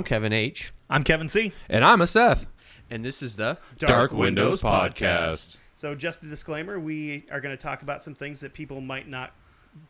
I'm 0.00 0.04
Kevin 0.04 0.32
H. 0.32 0.72
I'm 0.88 1.04
Kevin 1.04 1.28
C. 1.28 1.52
And 1.68 1.84
I'm 1.84 2.00
a 2.00 2.06
Seth. 2.06 2.46
And 2.88 3.04
this 3.04 3.20
is 3.22 3.36
the 3.36 3.58
Dark 3.76 4.14
Windows 4.14 4.62
Podcast. 4.62 5.58
So, 5.76 5.94
just 5.94 6.22
a 6.22 6.26
disclaimer 6.26 6.80
we 6.80 7.26
are 7.30 7.38
going 7.38 7.54
to 7.54 7.62
talk 7.62 7.82
about 7.82 8.00
some 8.00 8.14
things 8.14 8.40
that 8.40 8.54
people 8.54 8.80
might 8.80 9.08
not 9.08 9.34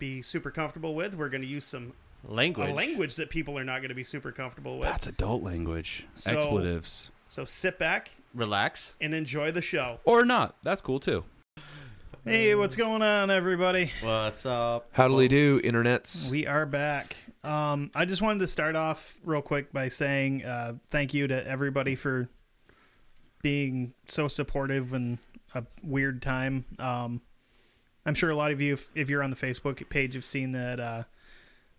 be 0.00 0.20
super 0.20 0.50
comfortable 0.50 0.96
with. 0.96 1.14
We're 1.14 1.28
going 1.28 1.42
to 1.42 1.46
use 1.46 1.62
some 1.64 1.92
language. 2.24 2.70
a 2.70 2.74
language 2.74 3.14
that 3.14 3.30
people 3.30 3.56
are 3.56 3.62
not 3.62 3.82
going 3.82 3.90
to 3.90 3.94
be 3.94 4.02
super 4.02 4.32
comfortable 4.32 4.80
with. 4.80 4.88
That's 4.88 5.06
adult 5.06 5.44
language. 5.44 6.08
So- 6.14 6.32
Expletives. 6.32 7.10
So, 7.28 7.44
sit 7.44 7.78
back 7.78 8.16
Relax. 8.34 8.96
and 9.00 9.14
enjoy 9.14 9.52
the 9.52 9.62
show. 9.62 10.00
Or 10.04 10.24
not. 10.24 10.56
That's 10.64 10.80
cool 10.80 10.98
too. 10.98 11.22
Hey, 12.24 12.56
what's 12.56 12.74
going 12.74 13.02
on, 13.02 13.30
everybody? 13.30 13.92
What's 14.02 14.44
up? 14.44 14.88
How'd 14.90 15.30
do, 15.30 15.60
internets? 15.60 16.28
We 16.32 16.48
are 16.48 16.66
back. 16.66 17.16
Um, 17.42 17.90
I 17.94 18.04
just 18.04 18.20
wanted 18.20 18.40
to 18.40 18.48
start 18.48 18.76
off 18.76 19.18
real 19.24 19.40
quick 19.42 19.72
by 19.72 19.88
saying 19.88 20.44
uh, 20.44 20.74
thank 20.88 21.14
you 21.14 21.26
to 21.26 21.46
everybody 21.46 21.94
for 21.94 22.28
being 23.42 23.94
so 24.06 24.28
supportive 24.28 24.92
in 24.92 25.18
a 25.54 25.64
weird 25.82 26.20
time. 26.20 26.66
Um, 26.78 27.22
I'm 28.04 28.14
sure 28.14 28.30
a 28.30 28.36
lot 28.36 28.50
of 28.50 28.60
you, 28.60 28.74
if, 28.74 28.90
if 28.94 29.08
you're 29.08 29.22
on 29.22 29.30
the 29.30 29.36
Facebook 29.36 29.86
page, 29.88 30.14
have 30.14 30.24
seen 30.24 30.52
that 30.52 30.80
uh, 30.80 31.02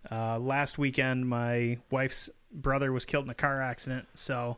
uh, 0.10 0.40
last 0.40 0.78
weekend 0.78 1.28
my 1.28 1.78
wife's 1.92 2.30
brother 2.52 2.92
was 2.92 3.06
killed 3.06 3.26
in 3.26 3.32
a 3.32 3.36
car 3.36 3.62
accident. 3.62 4.08
So 4.16 4.58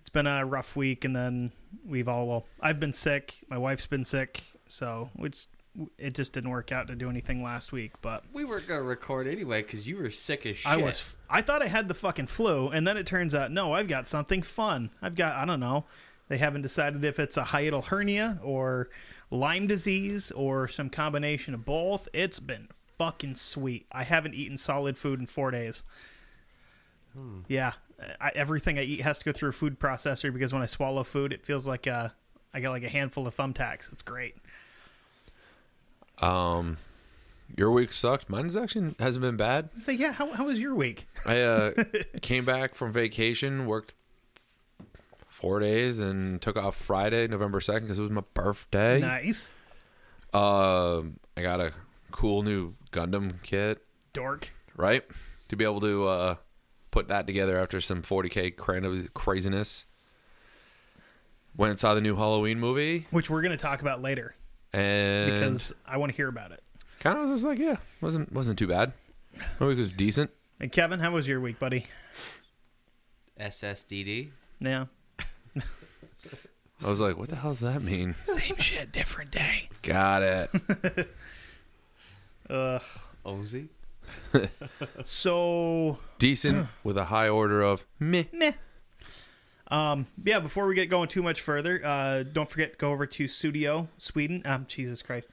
it's 0.00 0.10
been 0.10 0.26
a 0.26 0.46
rough 0.46 0.76
week, 0.76 1.04
and 1.04 1.14
then 1.16 1.52
we've 1.84 2.08
all 2.08 2.28
well, 2.28 2.46
I've 2.60 2.78
been 2.78 2.92
sick, 2.92 3.38
my 3.48 3.58
wife's 3.58 3.86
been 3.86 4.04
sick, 4.04 4.44
so 4.68 5.10
it's 5.18 5.48
it 5.98 6.14
just 6.14 6.32
didn't 6.32 6.50
work 6.50 6.72
out 6.72 6.88
to 6.88 6.94
do 6.94 7.08
anything 7.08 7.42
last 7.42 7.72
week, 7.72 7.92
but. 8.02 8.24
We 8.32 8.44
were 8.44 8.60
gonna 8.60 8.82
record 8.82 9.26
anyway 9.26 9.62
because 9.62 9.88
you 9.88 9.96
were 9.96 10.10
sick 10.10 10.44
as 10.46 10.56
shit. 10.56 10.70
I 10.70 10.76
was. 10.76 11.16
I 11.30 11.42
thought 11.42 11.62
I 11.62 11.66
had 11.66 11.88
the 11.88 11.94
fucking 11.94 12.26
flu, 12.26 12.68
and 12.68 12.86
then 12.86 12.96
it 12.96 13.06
turns 13.06 13.34
out 13.34 13.50
no, 13.50 13.72
I've 13.72 13.88
got 13.88 14.06
something 14.08 14.42
fun. 14.42 14.90
I've 15.00 15.16
got. 15.16 15.36
I 15.36 15.44
don't 15.44 15.60
know. 15.60 15.84
They 16.28 16.38
haven't 16.38 16.62
decided 16.62 17.04
if 17.04 17.18
it's 17.18 17.36
a 17.36 17.42
hiatal 17.42 17.86
hernia 17.86 18.40
or 18.42 18.88
Lyme 19.30 19.66
disease 19.66 20.30
or 20.30 20.68
some 20.68 20.88
combination 20.88 21.52
of 21.52 21.64
both. 21.64 22.08
It's 22.12 22.38
been 22.38 22.68
fucking 22.96 23.34
sweet. 23.34 23.86
I 23.92 24.04
haven't 24.04 24.34
eaten 24.34 24.56
solid 24.56 24.96
food 24.96 25.20
in 25.20 25.26
four 25.26 25.50
days. 25.50 25.84
Yeah, 27.48 27.72
I, 28.20 28.32
everything 28.34 28.78
I 28.78 28.82
eat 28.82 29.02
has 29.02 29.18
to 29.18 29.24
go 29.24 29.32
through 29.32 29.50
a 29.50 29.52
food 29.52 29.78
processor 29.78 30.32
because 30.32 30.52
when 30.52 30.62
I 30.62 30.66
swallow 30.66 31.04
food, 31.04 31.32
it 31.32 31.44
feels 31.44 31.66
like 31.66 31.86
uh, 31.86 32.08
I 32.54 32.60
got 32.60 32.70
like 32.70 32.84
a 32.84 32.88
handful 32.88 33.26
of 33.26 33.36
thumbtacks. 33.36 33.92
It's 33.92 34.02
great. 34.02 34.36
Um, 36.22 36.78
your 37.56 37.70
week 37.70 37.92
sucked. 37.92 38.30
Mine's 38.30 38.56
actually 38.56 38.94
hasn't 38.98 39.22
been 39.22 39.36
bad. 39.36 39.76
So 39.76 39.92
yeah, 39.92 40.12
how 40.12 40.32
how 40.32 40.46
was 40.46 40.60
your 40.60 40.74
week? 40.74 41.06
I 41.26 41.40
uh, 41.40 41.70
came 42.22 42.44
back 42.44 42.74
from 42.74 42.92
vacation, 42.92 43.66
worked 43.66 43.94
four 45.28 45.58
days, 45.60 45.98
and 45.98 46.40
took 46.40 46.56
off 46.56 46.76
Friday, 46.76 47.26
November 47.28 47.60
second, 47.60 47.82
because 47.82 47.98
it 47.98 48.02
was 48.02 48.10
my 48.10 48.22
birthday. 48.34 49.00
Nice, 49.00 49.52
Um, 50.32 51.18
I 51.36 51.42
got 51.42 51.60
a 51.60 51.72
cool 52.12 52.42
new 52.42 52.74
Gundam 52.92 53.42
kit, 53.42 53.84
dork. 54.12 54.50
right? 54.76 55.02
To 55.48 55.56
be 55.56 55.64
able 55.64 55.80
to 55.80 56.06
uh, 56.06 56.34
put 56.90 57.08
that 57.08 57.26
together 57.26 57.58
after 57.58 57.80
some 57.80 58.02
40k 58.02 58.56
cra- 58.56 59.08
craziness. 59.14 59.84
Went 61.58 61.70
and 61.70 61.80
saw 61.80 61.92
the 61.94 62.00
new 62.00 62.16
Halloween 62.16 62.58
movie, 62.60 63.06
Which 63.10 63.28
we're 63.28 63.42
gonna 63.42 63.56
talk 63.58 63.82
about 63.82 64.00
later 64.00 64.34
and 64.72 65.32
because 65.32 65.74
I 65.86 65.96
want 65.96 66.12
to 66.12 66.16
hear 66.16 66.28
about 66.28 66.52
it. 66.52 66.62
kind 67.00 67.18
of 67.18 67.28
was 67.28 67.42
just 67.42 67.46
like, 67.46 67.58
yeah, 67.58 67.76
wasn't 68.00 68.32
wasn't 68.32 68.58
too 68.58 68.66
bad. 68.66 68.92
My 69.58 69.66
week 69.66 69.78
was 69.78 69.92
decent. 69.92 70.30
And 70.60 70.70
Kevin, 70.70 71.00
how 71.00 71.10
was 71.12 71.26
your 71.26 71.40
week, 71.40 71.58
buddy? 71.58 71.86
SSDD. 73.40 74.28
Yeah. 74.60 74.86
I 76.84 76.88
was 76.88 77.00
like, 77.00 77.16
what 77.16 77.28
the 77.28 77.36
hell 77.36 77.52
does 77.52 77.60
that 77.60 77.82
mean? 77.82 78.14
Same 78.24 78.56
shit, 78.56 78.92
different 78.92 79.30
day. 79.30 79.68
Got 79.82 80.22
it. 80.22 80.50
Ugh. 82.50 82.82
Ozy. 83.24 83.68
So, 85.04 85.98
Decent 86.18 86.66
with 86.84 86.98
a 86.98 87.04
high 87.06 87.28
order 87.28 87.62
of 87.62 87.84
meh. 88.00 88.24
meh. 88.32 88.52
Um, 89.72 90.06
yeah, 90.24 90.38
before 90.38 90.66
we 90.66 90.74
get 90.74 90.86
going 90.90 91.08
too 91.08 91.22
much 91.22 91.40
further, 91.40 91.80
uh, 91.84 92.22
don't 92.24 92.50
forget 92.50 92.76
go 92.78 92.92
over 92.92 93.06
to 93.06 93.24
Sudio 93.24 93.88
Sweden. 93.98 94.42
Um, 94.44 94.66
Jesus 94.68 95.02
Christ. 95.02 95.30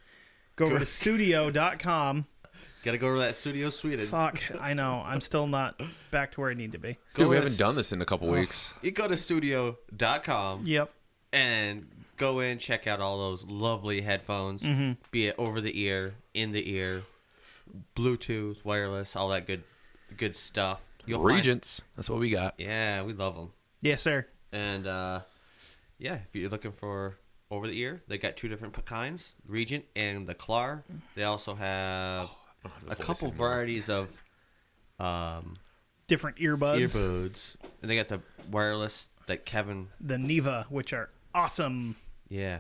Go 0.56 0.66
over 0.68 0.80
to 0.80 0.86
sudio.com. 0.86 2.26
Gotta 2.84 2.98
go 2.98 3.14
to 3.14 3.20
that 3.20 3.34
Sudio 3.34 3.72
Sweden. 3.72 4.06
Fuck, 4.08 4.42
I 4.60 4.74
know. 4.74 5.04
I'm 5.06 5.20
still 5.20 5.48
not 5.48 5.82
back 6.12 6.32
to 6.32 6.42
where 6.42 6.50
I 6.50 6.54
need 6.54 6.72
to 6.72 6.78
be. 6.78 6.94
Go 7.14 7.24
Dude, 7.24 7.28
we 7.30 7.36
to 7.36 7.42
haven't 7.42 7.52
s- 7.54 7.58
done 7.58 7.76
this 7.76 7.92
in 7.92 8.02
a 8.02 8.06
couple 8.06 8.30
weeks. 8.30 8.74
You 8.82 8.92
go 8.92 9.08
to 9.10 9.16
sudio.com 9.16 10.66
Yep. 10.66 10.90
and 11.34 11.88
go 12.16 12.40
in, 12.40 12.58
check 12.58 12.88
out 12.88 13.02
all 13.02 13.18
those 13.18 13.46
lovely 13.46 14.02
headphones, 14.02 14.64
Mm-hmm. 14.64 14.94
be 15.12 15.28
it 15.28 15.36
over 15.38 15.60
the 15.60 15.78
ear, 15.82 16.16
in 16.34 16.54
the 16.54 16.72
ear, 16.72 17.04
Bluetooth, 17.96 18.64
wireless, 18.64 19.16
all 19.16 19.28
that 19.30 19.46
good, 19.46 19.64
good 20.16 20.36
stuff. 20.36 20.86
You'll 21.06 21.20
find- 21.22 21.36
Regents. 21.36 21.82
That's 21.98 22.10
what 22.10 22.20
we 22.20 22.30
got. 22.30 22.56
yeah, 22.58 23.02
we 23.04 23.12
love 23.14 23.36
them. 23.36 23.52
Yes, 23.82 24.02
sir. 24.02 24.26
And 24.52 24.88
uh, 24.88 25.22
yeah, 25.98 26.16
if 26.28 26.36
you're 26.36 26.50
looking 26.50 26.72
for 26.72 27.18
over 27.52 27.68
the 27.68 27.80
ear, 27.80 28.02
they 28.08 28.18
got 28.18 28.38
two 28.38 28.48
different 28.48 28.74
kinds, 28.86 29.36
Regent 29.48 29.86
and 29.96 30.28
the 30.28 30.34
Klar. 30.36 30.84
They 31.16 31.24
also 31.24 31.56
have 31.56 32.30
a 32.90 32.96
couple 32.96 33.31
varieties 33.31 33.90
of 33.90 34.24
um, 35.00 35.58
Different 36.08 36.38
earbuds. 36.38 36.80
earbuds, 36.96 37.56
and 37.81 37.90
they 37.90 37.96
got 37.96 38.08
the 38.08 38.22
wireless 38.52 39.10
that 39.28 39.46
Kevin. 39.46 39.88
The 40.02 40.18
Neva, 40.18 40.66
which 40.70 40.92
are 40.94 41.10
awesome. 41.34 41.96
Yeah, 42.28 42.60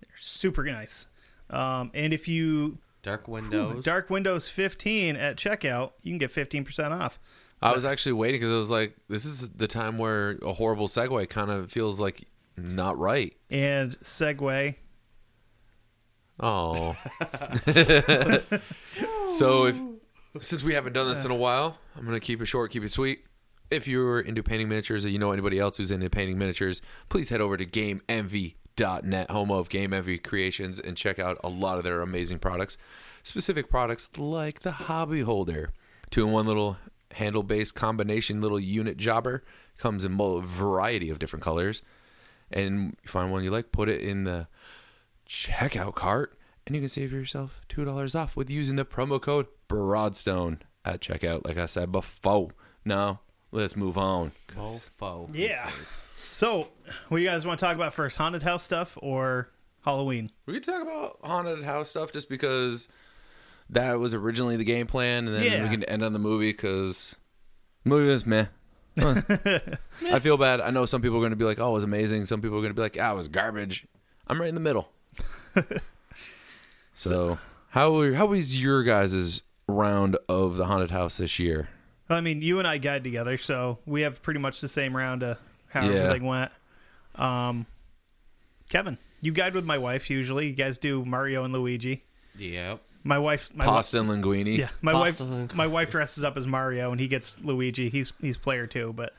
They're 0.00 0.16
super 0.16 0.64
nice. 0.64 1.06
Um, 1.50 1.90
and 1.94 2.12
if 2.12 2.28
you 2.28 2.78
Dark 3.02 3.26
Windows. 3.26 3.84
Dark 3.84 4.10
Windows 4.10 4.48
15 4.48 5.16
at 5.16 5.36
checkout, 5.36 5.92
you 6.02 6.12
can 6.12 6.18
get 6.18 6.30
15% 6.30 6.92
off. 6.92 7.18
I 7.62 7.72
was 7.72 7.84
actually 7.84 8.12
waiting 8.12 8.40
because 8.40 8.52
I 8.52 8.58
was 8.58 8.70
like, 8.70 8.96
this 9.08 9.24
is 9.24 9.50
the 9.50 9.68
time 9.68 9.96
where 9.98 10.38
a 10.42 10.52
horrible 10.52 10.88
segue 10.88 11.28
kind 11.28 11.50
of 11.50 11.70
feels 11.70 12.00
like 12.00 12.26
not 12.56 12.98
right. 12.98 13.34
And 13.50 13.92
Segway, 14.00 14.74
Oh. 16.40 16.96
so 19.28 19.66
if 19.66 19.76
since 20.40 20.64
we 20.64 20.74
haven't 20.74 20.94
done 20.94 21.08
this 21.08 21.24
in 21.24 21.30
a 21.30 21.36
while, 21.36 21.78
I'm 21.96 22.04
gonna 22.04 22.20
keep 22.20 22.40
it 22.40 22.46
short, 22.46 22.72
keep 22.72 22.82
it 22.82 22.90
sweet. 22.90 23.24
If 23.70 23.86
you're 23.86 24.20
into 24.20 24.42
painting 24.42 24.68
miniatures 24.68 25.04
or 25.04 25.08
you 25.08 25.18
know 25.18 25.32
anybody 25.32 25.58
else 25.58 25.76
who's 25.76 25.90
into 25.90 26.10
painting 26.10 26.38
miniatures, 26.38 26.82
please 27.08 27.28
head 27.28 27.40
over 27.40 27.56
to 27.56 27.64
gameheavy.net, 27.64 29.30
home 29.30 29.50
of 29.50 29.68
Game 29.68 29.92
Heavy 29.92 30.18
Creations, 30.18 30.78
and 30.78 30.96
check 30.96 31.18
out 31.18 31.38
a 31.44 31.48
lot 31.48 31.78
of 31.78 31.84
their 31.84 32.02
amazing 32.02 32.38
products. 32.38 32.76
Specific 33.22 33.70
products 33.70 34.10
like 34.18 34.60
the 34.60 34.72
hobby 34.72 35.20
holder, 35.20 35.70
two 36.10 36.26
in 36.26 36.32
one 36.32 36.46
little 36.46 36.76
handle 37.14 37.42
based 37.42 37.74
combination 37.74 38.40
little 38.40 38.60
unit 38.60 38.96
jobber. 38.96 39.44
Comes 39.78 40.04
in 40.04 40.20
a 40.20 40.40
variety 40.40 41.10
of 41.10 41.18
different 41.18 41.42
colors. 41.42 41.82
And 42.50 42.96
you 43.02 43.08
find 43.08 43.32
one 43.32 43.42
you 43.42 43.50
like, 43.50 43.72
put 43.72 43.88
it 43.88 44.02
in 44.02 44.24
the 44.24 44.46
checkout 45.26 45.94
cart, 45.94 46.36
and 46.66 46.76
you 46.76 46.82
can 46.82 46.88
save 46.88 47.12
yourself 47.12 47.62
$2 47.68 48.14
off 48.14 48.36
with 48.36 48.50
using 48.50 48.76
the 48.76 48.84
promo 48.84 49.20
code 49.20 49.46
Broadstone 49.68 50.60
at 50.84 51.00
checkout, 51.00 51.46
like 51.46 51.56
I 51.56 51.66
said 51.66 51.90
before. 51.90 52.50
Now, 52.84 53.20
let's 53.50 53.76
move 53.76 53.96
on. 53.96 54.32
Mofo. 54.54 55.30
Yeah. 55.32 55.70
So, 56.30 56.68
what 57.08 57.18
do 57.18 57.22
you 57.22 57.28
guys 57.28 57.46
want 57.46 57.58
to 57.58 57.64
talk 57.64 57.74
about 57.74 57.94
first? 57.94 58.16
Haunted 58.18 58.42
house 58.42 58.62
stuff 58.62 58.98
or 59.00 59.50
Halloween? 59.84 60.30
We 60.46 60.54
could 60.54 60.64
talk 60.64 60.82
about 60.82 61.18
haunted 61.22 61.64
house 61.64 61.90
stuff 61.90 62.12
just 62.12 62.28
because 62.28 62.88
that 63.72 63.98
was 63.98 64.14
originally 64.14 64.56
the 64.56 64.64
game 64.64 64.86
plan, 64.86 65.26
and 65.26 65.34
then 65.36 65.42
Yeah. 65.44 65.62
we 65.64 65.68
can 65.70 65.82
end 65.84 66.02
on 66.04 66.12
the 66.12 66.18
movie 66.18 66.52
because 66.52 67.16
movie 67.84 68.06
was 68.08 68.24
meh. 68.24 68.46
I 68.98 70.18
feel 70.20 70.36
bad. 70.36 70.60
I 70.60 70.70
know 70.70 70.84
some 70.86 71.00
people 71.02 71.16
are 71.16 71.20
going 71.20 71.30
to 71.30 71.36
be 71.36 71.44
like, 71.46 71.58
"Oh, 71.58 71.70
it 71.70 71.74
was 71.74 71.84
amazing." 71.84 72.26
Some 72.26 72.40
people 72.42 72.58
are 72.58 72.60
going 72.60 72.70
to 72.70 72.74
be 72.74 72.82
like, 72.82 72.96
"Ah, 73.00 73.12
it 73.12 73.16
was 73.16 73.28
garbage." 73.28 73.86
I'm 74.28 74.38
right 74.40 74.48
in 74.48 74.54
the 74.54 74.60
middle. 74.60 74.90
so, 76.94 77.38
how 77.70 77.92
were- 77.92 78.14
how 78.14 78.26
was 78.26 78.62
your 78.62 78.82
guys' 78.82 79.42
round 79.68 80.16
of 80.28 80.56
the 80.56 80.66
haunted 80.66 80.90
house 80.90 81.16
this 81.18 81.38
year? 81.38 81.68
I 82.10 82.20
mean, 82.20 82.42
you 82.42 82.58
and 82.58 82.68
I 82.68 82.78
guide 82.78 83.04
together, 83.04 83.36
so 83.38 83.78
we 83.86 84.02
have 84.02 84.22
pretty 84.22 84.40
much 84.40 84.60
the 84.60 84.68
same 84.68 84.94
round 84.96 85.22
of 85.22 85.38
how 85.68 85.84
Yeah. 85.88 85.92
everything 86.00 86.26
went. 86.26 86.52
Um, 87.14 87.66
Kevin, 88.68 88.98
you 89.22 89.32
guide 89.32 89.54
with 89.54 89.64
my 89.64 89.78
wife 89.78 90.10
usually. 90.10 90.48
You 90.48 90.52
guys 90.54 90.76
do 90.78 91.04
Mario 91.04 91.44
and 91.44 91.52
Luigi. 91.54 92.04
Yep. 92.36 92.80
My 93.04 93.18
wife's 93.18 93.52
my 93.54 93.64
wi- 93.64 93.78
Pasta 93.78 94.00
and 94.00 94.08
linguine. 94.08 94.56
yeah, 94.58 94.68
my 94.80 94.92
Pasta 94.92 95.24
wife 95.24 95.32
and- 95.32 95.54
my 95.54 95.66
wife 95.66 95.90
dresses 95.90 96.22
up 96.24 96.36
as 96.36 96.46
Mario 96.46 96.92
and 96.92 97.00
he 97.00 97.08
gets 97.08 97.40
Luigi. 97.40 97.88
He's 97.88 98.12
he's 98.20 98.38
player 98.38 98.66
too, 98.66 98.92
but 98.92 99.12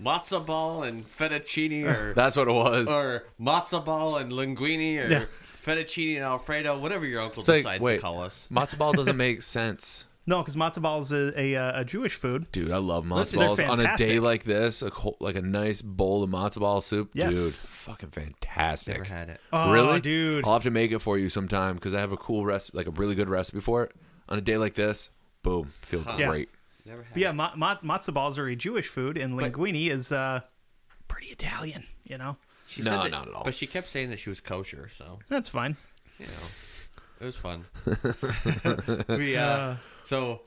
Matzo 0.00 0.44
ball 0.46 0.84
and 0.84 1.04
fettuccine, 1.04 1.84
or 1.84 2.12
That's 2.14 2.36
what 2.36 2.46
it 2.48 2.52
was. 2.52 2.88
or 2.88 3.24
matzo 3.40 3.84
ball 3.84 4.16
and 4.16 4.30
linguine, 4.30 5.04
or 5.04 5.10
Yeah. 5.10 5.24
fettuccine 5.64 6.14
and 6.16 6.24
alfredo, 6.24 6.78
whatever 6.78 7.04
your 7.04 7.20
uncle 7.20 7.40
It's 7.40 7.48
like, 7.48 7.58
decides 7.58 7.82
wait, 7.82 7.96
to 7.96 8.02
call 8.02 8.22
us. 8.22 8.46
matzo 8.50 8.78
ball 8.78 8.92
doesn't 8.92 9.16
make 9.26 9.42
sense. 9.42 10.04
No, 10.28 10.38
because 10.42 10.54
matzo 10.56 10.80
ball 10.82 11.00
is 11.00 11.10
a, 11.10 11.32
a 11.40 11.56
uh, 11.56 11.80
a 11.80 11.84
Jewish 11.84 12.14
food. 12.14 12.46
Dude, 12.52 12.70
I 12.70 12.76
love 12.76 13.04
matzo 13.04 13.38
they're 13.38 13.46
balls. 13.48 13.60
On 13.60 13.80
a 13.84 13.96
day 13.96 14.20
like 14.20 14.44
this, 14.44 14.82
a 14.82 14.90
co- 14.90 15.16
like 15.20 15.34
a 15.36 15.42
nice 15.42 15.82
bowl 15.82 16.22
of 16.22 16.30
matzo 16.30 16.60
ball 16.60 16.80
soup, 16.80 17.10
Yes. 17.14 17.34
dude, 17.68 17.74
fucking 17.78 18.10
fantastic. 18.10 18.94
Never 18.98 19.04
had 19.04 19.28
it. 19.30 19.40
Oh, 19.52 19.72
really, 19.72 20.00
dude. 20.00 20.44
I'll 20.44 20.52
have 20.52 20.62
to 20.64 20.70
make 20.70 20.92
it 20.92 20.98
for 21.00 21.18
you 21.18 21.28
sometime 21.28 21.74
because 21.74 21.94
I 21.94 22.00
have 22.00 22.12
a 22.12 22.16
cool 22.16 22.44
recipe, 22.44 22.76
like 22.76 22.86
a 22.86 22.90
really 22.90 23.14
good 23.14 23.28
recipe 23.28 23.60
for 23.60 23.82
it. 23.84 23.92
On 24.28 24.36
a 24.38 24.42
day 24.42 24.58
like 24.58 24.74
this, 24.74 25.08
boom, 25.42 25.70
feel 25.82 26.04
Yeah. 26.18 26.28
great. 26.28 26.50
Never 26.84 27.02
had 27.02 27.12
But 27.14 27.22
yeah, 27.22 27.30
it. 27.30 27.34
ma- 27.34 27.52
ma- 27.56 27.76
matzo 27.78 28.12
balls 28.14 28.38
are 28.38 28.46
a 28.46 28.54
Jewish 28.56 28.88
food, 28.88 29.16
and 29.16 29.36
But- 29.36 29.52
linguine 29.52 29.88
is 29.90 30.12
uh, 30.12 30.40
pretty 31.08 31.28
Italian. 31.28 31.84
You 32.04 32.18
know, 32.18 32.36
She 32.66 32.82
No, 32.82 32.90
said 32.90 33.04
that- 33.04 33.10
not 33.12 33.28
at 33.28 33.34
all. 33.34 33.44
But 33.44 33.54
she 33.54 33.66
kept 33.66 33.88
saying 33.88 34.10
that 34.10 34.18
she 34.18 34.28
was 34.28 34.40
kosher, 34.40 34.90
so 34.92 35.18
that's 35.28 35.48
fine. 35.48 35.76
you 36.18 36.26
know, 36.26 36.32
it 37.20 37.24
was 37.24 37.36
fun. 37.36 37.64
we 39.08 39.36
uh, 39.36 39.76
so 40.04 40.40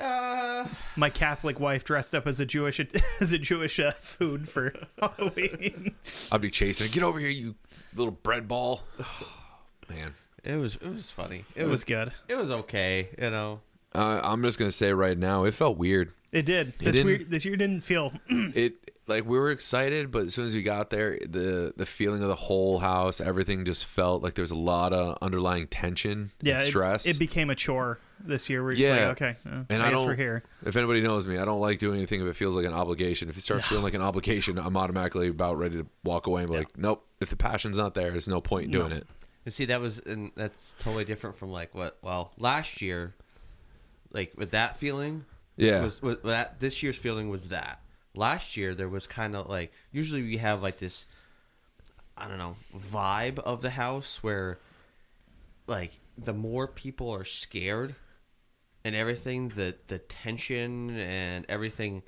uh, 0.00 0.66
My 0.96 1.10
Catholic 1.10 1.58
wife 1.60 1.84
dressed 1.84 2.14
up 2.14 2.26
as 2.26 2.40
a 2.40 2.46
Jewish 2.46 2.80
as 3.20 3.32
a 3.32 3.38
Jewish 3.38 3.78
uh, 3.80 3.90
food 3.92 4.48
for 4.48 4.72
Halloween. 5.00 5.94
I'd 6.32 6.40
be 6.40 6.50
chasing. 6.50 6.86
it. 6.86 6.92
Get 6.92 7.02
over 7.02 7.18
here, 7.18 7.28
you 7.30 7.54
little 7.94 8.12
bread 8.12 8.46
ball. 8.48 8.82
Man, 9.90 10.14
it 10.44 10.56
was 10.56 10.76
it 10.76 10.88
was 10.90 11.10
funny. 11.10 11.44
It, 11.54 11.62
It 11.62 11.64
was 11.64 11.70
was 11.70 11.84
good. 11.84 12.12
it 12.28 12.36
was 12.36 12.50
okay. 12.50 13.08
You 13.20 13.30
know, 13.30 13.60
uh, 13.94 14.20
I'm 14.22 14.42
just 14.42 14.58
gonna 14.58 14.70
say 14.70 14.92
right 14.92 15.18
now, 15.18 15.44
it 15.44 15.54
felt 15.54 15.76
weird. 15.76 16.12
It 16.32 16.46
did. 16.46 16.74
This 16.78 16.92
didn't- 16.94 17.06
weird, 17.06 17.30
this 17.30 17.44
year 17.44 17.56
didn't 17.56 17.80
feel. 17.80 18.12
it 18.28 18.89
like 19.06 19.24
we 19.24 19.38
were 19.38 19.50
excited, 19.50 20.10
but 20.10 20.26
as 20.26 20.34
soon 20.34 20.46
as 20.46 20.54
we 20.54 20.62
got 20.62 20.90
there, 20.90 21.18
the 21.18 21.72
the 21.76 21.86
feeling 21.86 22.22
of 22.22 22.28
the 22.28 22.34
whole 22.36 22.78
house, 22.78 23.20
everything 23.20 23.64
just 23.64 23.86
felt 23.86 24.22
like 24.22 24.34
there 24.34 24.42
was 24.42 24.50
a 24.52 24.56
lot 24.56 24.92
of 24.92 25.18
underlying 25.20 25.66
tension, 25.66 26.30
yeah, 26.42 26.54
and 26.54 26.62
stress. 26.62 27.06
It, 27.06 27.18
became 27.18 27.50
a 27.50 27.54
chore 27.54 27.98
this 28.22 28.48
year. 28.48 28.62
We're 28.62 28.74
just 28.74 28.82
Yeah. 28.82 29.08
like, 29.08 29.22
okay, 29.22 29.36
uh, 29.46 29.64
and 29.68 29.82
I, 29.82 29.86
I, 29.86 29.90
guess 29.90 29.98
don't. 29.98 30.06
we're 30.06 30.14
here. 30.14 30.42
If 30.64 30.76
anybody 30.76 31.00
knows 31.00 31.26
me, 31.26 31.38
I 31.38 31.44
don't 31.44 31.60
like 31.60 31.78
doing 31.78 31.96
anything 31.98 32.20
if 32.20 32.26
it 32.28 32.36
feels 32.36 32.54
like 32.54 32.66
an 32.66 32.72
obligation. 32.72 33.28
If 33.28 33.36
it 33.36 33.42
starts 33.42 33.66
feeling 33.66 33.82
like 33.84 33.94
an 33.94 34.02
obligation, 34.02 34.58
I'm 34.58 34.76
automatically 34.76 35.28
about 35.28 35.58
ready 35.58 35.78
to 35.78 35.86
walk 36.04 36.26
away 36.26 36.42
and 36.42 36.50
be 36.50 36.58
like, 36.58 36.78
nope. 36.78 37.04
If 37.20 37.30
the 37.30 37.36
passion's 37.36 37.78
not 37.78 37.94
there, 37.94 38.10
there's 38.10 38.28
no 38.28 38.40
point 38.40 38.66
in 38.66 38.70
doing 38.70 38.90
No. 38.90 38.96
it. 38.96 39.06
and 39.44 39.52
see 39.54 39.64
that 39.66 39.80
was 39.80 39.98
and 40.00 40.30
that's 40.36 40.74
totally 40.78 41.04
different 41.04 41.36
from 41.36 41.50
like 41.50 41.74
what 41.74 41.98
well 42.02 42.32
last 42.38 42.80
year, 42.80 43.14
like 44.12 44.32
with 44.36 44.52
that 44.52 44.76
feeling. 44.76 45.24
Yeah. 45.56 45.82
was, 45.82 46.00
was 46.00 46.16
that 46.24 46.60
this 46.60 46.82
year's 46.82 46.96
feeling 46.96 47.28
was 47.28 47.48
that 47.48 47.80
last 48.14 48.56
year 48.56 48.74
there 48.74 48.88
was 48.88 49.06
kind 49.06 49.34
of 49.36 49.48
like 49.48 49.72
usually 49.92 50.22
we 50.22 50.36
have 50.38 50.62
like 50.62 50.78
this 50.78 51.06
i 52.16 52.26
don't 52.26 52.38
know 52.38 52.56
vibe 52.76 53.38
of 53.40 53.62
the 53.62 53.70
house 53.70 54.22
where 54.22 54.58
like 55.66 55.92
the 56.18 56.34
more 56.34 56.66
people 56.66 57.08
are 57.10 57.24
scared 57.24 57.94
and 58.84 58.94
everything 58.96 59.48
the 59.50 59.74
the 59.86 59.98
tension 59.98 60.90
and 60.98 61.46
everything 61.48 62.02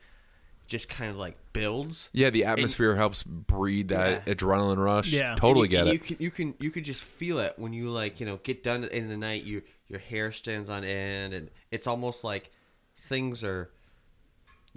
just 0.67 0.89
kind 0.89 1.11
of 1.11 1.17
like 1.19 1.37
builds 1.53 2.09
Yeah, 2.15 2.31
the 2.31 2.45
atmosphere 2.45 2.97
helps 2.97 3.23
breed 3.23 3.89
that 3.89 4.23
Yeah. 4.27 4.35
adrenaline 4.35 4.83
rush. 4.83 5.09
Yeah. 5.09 5.35
totally 5.35 5.65
and 5.67 5.73
you, 5.73 5.79
get 5.79 5.81
and 5.81 5.89
it. 5.89 5.93
You 5.93 5.99
can, 5.99 6.17
you 6.19 6.31
can 6.31 6.55
you 6.61 6.71
could 6.71 6.85
just 6.85 7.03
feel 7.03 7.41
it 7.41 7.55
when 7.59 7.73
you 7.75 7.91
like 7.91 8.21
you 8.21 8.27
know 8.27 8.39
get 8.43 8.63
done 8.63 8.85
in 8.85 9.09
the 9.09 9.17
night. 9.19 9.43
You 9.43 9.63
your 9.89 9.99
hair 9.99 10.33
stands 10.33 10.71
on 10.71 10.83
end, 10.83 11.35
and 11.35 11.51
it's 11.71 11.87
almost 11.87 12.25
like 12.25 12.51
things 12.97 13.45
are 13.45 13.71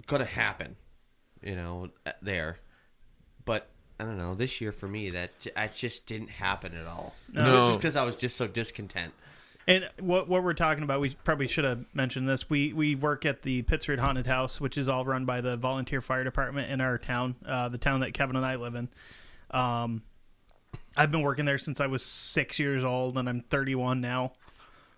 gonna 0.06 0.26
happen. 0.26 0.76
You 1.42 1.56
know 1.56 1.90
there, 2.22 2.58
but 3.44 3.68
I 4.00 4.04
don't 4.04 4.18
know. 4.18 4.34
This 4.34 4.60
year 4.60 4.72
for 4.72 4.88
me, 4.88 5.10
that 5.10 5.38
j- 5.40 5.50
that 5.54 5.74
just 5.74 6.06
didn't 6.06 6.30
happen 6.30 6.74
at 6.74 6.86
all. 6.86 7.14
No. 7.32 7.68
just 7.68 7.78
because 7.78 7.96
I 7.96 8.04
was 8.04 8.16
just 8.16 8.36
so 8.36 8.46
discontent. 8.46 9.12
And 9.68 9.88
what 9.98 10.28
what 10.28 10.44
we're 10.44 10.54
talking 10.54 10.84
about, 10.84 11.00
we 11.00 11.10
probably 11.24 11.48
should 11.48 11.64
have 11.64 11.84
mentioned 11.92 12.28
this. 12.28 12.48
We 12.48 12.72
we 12.72 12.94
work 12.94 13.26
at 13.26 13.42
the 13.42 13.62
Pittsford 13.62 13.98
Haunted 13.98 14.26
House, 14.26 14.60
which 14.60 14.78
is 14.78 14.88
all 14.88 15.04
run 15.04 15.24
by 15.24 15.40
the 15.40 15.56
volunteer 15.56 16.00
fire 16.00 16.22
department 16.24 16.70
in 16.70 16.80
our 16.80 16.98
town, 16.98 17.34
uh, 17.44 17.68
the 17.68 17.78
town 17.78 18.00
that 18.00 18.14
Kevin 18.14 18.36
and 18.36 18.46
I 18.46 18.56
live 18.56 18.74
in. 18.76 18.88
Um, 19.50 20.02
I've 20.96 21.10
been 21.10 21.22
working 21.22 21.44
there 21.44 21.58
since 21.58 21.80
I 21.80 21.86
was 21.88 22.04
six 22.04 22.58
years 22.58 22.84
old, 22.84 23.18
and 23.18 23.28
I'm 23.28 23.40
31 23.40 24.00
now, 24.00 24.32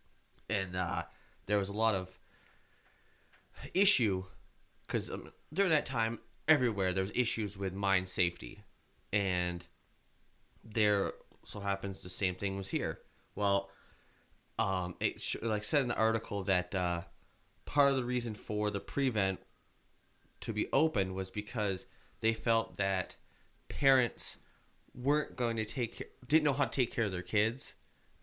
and 0.49 0.76
uh, 0.76 1.02
there 1.47 1.59
was 1.59 1.68
a 1.68 1.73
lot 1.73 1.94
of 1.94 2.18
issue 3.73 4.25
because 4.87 5.11
um, 5.11 5.33
during 5.52 5.71
that 5.71 5.87
time 5.87 6.18
everywhere 6.47 6.92
there 6.92 7.02
was 7.02 7.12
issues 7.14 7.56
with 7.56 7.73
mine 7.73 8.06
safety, 8.06 8.64
and 9.14 9.64
there 10.64 11.12
so 11.44 11.61
happens 11.61 12.00
the 12.00 12.11
same 12.11 12.35
thing 12.35 12.56
was 12.56 12.68
here. 12.71 12.99
Well, 13.37 13.71
um, 14.59 14.97
it 14.99 15.21
sh- 15.21 15.37
like 15.40 15.62
said 15.62 15.83
in 15.83 15.88
the 15.88 15.97
article 15.97 16.42
that 16.44 16.75
uh, 16.75 17.02
part 17.64 17.90
of 17.90 17.97
the 17.97 18.04
reason 18.04 18.35
for 18.35 18.71
the 18.71 18.80
prevent 18.80 19.38
to 20.40 20.52
be 20.52 20.66
open 20.73 21.14
was 21.14 21.30
because 21.30 21.87
they 22.21 22.33
felt 22.33 22.76
that 22.76 23.16
parents 23.68 24.37
weren't 24.94 25.37
going 25.37 25.56
to 25.56 25.64
take 25.64 25.99
care, 25.99 26.06
didn't 26.26 26.44
know 26.44 26.52
how 26.52 26.64
to 26.64 26.71
take 26.71 26.92
care 26.92 27.04
of 27.04 27.12
their 27.12 27.23
kids, 27.23 27.75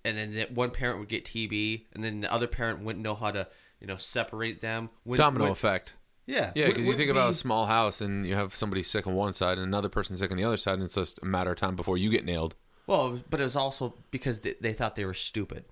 and 0.04 0.18
then 0.18 0.34
that 0.36 0.52
one 0.52 0.72
parent 0.72 1.00
would 1.00 1.10
get 1.10 1.26
TB, 1.26 1.86
and 1.94 2.04
then 2.04 2.20
the 2.22 2.32
other 2.34 2.48
parent 2.48 2.82
wouldn't 2.82 3.04
know 3.04 3.16
how 3.16 3.32
to 3.32 3.48
you 3.80 3.88
know 3.88 3.98
separate 3.98 4.60
them. 4.60 4.90
Wouldn't- 5.06 5.24
Domino 5.24 5.46
wouldn't- 5.46 5.58
effect. 5.58 5.96
Yeah, 6.32 6.52
Yeah, 6.56 6.68
because 6.68 6.88
you 6.88 6.94
think 6.94 7.12
about 7.12 7.30
a 7.30 7.34
small 7.34 7.66
house 7.66 8.00
and 8.02 8.26
you 8.26 8.36
have 8.36 8.56
somebody 8.56 8.84
sick 8.84 9.06
on 9.06 9.14
one 9.14 9.34
side 9.34 9.58
and 9.58 9.68
another 9.68 9.90
person 9.90 10.16
sick 10.18 10.32
on 10.32 10.38
the 10.38 10.44
other 10.44 10.58
side, 10.58 10.76
and 10.76 10.84
it's 10.84 10.96
just 10.96 11.20
a 11.22 11.26
matter 11.26 11.52
of 11.52 11.58
time 11.58 11.76
before 11.76 11.98
you 11.98 12.10
get 12.10 12.24
nailed. 12.26 12.56
well, 12.88 13.20
but 13.30 13.40
it 13.42 13.44
was 13.44 13.56
also 13.56 13.96
because 14.12 14.40
they, 14.40 14.56
they 14.62 14.74
thought 14.74 14.96
they 14.96 15.06
were 15.06 15.14
stupid. 15.14 15.66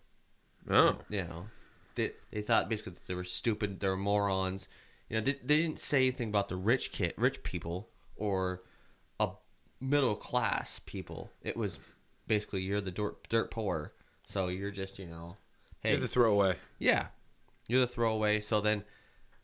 Oh. 0.69 0.97
you 1.09 1.23
know, 1.23 1.45
they, 1.95 2.11
they 2.31 2.41
thought 2.41 2.69
basically 2.69 2.93
that 2.93 3.07
they 3.07 3.15
were 3.15 3.23
stupid, 3.23 3.79
they 3.79 3.87
were 3.87 3.97
morons. 3.97 4.67
You 5.09 5.17
know, 5.17 5.21
they, 5.21 5.33
they 5.43 5.57
didn't 5.61 5.79
say 5.79 5.99
anything 5.99 6.29
about 6.29 6.49
the 6.49 6.55
rich 6.55 6.91
kid, 6.91 7.13
rich 7.17 7.41
people 7.41 7.89
or 8.15 8.61
a 9.19 9.29
middle 9.81 10.15
class 10.15 10.79
people. 10.85 11.31
It 11.41 11.57
was 11.57 11.79
basically 12.27 12.61
you're 12.61 12.81
the 12.81 12.91
dirt, 12.91 13.27
dirt 13.29 13.49
poor, 13.49 13.93
so 14.27 14.49
you're 14.49 14.71
just 14.71 14.99
you 14.99 15.07
know, 15.07 15.37
hey, 15.81 15.91
You're 15.91 16.01
the 16.01 16.07
throwaway. 16.07 16.57
yeah, 16.77 17.07
you're 17.67 17.79
the 17.81 17.87
throwaway. 17.87 18.39
So 18.41 18.61
then, 18.61 18.83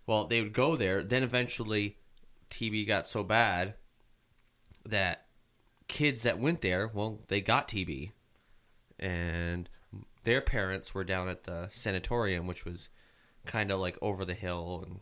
well, 0.08 0.26
they 0.26 0.42
would 0.42 0.54
go 0.54 0.76
there. 0.76 1.04
Then 1.04 1.24
eventually, 1.24 1.98
TB 2.50 2.88
got 2.88 3.08
so 3.08 3.24
bad 3.24 3.76
that 4.86 5.26
kids 5.88 6.24
that 6.24 6.40
went 6.40 6.62
there, 6.62 6.90
well, 6.94 7.20
they 7.28 7.42
got 7.42 7.68
TB, 7.68 8.12
and 9.00 9.70
their 10.24 10.42
parents 10.42 10.94
were 10.94 11.04
down 11.04 11.28
at 11.28 11.44
the 11.44 11.68
sanatorium, 11.72 12.48
which 12.48 12.66
was 12.66 12.90
kind 13.46 13.72
of 13.72 13.80
like 13.80 13.98
over 14.02 14.26
the 14.26 14.34
hill, 14.34 14.84
and 14.86 15.00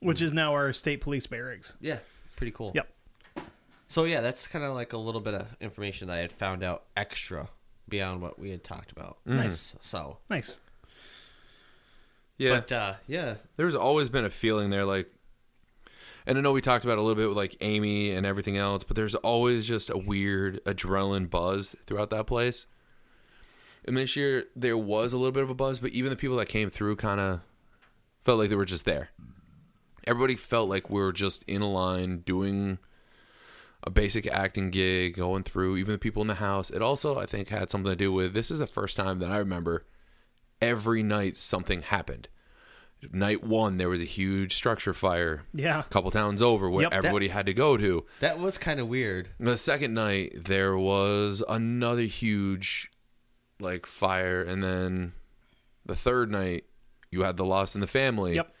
which 0.00 0.20
is 0.22 0.32
now 0.32 0.52
our 0.52 0.72
state 0.72 1.00
police 1.00 1.26
barracks. 1.26 1.76
yeah, 1.80 1.98
pretty 2.36 2.50
cool. 2.52 2.72
Yep. 2.74 2.88
So 3.88 4.04
yeah, 4.04 4.20
that's 4.20 4.46
kind 4.46 4.64
of 4.64 4.74
like 4.74 4.92
a 4.92 4.98
little 4.98 5.20
bit 5.20 5.34
of 5.34 5.46
information 5.60 6.08
that 6.08 6.14
I 6.14 6.20
had 6.20 6.32
found 6.32 6.64
out 6.64 6.84
extra 6.96 7.48
beyond 7.88 8.20
what 8.20 8.38
we 8.38 8.50
had 8.50 8.64
talked 8.64 8.90
about. 8.92 9.18
Nice. 9.24 9.76
So, 9.80 10.18
Nice. 10.28 10.58
Yeah. 12.38 12.50
but 12.60 12.72
uh, 12.72 12.94
yeah, 13.06 13.36
there's 13.56 13.74
always 13.74 14.10
been 14.10 14.24
a 14.24 14.30
feeling 14.30 14.70
there 14.70 14.84
like 14.84 15.10
and 16.26 16.36
I 16.36 16.40
know 16.40 16.52
we 16.52 16.60
talked 16.60 16.84
about 16.84 16.94
it 16.94 16.98
a 16.98 17.02
little 17.02 17.14
bit 17.14 17.28
with 17.28 17.36
like 17.36 17.56
Amy 17.60 18.10
and 18.10 18.26
everything 18.26 18.56
else, 18.56 18.82
but 18.82 18.96
there's 18.96 19.14
always 19.14 19.66
just 19.66 19.90
a 19.90 19.96
weird 19.96 20.62
adrenaline 20.64 21.30
buzz 21.30 21.76
throughout 21.86 22.10
that 22.10 22.26
place. 22.26 22.66
And 23.84 23.96
this 23.96 24.16
year 24.16 24.46
there 24.56 24.76
was 24.76 25.12
a 25.12 25.18
little 25.18 25.32
bit 25.32 25.44
of 25.44 25.50
a 25.50 25.54
buzz, 25.54 25.78
but 25.78 25.92
even 25.92 26.10
the 26.10 26.16
people 26.16 26.36
that 26.38 26.48
came 26.48 26.68
through 26.68 26.96
kind 26.96 27.20
of 27.20 27.40
felt 28.22 28.40
like 28.40 28.50
they 28.50 28.56
were 28.56 28.64
just 28.64 28.84
there. 28.84 29.10
Everybody 30.04 30.34
felt 30.34 30.68
like 30.68 30.90
we 30.90 31.00
were 31.00 31.12
just 31.12 31.44
in 31.44 31.62
a 31.62 31.70
line 31.70 32.18
doing 32.18 32.78
a 33.84 33.90
basic 33.90 34.26
acting 34.26 34.70
gig, 34.70 35.14
going 35.14 35.44
through 35.44 35.76
even 35.76 35.92
the 35.92 35.98
people 35.98 36.22
in 36.22 36.28
the 36.28 36.34
house. 36.34 36.70
It 36.70 36.82
also 36.82 37.20
I 37.20 37.26
think 37.26 37.50
had 37.50 37.70
something 37.70 37.92
to 37.92 37.96
do 37.96 38.12
with 38.12 38.34
this 38.34 38.50
is 38.50 38.58
the 38.58 38.66
first 38.66 38.96
time 38.96 39.20
that 39.20 39.30
I 39.30 39.36
remember 39.36 39.84
every 40.60 41.02
night 41.02 41.36
something 41.36 41.82
happened. 41.82 42.28
Night 43.12 43.44
one, 43.44 43.76
there 43.76 43.88
was 43.90 44.00
a 44.00 44.04
huge 44.04 44.54
structure 44.54 44.94
fire. 44.94 45.44
Yeah. 45.54 45.80
A 45.80 45.84
couple 45.84 46.10
towns 46.10 46.40
over 46.42 46.68
where 46.70 46.82
Yep. 46.82 46.90
That- 46.90 46.96
everybody 46.98 47.28
had 47.28 47.46
to 47.46 47.54
go 47.54 47.76
to. 47.76 48.04
that 48.20 48.38
was 48.38 48.58
kind 48.58 48.80
of 48.80 48.88
weird. 48.88 49.28
The 49.38 49.56
second 49.56 49.94
night, 49.94 50.32
there 50.44 50.76
was 50.76 51.44
another 51.48 52.02
huge, 52.02 52.90
like, 53.60 53.86
fire. 53.86 54.40
And 54.42 54.62
then 54.64 55.12
the 55.84 55.94
third 55.94 56.30
night, 56.32 56.64
you 57.10 57.22
had 57.22 57.36
the 57.36 57.44
loss 57.44 57.74
in 57.74 57.80
the 57.80 57.86
family. 57.86 58.34
Yep. 58.36 58.52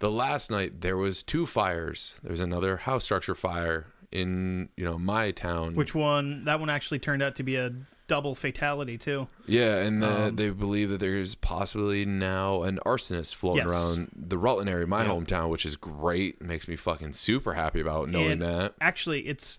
The 0.00 0.10
last 0.10 0.50
night, 0.50 0.80
there 0.80 0.96
was 0.96 1.22
two 1.22 1.46
fires. 1.46 2.18
There's 2.24 2.40
another 2.40 2.78
house 2.78 3.04
structure 3.04 3.34
fire 3.34 3.86
in, 4.10 4.68
you 4.76 4.84
know, 4.84 4.98
my 4.98 5.30
town. 5.30 5.74
Which 5.74 5.94
one? 5.94 6.44
That 6.44 6.60
one 6.60 6.70
actually 6.70 6.98
turned 6.98 7.22
out 7.22 7.36
to 7.36 7.42
be 7.42 7.56
a 7.56 7.72
double 8.08 8.34
fatality 8.34 8.96
too. 8.98 9.28
Yeah, 9.46 9.78
and 9.78 10.02
the, 10.02 10.26
Um, 10.26 10.36
they 10.36 10.50
believe 10.50 10.90
that 10.90 11.00
there's 11.00 11.34
possibly 11.34 12.04
now 12.06 12.62
an 12.62 12.78
arsonist 12.86 13.34
floating 13.34 13.66
Yes. 13.66 13.70
around 13.70 14.10
the 14.14 14.38
Rutland 14.38 14.70
area, 14.70 14.86
my 14.86 15.02
Yeah. 15.04 15.10
hometown, 15.10 15.48
which 15.50 15.66
is 15.66 15.76
great. 15.76 16.40
Makes 16.40 16.68
me 16.68 16.76
fucking 16.76 17.12
super 17.14 17.54
happy 17.54 17.80
about 17.80 18.08
knowing 18.08 18.32
And 18.32 18.42
that. 18.42 18.74
Actually, 18.80 19.26
it's 19.26 19.58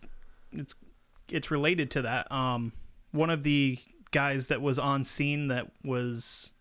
it's 0.52 0.76
it's 1.30 1.52
related 1.52 1.92
to 1.92 2.02
that. 2.04 2.32
Um, 2.32 2.72
one 3.12 3.30
of 3.30 3.44
the 3.44 3.80
guys 4.12 4.48
that 4.48 4.62
was 4.62 4.80
on 4.80 5.04
scene 5.04 5.50
that 5.50 5.68
was 5.84 6.54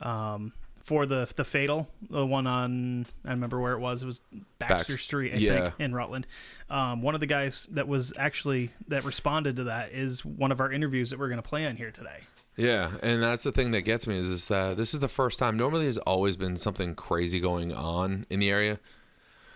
um 0.00 0.52
for 0.84 1.06
the 1.06 1.30
the 1.34 1.44
fatal, 1.44 1.88
the 2.08 2.24
one 2.24 2.46
on 2.46 3.06
I 3.24 3.30
remember 3.30 3.58
where 3.58 3.72
it 3.72 3.80
was. 3.80 4.02
It 4.02 4.06
was 4.06 4.20
Baxter 4.58 4.74
Baxter- 4.74 4.98
Street, 4.98 5.34
I 5.34 5.36
yeah. 5.38 5.62
think, 5.62 5.74
in 5.80 5.94
Rutland. 5.94 6.26
Um, 6.70 7.02
one 7.02 7.14
of 7.14 7.20
the 7.20 7.26
guys 7.26 7.66
that 7.72 7.88
was 7.88 8.12
actually 8.16 8.70
that 8.88 9.04
responded 9.04 9.56
to 9.56 9.64
that 9.64 9.92
is 9.92 10.24
one 10.24 10.52
of 10.52 10.60
our 10.60 10.70
interviews 10.70 11.10
that 11.10 11.18
we're 11.18 11.28
going 11.28 11.42
to 11.42 11.48
play 11.48 11.66
on 11.66 11.76
here 11.76 11.90
today. 11.90 12.20
Yeah, 12.56 12.92
and 13.02 13.20
that's 13.20 13.42
the 13.42 13.50
thing 13.50 13.72
that 13.72 13.82
gets 13.82 14.06
me 14.06 14.16
is, 14.16 14.30
is 14.30 14.46
that 14.46 14.76
this 14.76 14.94
is 14.94 15.00
the 15.00 15.08
first 15.08 15.40
time. 15.40 15.56
Normally, 15.56 15.84
there's 15.84 15.98
always 15.98 16.36
been 16.36 16.56
something 16.56 16.94
crazy 16.94 17.40
going 17.40 17.72
on 17.72 18.26
in 18.30 18.38
the 18.38 18.50
area. 18.50 18.78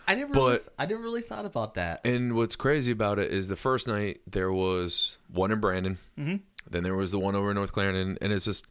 I 0.09 0.15
never, 0.15 0.33
really, 0.33 0.59
I 0.79 0.87
never 0.87 1.03
really 1.03 1.21
thought 1.21 1.45
about 1.45 1.75
that. 1.75 2.01
And 2.05 2.35
what's 2.35 2.57
crazy 2.57 2.91
about 2.91 3.19
it 3.19 3.31
is 3.31 3.49
the 3.49 3.57
first 3.57 3.87
night 3.87 4.23
there 4.27 4.51
was 4.51 5.19
one 5.31 5.53
in 5.53 5.61
Brandon, 5.61 5.99
mm-hmm. 6.19 6.37
then 6.69 6.83
there 6.83 6.97
was 6.97 7.11
the 7.11 7.19
one 7.19 7.35
over 7.35 7.51
in 7.51 7.57
North 7.57 7.73
Clarendon, 7.73 8.17
and 8.23 8.33
it's 8.33 8.47
just 8.47 8.67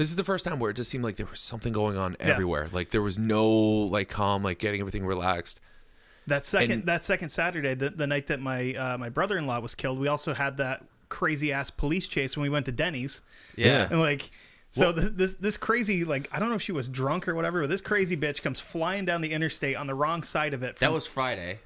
this 0.00 0.08
is 0.08 0.16
the 0.16 0.24
first 0.24 0.46
time 0.46 0.58
where 0.58 0.70
it 0.70 0.74
just 0.78 0.88
seemed 0.88 1.04
like 1.04 1.16
there 1.16 1.26
was 1.26 1.40
something 1.42 1.74
going 1.74 1.98
on 1.98 2.16
everywhere. 2.20 2.68
Like 2.72 2.88
there 2.88 3.02
was 3.02 3.18
no 3.18 3.46
like 3.50 4.08
calm, 4.08 4.42
like 4.42 4.58
getting 4.58 4.80
everything 4.80 5.04
relaxed. 5.04 5.60
That 6.26 6.46
second 6.46 6.70
And- 6.72 6.86
that 6.86 7.04
second 7.04 7.28
Saturday, 7.28 7.74
the, 7.74 7.90
the 7.90 8.06
night 8.06 8.28
that 8.28 8.40
my 8.40 8.72
uh, 8.74 8.96
my 8.96 9.10
brother 9.10 9.36
in 9.36 9.46
law 9.46 9.60
was 9.60 9.74
killed, 9.74 9.98
we 9.98 10.08
also 10.08 10.32
had 10.32 10.56
that 10.56 10.82
crazy 11.10 11.52
ass 11.52 11.68
police 11.68 12.08
chase 12.08 12.34
when 12.34 12.42
we 12.44 12.48
went 12.48 12.64
to 12.64 12.72
Denny's. 12.72 13.20
Yeah. 13.56 13.88
And 13.90 14.00
like, 14.00 14.30
so 14.70 14.90
this, 14.90 15.10
this 15.10 15.36
this 15.36 15.56
crazy 15.58 16.04
like 16.04 16.30
I 16.32 16.38
don't 16.38 16.48
know 16.48 16.54
if 16.54 16.62
she 16.62 16.72
was 16.72 16.88
drunk 16.88 17.28
or 17.28 17.34
whatever, 17.34 17.60
but 17.60 17.68
this 17.68 17.82
crazy 17.82 18.16
bitch 18.16 18.40
comes 18.42 18.58
flying 18.58 19.04
down 19.04 19.20
the 19.20 19.32
interstate 19.32 19.76
on 19.76 19.86
the 19.86 19.94
wrong 19.94 20.22
side 20.22 20.54
of 20.54 20.62
it. 20.62 20.78
From, 20.78 20.86
That 20.86 20.94
was 20.94 21.06
Friday. 21.06 21.58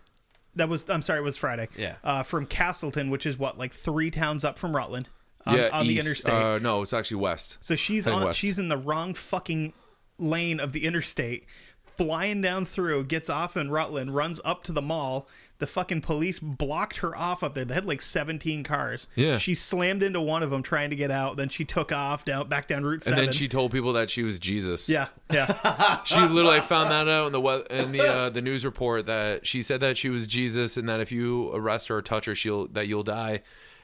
that 0.57 0.69
was 0.69 0.91
I'm 0.91 1.03
sorry, 1.03 1.21
it 1.21 1.23
was 1.23 1.37
Friday. 1.37 1.69
Yeah. 1.77 1.95
Uh, 2.03 2.25
from 2.25 2.47
Castleton, 2.47 3.11
which 3.11 3.27
is 3.27 3.39
what 3.39 3.59
like 3.59 3.73
three 3.73 4.11
towns 4.11 4.45
up 4.45 4.59
from 4.59 4.75
Rutland. 4.75 5.09
On, 5.47 5.57
yeah, 5.57 5.69
on 5.73 5.87
the 5.87 5.93
east. 5.95 6.07
interstate. 6.07 6.35
Uh, 6.35 6.59
no, 6.59 6.83
it's 6.83 6.93
actually 6.93 7.19
west. 7.19 7.59
So 7.61 7.77
she's 7.77 8.07
on. 8.07 8.25
west. 8.25 8.39
She's 8.39 8.59
in 8.59 8.69
the 8.69 8.79
wrong 8.79 9.13
fucking 9.15 9.73
lane 10.19 10.59
of 10.59 10.73
the 10.73 10.85
interstate, 10.87 11.45
flying 11.85 12.41
down 12.41 12.65
through. 12.65 13.05
Gets 13.05 13.29
off 13.29 13.57
in 13.57 13.71
Rutland, 13.71 14.15
runs 14.15 14.41
up 14.45 14.63
to 14.65 14.73
the 14.73 14.81
mall. 14.81 15.29
The 15.59 15.67
fucking 15.67 16.01
police 16.01 16.41
blocked 16.41 16.99
her 16.99 17.17
off 17.17 17.43
up 17.43 17.55
there. 17.55 17.65
They 17.65 17.75
had 17.75 17.87
like 17.87 18.01
seventeen 18.01 18.63
cars. 18.65 19.07
Yeah. 19.17 19.37
She 19.37 19.55
slammed 19.55 20.03
into 20.03 20.21
one 20.21 20.43
of 20.43 20.51
them 20.51 20.63
trying 20.63 20.91
to 20.91 20.97
get 20.97 21.11
out. 21.11 21.37
Then 21.37 21.49
she 21.51 21.65
took 21.65 21.93
off 21.93 22.25
down 22.25 22.49
back 22.49 22.67
down 22.67 22.85
Route 22.85 23.03
7. 23.03 23.19
And 23.19 23.29
then 23.29 23.33
she 23.33 23.47
told 23.47 23.71
people 23.71 23.93
that 23.93 24.09
she 24.11 24.23
was 24.23 24.39
Jesus. 24.39 24.89
Yeah, 24.89 25.09
yeah, 25.31 26.01
She 26.05 26.21
literally 26.21 26.61
found 26.61 26.91
that 26.91 27.07
out 27.07 27.27
in 27.27 27.33
the 27.33 27.67
in 27.71 27.93
the 27.93 28.07
uh, 28.07 28.31
the 28.31 28.43
news 28.43 28.65
report 28.65 29.07
that 29.07 29.47
she 29.47 29.61
said 29.63 29.81
that 29.81 29.99
she 29.99 30.09
was 30.09 30.27
Jesus 30.27 30.77
and 30.79 30.89
that 30.89 31.01
if 31.01 31.13
you 31.13 31.55
arrest 31.55 31.89
her 31.89 31.99
or 31.99 32.03
touch 32.03 32.25
her, 32.25 32.35
she'll 32.35 32.67
that 32.69 32.89
you'll 32.89 33.03
die. 33.03 33.43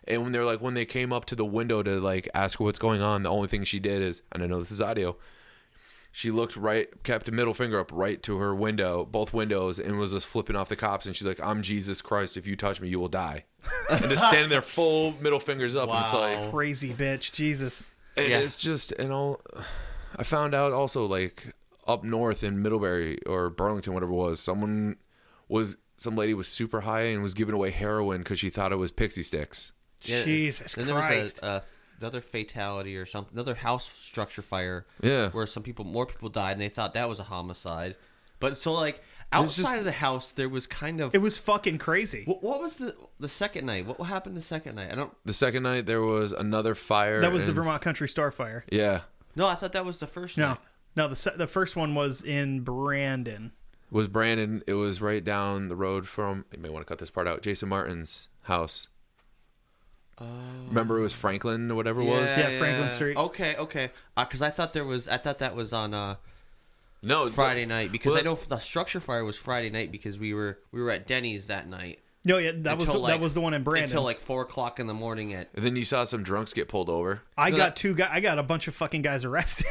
And 0.09 0.23
when 0.23 0.33
they're 0.33 0.45
like 0.45 0.61
when 0.61 0.75
they 0.75 0.85
came 0.85 1.13
up 1.13 1.25
to 1.27 1.35
the 1.37 1.45
window 1.45 1.83
to 1.83 2.01
like 2.01 2.29
ask 2.35 2.59
her 2.59 2.65
what's 2.65 2.79
going 2.79 3.03
on, 3.03 3.23
the 3.23 3.31
only 3.31 3.49
thing 3.49 3.65
she 3.65 3.79
did 3.81 4.03
is 4.03 4.23
and 4.33 4.43
I 4.43 4.47
know 4.47 4.59
this 4.61 4.71
is 4.71 4.81
audio. 4.81 5.17
She 6.13 6.33
looked 6.33 6.57
right, 6.57 6.89
kept 7.05 7.29
a 7.29 7.33
middle 7.33 7.55
finger 7.55 7.79
up 7.79 7.91
right 7.93 8.21
to 8.25 8.39
her 8.39 8.53
window, 8.53 9.05
both 9.05 9.33
windows, 9.33 9.79
and 9.79 9.97
was 9.97 10.13
just 10.13 10.27
flipping 10.27 10.57
off 10.57 10.69
the 10.69 10.75
cops. 10.75 11.07
And 11.07 11.15
she's 11.15 11.27
like, 11.27 11.39
"I'm 11.41 11.63
Jesus 11.63 12.03
Christ. 12.03 12.37
If 12.37 12.49
you 12.49 12.57
touch 12.57 12.81
me, 12.81 12.89
you 12.89 12.99
will 12.99 13.09
die." 13.09 13.45
and 13.91 14.01
just 14.09 14.27
standing 14.27 14.49
there, 14.51 14.63
full 14.63 15.15
middle 15.21 15.39
fingers 15.39 15.77
up, 15.77 15.89
and 15.89 16.03
it's 16.03 16.13
Wow. 16.13 16.21
like, 16.21 16.51
crazy 16.51 16.93
bitch. 16.93 17.31
Jesus. 17.33 17.85
and 18.17 18.29
Yeah. 18.29 18.39
it's 18.41 18.57
just 18.57 18.91
and 18.93 19.13
all 19.13 19.41
I 20.17 20.25
found 20.25 20.53
out 20.53 20.73
also 20.73 21.07
like 21.07 21.55
up 21.87 22.03
north 22.03 22.43
in 22.43 22.61
Middlebury 22.61 23.23
or 23.25 23.49
Burlington, 23.51 23.95
whatever 23.95 24.11
it 24.13 24.17
was, 24.17 24.41
someone 24.41 24.97
was 25.49 25.77
some 25.97 26.17
lady 26.17 26.35
was 26.35 26.49
super 26.49 26.81
high 26.81 27.03
and 27.03 27.23
was 27.23 27.35
giving 27.35 27.55
away 27.55 27.71
heroin 27.71 28.19
because 28.19 28.41
she 28.41 28.51
thought 28.51 28.73
it 28.73 28.77
was 28.77 28.91
Pixy 28.91 29.21
Stix. 29.21 29.71
Yeah, 30.03 30.23
Jesus 30.25 30.75
then 30.75 30.87
Christ. 30.87 31.41
There 31.41 31.51
was 31.51 31.55
a, 31.55 31.57
a, 31.57 31.57
uh, 31.59 31.61
another 32.01 32.21
fatality 32.21 32.97
or 32.97 33.07
something, 33.07 33.35
another 33.35 33.55
house 33.55 33.91
structure 33.99 34.43
fire. 34.43 34.87
Yeah. 35.03 35.31
where 35.31 35.47
some 35.47 35.63
people, 35.63 35.85
more 35.85 36.07
people 36.07 36.29
died, 36.29 36.53
and 36.53 36.61
they 36.61 36.69
thought 36.69 36.95
that 36.95 37.09
was 37.09 37.19
a 37.21 37.25
homicide. 37.25 37.97
But 38.39 38.57
so 38.57 38.73
like 38.73 39.03
outside 39.33 39.63
just- 39.63 39.77
of 39.77 39.85
the 39.85 39.93
house, 39.93 40.33
there 40.33 40.49
was 40.49 40.67
kind 40.67 41.01
of. 41.01 41.15
It 41.15 41.19
was 41.21 41.37
fucking 41.37 41.77
crazy. 41.79 42.23
what, 42.25 42.43
what 42.43 42.61
was 42.63 42.77
the 42.77 42.97
the 43.19 43.29
second 43.29 43.67
night? 43.67 43.85
What 43.87 43.99
happened 44.07 44.37
the 44.37 44.41
second 44.41 44.77
night? 44.77 44.91
I 44.91 44.95
don't. 44.95 45.13
The 45.27 45.35
second 45.35 45.63
night 45.65 45.85
there 45.87 46.01
was 46.03 46.33
another 46.33 46.75
fire. 46.75 47.21
That 47.21 47.33
was 47.33 47.45
the 47.45 47.53
Vermont 47.53 47.83
Country 47.83 48.09
Star 48.09 48.31
fire. 48.31 48.65
Yeah, 48.73 49.01
No, 49.37 49.47
I 49.47 49.55
thought 49.55 49.73
that 49.73 49.85
was 49.85 49.99
the 49.99 50.07
first. 50.07 50.39
No, 50.39 50.49
night. 50.49 50.59
no. 50.97 51.09
The 51.09 51.17
se- 51.17 51.35
the 51.37 51.47
first 51.47 51.77
one 51.77 51.95
was 51.95 52.23
in 52.23 52.61
Brandon. 52.61 53.53
was 53.91 54.09
Brandon. 54.09 54.63
It 54.67 54.73
was 54.75 55.03
right 55.03 55.23
down 55.23 55.69
the 55.69 55.77
road 55.77 56.07
from. 56.09 56.47
You 56.51 56.59
may 56.63 56.71
want 56.71 56.87
to 56.87 56.89
cut 56.91 56.99
this 56.99 57.11
part 57.11 57.29
out. 57.29 57.43
Jason 57.43 57.69
Martin's 57.69 58.31
house. 58.45 58.89
Remember, 60.69 60.99
it 60.99 61.03
was 61.03 61.13
Franklin 61.13 61.71
or 61.71 61.75
whatever 61.75 62.01
it 62.01 62.07
was. 62.07 62.37
Yeah, 62.37 62.57
Franklin 62.59 62.91
Street. 62.91 63.17
Okay, 63.17 63.57
okay. 63.57 63.91
Because 64.17 64.43
I 64.43 64.51
thought 64.51 64.73
there 64.73 64.85
was. 64.85 65.09
I 65.09 65.17
thought 65.17 65.39
that 65.39 65.55
was 65.57 65.73
on 65.73 65.95
uh, 65.95 66.17
No, 67.03 67.29
Friday 67.31 67.67
night 67.67 67.91
because 67.93 68.13
well, 68.13 68.19
I 68.19 68.23
know 68.25 68.35
the 68.37 68.59
structure 68.59 69.01
fire 69.01 69.25
was 69.25 69.37
Friday 69.37 69.71
night 69.71 69.91
because 69.91 70.19
we 70.19 70.35
were 70.35 70.59
we 70.73 70.83
were 70.83 70.91
at 70.91 71.07
Denny's 71.07 71.47
that 71.49 71.69
night. 71.69 71.99
No, 72.23 72.37
yeah, 72.37 72.53
that 72.55 72.77
was 72.77 72.85
the, 72.85 72.93
Until, 72.93 73.07
that 73.07 73.13
like- 73.15 73.21
was 73.23 73.33
the 73.33 73.41
one 73.41 73.55
in 73.55 73.63
Brandon. 73.63 73.85
until 73.85 74.03
like 74.03 74.21
four 74.21 74.43
o'clock 74.43 74.79
in 74.79 74.87
the 74.87 74.93
morning 74.93 75.33
at. 75.33 75.49
And 75.55 75.65
then 75.65 75.75
you 75.75 75.87
saw 75.87 76.05
some 76.05 76.23
drunks 76.23 76.53
get 76.53 76.69
pulled 76.69 76.91
over. 76.91 77.23
I 77.39 77.49
So 77.51 77.57
got 77.57 77.63
that- 77.65 77.77
two 77.77 77.95
guys. 77.95 78.11
I 78.13 78.21
got 78.21 78.39
a 78.39 78.43
bunch 78.43 78.69
of 78.69 78.75
fucking 78.75 79.01
guys 79.01 79.25
arrested. 79.25 79.67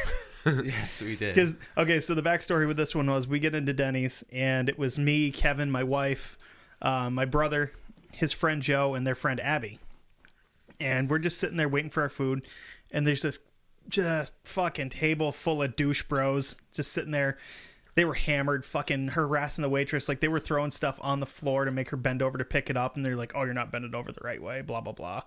yes, 0.65 0.99
we 1.01 1.15
did. 1.15 1.35
Because 1.35 1.55
okay, 1.77 1.99
so 1.99 2.15
the 2.15 2.23
backstory 2.23 2.65
with 2.67 2.75
this 2.77 2.95
one 2.95 3.07
was 3.07 3.27
we 3.27 3.39
get 3.39 3.53
into 3.53 3.71
Denny's 3.73 4.23
and 4.31 4.67
it 4.67 4.79
was 4.79 4.97
me, 4.97 5.29
Kevin, 5.29 5.69
my 5.69 5.83
wife, 5.83 6.39
uh, 6.81 7.11
my 7.11 7.25
brother, 7.25 7.71
his 8.15 8.31
friend 8.31 8.63
Joe, 8.63 8.95
and 8.95 9.05
their 9.05 9.13
friend 9.15 9.39
Abby, 9.39 9.77
and 10.79 11.09
we're 11.09 11.19
just 11.19 11.39
sitting 11.39 11.57
there 11.57 11.69
waiting 11.69 11.89
for 11.91 12.01
our 12.03 12.09
food, 12.09 12.47
and 12.91 13.05
there's 13.05 13.21
this 13.21 13.39
just 13.87 14.35
fucking 14.43 14.89
table 14.89 15.31
full 15.31 15.63
of 15.63 15.75
douche 15.75 16.03
bros 16.03 16.57
just 16.71 16.91
sitting 16.93 17.11
there. 17.11 17.37
They 17.95 18.05
were 18.05 18.13
hammered, 18.13 18.63
fucking 18.65 19.09
harassing 19.09 19.61
the 19.61 19.69
waitress. 19.69 20.07
Like 20.07 20.19
they 20.21 20.27
were 20.27 20.39
throwing 20.39 20.71
stuff 20.71 20.99
on 21.01 21.19
the 21.19 21.25
floor 21.25 21.65
to 21.65 21.71
make 21.71 21.89
her 21.89 21.97
bend 21.97 22.21
over 22.21 22.37
to 22.37 22.45
pick 22.45 22.69
it 22.69 22.77
up, 22.77 22.95
and 22.95 23.05
they're 23.05 23.15
like, 23.15 23.33
"Oh, 23.35 23.43
you're 23.43 23.53
not 23.53 23.71
bending 23.71 23.95
over 23.95 24.11
the 24.11 24.21
right 24.23 24.41
way." 24.41 24.61
Blah 24.61 24.81
blah 24.81 24.93
blah. 24.93 25.23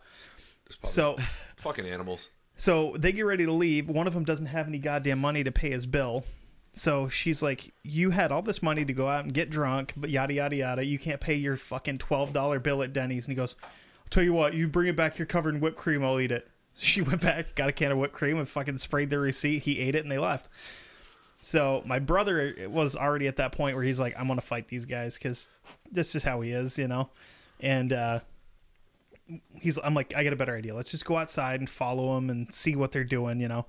So 0.83 1.17
Fucking 1.57 1.85
animals. 1.85 2.31
so 2.55 2.95
they 2.99 3.13
get 3.13 3.27
ready 3.27 3.45
to 3.45 3.53
leave. 3.53 3.89
One 3.89 4.07
of 4.07 4.15
them 4.15 4.25
doesn't 4.25 4.47
have 4.47 4.69
any 4.69 4.79
goddamn 4.79 5.19
money 5.19 5.45
to 5.45 5.53
pay 5.53 5.71
his 5.71 5.85
bill. 5.87 6.25
So 6.73 7.09
she's 7.11 7.43
like, 7.43 7.75
"You 7.83 8.11
had 8.11 8.33
all 8.33 8.41
this 8.41 8.63
money 8.63 8.85
to 8.87 8.93
go 8.95 9.07
out 9.09 9.25
and 9.25 9.35
get 9.35 9.51
drunk, 9.51 9.93
but 9.97 10.09
yada 10.09 10.33
yada 10.33 10.57
yada. 10.57 10.85
You 10.85 10.99
can't 10.99 11.21
pay 11.21 11.35
your 11.35 11.59
fucking 11.59 11.99
twelve 11.99 12.33
dollar 12.33 12.59
bill 12.59 12.83
at 12.83 12.95
Denny's." 12.95 13.27
And 13.27 13.33
he 13.33 13.37
goes, 13.37 13.55
"I'll 13.65 13.69
tell 14.13 14.23
you 14.23 14.33
what, 14.33 14.55
you 14.55 14.69
bring 14.69 14.89
it 14.89 14.97
back 14.97 15.17
here 15.17 15.27
covered 15.27 15.55
in 15.55 15.61
whipped 15.61 15.77
cream. 15.77 16.05
I'll 16.05 16.21
eat 16.21 16.33
it." 16.33 16.49
She 16.75 17.03
went 17.03 17.21
back, 17.21 17.55
got 17.55 17.69
a 17.69 17.73
can 17.73 17.93
of 17.93 17.99
whipped 17.99 18.15
cream, 18.15 18.39
and 18.39 18.49
fucking 18.49 18.79
sprayed 18.79 19.11
the 19.11 19.19
receipt. 19.19 19.65
He 19.65 19.79
ate 19.79 19.95
it, 19.95 20.05
and 20.05 20.11
they 20.11 20.19
left. 20.19 20.49
So 21.43 21.83
my 21.85 21.99
brother 21.99 22.55
was 22.67 22.97
already 22.97 23.27
at 23.27 23.37
that 23.37 23.53
point 23.53 23.77
where 23.77 23.85
he's 23.85 24.01
like, 24.01 24.15
"I'm 24.19 24.27
gonna 24.27 24.41
fight 24.41 24.69
these 24.69 24.87
guys 24.87 25.19
because 25.19 25.51
this 25.91 26.15
is 26.15 26.25
how 26.25 26.41
he 26.41 26.51
is," 26.51 26.79
you 26.79 26.89
know, 26.89 27.11
and. 27.61 27.93
uh 27.93 28.21
he's 29.61 29.79
I'm 29.83 29.95
like 29.95 30.15
I 30.17 30.25
got 30.25 30.33
a 30.33 30.37
better 30.37 30.57
idea. 30.57 30.75
Let's 30.75 30.91
just 30.91 31.05
go 31.05 31.17
outside 31.17 31.61
and 31.61 31.69
follow 31.69 32.15
them 32.15 32.31
and 32.31 32.53
see 32.53 32.77
what 32.77 32.93
they're 32.93 33.05
doing, 33.05 33.41
you 33.41 33.49
know. 33.49 33.67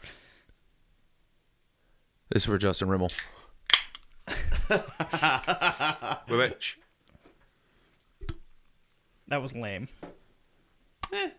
This 2.29 2.43
is 2.43 2.45
for 2.45 2.57
Justin 2.57 2.89
Rimmel. 2.89 3.11
wait, 6.29 6.29
wait. 6.29 6.75
That 9.27 9.41
was 9.41 9.55
lame. 9.55 9.87
Eh, 11.13 11.29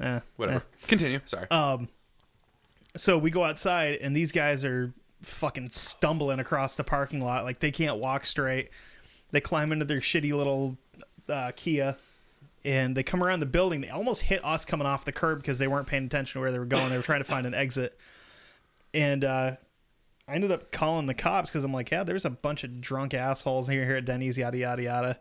Eh, 0.00 0.20
whatever. 0.36 0.58
eh. 0.60 0.86
Continue. 0.88 1.20
Sorry. 1.26 1.46
Um, 1.50 1.88
so 2.96 3.16
we 3.18 3.30
go 3.30 3.44
outside 3.44 3.98
and 4.02 4.16
these 4.16 4.32
guys 4.32 4.64
are 4.64 4.92
fucking 5.22 5.70
stumbling 5.70 6.40
across 6.40 6.76
the 6.76 6.82
parking 6.84 7.20
lot 7.22 7.44
like 7.44 7.60
they 7.60 7.70
can't 7.70 7.98
walk 7.98 8.26
straight. 8.26 8.70
They 9.30 9.40
climb 9.40 9.70
into 9.70 9.84
their 9.84 10.00
shitty 10.00 10.32
little 10.32 10.76
uh, 11.28 11.52
Kia 11.54 11.96
and 12.64 12.96
they 12.96 13.02
come 13.04 13.22
around 13.22 13.40
the 13.40 13.46
building. 13.46 13.80
They 13.80 13.90
almost 13.90 14.22
hit 14.22 14.44
us 14.44 14.64
coming 14.64 14.86
off 14.86 15.04
the 15.04 15.12
curb 15.12 15.38
because 15.40 15.58
they 15.60 15.68
weren't 15.68 15.86
paying 15.86 16.04
attention 16.04 16.34
to 16.38 16.40
where 16.40 16.50
they 16.52 16.58
were 16.58 16.64
going. 16.66 16.90
They 16.90 16.96
were 16.96 17.02
trying 17.02 17.20
to 17.20 17.24
find 17.24 17.46
an 17.46 17.54
exit. 17.54 17.96
And 18.92 19.24
uh, 19.24 19.56
I 20.26 20.34
ended 20.34 20.50
up 20.50 20.72
calling 20.72 21.06
the 21.06 21.14
cops 21.14 21.48
because 21.50 21.62
I'm 21.64 21.72
like, 21.72 21.90
yeah, 21.92 22.02
there's 22.02 22.24
a 22.24 22.30
bunch 22.30 22.64
of 22.64 22.80
drunk 22.80 23.14
assholes 23.14 23.68
here 23.68 23.84
here 23.86 23.96
at 23.96 24.04
Denny's, 24.04 24.36
yada 24.36 24.58
yada 24.58 24.82
yada. 24.82 25.18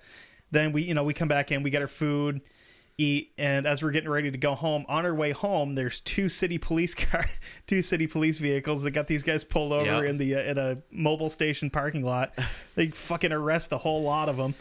Then 0.50 0.72
we, 0.72 0.82
you 0.82 0.95
know, 0.95 1.04
we 1.04 1.13
come 1.13 1.28
back 1.28 1.52
in, 1.52 1.62
we 1.62 1.69
get 1.69 1.82
our 1.84 1.88
food, 1.88 2.41
eat, 3.00 3.32
and 3.38 3.66
as 3.66 3.82
we're 3.82 3.92
getting 3.92 4.10
ready 4.10 4.30
to 4.30 4.38
go 4.38 4.56
home, 4.56 4.86
on 4.90 5.06
our 5.06 5.14
way 5.16 5.32
home, 5.32 5.76
there's 5.76 6.00
two 6.00 6.30
city 6.30 6.58
police 6.58 6.94
car, 7.06 7.26
two 7.66 7.82
city 7.82 8.06
police 8.08 8.38
vehicles 8.38 8.84
that 8.84 8.92
got 8.92 9.08
these 9.08 9.24
guys 9.24 9.44
pulled 9.44 9.72
over 9.74 9.86
Yep. 9.86 10.04
in 10.06 10.18
the 10.18 10.36
uh, 10.36 10.40
in 10.42 10.58
a 10.58 10.84
Mobil 10.94 11.32
station 11.32 11.70
parking 11.70 12.04
lot. 12.04 12.34
they 12.76 12.88
fucking 12.90 13.32
arrest 13.32 13.70
the 13.70 13.80
whole 13.80 14.02
lot 14.04 14.30
of 14.30 14.38
them. 14.38 14.56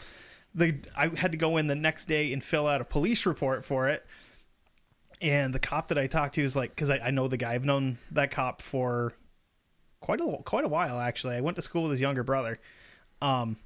They, 0.55 0.79
I 0.97 1.09
had 1.09 1.31
to 1.33 1.37
go 1.37 1.57
in 1.57 1.67
the 1.67 1.75
next 1.75 2.05
day 2.07 2.33
and 2.33 2.43
fill 2.43 2.65
out 2.67 2.81
a 2.81 2.85
police 2.85 3.25
report 3.25 3.63
for 3.63 3.87
it. 3.87 4.05
And 5.21 5.53
the 5.53 5.59
cop 5.59 5.89
that 5.89 5.97
I 5.97 6.07
talked 6.07 6.35
to 6.35 6.41
is 6.41 6.55
like, 6.55 6.69
because 6.71 6.89
I, 6.89 6.97
I 6.99 7.11
know 7.11 7.27
the 7.27 7.37
guy, 7.37 7.53
I've 7.53 7.65
known 7.65 7.97
that 8.11 8.31
cop 8.31 8.61
for 8.61 9.13
quite 9.99 10.21
a 10.21 10.37
quite 10.45 10.63
a 10.63 10.69
while 10.69 10.97
actually. 10.99 11.35
I 11.35 11.41
went 11.41 11.55
to 11.57 11.61
school 11.61 11.83
with 11.83 11.91
his 11.91 12.01
younger 12.01 12.23
brother. 12.23 12.57
Um, 13.21 13.57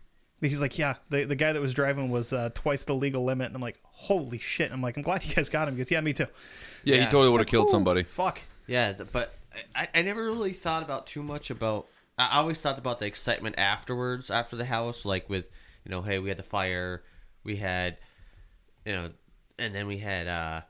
he's 0.50 0.62
like, 0.62 0.78
yeah, 0.78 0.96
the 1.10 1.26
the 1.26 1.36
guy 1.36 1.54
that 1.54 1.62
was 1.62 1.74
driving 1.74 2.10
was 2.10 2.34
uh, 2.34 2.50
twice 2.54 2.84
the 2.86 2.96
legal 2.96 3.24
limit, 3.24 3.48
and 3.48 3.56
I'm 3.56 3.62
like, 3.62 3.80
holy 3.84 4.40
shit! 4.40 4.72
I'm 4.72 4.82
like, 4.82 4.98
I'm 4.98 5.04
glad 5.04 5.26
you 5.26 5.34
guys 5.34 5.50
got 5.50 5.68
him 5.68 5.76
because 5.76 5.92
yeah, 5.92 6.02
me 6.02 6.14
too. 6.14 6.28
yeah, 6.84 6.96
he 6.96 7.02
yeah. 7.02 7.06
totally 7.10 7.30
would 7.30 7.40
have 7.40 7.40
Like, 7.42 7.48
killed 7.48 7.70
somebody. 7.70 8.04
Fuck. 8.04 8.42
Yeah, 8.68 8.94
th- 8.94 9.10
but 9.12 9.34
I, 9.76 9.88
I 9.94 10.02
never 10.02 10.24
really 10.24 10.54
thought 10.54 10.84
about 10.84 11.08
too 11.08 11.24
much 11.24 11.50
about. 11.50 11.88
I 12.18 12.28
I 12.34 12.38
always 12.38 12.62
thought 12.62 12.78
about 12.78 13.00
the 13.00 13.06
excitement 13.06 13.56
afterwards, 13.58 14.30
after 14.32 14.56
the 14.56 14.66
house, 14.66 15.04
like 15.06 15.30
with 15.30 15.50
you 15.86 15.92
know, 15.92 16.02
hey, 16.02 16.20
we 16.20 16.30
had 16.30 16.38
the 16.38 16.44
fire, 16.44 17.04
we 17.44 17.58
had, 17.58 17.98
you 18.86 18.94
know, 18.94 19.10
and 19.60 19.74
then 19.76 19.88
we 19.88 19.98
had 19.98 20.28
uh 20.28 20.62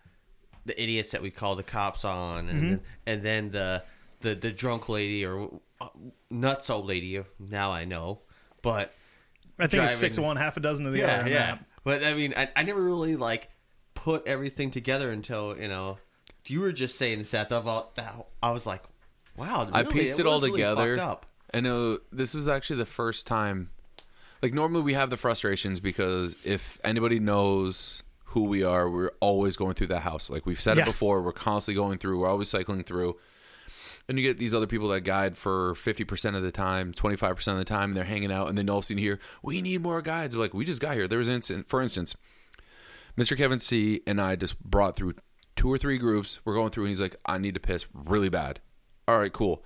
the 0.66 0.82
idiots 0.82 1.12
that 1.12 1.22
we 1.22 1.30
called 1.30 1.60
the 1.60 1.64
cops 1.64 2.06
on, 2.06 2.48
and 2.50 2.64
then, 2.64 2.82
and 3.06 3.22
then 3.22 3.52
the 3.52 3.84
the 4.22 4.34
the 4.36 4.52
drunk 4.52 4.88
lady 4.90 5.26
or 5.26 5.60
uh, 5.82 5.88
nuts 6.30 6.70
old 6.70 6.86
lady. 6.86 7.22
Now 7.38 7.72
I 7.72 7.84
know, 7.86 8.22
but 8.62 8.94
I 9.60 9.68
think 9.68 9.84
it's 9.84 9.96
six 9.96 10.18
of 10.18 10.24
one, 10.24 10.36
half 10.38 10.58
a 10.58 10.60
dozen 10.60 10.86
of 10.86 10.94
the 10.94 11.04
other. 11.04 11.30
Yeah, 11.30 11.38
that. 11.56 11.66
But 11.84 12.04
I 12.04 12.13
mean, 12.13 12.34
I, 12.36 12.50
I 12.56 12.63
never 12.63 12.82
really 12.82 13.16
like 13.16 13.50
put 13.94 14.26
everything 14.28 14.72
together 14.72 15.12
until 15.12 15.58
you 15.60 15.68
know 15.68 15.98
you 16.48 16.60
were 16.60 16.72
just 16.72 16.98
saying 16.98 17.24
Seth 17.24 17.52
about 17.52 17.96
that. 17.96 18.16
I 18.42 18.52
was 18.52 18.66
like, 18.66 18.84
wow, 19.38 19.70
I 19.72 19.82
really? 19.82 19.94
pieced 19.94 20.20
it 20.20 20.26
all 20.26 20.36
was 20.42 20.50
really 20.50 20.62
together. 20.62 21.00
up. 21.00 21.26
I 21.54 21.60
know 21.62 21.94
uh, 21.94 21.98
this 22.12 22.34
was 22.34 22.48
actually 22.48 22.78
the 22.78 22.86
first 22.86 23.28
time. 23.28 23.70
Like 24.42 24.54
normally 24.54 24.82
we 24.82 24.94
have 24.94 25.10
the 25.10 25.18
frustrations 25.18 25.80
because 25.80 26.36
if 26.44 26.80
anybody 26.84 27.20
knows 27.20 28.04
who 28.26 28.44
we 28.44 28.63
are, 28.63 28.89
we're 28.89 29.12
always 29.22 29.56
going 29.56 29.76
through 29.76 29.88
that 29.88 30.02
house. 30.02 30.30
Like 30.30 30.46
we've 30.46 30.60
said 30.60 30.76
Yeah. 30.76 30.84
it 30.84 30.88
before, 30.88 31.22
we're 31.22 31.32
constantly 31.32 31.82
going 31.82 31.98
through. 32.00 32.20
We're 32.20 32.28
always 32.28 32.50
cycling 32.50 32.84
through. 32.84 33.16
And 34.10 34.18
you 34.20 34.24
get 34.24 34.38
these 34.38 34.54
other 34.54 34.68
people 34.68 34.89
that 34.89 35.02
guide 35.02 35.38
for 35.38 35.76
fifty 35.76 36.04
percent 36.04 36.36
of 36.36 36.44
the 36.44 36.52
time, 36.52 36.92
twenty 36.92 37.16
five 37.16 37.36
percent 37.38 37.54
of 37.56 37.60
the 37.60 37.66
time, 37.66 37.92
and 37.92 37.98
they're 37.98 38.04
hanging 38.04 38.32
out, 38.34 38.50
and 38.50 38.58
then 38.58 38.70
all 38.70 38.80
of 38.80 38.84
a 38.84 38.88
sudden 38.88 38.98
you 39.02 39.10
hear, 39.12 39.20
"We 39.42 39.62
need 39.62 39.82
more 39.82 40.02
guides." 40.02 40.36
Like 40.36 40.54
we 40.54 40.66
just 40.66 40.82
got 40.82 40.96
here. 40.96 41.08
There 41.08 41.20
was 41.20 41.30
an 41.30 41.36
incident, 41.36 41.70
for 41.70 41.82
instance, 41.82 42.16
Mr. 43.18 43.38
Kevin 43.38 43.60
C 43.60 44.02
and 44.06 44.20
I 44.20 44.36
just 44.36 44.62
brought 44.62 44.96
through 44.98 45.13
two 45.56 45.72
or 45.72 45.78
three 45.78 45.98
groups. 45.98 46.42
We're 46.44 46.54
going 46.56 46.72
through, 46.72 46.84
and 46.84 46.89
he's 46.89 47.00
like, 47.02 47.16
"I 47.26 47.38
need 47.38 47.54
to 47.54 47.62
piss 47.62 47.86
really 47.94 48.30
bad." 48.30 48.60
All 49.08 49.18
right, 49.20 49.32
cool. 49.32 49.63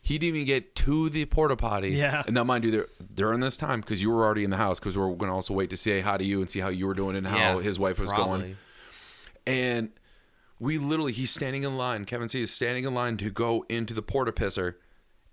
He 0.00 0.18
didn't 0.18 0.36
even 0.36 0.46
get 0.46 0.74
to 0.76 1.08
the 1.08 1.24
porta 1.24 1.56
potty. 1.56 1.90
Yeah. 1.90 2.22
And 2.26 2.34
now, 2.34 2.44
mind 2.44 2.64
you, 2.64 2.70
there 2.72 2.86
during 3.14 3.40
this 3.40 3.56
time 3.56 3.80
because 3.80 4.00
you 4.02 4.10
were 4.10 4.24
already 4.24 4.44
in 4.44 4.50
the 4.50 4.56
house 4.56 4.78
because 4.80 4.96
we 4.96 5.02
are 5.02 5.08
going 5.08 5.30
to 5.30 5.34
also 5.34 5.52
wait 5.54 5.70
to 5.70 5.76
say 5.76 6.00
hi 6.00 6.16
to 6.16 6.24
you 6.24 6.40
and 6.40 6.48
see 6.50 6.60
how 6.60 6.68
you 6.68 6.86
were 6.86 6.94
doing 6.94 7.16
and 7.16 7.26
how 7.26 7.36
Yeah, 7.36 7.60
his 7.60 7.78
wife 7.78 7.98
was 8.00 8.10
probably. 8.10 8.38
going. 8.40 8.56
And 9.48 9.90
we 10.58 10.78
literally, 10.78 11.12
he's 11.12 11.30
standing 11.30 11.62
in 11.62 11.76
line. 11.76 12.04
Kevin 12.04 12.28
C 12.28 12.42
is 12.42 12.52
standing 12.52 12.84
in 12.84 12.94
line 12.94 13.16
to 13.18 13.30
go 13.30 13.64
into 13.68 13.94
the 13.94 14.02
porta 14.02 14.32
pisser, 14.32 14.74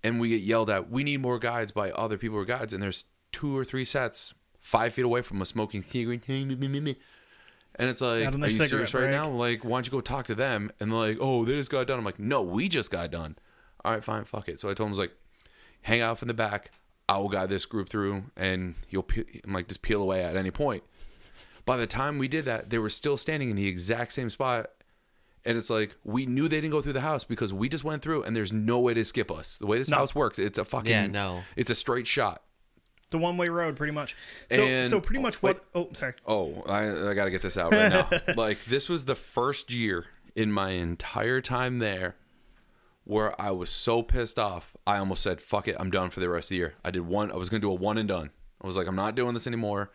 and 0.02 0.20
we 0.20 0.28
get 0.30 0.42
yelled 0.42 0.70
at. 0.70 0.90
We 0.90 1.04
need 1.04 1.20
more 1.20 1.38
guides 1.38 1.72
by 1.72 1.90
other 1.92 2.18
people 2.18 2.36
who 2.36 2.42
are 2.42 2.46
guides, 2.46 2.72
and 2.72 2.82
there's 2.82 3.06
two 3.32 3.56
or 3.56 3.64
three 3.64 3.84
sets 3.84 4.34
five 4.60 4.94
feet 4.94 5.04
away 5.04 5.22
from 5.22 5.40
us 5.42 5.50
smoking 5.50 5.82
cigarette. 5.82 6.26
And 7.76 7.90
it's 7.90 8.00
like, 8.00 8.32
are 8.32 8.38
you 8.38 8.50
serious 8.50 8.94
right 8.94 9.00
break. 9.00 9.10
now? 9.10 9.28
Like, 9.28 9.64
why 9.64 9.70
don't 9.72 9.86
you 9.86 9.90
go 9.90 10.00
talk 10.00 10.26
to 10.26 10.34
them? 10.34 10.70
And 10.78 10.90
they're 10.92 10.98
like, 10.98 11.18
oh, 11.20 11.44
they 11.44 11.52
just 11.52 11.70
got 11.70 11.86
done. 11.86 11.98
I'm 11.98 12.04
like, 12.04 12.18
no, 12.18 12.40
we 12.40 12.68
just 12.68 12.90
got 12.90 13.10
done. 13.10 13.36
All 13.84 13.92
right, 13.92 14.02
fine, 14.02 14.24
fuck 14.24 14.48
it. 14.48 14.60
So 14.60 14.70
I 14.70 14.74
told 14.74 14.86
him, 14.86 14.90
I 14.90 14.90
was 14.90 14.98
like, 14.98 15.12
hang 15.82 16.00
out 16.00 16.22
in 16.22 16.28
the 16.28 16.34
back. 16.34 16.70
I 17.08 17.18
will 17.18 17.28
guide 17.28 17.50
this 17.50 17.66
group 17.66 17.88
through, 17.88 18.24
and 18.36 18.76
you'll, 18.88 19.02
pe- 19.02 19.24
I'm 19.44 19.52
like, 19.52 19.68
just 19.68 19.82
peel 19.82 20.00
away 20.00 20.22
at 20.22 20.36
any 20.36 20.50
point. 20.50 20.84
By 21.66 21.76
the 21.76 21.86
time 21.86 22.18
we 22.18 22.28
did 22.28 22.44
that, 22.46 22.70
they 22.70 22.78
were 22.78 22.88
still 22.88 23.16
standing 23.16 23.50
in 23.50 23.56
the 23.56 23.66
exact 23.66 24.12
same 24.12 24.30
spot. 24.30 24.70
And 25.46 25.58
it's 25.58 25.68
like, 25.68 25.94
we 26.04 26.24
knew 26.26 26.48
they 26.48 26.56
didn't 26.60 26.70
go 26.72 26.80
through 26.80 26.94
the 26.94 27.00
house 27.02 27.22
because 27.24 27.52
we 27.52 27.68
just 27.68 27.84
went 27.84 28.00
through, 28.02 28.22
and 28.22 28.34
there's 28.34 28.52
no 28.52 28.78
way 28.80 28.94
to 28.94 29.04
skip 29.04 29.30
us. 29.30 29.58
The 29.58 29.66
way 29.66 29.76
this 29.78 29.90
No. 29.90 29.98
house 29.98 30.14
works, 30.14 30.38
it's 30.38 30.56
a 30.58 30.64
fucking, 30.64 30.90
Yeah, 30.90 31.06
no. 31.06 31.42
it's 31.56 31.68
a 31.70 31.74
straight 31.74 32.06
shot. 32.06 32.40
the 33.10 33.18
one 33.18 33.36
way 33.36 33.46
road, 33.48 33.76
pretty 33.76 33.92
much. 33.92 34.16
So, 34.50 34.62
And- 34.64 34.88
so 34.90 35.00
pretty 35.00 35.20
much 35.22 35.36
oh, 35.36 35.38
wait. 35.42 35.56
what? 35.72 35.88
Oh, 35.88 35.88
sorry. 35.92 36.14
Oh, 36.26 36.62
I, 36.66 37.10
I 37.10 37.14
got 37.14 37.26
to 37.26 37.30
get 37.30 37.42
this 37.42 37.56
out 37.56 37.72
right 37.72 37.88
now. 37.88 38.08
like, 38.36 38.64
this 38.64 38.88
was 38.88 39.04
the 39.04 39.14
first 39.14 39.70
year 39.70 40.06
in 40.34 40.50
my 40.50 40.70
entire 40.70 41.40
time 41.40 41.78
there 41.78 42.16
where 43.04 43.40
I 43.40 43.50
was 43.52 43.70
so 43.70 44.02
pissed 44.02 44.36
off. 44.38 44.74
I 44.86 44.96
almost 44.96 45.22
said, 45.22 45.40
fuck 45.40 45.68
it, 45.68 45.76
I'm 45.78 45.90
done 45.90 46.10
for 46.10 46.18
the 46.18 46.28
rest 46.28 46.46
of 46.46 46.50
the 46.50 46.56
year. 46.56 46.74
I 46.84 46.90
did 46.90 47.02
one, 47.06 47.30
I 47.30 47.36
was 47.36 47.48
going 47.48 47.60
to 47.60 47.66
do 47.68 47.70
a 47.70 47.74
one 47.74 47.98
and 47.98 48.08
done. 48.08 48.30
I 48.60 48.66
was 48.66 48.76
like, 48.76 48.88
I'm 48.88 48.96
not 48.96 49.14
doing 49.14 49.34
this 49.34 49.46
anymore. 49.46 49.92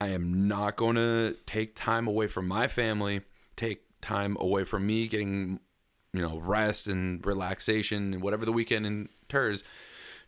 I 0.00 0.08
am 0.08 0.46
not 0.46 0.76
going 0.76 0.94
to 0.96 1.36
take 1.46 1.74
time 1.74 2.06
away 2.06 2.28
from 2.28 2.46
my 2.46 2.68
family, 2.68 3.22
take 3.56 3.83
time 4.04 4.36
away 4.38 4.64
from 4.64 4.86
me 4.86 5.08
getting, 5.08 5.58
you 6.12 6.22
know, 6.22 6.38
rest 6.38 6.86
and 6.86 7.24
relaxation 7.26 8.14
and 8.14 8.22
whatever 8.22 8.44
the 8.44 8.52
weekend 8.52 8.86
enters 8.86 9.64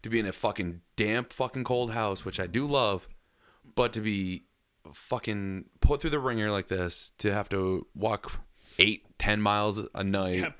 to 0.03 0.09
be 0.09 0.19
in 0.19 0.27
a 0.27 0.33
fucking 0.33 0.81
damp, 0.97 1.33
fucking 1.33 1.65
cold 1.65 1.93
house, 1.93 2.25
which 2.25 2.41
I 2.41 2.47
do 2.47 2.67
love, 2.67 3.07
but 3.75 3.93
to 3.93 4.01
be 4.01 4.45
fucking 4.93 5.67
put 5.81 6.01
through 6.01 6.11
the 6.11 6.19
ringer 6.19 6.51
like 6.51 6.69
this, 6.69 7.13
to 7.19 7.33
have 7.33 7.49
to 7.51 7.87
walk 7.95 8.33
eight, 8.79 9.05
ten 9.19 9.41
miles 9.41 9.83
a 9.95 10.05
night, 10.05 10.53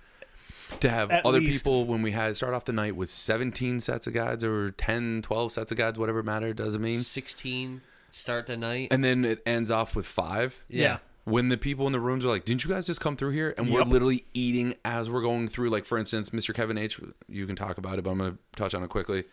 to 0.81 0.89
have 0.91 1.11
At 1.11 1.25
other 1.25 1.39
least. 1.39 1.65
people 1.65 1.87
when 1.87 2.03
we 2.03 2.13
had 2.13 2.37
start 2.37 2.55
off 2.55 2.65
the 2.65 2.73
night 2.73 2.97
with 2.97 3.09
17 3.11 3.81
sets 3.81 4.07
of 4.07 4.13
guides 4.15 4.43
or 4.45 4.73
10, 4.73 5.23
12 5.23 5.53
sets 5.53 5.73
of 5.73 5.79
guides, 5.79 5.99
whatever 5.99 6.23
matter 6.23 6.53
doesn't 6.53 6.83
mean. 6.83 7.01
Sixteen 7.01 7.83
start 8.11 8.47
the 8.47 8.57
night. 8.57 8.89
And 8.91 9.05
then 9.05 9.25
it 9.25 9.43
ends 9.47 9.71
off 9.71 9.95
with 9.95 10.07
five. 10.07 10.65
Yeah. 10.69 10.99
When 11.29 11.49
the 11.49 11.57
people 11.59 11.87
in 11.89 11.93
the 11.93 11.99
rooms 11.99 12.25
are 12.25 12.29
like, 12.29 12.45
"Didn't 12.45 12.63
you 12.63 12.71
guys 12.71 12.87
just 12.87 13.01
come 13.01 13.17
through 13.17 13.33
here?" 13.33 13.53
and 13.59 13.69
we're 13.69 13.81
Yep. 13.81 13.89
literally 13.89 14.25
eating 14.33 14.75
as 14.85 15.11
we're 15.11 15.23
going 15.23 15.49
through. 15.49 15.71
Like 15.71 15.85
for 15.85 15.99
instance, 15.99 16.31
Mr. 16.31 16.55
Kevin 16.55 16.79
H. 16.79 17.01
You 17.29 17.47
can 17.47 17.57
talk 17.57 17.79
about 17.79 17.99
it, 17.99 18.03
but 18.03 18.11
I'm 18.13 18.19
going 18.19 18.33
to 18.33 18.39
touch 18.55 18.75
on 18.75 18.85
it 18.85 18.89
quickly. 18.91 19.25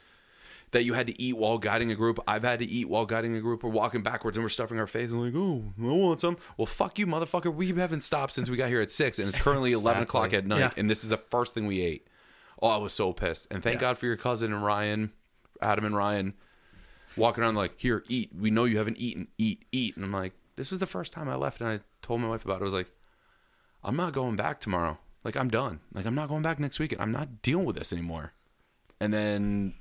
That 0.72 0.86
you 0.86 0.94
had 0.96 1.06
to 1.06 1.22
eat 1.22 1.38
while 1.38 1.60
guiding 1.60 1.92
a 1.92 1.96
group. 1.96 2.20
I've 2.28 2.42
had 2.42 2.58
to 2.58 2.66
eat 2.66 2.90
while 2.90 3.06
guiding 3.06 3.36
a 3.36 3.42
group. 3.42 3.62
We're 3.64 3.70
walking 3.70 4.02
backwards 4.02 4.38
and 4.38 4.44
we're 4.44 4.50
stuffing 4.50 4.80
our 4.80 4.88
face 4.88 5.12
and 5.12 5.22
like, 5.22 5.36
"Oh, 5.36 5.66
I 5.80 5.84
want 5.96 6.20
some." 6.20 6.36
Well, 6.58 6.66
fuck 6.66 6.98
you, 6.98 7.06
motherfucker. 7.06 7.54
We 7.54 7.68
haven't 7.74 8.02
stopped 8.02 8.34
since 8.34 8.50
we 8.50 8.58
got 8.58 8.70
here 8.70 8.82
at 8.82 8.90
six, 8.90 9.20
and 9.20 9.30
it's 9.30 9.38
currently 9.38 9.72
eleven 9.74 10.02
o'clock 10.02 10.34
at 10.34 10.48
night, 10.48 10.60
Yeah. 10.60 10.72
and 10.76 10.90
this 10.90 11.04
is 11.04 11.10
the 11.10 11.18
first 11.18 11.54
thing 11.54 11.68
we 11.68 11.82
ate. 11.82 12.08
Oh, 12.60 12.70
I 12.70 12.78
was 12.78 12.92
so 12.92 13.14
pissed. 13.14 13.46
And 13.52 13.62
thank 13.62 13.80
God 13.80 14.00
for 14.00 14.08
your 14.08 14.16
cousin 14.18 14.52
and 14.52 14.64
Ryan, 14.66 15.12
Adam 15.62 15.86
and 15.86 15.96
Ryan 15.96 16.34
walking 17.18 17.44
around 17.44 17.54
like, 17.56 17.74
here, 17.78 18.04
eat. 18.08 18.32
We 18.36 18.50
know 18.50 18.64
you 18.64 18.80
haven't 18.80 18.98
eaten. 18.98 19.28
Eat, 19.38 19.66
eat. 19.72 19.96
And 19.96 20.04
I'm 20.06 20.12
like, 20.12 20.34
this 20.56 20.70
was 20.70 20.80
the 20.80 20.88
first 20.88 21.14
time 21.14 21.30
I 21.30 21.36
left 21.36 21.62
and 21.62 21.70
I 21.70 21.80
told 22.02 22.22
my 22.22 22.30
wife 22.30 22.46
about 22.46 22.58
it. 22.58 22.62
I 22.62 22.64
was 22.64 22.74
like, 22.74 22.92
I'm 23.84 23.96
not 23.96 24.14
going 24.14 24.36
back 24.36 24.60
tomorrow. 24.60 24.98
Like, 25.24 25.36
I'm 25.36 25.50
done. 25.50 25.80
Like, 25.94 26.06
I'm 26.06 26.16
not 26.16 26.30
going 26.30 26.42
back 26.42 26.60
next 26.60 26.80
weekend. 26.80 27.02
I'm 27.02 27.12
not 27.12 27.42
dealing 27.42 27.66
with 27.66 27.78
this 27.78 27.94
anymore. 27.94 28.34
And 29.00 29.14
then 29.14 29.74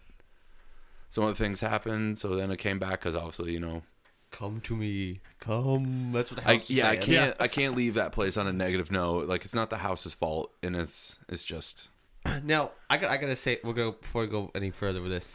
some 1.11 1.25
other 1.25 1.35
things 1.35 1.61
happened. 1.61 2.19
So 2.19 2.37
then 2.37 2.51
I 2.51 2.57
came 2.57 2.79
back 2.79 3.01
because 3.01 3.17
obviously, 3.17 3.53
you 3.53 3.61
know, 3.61 3.83
Come 4.31 4.63
to 4.63 4.75
me. 4.75 5.17
Come. 5.41 6.13
That's 6.13 6.31
what 6.31 6.43
the 6.43 6.49
I, 6.49 6.55
house 6.55 6.71
is 6.71 6.77
yeah, 6.77 6.89
I 6.89 6.97
can't, 6.97 7.37
I 7.39 7.49
can't 7.49 7.77
leave 7.77 7.95
that 7.95 8.13
place 8.13 8.39
on 8.39 8.47
a 8.47 8.53
negative 8.53 8.91
note. 8.91 9.29
Like, 9.29 9.45
it's 9.45 9.55
not 9.55 9.69
the 9.69 9.77
house's 9.77 10.15
fault. 10.15 10.53
And 10.63 10.75
it's, 10.75 11.19
it's 11.29 11.45
just, 11.45 11.91
Now, 12.45 12.71
I 12.89 12.97
got 12.97 13.11
I 13.11 13.17
gotta 13.17 13.37
say, 13.37 13.59
we'll 13.63 13.73
go 13.73 13.93
before 13.93 14.23
we 14.23 14.29
go 14.29 14.51
any 14.55 14.71
further 14.71 15.01
with 15.03 15.11
this. 15.11 15.29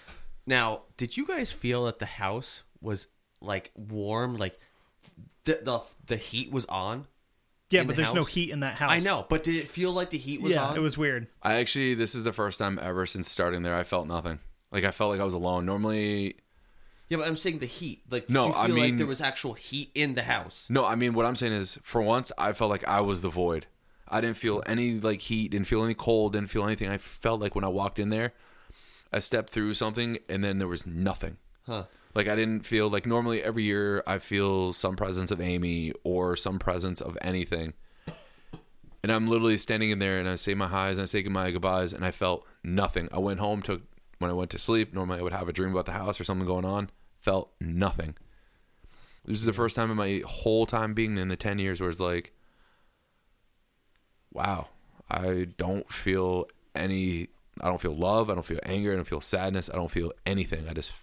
Now, 0.45 0.83
did 0.95 1.17
you 1.17 1.25
guys 1.25 1.51
feel 1.51 1.85
that 1.85 1.99
the 1.99 2.05
house 2.05 2.63
was 2.81 3.07
like 3.41 3.71
warm, 3.75 4.37
like 4.37 4.59
the 5.45 5.59
the, 5.63 5.81
the 6.05 6.17
heat 6.17 6.51
was 6.51 6.65
on? 6.67 7.07
Yeah, 7.69 7.81
in 7.81 7.87
but 7.87 7.95
the 7.97 8.03
there's 8.03 8.13
no 8.13 8.21
house? 8.21 8.33
heat 8.33 8.51
in 8.51 8.61
that 8.61 8.75
house. 8.75 8.91
I 8.91 8.99
know, 8.99 9.25
but 9.27 9.43
did 9.43 9.55
it 9.55 9.67
feel 9.67 9.91
like 9.91 10.09
the 10.09 10.17
heat 10.17 10.41
was 10.41 10.53
Yeah, 10.53 10.67
on? 10.67 10.77
it 10.77 10.79
was 10.79 10.97
weird. 10.97 11.27
I 11.43 11.55
actually, 11.55 11.95
this 11.95 12.15
is 12.15 12.23
the 12.23 12.31
first 12.31 12.59
time 12.59 12.79
ever 12.81 13.05
since 13.05 13.29
starting 13.29 13.63
there, 13.63 13.75
I 13.75 13.83
felt 13.83 14.07
nothing. 14.07 14.39
Like, 14.71 14.85
I 14.85 14.91
felt 14.91 15.11
like 15.11 15.19
I 15.19 15.25
was 15.25 15.33
alone. 15.33 15.65
Normally, 15.65 16.35
Yeah, 17.09 17.17
but 17.17 17.27
I'm 17.27 17.35
saying 17.35 17.59
the 17.59 17.65
heat. 17.65 18.03
Like, 18.09 18.27
did 18.27 18.33
No, 18.33 18.47
you 18.47 18.51
feel 18.53 18.61
I 18.61 18.65
like 18.67 18.73
mean- 18.73 18.97
there 18.97 19.05
was 19.07 19.19
actual 19.19 19.53
heat 19.53 19.91
in 19.95 20.13
the 20.13 20.23
house? 20.23 20.67
No, 20.69 20.85
I 20.85 20.95
mean 20.95 21.13
what 21.13 21.25
I'm 21.25 21.35
saying 21.35 21.51
is 21.53 21.77
for 21.83 22.01
once 22.01 22.31
I 22.37 22.53
felt 22.53 22.69
like 22.71 22.87
I 22.87 23.01
was 23.01 23.19
the 23.19 23.29
void. 23.29 23.65
I 24.07 24.21
didn't 24.21 24.37
feel 24.37 24.63
any 24.65 24.93
like 25.01 25.19
heat, 25.21 25.51
didn't 25.51 25.67
feel 25.67 25.83
any 25.83 25.93
cold, 25.93 26.31
didn't 26.33 26.49
feel 26.49 26.63
anything. 26.65 26.87
I 26.87 26.97
felt 26.97 27.41
like 27.41 27.53
when 27.53 27.65
I 27.65 27.69
walked 27.69 27.99
in 27.99 28.07
there, 28.09 28.31
I 29.11 29.19
stepped 29.19 29.49
through 29.49 29.73
something 29.73 30.17
and 30.29 30.41
then 30.41 30.59
there 30.59 30.67
was 30.69 30.87
nothing. 30.87 31.35
Huh? 31.65 31.83
Like 32.15 32.27
I 32.27 32.35
didn't 32.35 32.65
feel 32.65 32.89
like 32.89 33.05
normally 33.05 33.43
every 33.43 33.63
year 33.63 34.03
I 34.07 34.19
feel 34.19 34.73
some 34.73 34.95
presence 34.95 35.31
of 35.31 35.39
Amy 35.39 35.93
or 36.03 36.35
some 36.35 36.59
presence 36.59 37.01
of 37.01 37.17
anything. 37.21 37.73
And 39.03 39.11
I'm 39.11 39.27
literally 39.27 39.57
standing 39.57 39.91
in 39.91 39.99
there 39.99 40.19
and 40.19 40.27
I 40.27 40.35
say 40.35 40.55
my 40.55 40.67
highs 40.67 40.97
and 40.97 41.03
I 41.03 41.05
say 41.05 41.21
my 41.23 41.51
goodbyes 41.51 41.93
and 41.93 42.03
I 42.03 42.11
felt 42.11 42.45
nothing. 42.63 43.07
I 43.11 43.19
went 43.19 43.39
home, 43.39 43.61
took 43.61 43.83
when 44.19 44.31
I 44.31 44.33
went 44.33 44.49
to 44.51 44.57
sleep, 44.57 44.93
normally 44.93 45.19
I 45.19 45.21
would 45.21 45.33
have 45.33 45.47
a 45.47 45.53
dream 45.53 45.71
about 45.71 45.85
the 45.85 45.91
house 45.91 46.19
or 46.19 46.23
something 46.23 46.47
going 46.47 46.65
on. 46.65 46.89
Felt 47.21 47.51
nothing. 47.61 48.15
This 49.25 49.39
is 49.39 49.45
the 49.45 49.53
first 49.53 49.75
time 49.75 49.91
in 49.91 49.97
my 49.97 50.23
whole 50.25 50.65
time 50.65 50.93
being 50.93 51.17
in 51.17 51.27
the 51.27 51.35
10 51.35 51.59
years 51.59 51.79
where 51.79 51.89
it's 51.89 51.99
like, 51.99 52.33
wow, 54.33 54.69
I 55.09 55.47
don't 55.57 55.91
feel 55.91 56.47
any, 56.73 57.27
I 57.61 57.67
don't 57.67 57.81
feel 57.81 57.95
love. 57.95 58.29
I 58.29 58.33
don't 58.33 58.45
feel 58.45 58.59
anger. 58.63 58.93
I 58.93 58.95
don't 58.95 59.07
feel 59.07 59.21
sadness. 59.21 59.69
I 59.71 59.75
don't 59.75 59.91
feel 59.91 60.13
anything. 60.25 60.67
I 60.67 60.73
just, 60.73 60.93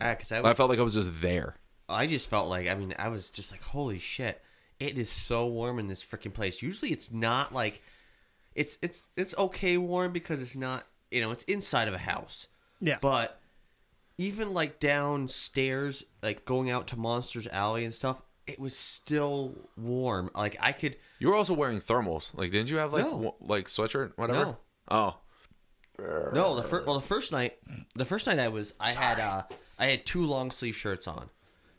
Ah, 0.00 0.14
cause 0.14 0.30
I, 0.32 0.40
I 0.42 0.54
felt 0.54 0.70
like 0.70 0.78
I 0.78 0.82
was 0.82 0.94
just 0.94 1.20
there. 1.20 1.56
I 1.88 2.06
just 2.06 2.28
felt 2.30 2.48
like 2.48 2.68
I 2.68 2.74
mean 2.74 2.94
I 2.98 3.08
was 3.08 3.30
just 3.30 3.50
like 3.50 3.62
holy 3.62 3.98
shit 3.98 4.40
it 4.78 4.98
is 4.98 5.10
so 5.10 5.46
warm 5.46 5.78
in 5.78 5.88
this 5.88 6.04
freaking 6.04 6.32
place 6.34 6.62
usually 6.62 6.92
it's 6.92 7.10
not 7.10 7.52
like 7.52 7.82
it's 8.54 8.78
it's 8.82 9.08
it's 9.16 9.34
okay 9.38 9.76
warm 9.78 10.12
because 10.12 10.40
it's 10.42 10.54
not 10.54 10.84
you 11.10 11.20
know 11.20 11.30
it's 11.30 11.44
inside 11.44 11.88
of 11.88 11.94
a 11.94 11.98
house 11.98 12.46
Yeah. 12.80 12.98
but 13.00 13.40
even 14.18 14.52
like 14.52 14.78
downstairs 14.80 16.04
like 16.22 16.44
going 16.44 16.70
out 16.70 16.86
to 16.88 16.96
Monsters 16.98 17.46
Alley 17.48 17.84
and 17.84 17.94
stuff 17.94 18.20
it 18.46 18.58
was 18.60 18.76
still 18.76 19.54
warm 19.76 20.30
like 20.34 20.56
I 20.60 20.72
could 20.72 20.96
You 21.18 21.28
were 21.28 21.34
also 21.34 21.54
wearing 21.54 21.78
thermals. 21.80 22.32
Like, 22.36 22.50
didn't 22.50 22.70
you 22.70 22.76
have 22.76 22.92
like 22.92 23.04
No. 23.04 23.10
w- 23.10 23.32
like 23.40 23.66
sweatshirt, 23.66 24.12
whatever? 24.16 24.44
No. 24.44 24.56
Oh, 24.90 25.16
no 25.98 26.54
the 26.56 26.62
first 26.62 26.86
well 26.86 26.94
the 26.94 27.06
first 27.06 27.32
night 27.32 27.58
the 27.94 28.04
first 28.04 28.26
night 28.26 28.38
I 28.38 28.48
was 28.48 28.74
I 28.78 28.90
had 28.92 29.18
uh 29.18 29.42
I 29.78 29.86
had 29.86 30.04
two 30.04 30.24
long 30.26 30.50
sleeve 30.50 30.76
shirts 30.76 31.06
on. 31.06 31.30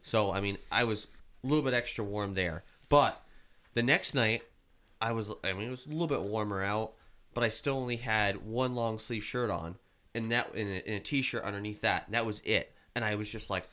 So 0.01 0.31
I 0.31 0.41
mean 0.41 0.57
I 0.71 0.83
was 0.83 1.07
a 1.43 1.47
little 1.47 1.63
bit 1.63 1.73
extra 1.73 2.03
warm 2.03 2.33
there. 2.33 2.63
But 2.87 3.21
the 3.73 3.83
next 3.83 4.13
night 4.13 4.43
I 5.01 5.11
was 5.11 5.31
I 5.43 5.53
mean 5.53 5.67
it 5.67 5.71
was 5.71 5.85
a 5.85 5.89
little 5.89 6.07
bit 6.07 6.21
warmer 6.21 6.63
out 6.63 6.93
but 7.33 7.43
I 7.43 7.49
still 7.49 7.77
only 7.77 7.97
had 7.97 8.45
one 8.45 8.73
long 8.75 8.99
sleeve 8.99 9.23
shirt 9.23 9.49
on 9.49 9.75
and 10.15 10.31
that 10.31 10.53
in 10.55 10.67
a, 10.67 10.99
t-shirt 10.99 11.43
underneath 11.43 11.81
that. 11.81 12.07
And 12.07 12.15
that 12.15 12.25
was 12.25 12.41
it. 12.41 12.73
And 12.95 13.05
I 13.05 13.15
was 13.15 13.29
just 13.31 13.49
like 13.49 13.67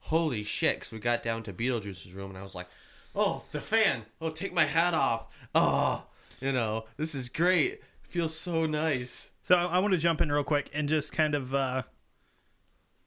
holy 0.00 0.42
shit 0.42 0.76
because 0.76 0.92
we 0.92 0.98
got 0.98 1.22
down 1.22 1.42
to 1.44 1.52
Beetlejuice's 1.52 2.12
room 2.12 2.30
and 2.30 2.38
I 2.38 2.42
was 2.42 2.54
like 2.54 2.68
oh 3.14 3.42
the 3.52 3.60
fan. 3.60 4.04
Oh 4.20 4.30
take 4.30 4.54
my 4.54 4.64
hat 4.64 4.94
off. 4.94 5.26
Oh 5.54 6.04
you 6.40 6.52
know 6.52 6.84
this 6.96 7.14
is 7.14 7.28
great. 7.28 7.80
Feels 8.08 8.36
so 8.36 8.66
nice. 8.66 9.30
So 9.42 9.56
I, 9.56 9.64
I 9.64 9.78
want 9.78 9.92
to 9.92 9.98
jump 9.98 10.20
in 10.20 10.30
real 10.30 10.44
quick 10.44 10.70
and 10.72 10.88
just 10.88 11.12
kind 11.12 11.34
of. 11.34 11.54
uh 11.54 11.82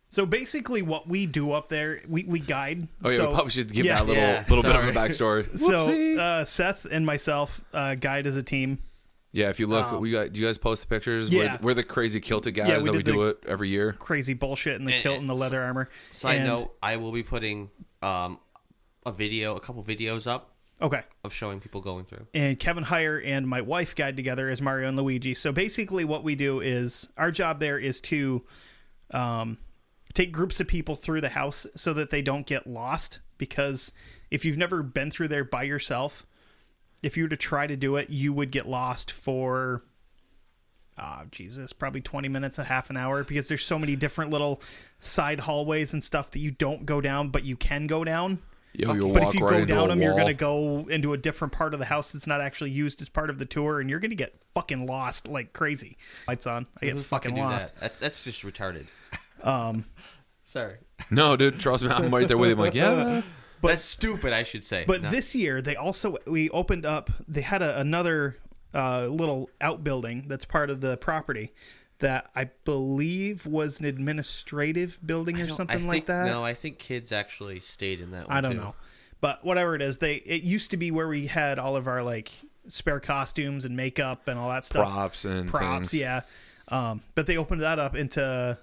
So 0.09 0.25
basically, 0.25 0.81
what 0.81 1.07
we 1.09 1.25
do 1.25 1.51
up 1.51 1.67
there, 1.69 2.01
we, 2.07 2.23
we 2.23 2.39
guide. 2.39 2.87
oh 3.03 3.09
yeah. 3.09 3.15
so, 3.17 3.27
we 3.29 3.33
probably 3.33 3.51
should 3.51 3.71
give 3.73 3.85
yeah. 3.85 3.95
that 3.99 4.05
little 4.07 4.23
Yeah, 4.23 4.45
little 4.47 4.63
bit 4.63 4.75
of 4.75 4.87
a 4.87 4.91
backstory. 4.91 5.45
So 5.57 6.21
uh, 6.21 6.45
Seth 6.45 6.85
and 6.89 7.05
myself 7.05 7.63
uh, 7.73 7.95
guide 7.95 8.25
as 8.27 8.37
a 8.37 8.43
team. 8.43 8.79
yeah, 9.33 9.49
if 9.49 9.59
you 9.59 9.67
look, 9.67 9.99
we 9.99 10.11
got. 10.11 10.31
Do 10.31 10.39
you 10.39 10.45
guys 10.45 10.57
post 10.57 10.83
the 10.83 10.87
pictures? 10.87 11.29
Um, 11.29 11.35
yeah. 11.35 11.57
we're, 11.59 11.67
we're 11.67 11.73
the 11.73 11.83
crazy 11.83 12.21
kilted 12.21 12.53
guys 12.55 12.69
Yeah, 12.69 12.77
we 12.77 12.83
that 12.85 12.93
we 12.93 13.03
do 13.03 13.23
it 13.23 13.39
every 13.45 13.67
year. 13.69 13.93
Crazy 13.93 14.33
bullshit 14.33 14.75
in 14.79 14.85
the 14.85 14.93
And- 14.93 15.01
kilt 15.01 15.19
and 15.19 15.27
the 15.27 15.35
leather 15.35 15.61
armor. 15.61 15.89
Side 16.11 16.35
And- 16.37 16.47
note: 16.47 16.75
I 16.81 16.95
will 16.97 17.11
be 17.11 17.23
putting 17.23 17.69
um, 18.01 18.39
a 19.05 19.11
video, 19.11 19.55
a 19.57 19.59
couple 19.59 19.83
videos 19.83 20.27
up 20.27 20.51
Okay. 20.81 21.01
of 21.25 21.33
showing 21.33 21.59
people 21.59 21.81
going 21.81 22.05
through. 22.05 22.27
and 22.33 22.57
Kevin 22.59 22.85
Heyer 22.85 23.21
and 23.25 23.47
my 23.47 23.59
wife 23.61 23.95
guide 23.95 24.15
together 24.15 24.47
as 24.49 24.61
Mario 24.61 24.87
and 24.87 24.95
Luigi. 24.97 25.33
So 25.33 25.51
basically, 25.51 26.05
what 26.05 26.23
we 26.23 26.35
do 26.35 26.61
is 26.61 27.09
our 27.17 27.31
job 27.31 27.59
there 27.59 27.77
is 27.77 27.99
to 28.01 28.43
um, 29.11 29.57
take 30.15 30.31
groups 30.31 30.59
of 30.59 30.67
people 30.67 30.95
through 30.95 31.21
the 31.21 31.29
house 31.29 31.67
so 31.75 31.93
that 31.93 32.09
they 32.09 32.23
don't 32.23 32.47
get 32.47 32.65
lost. 32.65 33.19
Because 33.37 33.91
if 34.31 34.45
you've 34.45 34.57
never 34.57 34.81
been 34.81 35.11
through 35.11 35.27
there 35.27 35.43
by 35.43 35.63
yourself, 35.63 36.25
if 37.03 37.15
you 37.15 37.23
were 37.23 37.29
to 37.29 37.37
try 37.37 37.67
to 37.67 37.75
do 37.75 37.97
it, 37.97 38.09
you 38.09 38.33
would 38.33 38.49
get 38.49 38.67
lost 38.67 39.11
for. 39.11 39.83
Ah, 40.97 41.25
Jesus, 41.29 41.73
probably 41.73 41.99
20 41.99 42.29
minutes, 42.29 42.57
a 42.57 42.63
half 42.63 42.89
an 42.89 42.95
hour, 42.95 43.25
because 43.25 43.49
there's 43.49 43.65
so 43.65 43.77
many 43.77 43.97
different 43.97 44.31
little 44.31 44.61
side 44.97 45.41
hallways 45.41 45.91
and 45.91 46.01
stuff 46.01 46.31
that 46.31 46.39
you 46.39 46.51
don't 46.51 46.85
go 46.85 47.01
down, 47.01 47.27
but 47.27 47.43
you 47.43 47.57
can 47.57 47.85
go 47.85 48.05
down. 48.05 48.39
Yo, 48.77 48.93
you'll 48.93 49.13
But 49.13 49.23
walk 49.23 49.35
if 49.35 49.39
you 49.39 49.45
right 49.45 49.51
go 49.51 49.57
into 49.57 49.73
down 49.73 49.89
them, 49.89 50.01
you're 50.01 50.13
going 50.13 50.27
to 50.27 50.33
go 50.33 50.87
into 50.89 51.11
a 51.11 51.17
different 51.17 51.53
part 51.53 51.73
of 51.73 51.79
the 51.79 51.85
house 51.85 52.13
that's 52.13 52.27
not 52.27 52.39
actually 52.39 52.71
used 52.71 53.01
as 53.01 53.09
part 53.09 53.29
of 53.29 53.39
the 53.39 53.45
tour, 53.45 53.81
and 53.81 53.89
you're 53.89 53.99
going 53.99 54.11
to 54.11 54.15
get 54.15 54.35
fucking 54.53 54.85
lost 54.85 55.27
like 55.27 55.51
crazy. 55.51 55.97
Lights 56.27 56.47
on. 56.47 56.65
I 56.81 56.85
get 56.85 56.95
Who 56.95 57.01
fucking 57.01 57.35
lost. 57.35 57.73
That? 57.75 57.81
That's 57.81 57.99
that's 57.99 58.23
just 58.23 58.43
retarded. 58.43 58.85
Um, 59.43 59.85
sorry, 60.43 60.75
No, 61.11 61.35
dude, 61.35 61.59
trust 61.59 61.83
me, 61.83 61.89
I'm 61.89 62.13
right 62.13 62.27
there 62.27 62.37
with 62.37 62.51
him. 62.51 62.59
Like, 62.59 62.73
yeah, 62.73 63.21
But- 63.61 63.69
that's 63.69 63.83
stupid. 63.83 64.33
I 64.33 64.43
should 64.43 64.63
say. 64.65 64.83
But 64.87 65.01
Not- 65.03 65.11
this 65.11 65.33
year, 65.35 65.61
they 65.61 65.75
also 65.75 66.17
we 66.27 66.49
opened 66.49 66.85
up. 66.85 67.09
They 67.27 67.41
had 67.41 67.61
a, 67.61 67.79
another 67.79 68.37
uh, 68.73 69.07
little 69.07 69.49
outbuilding 69.61 70.25
that's 70.27 70.45
part 70.45 70.69
of 70.69 70.81
the 70.81 70.97
property 70.97 71.53
that 71.99 72.29
I 72.35 72.49
believe 72.65 73.45
was 73.45 73.79
an 73.79 73.85
administrative 73.85 74.99
building 75.05 75.35
or 75.37 75.45
don't- 75.47 75.51
something 75.55 75.83
I 75.83 75.87
like 75.87 75.93
think- 75.93 76.05
that. 76.07 76.25
No, 76.27 76.43
I 76.43 76.53
think 76.53 76.77
kids 76.79 77.11
actually 77.11 77.59
stayed 77.59 78.01
in 78.01 78.11
that 78.11 78.27
one. 78.27 78.37
I 78.37 78.41
don't 78.41 78.51
too. 78.53 78.57
know. 78.57 78.75
But 79.21 79.43
whatever 79.45 79.75
it 79.75 79.81
is, 79.81 79.99
they 79.99 80.15
it 80.15 80.43
used 80.43 80.71
to 80.71 80.77
be 80.77 80.91
where 80.91 81.07
we 81.07 81.27
had 81.27 81.57
all 81.57 81.75
of 81.75 81.87
our 81.87 82.03
like 82.03 82.31
spare 82.67 82.99
costumes 82.99 83.63
and 83.65 83.75
makeup 83.75 84.27
and 84.27 84.37
all 84.37 84.49
that 84.49 84.65
stuff. 84.65 84.91
Props 84.91 85.25
and 85.25 85.49
Props, 85.49 85.91
things. 85.91 85.93
yeah. 86.01 86.21
Um, 86.67 87.01
but 87.15 87.25
they 87.25 87.37
opened 87.37 87.61
that 87.61 87.79
up 87.79 87.95
into 87.95 88.19
like 88.19 88.57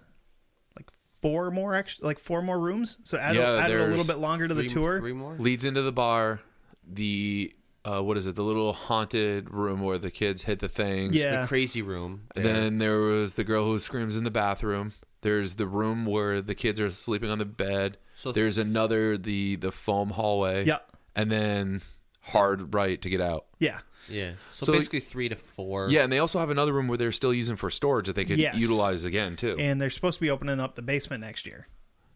four 1.22 1.50
more 1.50 1.74
actually 1.74 2.06
like 2.06 2.18
four 2.18 2.42
more 2.42 2.58
rooms. 2.58 2.98
So 3.04 3.16
add, 3.16 3.36
Yeah, 3.36 3.54
added 3.54 3.80
a 3.80 3.86
little 3.86 4.04
bit 4.04 4.18
longer 4.18 4.48
to 4.48 4.54
the 4.54 4.66
tour. 4.66 4.98
Three 4.98 5.12
more. 5.12 5.36
Leads 5.38 5.64
into 5.64 5.80
the 5.82 5.92
bar. 5.92 6.40
The 6.86 7.52
uh, 7.84 8.00
what 8.00 8.16
is 8.16 8.26
it? 8.26 8.34
The 8.36 8.42
little 8.42 8.72
haunted 8.72 9.50
room 9.50 9.80
where 9.80 9.98
the 9.98 10.10
kids 10.10 10.42
hit 10.42 10.58
the 10.58 10.68
things. 10.68 11.16
Yeah. 11.16 11.42
The 11.42 11.46
crazy 11.46 11.80
room. 11.82 12.24
And 12.36 12.44
there. 12.44 12.52
then 12.52 12.78
there 12.78 12.98
was 13.00 13.34
the 13.34 13.44
girl 13.44 13.64
who 13.64 13.78
screams 13.78 14.16
in 14.16 14.24
the 14.24 14.30
bathroom. 14.30 14.92
There's 15.22 15.54
the 15.54 15.66
room 15.66 16.04
where 16.04 16.42
the 16.42 16.54
kids 16.54 16.80
are 16.80 16.90
sleeping 16.90 17.30
on 17.30 17.38
the 17.38 17.44
bed. 17.44 17.98
So- 18.16 18.32
There's 18.32 18.58
another 18.58 19.16
the 19.16 19.56
the 19.56 19.72
foam 19.72 20.10
hallway. 20.10 20.66
Yeah. 20.66 20.78
And 21.14 21.30
then 21.30 21.82
hard 22.26 22.74
right 22.74 23.00
to 23.02 23.10
get 23.10 23.20
out. 23.20 23.46
Yeah. 23.58 23.80
Yeah. 24.08 24.32
So, 24.52 24.66
So- 24.66 24.72
basically 24.72 25.00
three 25.00 25.28
to 25.28 25.36
four. 25.36 25.88
Yeah, 25.90 26.02
and 26.04 26.12
they 26.12 26.18
also 26.18 26.38
have 26.38 26.50
another 26.50 26.72
room 26.72 26.88
where 26.88 26.98
they're 26.98 27.12
still 27.12 27.32
using 27.34 27.56
for 27.56 27.70
storage 27.70 28.06
that 28.06 28.16
they 28.16 28.24
could 28.24 28.38
Yes. 28.38 28.60
utilize 28.60 29.04
again 29.04 29.36
too. 29.36 29.56
And 29.58 29.80
they're 29.80 29.90
supposed 29.90 30.18
to 30.18 30.20
be 30.20 30.30
opening 30.30 30.60
up 30.60 30.74
the 30.74 30.82
basement 30.82 31.20
next 31.22 31.46
year, 31.46 31.66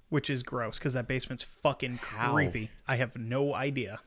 which 0.09 0.29
is 0.31 0.43
gross 0.43 0.79
because 0.79 0.93
that 0.95 1.07
basement's 1.09 1.43
fucking 1.43 1.99
How? 2.03 2.33
creepy. 2.33 2.71
I 2.89 2.97
have 2.97 3.17
no 3.17 3.55
idea. 3.55 4.01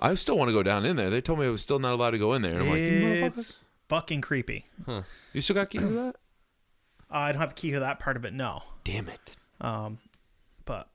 I 0.00 0.14
still 0.16 0.36
want 0.36 0.48
to 0.48 0.52
go 0.52 0.62
down 0.62 0.84
in 0.84 0.96
there. 0.96 1.08
They 1.10 1.20
told 1.20 1.38
me 1.38 1.46
I 1.46 1.50
was 1.50 1.62
still 1.62 1.78
not 1.78 1.92
allowed 1.92 2.10
to 2.10 2.18
go 2.18 2.34
in 2.34 2.42
there. 2.42 2.52
And 2.58 2.62
I'm 2.62 2.68
like. 2.70 2.78
It's 3.32 3.56
fucking 3.88 4.20
creepy. 4.22 4.66
Huh. 4.86 5.02
You 5.32 5.40
still 5.40 5.54
got 5.54 5.70
keys 5.70 5.82
to 5.82 5.86
that? 5.88 6.16
I 7.10 7.30
don't 7.30 7.40
have 7.40 7.52
a 7.52 7.54
key 7.54 7.70
to 7.70 7.80
that 7.80 8.00
part 8.00 8.16
of 8.16 8.24
it, 8.24 8.32
no. 8.32 8.62
Damn 8.82 9.08
it. 9.08 9.20
Um, 9.60 9.98
But 10.64 10.88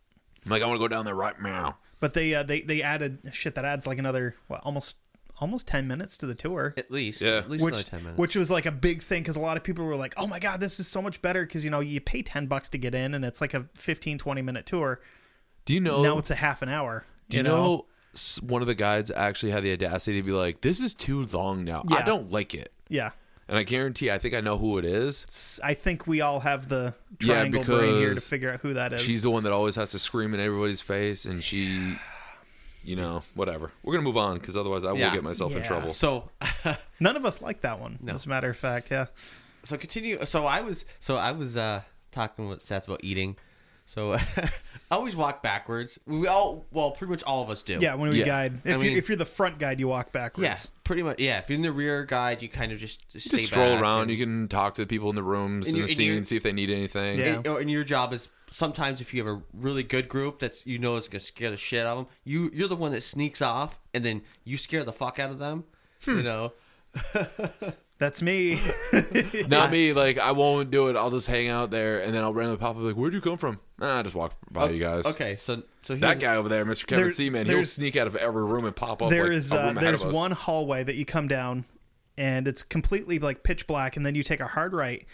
I'm 0.45 0.51
like, 0.51 0.61
I 0.61 0.65
want 0.65 0.77
to 0.77 0.83
go 0.83 0.87
down 0.89 1.05
there 1.05 1.15
right 1.15 1.39
now. 1.41 1.77
but 2.01 2.13
they 2.13 2.33
uh, 2.33 2.43
they 2.43 2.61
they 2.61 2.81
added 2.81 3.19
shit 3.33 3.55
that 3.55 3.63
adds 3.65 3.87
like 3.87 3.99
another 3.99 4.35
what 4.47 4.61
almost 4.63 4.97
almost 5.41 5.67
ten 5.67 5.87
minutes 5.87 6.17
to 6.19 6.25
the 6.25 6.35
tour. 6.35 6.73
At 6.77 6.91
least. 6.91 7.21
Yeah. 7.21 7.37
At 7.37 7.49
least 7.49 7.63
which 7.63 7.85
ten 7.85 8.01
minutes. 8.01 8.17
which 8.19 8.35
was 8.35 8.49
like 8.51 8.65
a 8.65 8.71
big 8.71 9.01
thing 9.01 9.21
because 9.23 9.35
a 9.35 9.39
lot 9.41 9.57
of 9.57 9.63
people 9.63 9.85
were 9.85 9.95
like, 9.95 10.13
"Oh 10.17 10.27
my 10.27 10.39
god, 10.39 10.59
this 10.59 10.79
is 10.79 10.87
so 10.87 11.01
much 11.01 11.21
better!" 11.21 11.45
Because 11.45 11.63
you 11.63 11.71
know 11.71 11.79
you 11.79 11.99
pay 12.01 12.21
ten 12.21 12.47
bucks 12.47 12.69
to 12.69 12.77
get 12.77 12.93
in, 12.95 13.13
and 13.13 13.23
it's 13.25 13.41
like 13.41 13.53
a 13.53 13.69
15, 13.75 14.17
20 14.17 14.41
minute 14.41 14.65
tour. 14.65 14.99
Do 15.65 15.73
you 15.73 15.79
know? 15.81 16.01
Now 16.01 16.17
it's 16.17 16.31
a 16.31 16.35
half 16.35 16.61
an 16.61 16.69
hour. 16.69 17.05
do 17.29 17.37
you 17.37 17.43
know, 17.43 17.85
s- 18.13 18.41
one 18.41 18.61
of 18.61 18.67
the 18.67 18.73
guides 18.75 19.11
actually 19.15 19.51
had 19.51 19.63
the 19.63 19.71
audacity 19.73 20.19
to 20.19 20.25
be 20.25 20.31
like, 20.31 20.61
"This 20.61 20.79
is 20.79 20.93
too 20.93 21.25
long 21.25 21.63
now. 21.63 21.83
I 21.91 22.01
don't 22.03 22.31
like 22.31 22.53
it." 22.55 22.71
Yeah, 22.87 23.11
And 23.47 23.55
I 23.57 23.61
guarantee, 23.63 24.09
I 24.09 24.17
think 24.17 24.33
I 24.33 24.41
know 24.41 24.57
who 24.57 24.77
it 24.79 24.85
is. 24.85 25.59
I 25.63 25.75
think 25.75 26.07
we 26.07 26.21
all 26.21 26.39
have 26.39 26.69
the 26.69 26.95
Yeah, 27.21 27.35
triangle 27.35 27.63
brain 27.63 27.95
here 27.99 28.15
to 28.15 28.21
figure 28.21 28.51
out 28.51 28.61
who 28.61 28.73
that 28.73 28.93
is. 28.93 29.01
She's 29.01 29.21
the 29.21 29.29
one 29.29 29.43
that 29.43 29.53
always 29.53 29.75
has 29.75 29.91
to 29.91 29.99
scream 29.99 30.33
in 30.33 30.39
everybody's 30.39 30.81
face, 30.81 31.25
and 31.25 31.43
she, 31.43 31.97
you 32.83 32.95
know, 32.95 33.23
whatever. 33.35 33.71
We're 33.83 33.93
gonna 33.93 34.03
move 34.03 34.17
on 34.17 34.37
because 34.39 34.55
otherwise 34.57 34.83
I 34.83 34.91
will 34.91 34.99
Yeah. 34.99 35.13
get 35.13 35.23
myself 35.23 35.51
in 35.53 35.59
Yeah. 35.59 35.63
trouble. 35.67 35.93
so 35.93 36.29
None 36.99 37.15
of 37.17 37.25
us 37.25 37.41
like 37.41 37.61
that 37.61 37.79
one. 37.79 37.97
No. 38.01 38.13
As 38.13 38.25
a 38.25 38.29
matter 38.29 38.49
of 38.49 38.57
fact, 38.57 38.91
yeah. 38.91 39.07
so 39.63 39.77
continue. 39.77 40.23
So 40.25 40.45
I 40.45 40.61
was 40.61 40.85
so 40.99 41.17
I 41.17 41.31
was 41.31 41.57
uh 41.57 41.81
talking 42.11 42.47
with 42.47 42.61
Seth 42.61 42.87
about 42.87 43.01
eating. 43.03 43.35
So 43.89 44.13
I 44.13 44.19
always 44.91 45.15
walk 45.15 45.41
backwards. 45.41 45.97
We 46.05 46.27
all 46.27 46.67
well, 46.69 46.91
pretty 46.91 47.09
much 47.09 47.23
all 47.23 47.41
of 47.41 47.49
us 47.49 47.63
do. 47.63 47.79
Yeah, 47.81 47.95
when 47.95 48.11
we 48.11 48.19
Yeah. 48.19 48.25
guide, 48.25 48.53
if, 48.63 48.67
I 48.67 48.69
you, 48.73 48.77
mean- 48.77 48.97
if 48.97 49.09
you're 49.09 49.17
the 49.17 49.25
front 49.25 49.57
guide, 49.57 49.79
you 49.79 49.87
walk 49.87 50.11
backwards. 50.11 50.43
Yeah, 50.45 50.57
pretty 50.83 51.01
much. 51.01 51.19
Yeah, 51.19 51.39
if 51.39 51.49
you're 51.49 51.55
in 51.55 51.63
the 51.63 51.71
rear 51.71 52.05
guide, 52.05 52.43
you 52.43 52.49
kind 52.49 52.71
of 52.71 52.77
just, 52.77 53.09
just 53.09 53.27
stay 53.29 53.37
just 53.37 53.49
stroll 53.49 53.73
back 53.73 53.81
around. 53.81 54.01
and- 54.03 54.11
You 54.11 54.17
can 54.23 54.47
talk 54.47 54.75
to 54.75 54.81
the 54.81 54.87
people 54.87 55.09
in 55.09 55.15
the 55.15 55.23
rooms 55.23 55.65
And 55.67 55.73
and, 55.73 55.77
you- 55.77 55.83
the 55.85 55.89
and 55.89 55.97
scene 55.97 56.07
you- 56.07 56.17
and 56.17 56.27
see 56.27 56.37
if 56.37 56.43
they 56.43 56.51
need 56.53 56.69
anything. 56.69 57.17
Yeah. 57.17 57.37
And, 57.37 57.47
and 57.47 57.71
your 57.71 57.83
job 57.83 58.13
is 58.13 58.29
sometimes 58.51 59.01
if 59.01 59.11
you 59.11 59.25
have 59.25 59.35
a 59.37 59.41
really 59.53 59.81
good 59.81 60.07
group 60.07 60.37
that's 60.37 60.67
you 60.67 60.77
know 60.77 60.95
is 60.97 61.07
gonna 61.07 61.19
scare 61.19 61.49
the 61.49 61.57
shit 61.57 61.83
out 61.83 61.97
of 61.97 61.97
them, 62.05 62.07
you 62.23 62.51
you're 62.53 62.67
the 62.67 62.75
one 62.75 62.91
that 62.91 63.01
sneaks 63.01 63.41
off 63.41 63.79
and 63.95 64.05
then 64.05 64.21
you 64.43 64.55
scare 64.55 64.83
the 64.83 64.93
fuck 64.93 65.17
out 65.17 65.31
of 65.31 65.39
them. 65.39 65.63
Hmm. 66.05 66.17
You 66.17 66.23
know. 66.23 66.53
That's 67.97 68.21
me. 68.21 68.59
Not 69.47 69.71
me. 69.71 69.93
Like 69.93 70.17
I 70.19 70.31
won't 70.31 70.71
do 70.71 70.87
it. 70.89 70.95
I'll 70.95 71.11
just 71.11 71.27
hang 71.27 71.49
out 71.49 71.69
there, 71.69 71.99
and 71.99 72.13
then 72.13 72.23
I'll 72.23 72.31
randomly 72.33 72.57
pop 72.59 72.75
up. 72.77 72.81
Like, 72.81 72.95
where'd 72.95 73.13
you 73.13 73.19
come 73.19 73.37
from? 73.37 73.59
Nah, 73.79 73.99
I 73.99 74.03
just 74.03 74.15
walk 74.15 74.33
by 74.51 74.69
you 74.69 74.79
guys. 74.79 75.05
Okay, 75.05 75.37
so 75.37 75.63
so 75.81 75.95
That 75.95 76.19
guy 76.19 76.35
over 76.35 76.49
there, 76.49 76.65
Mr. 76.65 76.85
Kevin 76.85 77.05
There- 77.05 77.11
Seaman, 77.11 77.47
he'll 77.47 77.63
sneak 77.63 77.95
out 77.95 78.07
of 78.07 78.15
every 78.15 78.43
room 78.43 78.65
and 78.65 78.75
pop 78.75 79.01
up. 79.01 79.09
There 79.09 79.25
like 79.25 79.33
is 79.33 79.53
uh, 79.53 79.73
there's 79.73 80.05
one 80.05 80.31
hallway 80.31 80.83
that 80.83 80.95
you 80.95 81.05
come 81.05 81.27
down 81.27 81.65
and 82.19 82.47
it's 82.47 82.61
completely 82.61 83.17
like 83.17 83.41
pitch 83.43 83.65
black 83.65 83.95
and 83.97 84.05
then 84.05 84.13
you 84.13 84.21
take 84.21 84.41
a 84.41 84.47
hard 84.47 84.73
right 84.73 85.07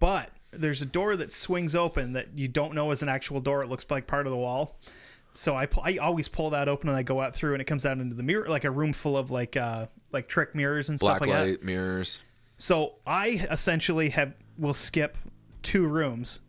but 0.00 0.30
there's 0.50 0.82
a 0.82 0.86
door 0.86 1.14
that 1.14 1.32
swings 1.32 1.76
open 1.76 2.14
that 2.14 2.26
you 2.34 2.48
don't 2.48 2.74
know 2.74 2.90
is 2.90 3.02
an 3.02 3.08
actual 3.08 3.40
door 3.40 3.62
it 3.62 3.68
looks 3.68 3.84
like 3.90 4.06
part 4.06 4.26
of 4.26 4.32
the 4.32 4.38
wall 4.38 4.78
so 5.32 5.54
I, 5.54 5.66
pull, 5.66 5.84
I 5.84 5.98
always 5.98 6.26
pull 6.26 6.50
that 6.50 6.68
open 6.68 6.88
and 6.88 6.98
I 6.98 7.04
go 7.04 7.20
out 7.20 7.34
through 7.36 7.52
and 7.52 7.62
it 7.62 7.66
comes 7.66 7.86
out 7.86 7.98
into 7.98 8.16
the 8.16 8.22
mirror 8.22 8.48
like 8.48 8.64
a 8.64 8.70
room 8.70 8.92
full 8.92 9.16
of 9.16 9.30
like 9.30 9.56
uh 9.56 9.86
like 10.10 10.26
trick 10.26 10.54
mirrors 10.54 10.88
and 10.88 10.98
black 10.98 11.18
stuff 11.18 11.28
like 11.28 11.46
that 11.46 11.62
mirrors. 11.62 12.22
so 12.56 12.94
I 13.06 13.46
essentially 13.50 14.08
have 14.08 14.32
will 14.58 14.74
skip 14.74 15.16
two 15.62 15.86
rooms 15.86 16.40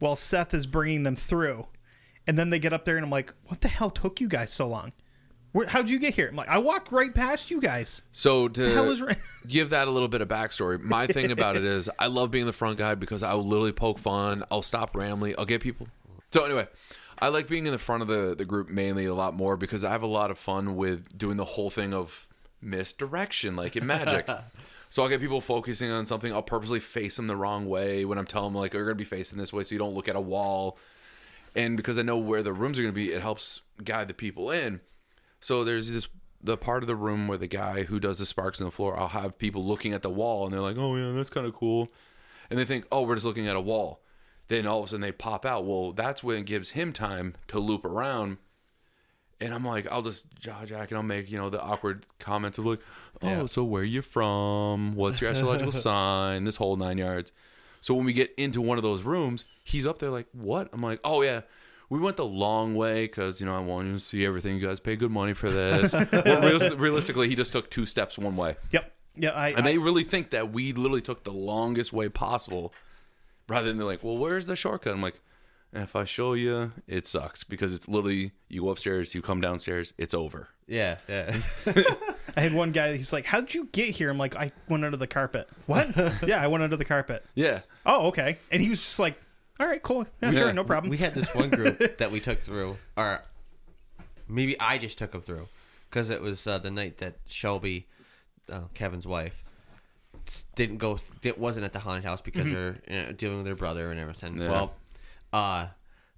while 0.00 0.16
Seth 0.16 0.52
is 0.52 0.66
bringing 0.66 1.04
them 1.04 1.14
through, 1.14 1.68
and 2.26 2.36
then 2.36 2.50
they 2.50 2.58
get 2.58 2.72
up 2.72 2.84
there 2.84 2.96
and 2.96 3.04
I'm 3.04 3.10
like, 3.10 3.32
"What 3.46 3.60
the 3.60 3.68
hell 3.68 3.90
took 3.90 4.20
you 4.20 4.26
guys 4.28 4.52
so 4.52 4.66
long? 4.66 4.92
Where, 5.52 5.66
how'd 5.66 5.88
you 5.88 5.98
get 6.00 6.14
here?" 6.14 6.28
I'm 6.28 6.36
like, 6.36 6.48
"I 6.48 6.58
walked 6.58 6.90
right 6.90 7.14
past 7.14 7.50
you 7.50 7.60
guys." 7.60 8.02
So 8.12 8.48
to 8.48 9.02
ra- 9.02 9.14
give 9.48 9.70
that 9.70 9.86
a 9.86 9.90
little 9.90 10.08
bit 10.08 10.20
of 10.20 10.28
backstory, 10.28 10.80
my 10.80 11.06
thing 11.06 11.30
about 11.30 11.56
it 11.56 11.64
is 11.64 11.88
I 11.98 12.08
love 12.08 12.30
being 12.30 12.46
the 12.46 12.52
front 12.52 12.78
guy 12.78 12.96
because 12.96 13.22
I 13.22 13.34
will 13.34 13.46
literally 13.46 13.72
poke 13.72 13.98
fun. 14.00 14.42
I'll 14.50 14.62
stop 14.62 14.96
randomly. 14.96 15.36
I'll 15.36 15.44
get 15.44 15.60
people. 15.60 15.86
So 16.32 16.44
anyway, 16.44 16.68
I 17.18 17.28
like 17.28 17.48
being 17.48 17.66
in 17.66 17.72
the 17.72 17.78
front 17.78 18.02
of 18.02 18.08
the, 18.08 18.34
the 18.36 18.44
group 18.44 18.68
mainly 18.68 19.04
a 19.04 19.14
lot 19.14 19.34
more 19.34 19.56
because 19.56 19.84
I 19.84 19.90
have 19.90 20.02
a 20.02 20.06
lot 20.08 20.30
of 20.30 20.38
fun 20.38 20.76
with 20.76 21.16
doing 21.16 21.36
the 21.36 21.44
whole 21.44 21.70
thing 21.70 21.92
of 21.92 22.28
misdirection, 22.62 23.56
like 23.56 23.76
in 23.76 23.86
magic. 23.86 24.28
so 24.90 25.02
I'll 25.02 25.08
get 25.08 25.20
people 25.20 25.40
focusing 25.40 25.90
on 25.90 26.04
something. 26.04 26.32
I'll 26.32 26.42
purposely 26.42 26.80
face 26.80 27.16
them 27.16 27.28
the 27.28 27.36
wrong 27.36 27.66
way 27.66 28.04
when 28.04 28.18
I'm 28.18 28.26
telling 28.26 28.52
them 28.52 28.60
like 28.60 28.74
you're 28.74 28.84
gonna 28.84 28.96
be 28.96 29.04
facing 29.04 29.38
this 29.38 29.52
way 29.52 29.62
so 29.62 29.74
you 29.74 29.78
don't 29.78 29.94
look 29.94 30.08
at 30.08 30.16
a 30.16 30.20
wall. 30.20 30.76
And 31.54 31.76
because 31.76 31.96
I 31.96 32.02
know 32.02 32.18
where 32.18 32.42
the 32.42 32.52
rooms 32.52 32.78
are 32.78 32.82
gonna 32.82 32.92
be, 32.92 33.12
it 33.12 33.22
helps 33.22 33.60
guide 33.82 34.08
the 34.08 34.14
people 34.14 34.50
in. 34.50 34.80
So 35.40 35.64
there's 35.64 35.90
this 35.90 36.08
the 36.42 36.56
part 36.56 36.82
of 36.82 36.86
the 36.86 36.96
room 36.96 37.28
where 37.28 37.38
the 37.38 37.46
guy 37.46 37.84
who 37.84 38.00
does 38.00 38.18
the 38.18 38.26
sparks 38.26 38.60
in 38.60 38.66
the 38.66 38.72
floor, 38.72 38.98
I'll 38.98 39.08
have 39.08 39.38
people 39.38 39.64
looking 39.64 39.92
at 39.92 40.02
the 40.02 40.10
wall 40.10 40.44
and 40.44 40.52
they're 40.52 40.60
like, 40.60 40.76
"Oh 40.76 40.96
yeah, 40.96 41.12
that's 41.12 41.30
kind 41.30 41.46
of 41.46 41.54
cool," 41.54 41.88
and 42.50 42.58
they 42.58 42.64
think, 42.64 42.86
"Oh, 42.90 43.02
we're 43.02 43.14
just 43.14 43.26
looking 43.26 43.46
at 43.46 43.56
a 43.56 43.60
wall." 43.60 44.02
Then 44.48 44.66
all 44.66 44.80
of 44.80 44.86
a 44.86 44.88
sudden 44.88 45.02
they 45.02 45.12
pop 45.12 45.46
out. 45.46 45.64
Well, 45.64 45.92
that's 45.92 46.24
when 46.24 46.38
it 46.38 46.46
gives 46.46 46.70
him 46.70 46.92
time 46.92 47.36
to 47.48 47.60
loop 47.60 47.84
around. 47.84 48.38
And 49.42 49.54
I'm 49.54 49.64
like, 49.64 49.90
I'll 49.90 50.02
just 50.02 50.26
jaw 50.38 50.64
jack 50.66 50.90
and 50.90 50.98
I'll 50.98 51.02
make, 51.02 51.30
you 51.30 51.38
know, 51.38 51.48
the 51.48 51.62
awkward 51.62 52.04
comments 52.18 52.58
of 52.58 52.66
like, 52.66 52.80
oh, 53.22 53.28
Yeah. 53.28 53.46
so 53.46 53.64
where 53.64 53.82
you 53.82 54.02
from? 54.02 54.94
What's 54.94 55.20
your 55.20 55.30
astrological 55.30 55.72
sign? 55.88 56.44
This 56.44 56.56
whole 56.56 56.76
nine 56.76 56.98
yards. 56.98 57.32
So 57.80 57.94
when 57.94 58.04
we 58.04 58.12
get 58.12 58.34
into 58.36 58.60
one 58.60 58.76
of 58.76 58.82
those 58.84 59.02
rooms, 59.02 59.46
he's 59.64 59.86
up 59.86 59.98
there 59.98 60.10
like, 60.10 60.26
what? 60.32 60.68
I'm 60.74 60.82
like, 60.82 61.00
oh 61.04 61.22
yeah, 61.22 61.40
we 61.88 61.98
went 61.98 62.18
the 62.18 62.26
long 62.26 62.74
way 62.74 63.04
because 63.04 63.40
you 63.40 63.46
know 63.46 63.54
I 63.54 63.60
want 63.60 63.86
you 63.86 63.94
to 63.94 63.98
see 63.98 64.26
everything. 64.26 64.56
You 64.56 64.66
guys 64.66 64.78
pay 64.80 64.96
good 64.96 65.10
money 65.10 65.32
for 65.32 65.50
this. 65.50 65.92
well, 65.94 66.04
realis- 66.04 66.78
realistically, 66.78 67.28
he 67.30 67.34
just 67.34 67.52
took 67.52 67.70
two 67.70 67.86
steps 67.86 68.18
one 68.18 68.36
way, 68.36 68.56
Yep. 68.72 68.92
Yeah. 69.16 69.30
I. 69.30 69.48
and 69.48 69.60
I 69.60 69.62
they 69.62 69.78
really 69.78 70.04
think 70.04 70.30
that 70.30 70.52
we 70.52 70.72
literally 70.74 71.00
took 71.00 71.24
the 71.24 71.32
longest 71.32 71.92
way 71.94 72.10
possible, 72.10 72.74
rather 73.48 73.68
than 73.68 73.78
they're 73.78 73.86
like, 73.86 74.04
well, 74.04 74.18
where's 74.18 74.44
the 74.46 74.54
shortcut? 74.56 74.92
I'm 74.92 75.00
like, 75.02 75.18
if 75.72 75.94
I 75.94 76.04
show 76.04 76.34
you, 76.34 76.72
it 76.88 77.06
sucks 77.06 77.44
because 77.44 77.74
it's 77.74 77.88
literally 77.88 78.32
you 78.48 78.62
go 78.62 78.70
upstairs, 78.70 79.14
you 79.14 79.22
come 79.22 79.40
downstairs, 79.40 79.94
it's 79.98 80.14
over. 80.14 80.48
Yeah, 80.66 80.98
yeah. 81.08 81.36
I 82.36 82.40
had 82.40 82.54
one 82.54 82.70
guy. 82.72 82.94
He's 82.96 83.12
like, 83.12 83.24
"How'd 83.26 83.52
you 83.54 83.68
get 83.72 83.90
here?" 83.90 84.08
I'm 84.08 84.18
like, 84.18 84.36
"I 84.36 84.52
went 84.68 84.84
under 84.84 84.96
the 84.96 85.06
carpet." 85.08 85.48
What? 85.66 85.88
yeah, 86.26 86.40
I 86.42 86.46
went 86.46 86.62
under 86.62 86.76
the 86.76 86.84
carpet. 86.84 87.24
Yeah, 87.34 87.60
Oh, 87.84 88.06
okay. 88.08 88.38
And 88.52 88.62
he 88.62 88.68
was 88.70 88.78
just 88.80 88.98
like, 89.00 89.20
"All 89.58 89.66
right, 89.66 89.82
cool. 89.82 90.06
Yeah, 90.22 90.30
sure, 90.32 90.52
no 90.52 90.62
problem." 90.64 90.90
we 90.90 90.96
had 90.98 91.12
this 91.12 91.34
one 91.34 91.50
group 91.50 91.78
that 91.98 92.10
we 92.12 92.20
took 92.20 92.38
through, 92.38 92.76
or 92.96 93.22
maybe 94.28 94.58
I 94.60 94.78
just 94.78 94.96
took 94.96 95.10
them 95.12 95.22
through, 95.22 95.48
because 95.88 96.08
it 96.08 96.20
was 96.20 96.46
uh, 96.46 96.58
the 96.58 96.70
night 96.70 96.98
that 96.98 97.16
Shelby, 97.26 97.88
uh, 98.48 98.62
Kevin's 98.74 99.08
wife, 99.08 99.42
didn't 100.54 100.78
go. 100.78 101.00
It 101.24 101.36
wasn't 101.38 101.64
at 101.64 101.72
the 101.72 101.80
haunted 101.80 102.04
house 102.04 102.20
because 102.20 102.44
they're 102.44 102.76
you 102.88 102.96
know, 102.96 103.12
dealing 103.12 103.38
with 103.38 103.46
their 103.46 103.56
brother 103.56 103.90
and 103.90 103.98
everything. 103.98 104.38
Yeah. 104.40 104.50
Well, 104.50 104.74
uh, 105.32 105.68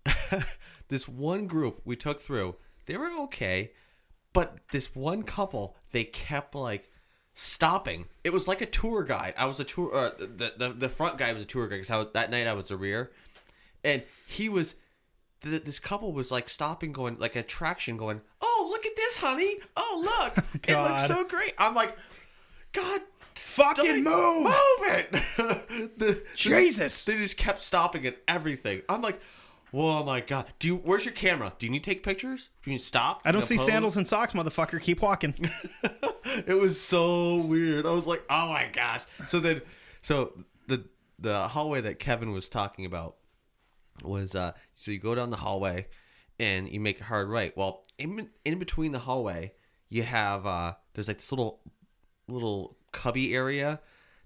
this 0.89 1.09
one 1.09 1.47
group 1.47 1.81
we 1.85 1.97
took 1.97 2.21
through, 2.21 2.57
they 2.87 2.97
were 2.97 3.11
okay, 3.23 3.73
but 4.33 4.59
this 4.71 4.95
one 4.95 5.23
couple, 5.23 5.77
they 5.93 6.05
kept 6.05 6.55
like 6.55 6.91
stopping. 7.35 8.07
It 8.25 8.33
was 8.33 8.49
like 8.49 8.61
a 8.61 8.67
tour 8.67 9.03
guide. 9.05 9.35
I 9.37 9.47
was 9.47 9.61
a 9.61 9.65
tour. 9.65 9.95
Uh, 9.95 10.11
the, 10.19 10.55
the 10.57 10.73
the 10.73 10.89
front 10.89 11.19
guy 11.19 11.33
was 11.33 11.43
a 11.43 11.47
tour 11.47 11.69
guide 11.69 11.83
because 11.83 12.13
that 12.13 12.31
night 12.31 12.47
I 12.47 12.53
was 12.53 12.69
the 12.69 12.77
rear, 12.77 13.11
and 13.85 14.03
he 14.27 14.49
was. 14.49 14.77
Th- 15.43 15.63
this 15.63 15.81
couple 15.81 16.13
was 16.13 16.31
like 16.31 16.49
stopping, 16.49 16.93
going 16.93 17.19
like 17.19 17.35
attraction, 17.35 17.97
going. 17.97 18.21
Oh, 18.41 18.69
look 18.71 18.87
at 18.87 18.95
this, 18.97 19.19
honey! 19.19 19.57
Oh, 19.77 20.03
look, 20.35 20.45
it 20.69 20.77
looks 20.77 21.07
so 21.09 21.25
great. 21.25 21.53
I'm 21.59 21.75
like, 21.75 21.97
God, 22.73 23.01
Fucking 23.37 24.03
move! 24.05 24.45
Move 24.45 24.83
it! 24.83 25.13
The- 25.99 26.23
Jesus. 26.35 27.05
They 27.05 27.17
just 27.17 27.37
kept 27.37 27.61
stopping 27.61 28.07
at 28.07 28.19
everything. 28.29 28.83
I'm 28.89 29.03
like, 29.03 29.21
oh 29.73 30.05
my 30.05 30.21
god. 30.21 30.47
Do 30.59 30.69
you? 30.69 30.77
Where's 30.77 31.05
your 31.05 31.15
camera? 31.15 31.53
Do 31.59 31.67
you 31.67 31.73
need 31.73 31.85
to 31.85 31.91
take 31.91 32.03
pictures? 32.03 32.51
Do 32.63 32.71
you 32.71 32.75
need 32.75 32.81
to 32.81 32.85
stop? 32.87 33.23
I 33.25 33.33
don't 33.33 33.43
see 33.43 33.57
pose? 33.57 33.67
sandals 33.67 33.97
and 33.97 34.07
socks, 34.07 34.33
motherfucker. 34.33 34.81
Keep 34.81 35.03
walking. 35.03 35.35
It 36.47 36.55
was 36.55 36.81
so 36.81 37.37
weird. 37.43 37.85
I 37.85 37.91
was 37.91 38.07
like, 38.07 38.23
oh 38.31 38.49
my 38.49 38.67
gosh. 38.73 39.03
So 39.27 39.39
then, 39.39 39.61
so 40.01 40.33
the 40.67 40.85
the 41.19 41.47
hallway 41.49 41.83
that 41.83 41.99
Kevin 41.99 42.33
was 42.33 42.49
talking 42.49 42.87
about 42.87 43.17
was 44.03 44.35
uh 44.35 44.53
so 44.75 44.91
you 44.93 44.99
go 44.99 45.15
down 45.15 45.29
the 45.29 45.37
hallway 45.37 45.89
and 46.41 46.69
you 46.71 46.81
make 46.81 47.01
a 47.03 47.05
hard 47.05 47.29
right. 47.29 47.55
Well, 47.55 47.85
in 47.99 48.31
in 48.47 48.59
between 48.59 48.93
the 48.93 49.01
hallway, 49.01 49.53
you 49.91 50.05
have 50.05 50.47
uh 50.47 50.73
there's 50.95 51.09
like 51.09 51.19
this 51.19 51.31
little 51.31 51.61
little 52.29 52.79
cubby 52.93 53.35
area 53.35 53.81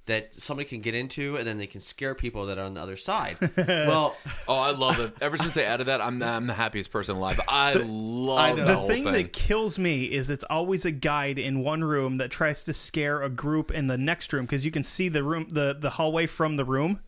that 0.07 0.33
somebody 0.41 0.69
can 0.69 0.81
get 0.81 0.95
into 0.95 1.37
and 1.37 1.45
then 1.45 1.59
they 1.59 1.67
can 1.67 1.81
scare 1.81 2.15
people 2.15 2.47
that 2.47 2.59
are 2.59 2.65
on 2.65 2.75
the 2.75 2.81
other 2.81 2.95
side. 2.97 3.37
well, 3.57 4.17
Oh, 4.47 4.55
I 4.57 4.71
love 4.71 5.01
it. 5.01 5.15
Ever 5.21 5.37
since 5.37 5.55
they 5.55 5.65
added 5.65 5.89
that, 5.89 6.01
I'm 6.01 6.23
I'm 6.23 6.47
the 6.47 6.53
happiest 6.55 6.93
person 6.93 7.17
alive. 7.17 7.41
I 7.49 7.73
love 7.85 8.39
I 8.39 8.53
the 8.53 8.63
The 8.65 8.75
whole 8.77 8.87
thing 8.89 9.03
thing. 9.03 9.13
that 9.15 9.33
kills 9.33 9.81
me 9.81 10.05
is 10.05 10.31
it's 10.31 10.45
always 10.45 10.85
a 10.85 10.93
guide 10.93 11.41
in 11.41 11.65
one 11.65 11.83
room 11.83 12.19
that 12.19 12.31
tries 12.31 12.63
to 12.65 12.73
scare 12.73 13.21
a 13.21 13.29
group 13.29 13.73
in 13.73 13.89
the 13.89 13.99
next 13.99 14.33
room 14.33 14.45
because 14.47 14.65
you 14.65 14.71
can 14.71 14.85
see 14.85 15.09
the 15.09 15.25
room, 15.25 15.49
the 15.49 15.77
the 15.79 15.91
hallway 15.91 16.27
from 16.27 16.55
the 16.55 16.65
room. 16.65 17.01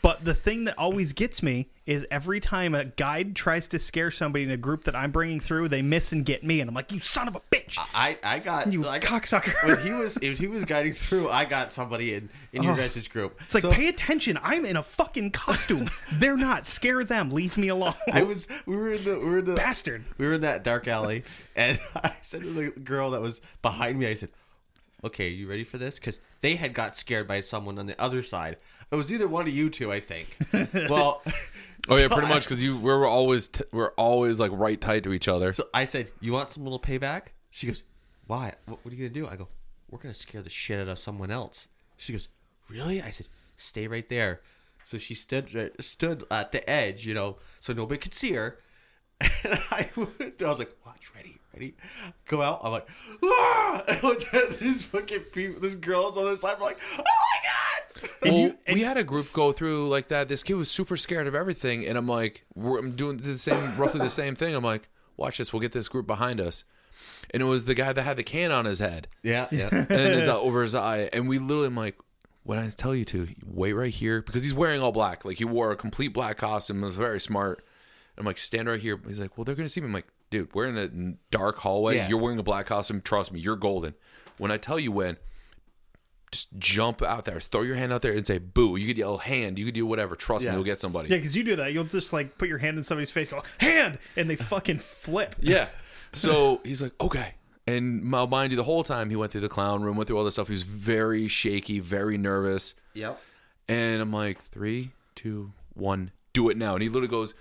But 0.00 0.24
the 0.24 0.34
thing 0.34 0.64
that 0.64 0.78
always 0.78 1.12
gets 1.12 1.42
me 1.42 1.68
is 1.84 2.06
every 2.10 2.38
time 2.38 2.74
a 2.74 2.84
guide 2.84 3.34
tries 3.34 3.66
to 3.68 3.78
scare 3.78 4.10
somebody 4.10 4.44
in 4.44 4.50
a 4.50 4.56
group 4.56 4.84
that 4.84 4.94
I'm 4.94 5.10
bringing 5.10 5.40
through, 5.40 5.68
they 5.68 5.82
miss 5.82 6.12
and 6.12 6.24
get 6.24 6.44
me, 6.44 6.60
and 6.60 6.68
I'm 6.68 6.74
like, 6.74 6.92
"You 6.92 7.00
son 7.00 7.26
of 7.28 7.34
a 7.34 7.40
bitch! 7.50 7.78
I 7.94 8.16
I 8.22 8.38
got 8.38 8.72
You 8.72 8.86
I 8.86 8.98
got, 8.98 9.22
cocksucker!" 9.22 9.54
when 9.66 9.80
he 9.86 9.92
was 9.92 10.16
if 10.18 10.38
he 10.38 10.46
was 10.46 10.64
guiding 10.64 10.92
through, 10.92 11.28
I 11.30 11.44
got 11.46 11.72
somebody 11.72 12.14
in 12.14 12.28
in 12.52 12.62
your 12.62 12.76
guys' 12.76 13.08
group. 13.08 13.40
It's 13.42 13.54
like, 13.54 13.62
So- 13.62 13.70
pay 13.70 13.88
attention! 13.88 14.38
I'm 14.42 14.64
in 14.64 14.76
a 14.76 14.82
fucking 14.82 15.30
costume. 15.32 15.88
They're 16.12 16.36
not. 16.36 16.64
Scare 16.66 17.02
them. 17.04 17.30
Leave 17.30 17.56
me 17.58 17.68
alone. 17.68 17.94
I 18.12 18.22
was 18.22 18.46
we 18.66 18.76
were 18.76 18.92
in 18.92 19.02
the 19.04 19.18
we 19.18 19.24
were 19.24 19.38
in 19.38 19.44
the 19.46 19.54
Bastard. 19.54 20.04
We 20.18 20.26
were 20.26 20.34
in 20.34 20.42
that 20.42 20.62
dark 20.62 20.86
alley, 20.86 21.24
and 21.56 21.80
I 21.96 22.12
said 22.22 22.42
to 22.42 22.50
the 22.52 22.70
girl 22.70 23.10
that 23.12 23.22
was 23.22 23.40
behind 23.62 23.98
me, 23.98 24.06
I 24.06 24.14
said, 24.14 24.30
"Okay, 25.02 25.28
you 25.28 25.48
ready 25.48 25.64
for 25.64 25.78
this?" 25.78 25.98
Because 25.98 26.20
they 26.40 26.56
had 26.56 26.74
got 26.74 26.96
scared 26.96 27.26
by 27.26 27.40
someone 27.40 27.78
on 27.78 27.86
the 27.86 28.00
other 28.00 28.22
side. 28.22 28.58
It 28.90 28.96
was 28.96 29.12
either 29.12 29.28
one 29.28 29.46
of 29.46 29.54
you 29.54 29.68
two, 29.70 29.92
I 29.92 30.00
think. 30.00 30.34
Well, 30.88 31.22
oh 31.90 31.96
yeah, 31.96 32.02
so 32.02 32.08
pretty 32.08 32.26
I- 32.26 32.34
much 32.34 32.44
because 32.44 32.62
you 32.62 32.76
we're 32.78 33.06
always 33.06 33.48
t- 33.48 33.64
we're 33.72 33.90
always 33.92 34.40
like 34.40 34.50
right 34.52 34.80
tight 34.80 35.02
to 35.04 35.12
each 35.12 35.28
other. 35.28 35.52
So 35.52 35.64
I 35.74 35.84
said, 35.84 36.10
"You 36.20 36.32
want 36.32 36.48
some 36.50 36.64
little 36.64 36.80
payback?" 36.80 37.28
She 37.50 37.66
goes, 37.66 37.84
"Why? 38.26 38.54
What, 38.66 38.84
what 38.84 38.92
are 38.92 38.96
you 38.96 39.08
gonna 39.08 39.14
do?" 39.20 39.28
I 39.28 39.36
go, 39.36 39.48
"We're 39.90 39.98
gonna 39.98 40.14
scare 40.14 40.42
the 40.42 40.50
shit 40.50 40.80
out 40.80 40.88
of 40.88 40.98
someone 40.98 41.30
else." 41.30 41.68
She 41.96 42.12
goes, 42.12 42.28
"Really?" 42.68 43.00
I 43.02 43.10
said, 43.10 43.28
"Stay 43.56 43.86
right 43.88 44.08
there." 44.08 44.40
So 44.84 44.96
she 44.98 45.14
stood 45.14 45.54
uh, 45.56 45.68
stood 45.82 46.24
at 46.30 46.52
the 46.52 46.68
edge, 46.68 47.06
you 47.06 47.14
know, 47.14 47.36
so 47.60 47.72
nobody 47.72 47.98
could 47.98 48.14
see 48.14 48.32
her. 48.32 48.58
And 49.20 49.28
I, 49.70 49.88
went- 49.96 50.40
I 50.42 50.48
was 50.48 50.58
like, 50.58 50.74
"Watch, 50.86 51.10
ready, 51.14 51.38
ready." 51.52 51.74
Go 52.26 52.40
out. 52.42 52.60
I'm 52.62 52.72
like, 52.72 52.88
"Ah!" 53.24 53.82
I 53.88 53.98
looked 54.02 54.32
at 54.32 54.58
these 54.58 54.86
fucking 54.86 55.20
people, 55.32 55.60
this 55.60 55.74
girls 55.74 56.16
on 56.16 56.24
the 56.24 56.30
other 56.30 56.36
side. 56.38 56.54
I'm 56.56 56.62
like, 56.62 56.78
"Oh 56.98 57.02
my 57.02 58.02
god!" 58.02 58.10
well, 58.22 58.52
we 58.72 58.82
had 58.82 58.96
a 58.96 59.02
group 59.04 59.32
go 59.32 59.50
through 59.52 59.88
like 59.88 60.06
that. 60.08 60.28
This 60.28 60.42
kid 60.42 60.54
was 60.54 60.70
super 60.70 60.96
scared 60.96 61.26
of 61.26 61.34
everything, 61.34 61.84
and 61.86 61.98
I'm 61.98 62.06
like, 62.06 62.44
we're, 62.54 62.78
I'm 62.78 62.92
doing 62.92 63.16
the 63.16 63.36
same, 63.38 63.76
roughly 63.76 63.98
the 64.00 64.10
same 64.10 64.34
thing. 64.36 64.54
I'm 64.54 64.62
like, 64.64 64.88
watch 65.16 65.38
this. 65.38 65.52
We'll 65.52 65.60
get 65.60 65.72
this 65.72 65.88
group 65.88 66.06
behind 66.06 66.40
us, 66.40 66.62
and 67.32 67.42
it 67.42 67.46
was 67.46 67.64
the 67.64 67.74
guy 67.74 67.92
that 67.92 68.02
had 68.02 68.16
the 68.18 68.22
can 68.22 68.52
on 68.52 68.66
his 68.66 68.78
head 68.78 69.08
Yeah, 69.24 69.48
yeah. 69.50 69.68
and 69.72 69.88
then 69.88 70.12
his, 70.16 70.28
uh, 70.28 70.40
over 70.40 70.62
his 70.62 70.76
eye, 70.76 71.10
and 71.12 71.28
we 71.28 71.38
literally, 71.40 71.66
I'm 71.66 71.74
like, 71.76 71.96
when 72.44 72.58
I 72.60 72.70
tell 72.70 72.94
you 72.94 73.04
to 73.06 73.28
wait 73.44 73.72
right 73.72 73.92
here 73.92 74.22
because 74.22 74.44
he's 74.44 74.54
wearing 74.54 74.80
all 74.80 74.92
black, 74.92 75.24
like 75.24 75.38
he 75.38 75.44
wore 75.44 75.72
a 75.72 75.76
complete 75.76 76.08
black 76.14 76.38
costume. 76.38 76.84
It 76.84 76.86
was 76.86 76.96
very 76.96 77.18
smart. 77.20 77.64
I'm 78.18 78.26
like, 78.26 78.38
stand 78.38 78.68
right 78.68 78.80
here. 78.80 78.98
He's 79.06 79.20
like, 79.20 79.36
well, 79.38 79.44
they're 79.44 79.54
gonna 79.54 79.68
see 79.68 79.80
me. 79.80 79.86
I'm 79.86 79.92
like, 79.92 80.06
dude, 80.30 80.54
we're 80.54 80.66
in 80.66 80.76
a 80.78 81.14
dark 81.30 81.58
hallway. 81.58 81.96
Yeah. 81.96 82.08
You're 82.08 82.18
wearing 82.18 82.38
a 82.38 82.42
black 82.42 82.66
costume. 82.66 83.00
Trust 83.00 83.32
me, 83.32 83.40
you're 83.40 83.56
golden. 83.56 83.94
When 84.38 84.50
I 84.50 84.56
tell 84.56 84.78
you 84.78 84.92
when, 84.92 85.16
just 86.30 86.48
jump 86.58 87.00
out 87.02 87.24
there, 87.24 87.40
throw 87.40 87.62
your 87.62 87.76
hand 87.76 87.92
out 87.92 88.02
there 88.02 88.12
and 88.12 88.26
say 88.26 88.38
boo. 88.38 88.76
You 88.76 88.86
could 88.86 88.98
yell 88.98 89.16
hand. 89.18 89.58
You 89.58 89.64
could 89.64 89.74
do 89.74 89.86
whatever. 89.86 90.14
Trust 90.14 90.44
Yeah. 90.44 90.50
me, 90.50 90.56
you'll 90.56 90.64
get 90.64 90.80
somebody. 90.80 91.08
Yeah, 91.08 91.16
because 91.16 91.34
you 91.36 91.42
do 91.42 91.56
that. 91.56 91.72
You'll 91.72 91.84
just 91.84 92.12
like 92.12 92.36
put 92.38 92.48
your 92.48 92.58
hand 92.58 92.76
in 92.76 92.82
somebody's 92.82 93.10
face, 93.10 93.30
go 93.30 93.42
hand, 93.58 93.98
and 94.16 94.28
they 94.28 94.36
fucking 94.36 94.78
flip. 94.78 95.34
Yeah. 95.40 95.68
So 96.14 96.62
he's 96.64 96.80
like, 96.82 96.94
okay. 97.02 97.34
And 97.66 98.02
mind 98.02 98.50
you, 98.50 98.56
the 98.56 98.64
whole 98.64 98.82
time 98.82 99.10
he 99.10 99.16
went 99.16 99.30
through 99.30 99.42
the 99.42 99.48
clown 99.50 99.82
room, 99.82 99.94
went 99.98 100.06
through 100.08 100.16
all 100.16 100.24
this 100.24 100.36
stuff. 100.36 100.48
He 100.48 100.52
was 100.54 100.62
very 100.62 101.28
shaky, 101.28 101.80
very 101.80 102.16
nervous. 102.16 102.74
yep. 102.94 103.20
And 103.68 104.00
I'm 104.00 104.10
like, 104.10 104.40
three, 104.42 104.92
two, 105.14 105.52
one, 105.74 106.12
do 106.32 106.48
it 106.48 106.56
now. 106.56 106.72
And 106.72 106.82
he 106.82 106.88
literally 106.88 107.08
goes, 107.08 107.34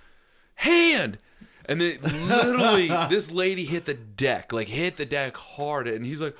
hand. 0.57 1.17
And 1.65 1.81
then 1.81 1.97
literally, 2.27 2.87
this 3.09 3.31
lady 3.31 3.65
hit 3.65 3.85
the 3.85 3.93
deck, 3.93 4.53
like 4.53 4.67
hit 4.69 4.97
the 4.97 5.05
deck 5.05 5.35
hard. 5.35 5.87
And 5.87 6.05
he's 6.05 6.21
like, 6.21 6.35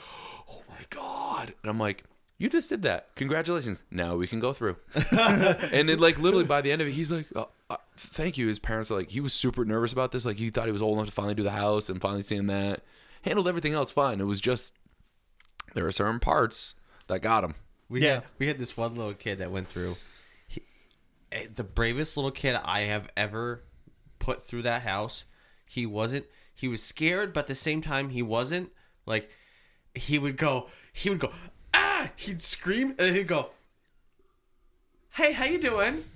oh 0.50 0.62
my 0.70 0.86
God. 0.90 1.54
And 1.64 1.70
I'm 1.70 1.80
like, 1.80 2.04
you 2.38 2.50
just 2.50 2.70
did 2.70 2.84
that. 2.84 3.10
Congratulations. 3.16 3.82
Now 3.90 4.16
we 4.16 4.28
can 4.28 4.40
go 4.40 4.54
through. 4.54 4.78
and 5.12 5.90
then, 5.90 5.98
like, 5.98 6.20
literally 6.20 6.46
by 6.46 6.62
the 6.62 6.72
end 6.72 6.82
of 6.84 6.88
it, 6.88 6.92
he's 6.92 7.12
like, 7.12 7.26
uh, 7.36 7.46
uh, 7.70 7.78
thank 7.98 8.38
you. 8.38 8.48
His 8.48 8.60
parents 8.60 8.92
are 8.92 8.96
like, 8.96 9.10
he 9.10 9.20
was 9.20 9.34
super 9.34 9.66
nervous 9.66 9.92
about 9.92 10.12
this. 10.12 10.24
Like, 10.24 10.38
he 10.38 10.52
thought 10.52 10.68
he 10.68 10.72
was 10.72 10.84
old 10.84 10.98
enough 10.98 11.08
to 11.08 11.12
finally 11.12 11.34
do 11.34 11.42
the 11.42 11.50
house 11.52 11.90
and 11.90 12.00
finally 12.00 12.22
seeing 12.22 12.46
that. 12.46 12.84
Handled 13.24 13.48
everything 13.48 13.74
else 13.74 13.92
fine. 13.92 14.22
It 14.22 14.26
was 14.26 14.40
just, 14.40 14.74
there 15.74 15.88
are 15.88 15.92
certain 15.92 16.20
parts 16.20 16.76
that 17.08 17.22
got 17.22 17.44
him. 17.44 17.56
We 17.90 18.02
Yeah. 18.04 18.14
had 18.16 18.24
we 18.38 18.48
had 18.48 18.60
this 18.60 18.78
one 18.78 18.96
little 18.96 19.14
kid 19.16 19.40
that 19.40 19.50
went 19.52 19.68
through. 19.68 19.98
He, 20.48 20.62
eh, 21.32 21.48
the 21.54 21.64
bravest 21.64 22.18
little 22.18 22.32
kid 22.32 22.56
I 22.64 22.82
have 22.82 23.10
ever 23.18 23.64
put 24.28 24.46
through 24.46 24.62
that 24.64 24.82
house. 24.82 25.24
He 25.70 25.86
wasn't. 25.86 26.26
He 26.54 26.68
was 26.68 26.84
scared, 26.84 27.32
but 27.32 27.42
at 27.42 27.48
the 27.48 27.56
same 27.56 27.80
time, 27.82 28.10
he 28.10 28.22
wasn't. 28.22 28.72
Like 29.06 29.30
he 29.96 30.20
would 30.20 30.36
go. 30.36 30.68
He 30.92 31.10
would 31.10 31.20
go. 31.20 31.32
Ah! 31.74 32.12
He'd 32.18 32.42
scream, 32.42 32.94
and 33.00 33.16
he'd 33.16 33.28
go. 33.28 33.52
Hey, 35.12 35.32
how 35.32 35.46
you 35.46 35.60
doing? 35.60 36.04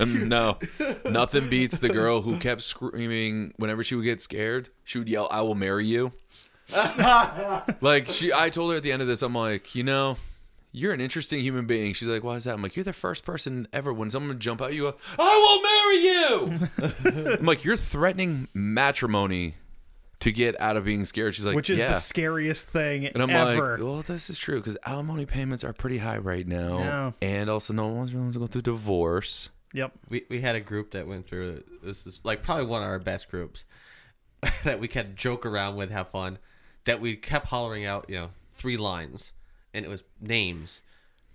Um, 0.00 0.28
no, 0.28 0.58
nothing 1.08 1.48
beats 1.48 1.78
the 1.78 1.90
girl 1.90 2.22
who 2.22 2.38
kept 2.38 2.62
screaming 2.62 3.52
whenever 3.58 3.84
she 3.84 3.94
would 3.94 4.04
get 4.04 4.20
scared. 4.20 4.70
She 4.82 4.98
would 4.98 5.08
yell, 5.08 5.28
"I 5.30 5.42
will 5.42 5.54
marry 5.54 5.86
you." 5.86 6.12
like 7.80 8.06
she, 8.06 8.32
I 8.32 8.48
told 8.50 8.72
her 8.72 8.78
at 8.78 8.82
the 8.82 8.90
end 8.90 9.02
of 9.02 9.08
this, 9.08 9.22
I'm 9.22 9.34
like, 9.34 9.74
you 9.74 9.84
know, 9.84 10.16
you're 10.76 10.92
an 10.92 11.00
interesting 11.00 11.38
human 11.38 11.66
being. 11.66 11.94
She's 11.94 12.08
like, 12.08 12.24
why 12.24 12.34
is 12.34 12.44
that? 12.44 12.54
I'm 12.54 12.60
like, 12.62 12.74
you're 12.74 12.82
the 12.84 12.92
first 12.92 13.24
person 13.24 13.68
ever 13.72 13.92
when 13.92 14.10
someone 14.10 14.38
jump 14.40 14.60
out, 14.60 14.74
you 14.74 14.82
go, 14.82 14.96
I 15.16 16.48
will 16.50 16.50
marry 16.50 17.22
you. 17.22 17.36
I'm 17.38 17.46
like, 17.46 17.64
you're 17.64 17.76
threatening 17.76 18.48
matrimony 18.52 19.54
to 20.18 20.32
get 20.32 20.60
out 20.60 20.76
of 20.76 20.84
being 20.84 21.04
scared. 21.04 21.34
She's 21.34 21.44
like, 21.44 21.54
which 21.54 21.70
is 21.70 21.78
yeah. 21.78 21.90
the 21.90 21.94
scariest 21.94 22.66
thing 22.66 23.06
And 23.06 23.22
I'm 23.22 23.30
ever. 23.30 23.76
like, 23.76 23.84
well, 23.86 24.02
this 24.02 24.28
is 24.28 24.36
true 24.36 24.58
because 24.58 24.76
alimony 24.84 25.26
payments 25.26 25.62
are 25.62 25.72
pretty 25.72 25.98
high 25.98 26.18
right 26.18 26.46
now, 26.46 26.78
Yeah. 26.78 27.12
and 27.22 27.48
also 27.48 27.72
no 27.72 27.86
one 27.86 27.96
wants 28.12 28.34
to 28.34 28.38
go 28.40 28.46
through 28.48 28.62
divorce. 28.62 29.50
yep. 29.72 29.92
we 30.08 30.24
we 30.28 30.40
had 30.40 30.56
a 30.56 30.60
group 30.60 30.90
that 30.90 31.06
went 31.06 31.24
through. 31.26 31.62
This 31.84 32.04
is 32.06 32.20
like 32.24 32.42
probably 32.42 32.66
one 32.66 32.82
of 32.82 32.88
our 32.88 32.98
best 32.98 33.30
groups 33.30 33.64
that 34.64 34.80
we 34.80 34.88
could 34.88 35.14
joke 35.16 35.46
around 35.46 35.76
with, 35.76 35.90
have 35.90 36.08
fun. 36.08 36.38
That 36.84 37.00
we 37.00 37.14
kept 37.16 37.46
hollering 37.48 37.84
out, 37.86 38.06
you 38.08 38.16
know, 38.16 38.30
three 38.50 38.76
lines, 38.76 39.32
and 39.74 39.84
it 39.84 39.88
was 39.88 40.04
names. 40.20 40.82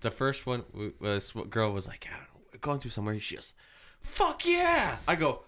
The 0.00 0.10
first 0.10 0.46
one 0.46 0.64
was 0.98 1.34
what 1.34 1.50
girl 1.50 1.72
was 1.72 1.86
like, 1.86 2.06
I 2.08 2.16
don't 2.16 2.20
know, 2.22 2.58
going 2.60 2.80
through 2.80 2.90
somewhere. 2.90 3.18
She 3.18 3.36
goes, 3.36 3.54
"Fuck 4.00 4.46
yeah!" 4.46 4.96
I 5.06 5.14
go. 5.14 5.42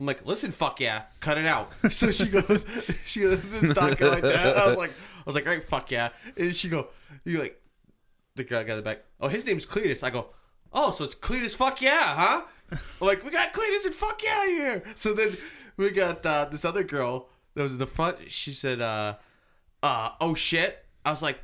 I'm 0.00 0.06
like, 0.06 0.24
listen, 0.24 0.52
fuck 0.52 0.80
yeah, 0.80 1.02
cut 1.20 1.38
it 1.38 1.46
out. 1.46 1.72
So 1.90 2.10
she 2.10 2.26
goes, 2.26 2.64
she 3.04 3.20
goes, 3.20 3.42
talking 3.74 4.06
like 4.06 4.22
that. 4.22 4.56
I 4.56 4.68
was 4.68 4.78
like, 4.78 4.90
I 4.90 5.22
was 5.26 5.34
like, 5.34 5.46
all 5.46 5.52
right, 5.52 5.62
fuck 5.62 5.90
yeah. 5.90 6.10
And 6.36 6.54
she 6.54 6.68
go, 6.68 6.88
you 7.24 7.40
like, 7.40 7.60
the 8.36 8.44
guy 8.44 8.62
got 8.62 8.76
the 8.76 8.82
back. 8.82 9.04
Oh, 9.20 9.28
his 9.28 9.44
name's 9.46 9.66
Cletus. 9.66 10.04
I 10.04 10.10
go, 10.10 10.28
oh, 10.72 10.92
so 10.92 11.04
it's 11.04 11.16
Cletus. 11.16 11.56
Fuck 11.56 11.82
yeah, 11.82 12.14
huh? 12.14 12.42
I'm 12.70 13.06
like, 13.06 13.24
we 13.24 13.30
got 13.30 13.52
Cletus 13.52 13.86
and 13.86 13.94
fuck 13.94 14.22
yeah 14.22 14.46
here. 14.46 14.82
So 14.94 15.14
then 15.14 15.36
we 15.76 15.90
got 15.90 16.24
uh, 16.24 16.44
this 16.44 16.64
other 16.64 16.84
girl 16.84 17.28
that 17.54 17.62
was 17.62 17.72
in 17.72 17.78
the 17.78 17.86
front. 17.86 18.30
She 18.30 18.52
said, 18.52 18.80
uh, 18.80 19.16
uh, 19.82 20.10
oh 20.20 20.34
shit. 20.34 20.84
I 21.04 21.10
was 21.10 21.22
like, 21.22 21.42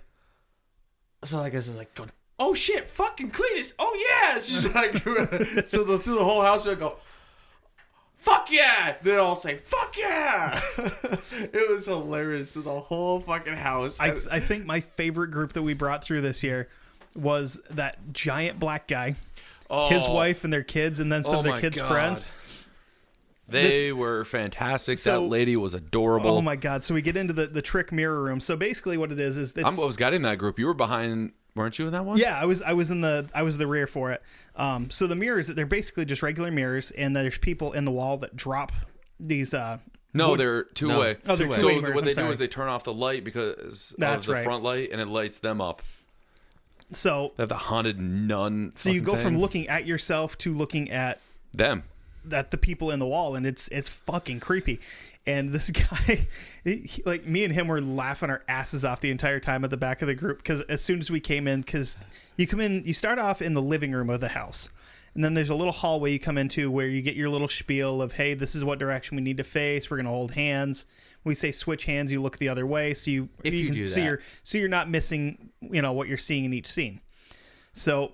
so 1.25 1.41
I 1.41 1.51
guess 1.51 1.67
I 1.69 1.71
was 1.73 1.79
like 1.79 1.95
going, 1.95 2.11
oh 2.39 2.55
shit, 2.55 2.89
fucking 2.89 3.31
Cletus. 3.31 3.73
Oh 3.79 4.07
yeah. 4.09 4.39
She's 4.41 4.73
like, 4.75 4.93
so 5.67 5.85
the, 5.85 5.99
through 5.99 6.17
the 6.19 6.25
whole 6.25 6.43
house 6.43 6.65
we 6.67 6.75
go. 6.75 6.97
Fuck 8.17 8.51
yeah! 8.51 8.95
They 9.03 9.17
all 9.19 9.37
say 9.37 9.57
"fuck 9.59 9.99
yeah!" 9.99 10.59
it 10.79 11.71
was 11.71 11.85
hilarious 11.85 12.55
to 12.55 12.61
the 12.63 12.81
whole 12.81 13.21
fucking 13.21 13.53
house. 13.53 14.01
I, 14.01 14.15
I 14.33 14.41
think 14.41 14.65
my 14.65 14.81
favorite 14.81 15.29
group 15.29 15.53
that 15.53 15.63
we 15.63 15.75
brought 15.75 16.03
through 16.03 16.23
this 16.23 16.43
year 16.43 16.71
was 17.15 17.61
that 17.69 17.99
giant 18.15 18.59
black 18.59 18.89
guy, 18.89 19.09
his 19.91 20.05
Oh. 20.07 20.15
wife 20.15 20.43
and 20.43 20.51
their 20.51 20.63
kids, 20.63 21.01
and 21.01 21.13
then 21.13 21.23
some 21.23 21.37
Oh 21.37 21.39
of 21.41 21.45
their 21.45 21.61
kids' 21.61 21.79
God. 21.79 21.89
friends. 21.91 22.25
They 23.47 23.93
were 23.93 24.25
fantastic. 24.25 24.99
So- 24.99 25.21
that 25.21 25.27
lady 25.29 25.57
was 25.57 25.75
adorable. 25.75 26.31
Oh 26.39 26.41
my 26.43 26.57
god! 26.57 26.83
So 26.83 26.95
we 26.95 27.03
get 27.03 27.17
into 27.17 27.33
the 27.35 27.47
the 27.47 27.63
trick 27.63 27.93
mirror 27.93 28.23
room. 28.23 28.41
So 28.41 28.57
basically, 28.57 28.97
what 28.97 29.13
it 29.13 29.21
is 29.21 29.37
is 29.39 29.55
it's, 29.57 29.79
I'm, 29.79 29.83
I 29.83 29.87
was 29.87 29.97
got 29.97 30.15
in 30.15 30.23
that 30.23 30.39
group. 30.39 30.59
You 30.59 30.67
were 30.67 30.73
behind, 30.75 31.33
weren't 31.55 31.79
you 31.79 31.87
in 31.87 31.93
that 31.93 32.05
one? 32.07 32.17
Yeah, 32.19 32.39
I 32.41 32.47
was 32.47 32.63
I 32.63 32.73
was 32.73 32.91
in 32.91 33.03
the 33.03 33.29
I 33.35 33.43
was 33.43 33.59
the 33.59 33.67
rear 33.67 33.87
for 33.87 34.13
it. 34.13 34.23
Um, 34.57 34.89
so 34.91 35.07
the 35.07 35.15
mirrors 35.17 35.49
they're 35.49 35.67
basically 35.67 36.07
just 36.07 36.23
regular 36.23 36.51
mirrors, 36.51 36.91
and 36.93 37.15
there's 37.15 37.37
people 37.39 37.73
in 37.73 37.85
the 37.85 37.93
wall 37.93 38.17
that 38.19 38.35
drop 38.35 38.73
these. 39.21 39.53
Uh, 39.53 39.79
No, 40.15 40.31
wood- 40.31 40.41
they're 40.41 40.63
two 40.65 40.89
No. 40.89 41.01
way. 41.01 41.17
Oh, 41.29 41.37
they're 41.37 41.51
so 41.53 41.61
two-way 41.61 41.81
mirrors, 41.81 41.95
what 41.97 41.99
I'm 41.99 42.05
they 42.07 42.11
do 42.13 42.15
sorry. 42.15 42.31
is 42.33 42.39
they 42.39 42.49
turn 42.49 42.69
off 42.69 42.85
the 42.85 42.95
light 42.95 43.25
because 43.25 43.95
That's 43.99 44.25
of 44.25 44.29
the 44.29 44.33
right. 44.35 44.45
front 44.45 44.63
light, 44.63 44.89
and 44.91 45.01
it 45.03 45.09
lights 45.09 45.39
them 45.41 45.61
up. 45.61 45.83
so 46.93 47.33
They 47.37 47.43
have 47.43 47.49
the 47.49 47.57
haunted 47.57 48.01
nun. 48.01 48.73
so 48.77 48.89
you 48.91 49.01
fucking 49.03 49.15
go 49.17 49.21
from 49.21 49.39
looking 49.39 49.69
at 49.69 49.87
yourself 49.87 50.39
to 50.39 50.55
looking 50.55 50.91
at 50.91 51.21
them. 51.53 51.83
At 52.33 52.51
the 52.51 52.59
people 52.59 52.91
in 52.91 52.99
the 52.99 53.07
wall, 53.07 53.35
and 53.35 53.47
it's 53.47 53.69
it's 53.69 53.89
fucking 53.89 54.41
creepy. 54.41 54.81
And 55.27 55.53
this 55.53 55.71
guy, 55.71 56.27
he- 56.65 57.03
like 57.07 57.27
me 57.27 57.45
and 57.45 57.53
him, 57.55 57.69
were 57.69 57.81
laughing 57.81 58.31
our 58.31 58.43
asses 58.49 58.85
off 58.85 59.01
the 59.01 59.11
entire 59.11 59.41
time 59.41 59.65
at 59.65 59.71
the 59.71 59.77
back 59.77 60.03
of 60.03 60.09
the 60.09 60.15
group 60.15 60.39
because 60.39 60.61
as 60.63 60.83
soon 60.83 60.99
as 60.99 61.11
we 61.11 61.21
came 61.21 61.47
in, 61.49 61.63
because 61.63 61.99
you 62.37 62.47
come 62.47 62.61
in, 62.61 62.85
you 62.85 62.95
start 62.95 63.19
off 63.19 63.41
in 63.41 63.55
the 63.55 63.63
living 63.63 63.93
room 63.93 64.11
of 64.11 64.21
the 64.21 64.29
house. 64.29 64.69
And 65.15 65.23
then 65.23 65.35
there's 65.35 65.49
a 65.49 65.55
little 65.55 65.73
hallway 65.73 66.11
you 66.11 66.19
come 66.19 66.37
into 66.37 66.73
where 66.73 66.89
you 66.89 67.01
get 67.01 67.15
your 67.15 67.29
little 67.29 67.47
spiel 67.49 68.03
of, 68.03 68.15
hey, 68.15 68.35
this 68.35 68.57
is 68.57 68.65
what 68.65 68.81
direction 68.81 69.15
we 69.17 69.23
need 69.23 69.37
to 69.37 69.45
face. 69.45 69.89
We're 69.89 69.99
gonna 69.99 70.09
hold 70.11 70.33
hands. 70.33 70.87
We 71.23 71.35
say 71.35 71.53
switch 71.53 71.85
hands. 71.85 72.11
You 72.11 72.21
look 72.21 72.39
the 72.39 72.49
other 72.49 72.67
way, 72.67 72.95
so 72.95 73.13
you 73.13 73.29
If 73.45 73.55
you 73.55 73.67
can 73.67 73.77
see 73.77 73.87
so 73.87 74.01
you're 74.01 74.21
so 74.43 74.59
you're 74.59 74.69
not 74.69 74.91
missing, 74.91 75.51
you 75.61 75.81
know, 75.83 75.93
what 75.93 76.09
you're 76.09 76.19
seeing 76.19 76.45
in 76.45 76.53
each 76.53 76.67
scene. 76.67 77.01
So 77.73 78.13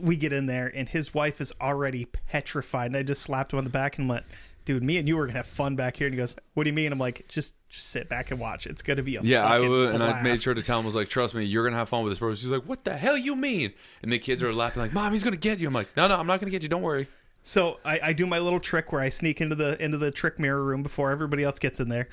we 0.00 0.16
get 0.16 0.32
in 0.32 0.46
there 0.46 0.70
and 0.74 0.88
his 0.88 1.12
wife 1.14 1.40
is 1.40 1.52
already 1.60 2.04
petrified 2.04 2.86
and 2.86 2.96
i 2.96 3.02
just 3.02 3.22
slapped 3.22 3.52
him 3.52 3.58
on 3.58 3.64
the 3.64 3.70
back 3.70 3.98
and 3.98 4.08
went 4.08 4.24
dude 4.64 4.82
me 4.82 4.96
and 4.96 5.08
you 5.08 5.18
are 5.18 5.26
gonna 5.26 5.36
have 5.36 5.46
fun 5.46 5.74
back 5.74 5.96
here 5.96 6.06
and 6.06 6.14
he 6.14 6.18
goes 6.18 6.36
what 6.54 6.64
do 6.64 6.70
you 6.70 6.74
mean 6.74 6.92
i'm 6.92 6.98
like 6.98 7.24
just, 7.28 7.54
just 7.68 7.88
sit 7.88 8.08
back 8.08 8.30
and 8.30 8.38
watch 8.40 8.66
it's 8.66 8.82
gonna 8.82 9.02
be 9.02 9.16
a 9.16 9.20
Yeah, 9.22 9.44
I 9.44 9.58
would, 9.60 9.94
and 9.94 10.02
I 10.02 10.22
made 10.22 10.40
sure 10.40 10.54
to 10.54 10.62
tell 10.62 10.78
him, 10.78 10.84
I 10.84 10.86
was 10.86 10.94
like, 10.94 11.08
trust 11.08 11.34
me, 11.34 11.44
you're 11.44 11.64
gonna 11.64 11.76
have 11.76 11.88
fun 11.88 12.04
with 12.04 12.12
this 12.12 12.18
bro. 12.20 12.34
She's 12.34 12.48
like, 12.50 12.68
what 12.68 12.84
the 12.84 12.96
hell 12.96 13.16
you 13.16 13.34
mean? 13.34 13.72
And 14.02 14.12
the 14.12 14.18
kids 14.18 14.42
are 14.42 14.52
laughing 14.52 14.82
like, 14.82 14.92
mom, 14.92 15.12
he's 15.12 15.24
gonna 15.24 15.36
get 15.36 15.58
you. 15.58 15.66
I'm 15.68 15.74
like, 15.74 15.96
no, 15.96 16.06
no, 16.06 16.16
I'm 16.16 16.26
not 16.26 16.38
gonna 16.40 16.50
get 16.50 16.62
you. 16.62 16.68
Don't 16.68 16.82
worry. 16.82 17.08
so 17.42 17.80
I, 17.84 17.98
I 18.02 18.12
do 18.12 18.24
my 18.26 18.38
little 18.38 18.60
trick 18.60 18.92
where 18.92 19.00
i 19.00 19.08
sneak 19.08 19.40
into 19.40 19.56
the 19.56 19.82
into 19.82 19.98
the 19.98 20.12
trick 20.12 20.38
mirror 20.38 20.62
room 20.62 20.82
before 20.84 21.10
everybody 21.10 21.42
else 21.42 21.58
gets 21.58 21.80
in 21.80 21.88
there 21.88 22.08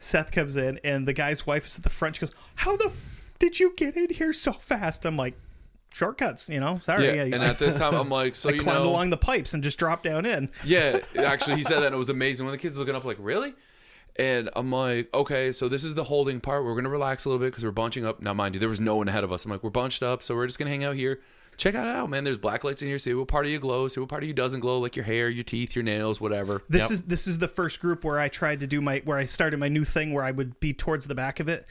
seth 0.00 0.32
comes 0.32 0.56
in 0.56 0.80
and 0.82 1.06
the 1.06 1.12
guy's 1.12 1.46
wife 1.46 1.64
is 1.66 1.76
at 1.78 1.84
the 1.84 1.90
front 1.90 2.16
she 2.16 2.20
goes 2.22 2.34
how 2.56 2.76
the 2.76 2.86
f- 2.86 3.22
did 3.38 3.60
you 3.60 3.72
get 3.76 3.96
in 3.96 4.10
here 4.10 4.32
so 4.32 4.52
fast 4.52 5.04
i'm 5.06 5.16
like 5.16 5.34
shortcuts 5.94 6.48
you 6.50 6.58
know 6.58 6.78
sorry 6.78 7.06
Yeah, 7.06 7.22
I, 7.22 7.24
and 7.26 7.34
at 7.36 7.58
this 7.58 7.78
time, 7.78 7.94
I'm 7.94 8.08
like, 8.20 8.34
so 8.34 8.50
I 8.50 8.52
you 8.52 8.60
climbed 8.60 8.84
know, 8.84 8.90
along 8.90 9.10
the 9.10 9.16
pipes 9.16 9.54
and 9.54 9.62
just 9.62 9.78
dropped 9.78 10.02
down 10.04 10.26
in 10.26 10.50
Yeah, 10.64 10.98
actually, 11.16 11.56
he 11.56 11.62
said 11.62 11.80
that 11.80 11.86
and 11.86 11.94
it 11.94 11.98
was 11.98 12.08
amazing. 12.08 12.44
When 12.46 12.52
the 12.52 12.58
kids 12.58 12.78
looking 12.78 12.94
up, 12.96 13.04
like, 13.04 13.16
really? 13.20 13.54
And 14.18 14.48
I'm 14.54 14.70
like, 14.70 15.08
okay, 15.14 15.50
so 15.52 15.68
this 15.68 15.82
is 15.84 15.94
the 15.94 16.04
holding 16.04 16.40
part. 16.40 16.64
We're 16.64 16.74
gonna 16.74 16.88
relax 16.88 17.24
a 17.24 17.28
little 17.28 17.40
bit 17.40 17.52
because 17.52 17.64
we're 17.64 17.70
bunching 17.70 18.04
up. 18.04 18.20
Now, 18.20 18.34
mind 18.34 18.54
you, 18.54 18.60
there 18.60 18.68
was 18.68 18.80
no 18.80 18.96
one 18.96 19.08
ahead 19.08 19.24
of 19.24 19.32
us. 19.32 19.44
I'm 19.44 19.50
like, 19.50 19.62
we're 19.64 19.70
bunched 19.70 20.02
up, 20.02 20.22
so 20.22 20.34
we're 20.34 20.46
just 20.46 20.58
gonna 20.58 20.70
hang 20.70 20.84
out 20.84 20.94
here. 20.96 21.20
Check 21.56 21.74
it 21.74 21.78
out, 21.86 22.10
man. 22.10 22.24
There's 22.24 22.36
black 22.38 22.64
lights 22.64 22.82
in 22.82 22.88
here. 22.88 22.98
See 22.98 23.14
what 23.14 23.28
part 23.28 23.44
of 23.44 23.50
you 23.52 23.60
glows. 23.60 23.94
See 23.94 24.00
what 24.00 24.08
part 24.08 24.24
of 24.24 24.28
you 24.28 24.34
doesn't 24.34 24.58
glow, 24.60 24.80
like 24.80 24.96
your 24.96 25.04
hair, 25.04 25.28
your 25.28 25.44
teeth, 25.44 25.76
your 25.76 25.84
nails, 25.84 26.20
whatever. 26.20 26.62
This 26.68 26.82
Yep. 26.84 26.90
is 26.90 27.02
this 27.02 27.26
is 27.28 27.38
the 27.38 27.46
first 27.48 27.80
group 27.80 28.02
where 28.04 28.18
I 28.18 28.28
tried 28.28 28.58
to 28.60 28.66
do 28.66 28.80
my 28.80 29.02
where 29.04 29.18
I 29.18 29.24
started 29.26 29.58
my 29.60 29.68
new 29.68 29.84
thing 29.84 30.12
where 30.12 30.24
I 30.24 30.32
would 30.32 30.58
be 30.58 30.72
towards 30.72 31.06
the 31.06 31.14
back 31.14 31.38
of 31.40 31.48
it 31.48 31.64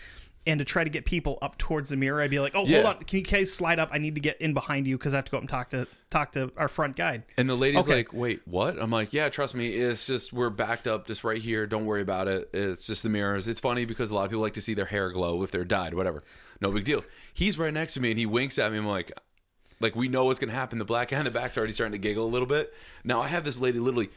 and 0.46 0.60
to 0.60 0.66
try 0.66 0.84
to 0.84 0.90
get 0.90 1.06
people 1.06 1.38
up 1.42 1.58
towards 1.58 1.90
the 1.90 1.96
mirror, 1.96 2.22
I'd 2.22 2.30
be 2.30 2.40
like, 2.40 2.54
"Oh, 2.56 2.66
Yeah. 2.66 2.84
hold 2.84 2.96
on, 2.98 3.04
can 3.04 3.20
you 3.20 3.24
guys 3.26 3.54
slide 3.54 3.80
up? 3.80 3.90
I 3.94 3.98
need 3.98 4.16
to 4.16 4.22
get 4.22 4.40
in 4.42 4.54
behind 4.54 4.88
you 4.88 4.98
because 4.98 5.14
I 5.14 5.18
have 5.18 5.26
to 5.26 5.32
go 5.32 5.38
up 5.38 5.44
and 5.44 5.50
talk 5.50 5.70
to 5.70 5.88
talk 6.10 6.32
to 6.34 6.52
our 6.58 6.68
front 6.68 6.96
guide." 6.96 7.24
And 7.38 7.50
the 7.50 7.56
lady's 7.56 7.86
Okay. 7.88 7.96
like, 7.98 8.14
wait, 8.14 8.42
what? 8.46 8.78
I'm 8.82 8.90
like, 8.90 9.14
yeah, 9.14 9.30
trust 9.30 9.56
me. 9.56 9.70
It's 9.70 10.06
just, 10.06 10.34
we're 10.34 10.50
backed 10.50 10.86
up 10.88 11.08
just 11.08 11.24
right 11.24 11.38
here. 11.42 11.66
Don't 11.66 11.86
worry 11.86 12.02
about 12.02 12.28
it. 12.28 12.50
It's 12.54 12.86
just 12.86 13.04
the 13.04 13.10
mirrors. 13.10 13.48
It's 13.48 13.60
funny 13.60 13.86
because 13.86 14.12
a 14.12 14.16
lot 14.16 14.26
of 14.26 14.30
people 14.32 14.42
like 14.42 14.54
to 14.54 14.62
see 14.62 14.74
their 14.74 14.86
hair 14.86 15.10
glow 15.12 15.44
if 15.44 15.52
they're 15.52 15.64
dyed, 15.66 15.94
whatever. 15.94 16.24
No 16.62 16.72
big 16.72 16.84
deal. 16.84 17.04
He's 17.34 17.58
right 17.58 17.74
next 17.74 17.94
to 17.96 18.02
me 18.02 18.12
and 18.12 18.20
he 18.20 18.26
winks 18.26 18.60
at 18.60 18.72
me. 18.72 18.78
I'm 18.78 18.86
like, 18.86 19.12
like 19.80 19.96
we 19.96 20.08
know 20.08 20.26
what's 20.26 20.40
going 20.40 20.50
to 20.50 20.56
happen. 20.56 20.78
The 20.78 20.86
black 20.86 21.10
guy 21.10 21.20
in 21.20 21.26
the 21.26 21.32
back's 21.32 21.58
already 21.58 21.74
starting 21.74 21.92
to 21.94 21.98
giggle 21.98 22.26
a 22.26 22.28
little 22.30 22.48
bit. 22.48 22.74
Now 23.04 23.20
I 23.22 23.28
have 23.28 23.44
this 23.44 23.60
lady 23.60 23.80
literally 23.80 24.10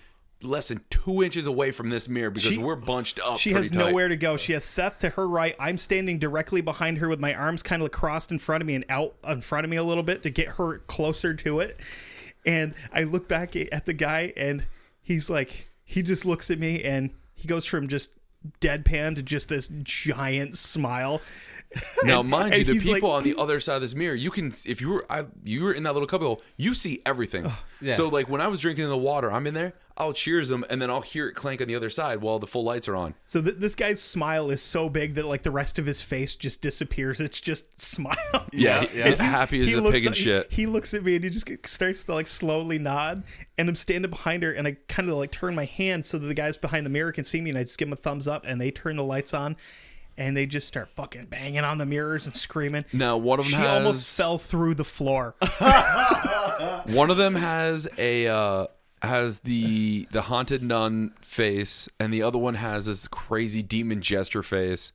less 0.43 0.68
than 0.68 0.82
two 0.91 1.22
inches 1.22 1.47
away 1.47 1.72
from 1.72 1.89
this 1.89 2.09
mirror 2.09 2.30
because 2.30 2.51
She- 2.51 2.59
we're 2.59 2.76
bunched 2.76 3.18
up. 3.24 3.39
She 3.39 3.53
has 3.53 3.70
tight. 3.70 3.78
nowhere 3.89 4.09
to 4.09 4.16
go. 4.16 4.37
She 4.37 4.53
has 4.53 4.64
Seth 4.64 4.99
to 5.01 5.11
her 5.11 5.26
right. 5.26 5.57
I'm 5.59 5.78
standing 5.78 6.18
directly 6.18 6.61
behind 6.61 6.99
her 6.99 7.09
with 7.09 7.20
my 7.20 7.34
arms 7.34 7.62
kind 7.62 7.82
of 7.82 7.91
crossed 7.91 8.30
in 8.30 8.39
front 8.39 8.62
of 8.62 8.66
me 8.66 8.74
and 8.74 8.84
out 8.89 9.14
in 9.26 9.41
front 9.41 9.64
of 9.64 9.70
me 9.70 9.76
a 9.76 9.82
little 9.82 10.03
bit 10.03 10.22
to 10.24 10.30
get 10.30 10.49
her 10.51 10.78
closer 10.87 11.32
to 11.34 11.61
it. 11.61 11.80
And 12.45 12.74
I 12.93 13.03
look 13.05 13.28
back 13.28 13.57
at 13.57 13.87
the 13.87 13.95
guy 13.95 14.32
and 14.37 14.66
he's 15.03 15.30
like, 15.30 15.68
he 15.84 16.03
just 16.03 16.24
looks 16.26 16.51
at 16.51 16.59
me 16.59 16.82
and 16.84 17.11
he 17.34 17.49
goes 17.49 17.64
from 17.64 17.89
just 17.89 18.12
deadpan 18.61 19.16
to 19.16 19.22
just 19.22 19.49
this 19.49 19.68
giant 19.82 20.57
smile. 20.59 21.20
Now, 22.05 22.20
And- 22.20 22.30
mind 22.30 22.55
you, 22.57 22.64
the 22.64 22.72
he's 22.74 22.87
like- 22.87 22.97
people 22.97 23.11
on 23.11 23.24
the 23.24 23.34
other 23.37 23.59
side 23.61 23.76
of 23.76 23.80
this 23.82 23.95
mirror, 23.95 24.14
you 24.14 24.30
can, 24.30 24.53
if 24.64 24.80
you 24.80 24.91
were, 24.91 25.07
I, 25.11 25.24
you 25.45 25.64
were 25.64 25.72
in 25.72 25.82
that 25.82 25.93
little 25.95 26.07
cubbyhole, 26.07 26.41
you 26.57 26.74
see 26.74 27.03
everything. 27.05 27.51
yeah. 27.80 27.95
So, 27.95 28.09
like 28.09 28.28
when 28.28 28.41
I 28.41 28.47
was 28.49 28.61
drinking 28.61 28.89
the 28.89 28.97
water, 28.97 29.32
I'm 29.32 29.47
in 29.47 29.55
there, 29.55 29.74
I'll 29.99 30.12
cheers 30.12 30.49
them, 30.49 30.64
and 30.68 30.80
then 30.82 30.90
I'll 30.90 31.01
hear 31.01 31.26
it 31.28 31.32
clank 31.34 31.61
on 31.62 31.68
the 31.68 31.74
other 31.74 31.88
side 31.90 32.20
while 32.20 32.38
the 32.38 32.47
full 32.47 32.64
lights 32.64 32.86
are 32.88 32.97
on. 32.97 33.14
So 33.24 33.40
th- 33.40 33.57
this 33.57 33.74
guy's 33.74 34.03
smile 34.03 34.51
is 34.51 34.61
so 34.62 34.88
big 34.90 35.14
that 35.14 35.24
like 35.26 35.42
the 35.42 35.51
rest 35.51 35.78
of 35.78 35.86
his 35.86 36.03
face 36.03 36.36
just 36.36 36.61
disappears. 36.61 37.20
It's 37.20 37.40
just 37.40 37.80
smile. 37.80 38.14
Yeah, 38.53 38.84
Yeah, 38.94 39.11
he- 39.11 39.16
happy 39.16 39.61
as 39.61 39.72
a 39.74 39.80
looks 39.80 39.97
pig 40.01 40.07
and 40.07 40.12
at- 40.12 40.16
shit. 40.18 40.53
He, 40.53 40.62
he 40.62 40.66
looks 40.66 40.92
at 40.94 41.03
me 41.03 41.14
and 41.14 41.24
he 41.24 41.30
just 41.30 41.49
starts 41.66 42.05
to 42.05 42.14
like 42.14 42.26
slowly 42.26 42.78
nod. 42.78 43.22
And 43.57 43.68
I'm 43.68 43.76
standing 43.76 44.11
behind 44.11 44.42
her 44.42 44.53
and 44.53 44.66
I 44.66 44.76
kind 44.88 45.09
of 45.09 45.16
like 45.16 45.30
turn 45.30 45.55
my 45.55 45.64
hand 45.64 46.05
so 46.05 46.18
that 46.18 46.26
the 46.26 46.34
guys 46.34 46.57
behind 46.59 46.84
the 46.84 46.90
mirror 46.90 47.12
can 47.12 47.24
see 47.24 47.40
me. 47.40 47.51
And 47.51 47.59
I 47.59 47.62
just 47.62 47.78
give 47.78 47.88
them 47.88 47.94
a 47.94 47.97
thumbs 47.97 48.28
up 48.28 48.44
and 48.47 48.61
they 48.61 48.70
turn 48.70 48.97
the 48.97 49.05
lights 49.05 49.32
on. 49.32 49.57
And 50.18 50.34
they 50.34 50.47
just 50.47 50.66
start 50.66 50.88
fucking 50.97 51.26
banging 51.26 51.64
on 51.64 51.76
the 51.76 51.84
mirrors 51.84 52.26
and 52.26 52.34
screaming. 52.34 52.86
Now, 52.92 53.18
one 53.18 53.38
of 53.38 53.44
them 53.44 53.53
She 53.53 53.61
has 53.61 53.68
almost 53.78 54.16
fell 54.16 54.38
through 54.38 54.74
the 54.74 54.84
floor. 54.84 55.34
one 56.86 57.11
of 57.11 57.16
them 57.18 57.34
has 57.34 57.86
a 57.99 58.26
uh, 58.28 58.66
has 59.03 59.40
the 59.40 60.09
the 60.11 60.22
haunted 60.22 60.62
nun 60.62 61.12
face, 61.20 61.88
and 62.01 62.12
the 62.12 62.22
other 62.22 62.38
one 62.38 62.55
has 62.55 62.86
this 62.86 63.07
crazy 63.09 63.62
demon 63.62 64.01
gesture 64.01 64.42
face. 64.42 64.92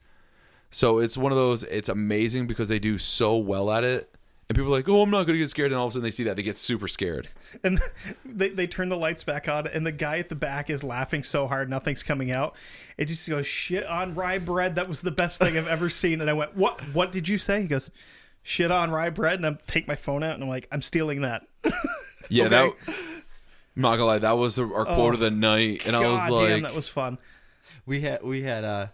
So 0.69 0.99
it's 0.99 1.17
one 1.17 1.31
of 1.31 1.37
those. 1.37 1.63
It's 1.65 1.89
amazing 1.89 2.47
because 2.47 2.69
they 2.69 2.79
do 2.79 2.97
so 2.97 3.35
well 3.37 3.69
at 3.69 3.83
it, 3.83 4.13
and 4.49 4.55
people 4.55 4.73
are 4.73 4.77
like, 4.77 4.87
"Oh, 4.89 5.01
I'm 5.01 5.09
not 5.09 5.25
gonna 5.27 5.37
get 5.37 5.49
scared," 5.49 5.71
and 5.71 5.79
all 5.79 5.87
of 5.87 5.91
a 5.91 5.93
sudden 5.93 6.03
they 6.03 6.11
see 6.11 6.23
that 6.23 6.35
they 6.35 6.43
get 6.43 6.57
super 6.57 6.87
scared. 6.87 7.27
and 7.63 7.79
they, 8.25 8.49
they 8.49 8.67
turn 8.67 8.89
the 8.89 8.97
lights 8.97 9.23
back 9.23 9.47
on 9.49 9.67
and 9.67 9.85
the 9.85 9.91
guy 9.91 10.17
at 10.17 10.29
the 10.29 10.35
back 10.35 10.69
is 10.69 10.83
laughing 10.83 11.21
so 11.23 11.47
hard 11.47 11.69
nothing's 11.69 12.01
coming 12.03 12.31
out 12.31 12.55
it 12.97 13.05
just 13.05 13.27
goes 13.29 13.45
shit 13.45 13.85
on 13.85 14.15
rye 14.15 14.37
bread 14.39 14.75
that 14.75 14.87
was 14.87 15.01
the 15.01 15.11
best 15.11 15.39
thing 15.39 15.57
i've 15.57 15.67
ever 15.67 15.89
seen 15.89 16.21
and 16.21 16.29
i 16.29 16.33
went 16.33 16.55
what 16.55 16.79
what 16.93 17.11
did 17.11 17.27
you 17.27 17.37
say 17.37 17.61
he 17.61 17.67
goes 17.67 17.91
shit 18.41 18.71
on 18.71 18.89
rye 18.89 19.09
bread 19.09 19.37
and 19.39 19.45
i 19.45 19.57
take 19.67 19.85
my 19.87 19.95
phone 19.95 20.23
out 20.23 20.33
and 20.35 20.43
i'm 20.43 20.49
like 20.49 20.67
i'm 20.71 20.81
stealing 20.81 21.21
that 21.21 21.43
Yeah, 22.29 22.45
Okay. 22.45 22.71
that. 22.85 22.95
I'm 23.75 23.81
not 23.83 23.91
gonna 23.93 24.05
lie, 24.05 24.19
that 24.19 24.37
was 24.37 24.55
the, 24.55 24.63
our 24.65 24.85
quote 24.85 25.13
of 25.13 25.19
the 25.19 25.31
night, 25.31 25.85
and 25.87 25.95
I 25.95 25.99
was 26.07 26.29
like, 26.29 26.47
damn 26.49 26.61
that 26.63 26.75
was 26.75 26.89
fun 26.89 27.17
We 27.85 28.01
had 28.01 28.23
we 28.23 28.41
had 28.43 28.63
uh 28.63 28.87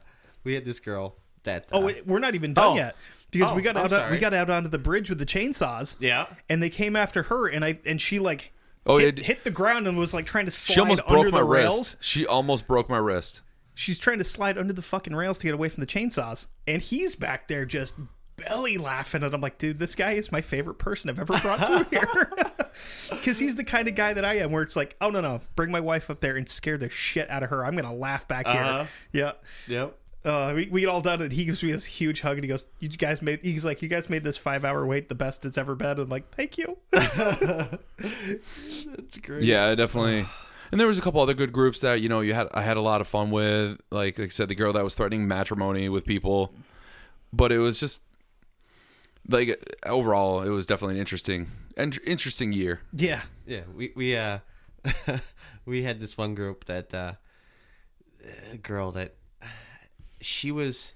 we 0.43 0.53
had 0.53 0.65
this 0.65 0.79
girl 0.79 1.15
that 1.43 1.69
oh 1.71 1.81
uh, 1.81 1.85
wait, 1.87 2.05
we're 2.07 2.19
not 2.19 2.35
even 2.35 2.53
done 2.53 2.73
Oh. 2.73 2.75
yet 2.75 2.95
because 3.31 3.53
we 3.53 3.61
Oh, 3.61 3.63
got 3.63 3.77
I'm 3.77 3.91
out 3.93 4.11
we 4.11 4.17
got 4.19 4.33
out 4.33 4.49
onto 4.49 4.69
the 4.69 4.77
bridge 4.77 5.09
with 5.09 5.17
the 5.19 5.25
chainsaws 5.25 5.95
yeah 5.99 6.27
and 6.49 6.61
they 6.61 6.69
came 6.69 6.95
after 6.95 7.23
her 7.23 7.47
and 7.47 7.63
i 7.65 7.79
and 7.85 8.01
she 8.01 8.19
like 8.19 8.53
Oh, 8.85 8.97
hit, 8.99 9.19
it- 9.19 9.25
hit 9.25 9.43
the 9.43 9.51
ground 9.51 9.85
and 9.87 9.97
was 9.97 10.13
like 10.13 10.25
trying 10.25 10.45
to 10.45 10.51
slide 10.51 10.73
she 10.75 10.79
almost 10.79 11.01
under 11.07 11.23
broke 11.23 11.31
my 11.33 11.39
the 11.39 11.43
rails 11.43 11.77
wrist. 11.95 11.97
She 11.99 12.25
almost 12.25 12.67
broke 12.67 12.89
my 12.89 12.97
wrist. 12.97 13.41
she's 13.75 13.99
trying 13.99 14.17
to 14.19 14.23
slide 14.23 14.57
under 14.57 14.71
the 14.73 14.81
fucking 14.81 15.13
rails 15.15 15.39
to 15.39 15.47
get 15.47 15.53
away 15.53 15.67
from 15.69 15.81
the 15.81 15.87
chainsaws 15.87 16.47
and 16.67 16.81
he's 16.81 17.15
back 17.15 17.47
there 17.49 17.65
just 17.65 17.95
belly 18.37 18.77
laughing 18.77 19.23
and 19.23 19.33
i'm 19.33 19.41
like 19.41 19.57
dude 19.57 19.79
this 19.79 19.95
guy 19.95 20.11
is 20.11 20.31
my 20.31 20.41
favorite 20.41 20.75
person 20.77 21.09
i've 21.09 21.19
ever 21.19 21.37
brought 21.39 21.59
through 21.59 21.83
here 21.99 22.31
because 23.09 23.39
he's 23.39 23.55
the 23.55 23.63
kind 23.63 23.87
of 23.87 23.95
guy 23.95 24.13
that 24.13 24.23
i 24.23 24.35
am 24.35 24.51
where 24.51 24.61
it's 24.61 24.75
like 24.75 24.95
oh 25.01 25.09
no 25.09 25.21
no 25.21 25.41
bring 25.55 25.71
my 25.71 25.79
wife 25.79 26.09
up 26.09 26.19
there 26.19 26.35
and 26.35 26.47
scare 26.47 26.77
the 26.77 26.87
shit 26.89 27.27
out 27.31 27.41
of 27.43 27.49
her 27.49 27.65
i'm 27.65 27.75
gonna 27.75 27.93
laugh 27.93 28.27
back 28.27 28.45
Uh-huh. 28.47 28.85
here 29.11 29.23
yeah 29.23 29.31
yep 29.67 29.97
uh, 30.25 30.51
we, 30.53 30.67
we 30.67 30.81
get 30.81 30.89
all 30.89 30.99
done 31.01 31.21
and 31.21 31.31
he 31.31 31.45
gives 31.45 31.63
me 31.63 31.71
this 31.71 31.85
huge 31.85 32.19
hug 32.21 32.33
and 32.37 32.43
he 32.43 32.47
goes 32.49 32.67
you 32.79 32.89
guys 32.89 33.21
made 33.21 33.39
he's 33.43 33.63
like 33.63 33.81
you 33.81 33.87
guys 33.87 34.09
made 34.09 34.23
this 34.25 34.35
five 34.37 34.65
hour 34.65 34.85
wait 34.85 35.07
the 35.09 35.15
best 35.15 35.45
it's 35.45 35.57
ever 35.57 35.73
been 35.73 35.97
i'm 35.99 36.09
like 36.09 36.29
thank 36.35 36.57
you 36.57 36.77
that's 36.91 37.77
great 39.21 39.43
Yeah, 39.43 39.73
definitely. 39.75 40.25
And 40.71 40.79
there 40.81 40.87
was 40.87 40.97
a 40.97 41.01
couple 41.01 41.21
other 41.21 41.33
good 41.33 41.53
groups 41.53 41.79
that 41.79 42.01
you 42.01 42.09
know 42.09 42.19
you 42.19 42.33
had. 42.33 42.47
I 42.53 42.61
had 42.61 42.75
a 42.75 42.81
lot 42.81 42.99
of 42.99 43.07
fun 43.07 43.31
with. 43.31 43.79
Like, 43.89 44.19
like 44.19 44.27
I 44.27 44.29
said, 44.29 44.49
the 44.49 44.55
girl 44.55 44.73
that 44.73 44.83
was 44.83 44.95
threatening 44.95 45.25
matrimony 45.27 45.87
with 45.87 46.03
people, 46.05 46.53
but 47.31 47.53
it 47.53 47.59
was 47.59 47.79
just 47.79 48.01
like 49.27 49.77
overall, 49.85 50.41
it 50.41 50.49
was 50.49 50.65
definitely 50.65 50.95
an 50.95 50.99
interesting, 50.99 51.47
and 51.75 51.97
interesting 52.05 52.53
year. 52.53 52.81
yeah. 52.93 53.21
Yeah 53.45 53.61
we 53.73 53.93
we 53.95 54.15
uh 54.15 54.39
we 55.65 55.83
had 55.83 55.99
this 55.99 56.17
one 56.17 56.35
group 56.35 56.65
that 56.65 56.93
uh 56.93 57.13
a 58.51 58.57
girl 58.57 58.91
that 58.91 59.15
she 60.19 60.51
was 60.51 60.93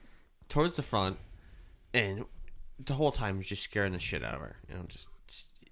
towards 0.49 0.75
the 0.75 0.81
front 0.81 1.17
and 1.93 2.25
the 2.77 2.95
whole 2.95 3.11
time 3.11 3.37
was 3.37 3.47
just 3.47 3.63
scaring 3.63 3.93
the 3.93 3.99
shit 3.99 4.23
out 4.23 4.33
of 4.33 4.41
her 4.41 4.57
you 4.67 4.75
know 4.75 4.83
just 4.87 5.07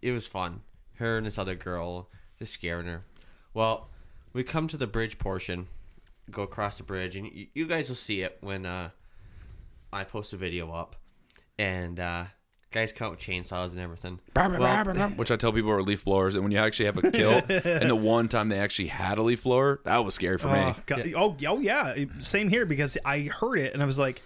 it 0.01 0.11
was 0.11 0.25
fun. 0.25 0.61
Her 0.95 1.17
and 1.17 1.25
this 1.25 1.37
other 1.37 1.55
girl 1.55 2.09
just 2.37 2.53
scaring 2.53 2.85
her. 2.87 3.01
Well 3.53 3.89
we 4.31 4.43
come 4.43 4.67
to 4.69 4.77
the 4.77 4.87
bridge 4.87 5.17
portion, 5.17 5.67
go 6.29 6.43
across 6.43 6.77
the 6.77 6.83
bridge, 6.83 7.15
and 7.15 7.25
you, 7.25 7.47
you 7.53 7.65
guys 7.67 7.89
will 7.89 7.95
see 7.95 8.21
it 8.21 8.37
when 8.41 8.65
uh, 8.65 8.89
I 9.91 10.03
post 10.03 10.33
a 10.33 10.37
video 10.37 10.71
up, 10.71 10.95
and 11.57 11.99
uh, 11.99 12.25
guys 12.71 12.91
come 12.91 13.07
out 13.07 13.11
with 13.11 13.19
chainsaws 13.19 13.71
and 13.71 13.79
everything. 13.79 14.19
Well, 14.35 15.09
Which 15.17 15.31
I 15.31 15.35
tell 15.35 15.51
people 15.51 15.71
are 15.71 15.81
leaf 15.81 16.05
blowers, 16.05 16.35
and 16.35 16.43
when 16.43 16.51
you 16.51 16.57
actually 16.59 16.85
have 16.85 16.97
a 16.97 17.11
kill, 17.11 17.31
and 17.49 17.89
the 17.89 17.95
one 17.95 18.27
time 18.27 18.49
they 18.49 18.59
actually 18.59 18.87
had 18.89 19.17
a 19.17 19.21
leaf 19.23 19.43
blower, 19.43 19.81
that 19.85 20.03
was 20.05 20.13
scary 20.15 20.37
for 20.37 20.47
me. 20.47 20.59
Oh, 20.59 20.75
God. 20.85 21.13
oh, 21.15 21.37
oh, 21.47 21.59
yeah. 21.59 21.95
Same 22.19 22.49
here 22.49 22.65
because 22.65 22.97
I 23.05 23.21
heard 23.21 23.57
it 23.59 23.73
and 23.73 23.81
I 23.81 23.85
was 23.85 23.97
like, 23.99 24.21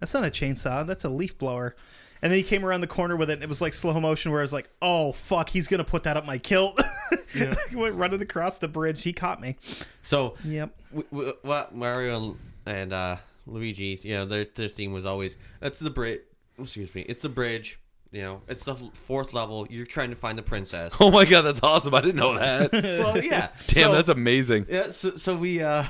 that's 0.00 0.14
not 0.14 0.24
a 0.24 0.30
chainsaw. 0.30 0.86
That's 0.86 1.04
a 1.04 1.08
leaf 1.08 1.38
blower. 1.38 1.74
And 2.20 2.32
then 2.32 2.36
he 2.38 2.42
came 2.42 2.64
around 2.64 2.80
the 2.80 2.88
corner 2.88 3.14
with 3.16 3.30
it 3.30 3.34
and 3.34 3.42
it 3.44 3.48
was 3.48 3.60
like 3.60 3.72
slow 3.72 3.98
motion 4.00 4.32
where 4.32 4.40
I 4.40 4.42
was 4.42 4.52
like, 4.52 4.68
oh, 4.82 5.12
fuck, 5.12 5.50
he's 5.50 5.68
going 5.68 5.78
to 5.78 5.84
put 5.84 6.02
that 6.02 6.16
up 6.16 6.24
my 6.26 6.38
kilt. 6.38 6.80
Yeah. 7.34 7.54
went 7.74 7.94
running 7.94 8.22
across 8.22 8.58
the 8.58 8.68
bridge. 8.68 9.02
He 9.02 9.12
caught 9.12 9.38
me. 9.38 9.56
So 10.00 10.36
Yep. 10.44 10.74
w- 10.90 11.08
w- 11.10 11.36
what 11.42 11.74
Mario 11.74 12.38
and 12.64 12.90
uh, 12.90 13.16
Luigi, 13.46 14.00
you 14.02 14.14
know, 14.14 14.24
their 14.24 14.46
their 14.46 14.68
theme 14.68 14.92
was 14.94 15.04
always 15.04 15.36
that's 15.60 15.78
the 15.78 15.90
bridge. 15.90 16.20
Excuse 16.58 16.94
me, 16.94 17.02
it's 17.02 17.22
the 17.22 17.28
bridge. 17.28 17.80
You 18.10 18.22
know, 18.22 18.42
it's 18.48 18.64
the 18.64 18.74
fourth 18.74 19.34
level. 19.34 19.66
You're 19.68 19.84
trying 19.84 20.10
to 20.10 20.16
find 20.16 20.38
the 20.38 20.42
princess. 20.42 20.94
Oh 21.00 21.10
my 21.10 21.24
god, 21.26 21.42
that's 21.42 21.62
awesome! 21.62 21.94
I 21.94 22.00
didn't 22.00 22.16
know 22.16 22.34
that. 22.38 22.72
well, 22.72 23.22
yeah. 23.22 23.48
Damn, 23.66 23.84
So- 23.90 23.92
that's 23.92 24.08
amazing. 24.08 24.66
Yeah, 24.68 24.90
so, 24.90 25.16
so 25.16 25.36
we 25.36 25.62
uh 25.62 25.84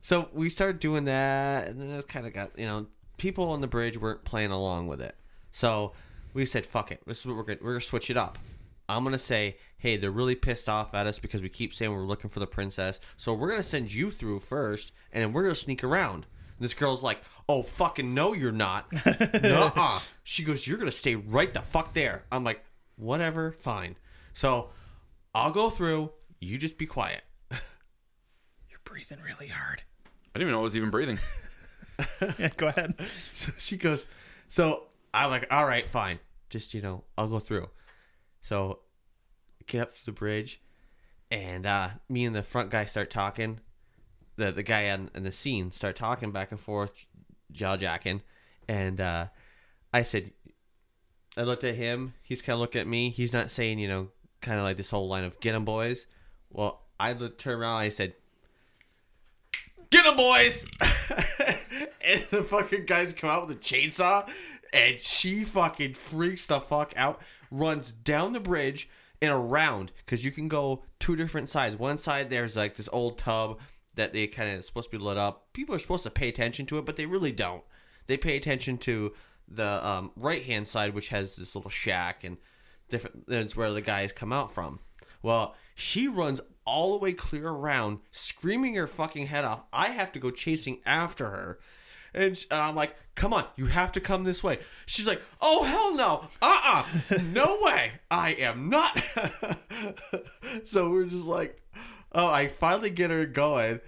so 0.00 0.28
we 0.32 0.48
started 0.48 0.78
doing 0.78 1.04
that 1.06 1.66
and 1.66 1.80
then 1.80 1.90
it 1.90 2.06
kind 2.06 2.26
of 2.26 2.32
got, 2.32 2.56
you 2.56 2.64
know, 2.66 2.86
people 3.18 3.50
on 3.50 3.60
the 3.60 3.66
bridge 3.66 3.98
weren't 4.00 4.24
playing 4.24 4.52
along 4.52 4.86
with 4.86 5.00
it. 5.00 5.16
So 5.50 5.92
we 6.34 6.46
said, 6.46 6.64
"Fuck 6.66 6.92
it. 6.92 7.00
This 7.06 7.20
is 7.20 7.26
what 7.26 7.36
we're 7.36 7.54
to 7.56 7.64
we're 7.64 7.80
to 7.80 7.84
switch 7.84 8.10
it 8.10 8.16
up." 8.16 8.38
I'm 8.88 9.02
to 9.14 9.18
say, 9.18 9.56
"Hey, 9.78 9.96
they're 9.96 10.12
really 10.12 10.36
pissed 10.36 10.68
off 10.68 10.94
at 10.94 11.08
us 11.08 11.18
because 11.18 11.42
we 11.42 11.48
keep 11.48 11.74
saying 11.74 11.92
we're 11.92 12.06
looking 12.06 12.30
for 12.30 12.38
the 12.38 12.46
princess. 12.46 13.00
So 13.16 13.34
we're 13.34 13.48
to 13.56 13.64
send 13.68 13.92
you 13.92 14.12
through 14.12 14.38
first 14.40 14.92
and 15.12 15.24
then 15.24 15.32
we're 15.32 15.48
to 15.48 15.54
sneak 15.56 15.82
around." 15.82 16.26
And 16.58 16.64
this 16.64 16.74
girl's 16.74 17.02
like, 17.02 17.20
"Oh, 17.48 17.62
fucking 17.62 18.14
no, 18.14 18.32
you're 18.32 18.52
not." 18.52 18.92
Nuh-uh. 19.42 20.00
She 20.24 20.44
goes, 20.44 20.66
"You're 20.66 20.78
going 20.78 20.90
to 20.90 20.96
stay 20.96 21.14
right 21.14 21.52
the 21.52 21.60
fuck 21.60 21.92
there." 21.94 22.24
I'm 22.32 22.44
like, 22.44 22.64
"Whatever, 22.96 23.52
fine." 23.52 23.96
So 24.32 24.70
I'll 25.34 25.50
go 25.52 25.68
through, 25.70 26.12
you 26.40 26.56
just 26.58 26.78
be 26.78 26.86
quiet. 26.86 27.22
You're 28.70 28.80
breathing 28.84 29.18
really 29.24 29.48
hard. 29.48 29.82
I 30.34 30.38
didn't 30.38 30.48
even 30.48 30.52
know 30.52 30.60
I 30.60 30.62
was 30.62 30.76
even 30.76 30.90
breathing. 30.90 31.18
Yeah, 32.38 32.50
go 32.56 32.66
ahead. 32.68 32.94
So 33.32 33.52
she 33.58 33.78
goes, 33.78 34.04
so 34.48 34.84
I'm 35.14 35.30
like, 35.30 35.46
all 35.50 35.64
right, 35.64 35.88
fine. 35.88 36.18
Just, 36.50 36.74
you 36.74 36.82
know, 36.82 37.04
I'll 37.16 37.28
go 37.28 37.38
through. 37.38 37.70
So 38.42 38.80
get 39.66 39.80
up 39.80 39.94
to 39.96 40.04
the 40.04 40.12
bridge 40.12 40.60
and 41.30 41.64
uh, 41.64 41.88
me 42.10 42.26
and 42.26 42.36
the 42.36 42.42
front 42.42 42.68
guy 42.70 42.84
start 42.84 43.10
talking. 43.10 43.60
The 44.36 44.52
the 44.52 44.62
guy 44.62 44.90
on 44.90 45.10
in 45.14 45.22
the 45.22 45.32
scene 45.32 45.70
start 45.70 45.96
talking 45.96 46.30
back 46.30 46.50
and 46.50 46.60
forth, 46.60 47.06
jaw 47.52 47.76
jacking. 47.76 48.22
And 48.68 49.00
uh, 49.00 49.26
I 49.92 50.02
said, 50.02 50.32
I 51.36 51.42
looked 51.42 51.64
at 51.64 51.74
him. 51.74 52.14
He's 52.22 52.42
kind 52.42 52.54
of 52.54 52.60
looking 52.60 52.80
at 52.80 52.86
me. 52.86 53.10
He's 53.10 53.32
not 53.32 53.50
saying, 53.50 53.78
you 53.78 53.88
know, 53.88 54.08
kind 54.40 54.58
of 54.58 54.64
like 54.64 54.76
this 54.76 54.90
whole 54.90 55.08
line 55.08 55.24
of 55.24 55.38
"get 55.40 55.54
'em, 55.54 55.64
boys." 55.64 56.06
Well, 56.50 56.82
I 56.98 57.12
turned 57.12 57.60
around. 57.60 57.76
I 57.76 57.88
said, 57.90 58.14
"Get 59.90 60.06
'em, 60.06 60.16
boys!" 60.16 60.66
and 60.80 62.22
the 62.30 62.44
fucking 62.48 62.86
guys 62.86 63.12
come 63.12 63.30
out 63.30 63.46
with 63.46 63.56
a 63.56 63.60
chainsaw, 63.60 64.28
and 64.72 65.00
she 65.00 65.44
fucking 65.44 65.94
freaks 65.94 66.46
the 66.46 66.60
fuck 66.60 66.92
out. 66.96 67.20
Runs 67.50 67.92
down 67.92 68.32
the 68.32 68.40
bridge 68.40 68.88
and 69.20 69.30
around 69.30 69.92
because 69.98 70.24
you 70.24 70.30
can 70.30 70.48
go 70.48 70.82
two 70.98 71.16
different 71.16 71.48
sides. 71.48 71.76
One 71.76 71.98
side 71.98 72.30
there's 72.30 72.56
like 72.56 72.76
this 72.76 72.88
old 72.92 73.18
tub 73.18 73.58
that 73.96 74.12
they 74.12 74.26
kind 74.26 74.56
of 74.56 74.64
supposed 74.64 74.90
to 74.90 74.98
be 74.98 75.02
lit 75.02 75.18
up. 75.18 75.52
People 75.52 75.74
are 75.74 75.78
supposed 75.78 76.04
to 76.04 76.10
pay 76.10 76.28
attention 76.28 76.66
to 76.66 76.78
it, 76.78 76.86
but 76.86 76.96
they 76.96 77.06
really 77.06 77.32
don't. 77.32 77.62
They 78.06 78.16
pay 78.16 78.36
attention 78.36 78.78
to 78.78 79.12
the 79.48 79.86
um, 79.86 80.12
right 80.16 80.42
hand 80.42 80.66
side, 80.66 80.94
which 80.94 81.08
has 81.08 81.36
this 81.36 81.54
little 81.54 81.70
shack 81.70 82.24
and 82.24 82.36
different. 82.88 83.26
That's 83.26 83.56
where 83.56 83.72
the 83.72 83.80
guys 83.80 84.12
come 84.12 84.32
out 84.32 84.52
from. 84.52 84.80
Well, 85.22 85.54
she 85.74 86.08
runs 86.08 86.40
all 86.64 86.92
the 86.92 86.98
way 86.98 87.12
clear 87.12 87.48
around, 87.48 87.98
screaming 88.10 88.74
her 88.74 88.86
fucking 88.86 89.26
head 89.26 89.44
off. 89.44 89.64
I 89.72 89.88
have 89.88 90.12
to 90.12 90.18
go 90.18 90.30
chasing 90.30 90.80
after 90.86 91.26
her. 91.26 91.58
And, 92.14 92.42
I'm 92.50 92.74
like, 92.74 92.96
come 93.14 93.34
on, 93.34 93.44
you 93.56 93.66
have 93.66 93.92
to 93.92 94.00
come 94.00 94.24
this 94.24 94.42
way. 94.42 94.58
She's 94.86 95.06
like, 95.06 95.20
oh, 95.40 95.64
hell 95.64 95.94
no. 95.94 96.28
Uh 96.40 96.84
uh 97.10 97.18
No 97.32 97.58
way. 97.62 97.92
I 98.10 98.30
am 98.34 98.70
not. 98.70 99.02
so 100.64 100.90
we're 100.90 101.04
just 101.04 101.26
like, 101.26 101.60
oh, 102.16 102.26
I 102.26 102.48
finally 102.48 102.90
get 102.90 103.10
her 103.10 103.26
going. 103.26 103.80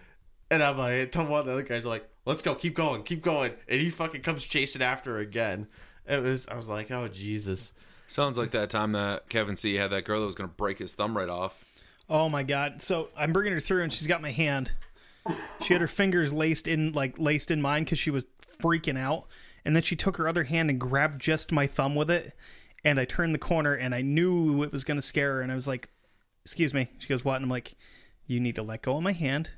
And 0.50 0.62
I'm 0.62 0.78
like, 0.78 0.92
I 1.00 1.04
told 1.06 1.28
one 1.28 1.40
of 1.40 1.46
the 1.46 1.52
other 1.52 1.62
guys, 1.62 1.84
like, 1.84 2.08
let's 2.24 2.42
go, 2.42 2.54
keep 2.54 2.74
going, 2.74 3.02
keep 3.02 3.22
going. 3.22 3.52
And 3.66 3.80
he 3.80 3.90
fucking 3.90 4.22
comes 4.22 4.46
chasing 4.46 4.82
after 4.82 5.14
her 5.14 5.18
again. 5.18 5.66
It 6.06 6.22
was, 6.22 6.46
I 6.46 6.56
was 6.56 6.68
like, 6.68 6.90
oh, 6.90 7.08
Jesus. 7.08 7.72
Sounds 8.06 8.38
like 8.38 8.52
that 8.52 8.70
time 8.70 8.92
that 8.92 9.28
Kevin 9.28 9.56
C 9.56 9.74
had 9.74 9.90
that 9.90 10.04
girl 10.04 10.20
that 10.20 10.26
was 10.26 10.34
gonna 10.34 10.48
break 10.48 10.78
his 10.78 10.94
thumb 10.94 11.14
right 11.14 11.28
off. 11.28 11.62
Oh 12.08 12.30
my 12.30 12.42
god! 12.42 12.80
So 12.80 13.10
I'm 13.14 13.34
bringing 13.34 13.52
her 13.52 13.60
through, 13.60 13.82
and 13.82 13.92
she's 13.92 14.06
got 14.06 14.22
my 14.22 14.30
hand. 14.30 14.72
She 15.60 15.74
had 15.74 15.82
her 15.82 15.86
fingers 15.86 16.32
laced 16.32 16.66
in, 16.66 16.92
like 16.92 17.18
laced 17.18 17.50
in 17.50 17.60
mine, 17.60 17.84
because 17.84 17.98
she 17.98 18.10
was 18.10 18.24
freaking 18.58 18.98
out. 18.98 19.26
And 19.62 19.76
then 19.76 19.82
she 19.82 19.94
took 19.94 20.16
her 20.16 20.26
other 20.26 20.44
hand 20.44 20.70
and 20.70 20.80
grabbed 20.80 21.20
just 21.20 21.52
my 21.52 21.66
thumb 21.66 21.94
with 21.94 22.10
it. 22.10 22.32
And 22.82 22.98
I 22.98 23.04
turned 23.04 23.34
the 23.34 23.38
corner, 23.38 23.74
and 23.74 23.94
I 23.94 24.00
knew 24.00 24.62
it 24.62 24.72
was 24.72 24.84
gonna 24.84 25.02
scare 25.02 25.34
her. 25.34 25.42
And 25.42 25.52
I 25.52 25.54
was 25.54 25.68
like, 25.68 25.90
"Excuse 26.46 26.72
me." 26.72 26.88
She 26.96 27.08
goes, 27.08 27.26
"What?" 27.26 27.36
And 27.36 27.44
I'm 27.44 27.50
like, 27.50 27.76
"You 28.28 28.38
need 28.38 28.54
to 28.54 28.62
let 28.62 28.82
go 28.82 28.96
of 28.98 29.02
my 29.02 29.12
hand. 29.12 29.50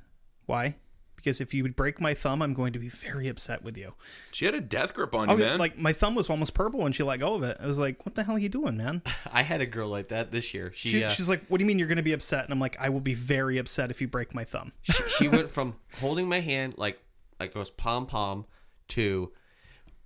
Why? 0.47 0.77
Because 1.17 1.39
if 1.39 1.53
you 1.53 1.63
would 1.65 1.77
break 1.77 2.01
my 2.01 2.15
thumb, 2.15 2.41
I'm 2.41 2.55
going 2.55 2.73
to 2.73 2.79
be 2.79 2.89
very 2.89 3.29
upset 3.29 3.63
with 3.63 3.77
you." 3.77 3.93
She 4.33 4.47
had 4.47 4.55
a 4.55 4.61
death 4.61 4.95
grip 4.95 5.15
on 5.15 5.29
you, 5.29 5.37
man. 5.37 5.59
like 5.59 5.77
my 5.77 5.93
thumb 5.93 6.15
was 6.15 6.31
almost 6.31 6.55
purple 6.55 6.81
when 6.81 6.93
she 6.93 7.03
let 7.03 7.21
go 7.21 7.35
of 7.35 7.43
it. 7.43 7.59
I 7.61 7.67
was 7.67 7.79
like, 7.79 8.07
"What 8.07 8.15
the 8.15 8.23
hell 8.23 8.37
are 8.37 8.39
you 8.39 8.49
doing, 8.49 8.79
man?" 8.79 9.03
I 9.31 9.43
had 9.43 9.61
a 9.61 9.67
girl 9.67 9.89
like 9.91 10.09
that 10.09 10.31
this 10.33 10.55
year. 10.55 10.73
She, 10.75 10.89
She, 10.89 11.05
uh, 11.05 11.11
She's 11.11 11.29
like, 11.29 11.45
"What 11.49 11.59
do 11.59 11.65
you 11.65 11.67
mean 11.67 11.79
you're 11.79 11.89
going 11.89 11.97
to 11.97 12.03
be 12.03 12.15
upset?" 12.15 12.45
And 12.45 12.53
I'm 12.55 12.61
like, 12.61 12.77
"I 12.81 12.89
will 12.89 13.01
be 13.01 13.13
very 13.15 13.59
upset 13.59 13.91
if 13.91 14.01
you 14.01 14.09
break 14.09 14.35
my 14.35 14.45
thumb." 14.45 14.73
she, 14.81 14.93
she 15.19 15.29
went 15.29 15.51
from 15.51 15.77
holding 16.01 16.27
my 16.29 16.41
hand 16.41 16.75
like 16.79 17.03
like 17.39 17.51
it 17.51 17.59
was 17.59 17.71
pom 17.71 18.07
pom 18.07 18.47
to 18.89 19.33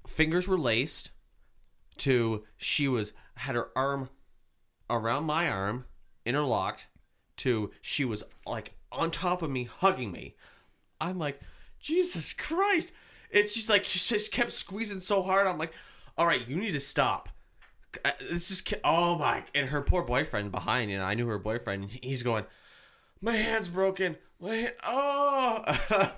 fingers 0.07 0.47
were 0.49 0.59
laced 0.59 1.13
to 1.99 2.45
she 2.57 2.89
was 2.89 3.13
had 3.37 3.55
her 3.55 3.69
arm 3.77 4.09
around 4.91 5.25
my 5.25 5.49
arm 5.49 5.85
interlocked 6.27 6.87
to 7.39 7.71
she 7.81 8.05
was 8.05 8.25
like 8.47 8.75
on 8.93 9.11
top 9.11 9.43
of 9.43 9.51
me 9.51 9.65
hugging 9.65 10.13
me. 10.13 10.37
I'm 11.01 11.19
like 11.19 11.41
jesus 11.81 12.33
christ. 12.33 12.93
It's 13.31 13.55
just 13.55 13.69
like 13.69 13.85
she 13.85 13.99
just 13.99 14.33
kept 14.33 14.53
squeezing 14.53 15.01
so 15.01 15.23
hard. 15.23 15.47
I'm 15.47 15.59
like 15.59 15.73
all 16.17 16.27
right 16.27 16.47
you 16.49 16.57
need 16.57 16.73
to 16.73 16.81
stop. 16.81 17.29
Uh, 18.05 18.11
this 18.31 18.51
is 18.51 18.63
oh 18.83 19.19
my 19.19 19.45
and 19.55 19.69
her 19.69 19.81
poor 19.81 20.03
boyfriend 20.03 20.51
behind 20.51 20.91
know 20.91 21.05
i 21.05 21.15
knew 21.15 21.29
her 21.29 21.39
boyfriend 21.39 21.85
and 21.85 21.93
he's 22.03 22.25
going 22.25 22.45
my 23.25 23.37
hand's 23.37 23.71
broken. 23.71 24.17
My 24.39 24.55
hand, 24.55 24.75
oh, 24.87 25.63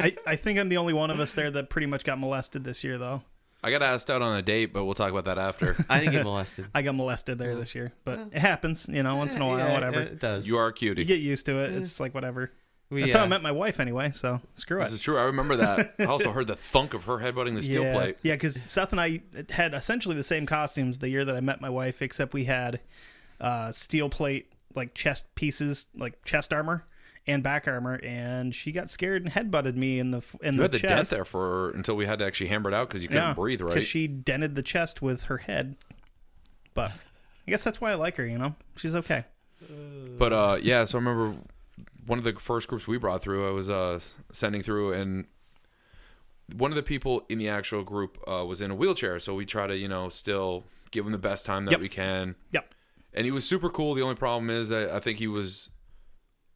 I, 0.00 0.16
I 0.26 0.34
think 0.34 0.58
I'm 0.58 0.68
the 0.68 0.76
only 0.76 0.92
one 0.92 1.12
of 1.12 1.20
us 1.20 1.34
there 1.34 1.52
that 1.52 1.70
pretty 1.70 1.86
much 1.86 2.02
got 2.02 2.18
molested 2.18 2.64
this 2.64 2.82
year, 2.82 2.98
though. 2.98 3.22
I 3.62 3.70
got 3.70 3.82
asked 3.82 4.10
out 4.10 4.22
on 4.22 4.36
a 4.36 4.42
date, 4.42 4.72
but 4.72 4.84
we'll 4.84 4.94
talk 4.94 5.10
about 5.10 5.26
that 5.26 5.38
after. 5.38 5.76
I 5.88 6.00
didn't 6.00 6.12
get 6.12 6.24
molested. 6.24 6.66
I 6.74 6.82
got 6.82 6.94
molested 6.94 7.38
there 7.38 7.54
this 7.54 7.74
year, 7.74 7.92
but 8.04 8.18
it 8.32 8.38
happens, 8.38 8.88
you 8.90 9.02
know, 9.02 9.14
once 9.16 9.36
in 9.36 9.42
a 9.42 9.46
while, 9.46 9.58
Yeah, 9.58 9.72
whatever. 9.72 10.00
It 10.00 10.18
does. 10.18 10.48
you 10.48 10.58
are 10.58 10.68
a 10.68 10.72
cutie. 10.72 11.02
You 11.02 11.06
get 11.06 11.20
used 11.20 11.46
to 11.46 11.58
it. 11.60 11.72
It's 11.72 12.00
like 12.00 12.14
whatever. 12.14 12.50
We, 12.90 13.02
That's 13.02 13.14
how 13.14 13.20
I 13.20 13.24
uh, 13.24 13.28
met 13.28 13.42
my 13.42 13.52
wife, 13.52 13.80
anyway. 13.80 14.10
So 14.10 14.40
screw 14.54 14.78
it. 14.78 14.84
This 14.84 14.92
is 14.92 15.02
true. 15.02 15.16
I 15.16 15.22
remember 15.22 15.56
that. 15.56 15.94
I 15.98 16.04
also 16.04 16.32
heard 16.32 16.46
the 16.46 16.56
thunk 16.56 16.92
of 16.92 17.04
her 17.04 17.18
headbutting 17.18 17.54
the 17.54 17.62
steel 17.62 17.84
yeah, 17.84 17.94
plate. 17.94 18.16
yeah, 18.22 18.34
because 18.34 18.60
Seth 18.66 18.92
and 18.92 19.00
I 19.00 19.22
had 19.50 19.72
essentially 19.72 20.14
the 20.14 20.22
same 20.22 20.44
costumes 20.44 20.98
the 20.98 21.08
year 21.08 21.24
that 21.24 21.34
I 21.34 21.40
met 21.40 21.60
my 21.60 21.70
wife, 21.70 22.02
except 22.02 22.34
we 22.34 22.44
had 22.44 22.80
uh, 23.40 23.70
steel 23.70 24.10
plate 24.10 24.52
like 24.74 24.92
chest 24.92 25.34
pieces, 25.34 25.86
like 25.94 26.22
chest 26.24 26.52
armor 26.52 26.84
and 27.26 27.42
back 27.42 27.68
armor, 27.68 28.00
and 28.02 28.54
she 28.54 28.72
got 28.72 28.90
scared 28.90 29.22
and 29.22 29.32
headbutted 29.32 29.76
me 29.76 29.98
in 29.98 30.10
the 30.10 30.24
in 30.42 30.54
You 30.54 30.58
the 30.58 30.62
had 30.64 30.72
the 30.72 30.78
dent 30.78 30.92
chest. 30.98 31.10
there 31.10 31.24
for 31.24 31.70
until 31.70 31.94
we 31.96 32.06
had 32.06 32.18
to 32.18 32.26
actually 32.26 32.48
hammer 32.48 32.68
it 32.70 32.74
out 32.74 32.88
because 32.88 33.02
you 33.02 33.08
couldn't 33.08 33.34
breathe 33.34 33.60
right. 33.60 33.70
Because 33.74 33.86
she 33.86 34.06
dented 34.08 34.54
the 34.54 34.62
chest 34.62 35.00
with 35.02 35.24
her 35.24 35.38
head. 35.38 35.76
But 36.74 36.90
I 37.46 37.50
guess 37.50 37.62
that's 37.64 37.80
why 37.80 37.90
I 37.90 37.94
like 37.94 38.16
her. 38.16 38.26
You 38.26 38.38
know, 38.38 38.54
she's 38.76 38.94
okay. 38.96 39.24
But 40.18 40.32
uh, 40.32 40.58
yeah, 40.60 40.84
so 40.84 40.98
I 40.98 41.00
remember 41.00 41.36
one 42.06 42.18
of 42.18 42.24
the 42.24 42.32
first 42.34 42.66
groups 42.66 42.88
we 42.88 42.98
brought 42.98 43.22
through. 43.22 43.46
I 43.46 43.52
was 43.52 43.70
uh, 43.70 44.00
sending 44.32 44.62
through, 44.62 44.92
and 44.92 45.26
one 46.56 46.72
of 46.72 46.76
the 46.76 46.82
people 46.82 47.24
in 47.28 47.38
the 47.38 47.48
actual 47.48 47.84
group 47.84 48.18
uh, 48.26 48.44
was 48.44 48.60
in 48.60 48.70
a 48.70 48.74
wheelchair. 48.74 49.20
So 49.20 49.34
we 49.34 49.46
try 49.46 49.66
to, 49.68 49.76
you 49.76 49.86
know, 49.88 50.08
still 50.08 50.64
give 50.90 51.06
him 51.06 51.12
the 51.12 51.18
best 51.18 51.46
time 51.46 51.64
that 51.66 51.72
Yep. 51.72 51.80
we 51.80 51.88
can. 51.88 52.34
Yep. 52.52 52.74
And 53.14 53.24
he 53.24 53.30
was 53.30 53.46
super 53.46 53.70
cool. 53.70 53.94
The 53.94 54.02
only 54.02 54.16
problem 54.16 54.50
is 54.50 54.68
that 54.70 54.90
I 54.90 54.98
think 54.98 55.18
he 55.18 55.26
was 55.28 55.70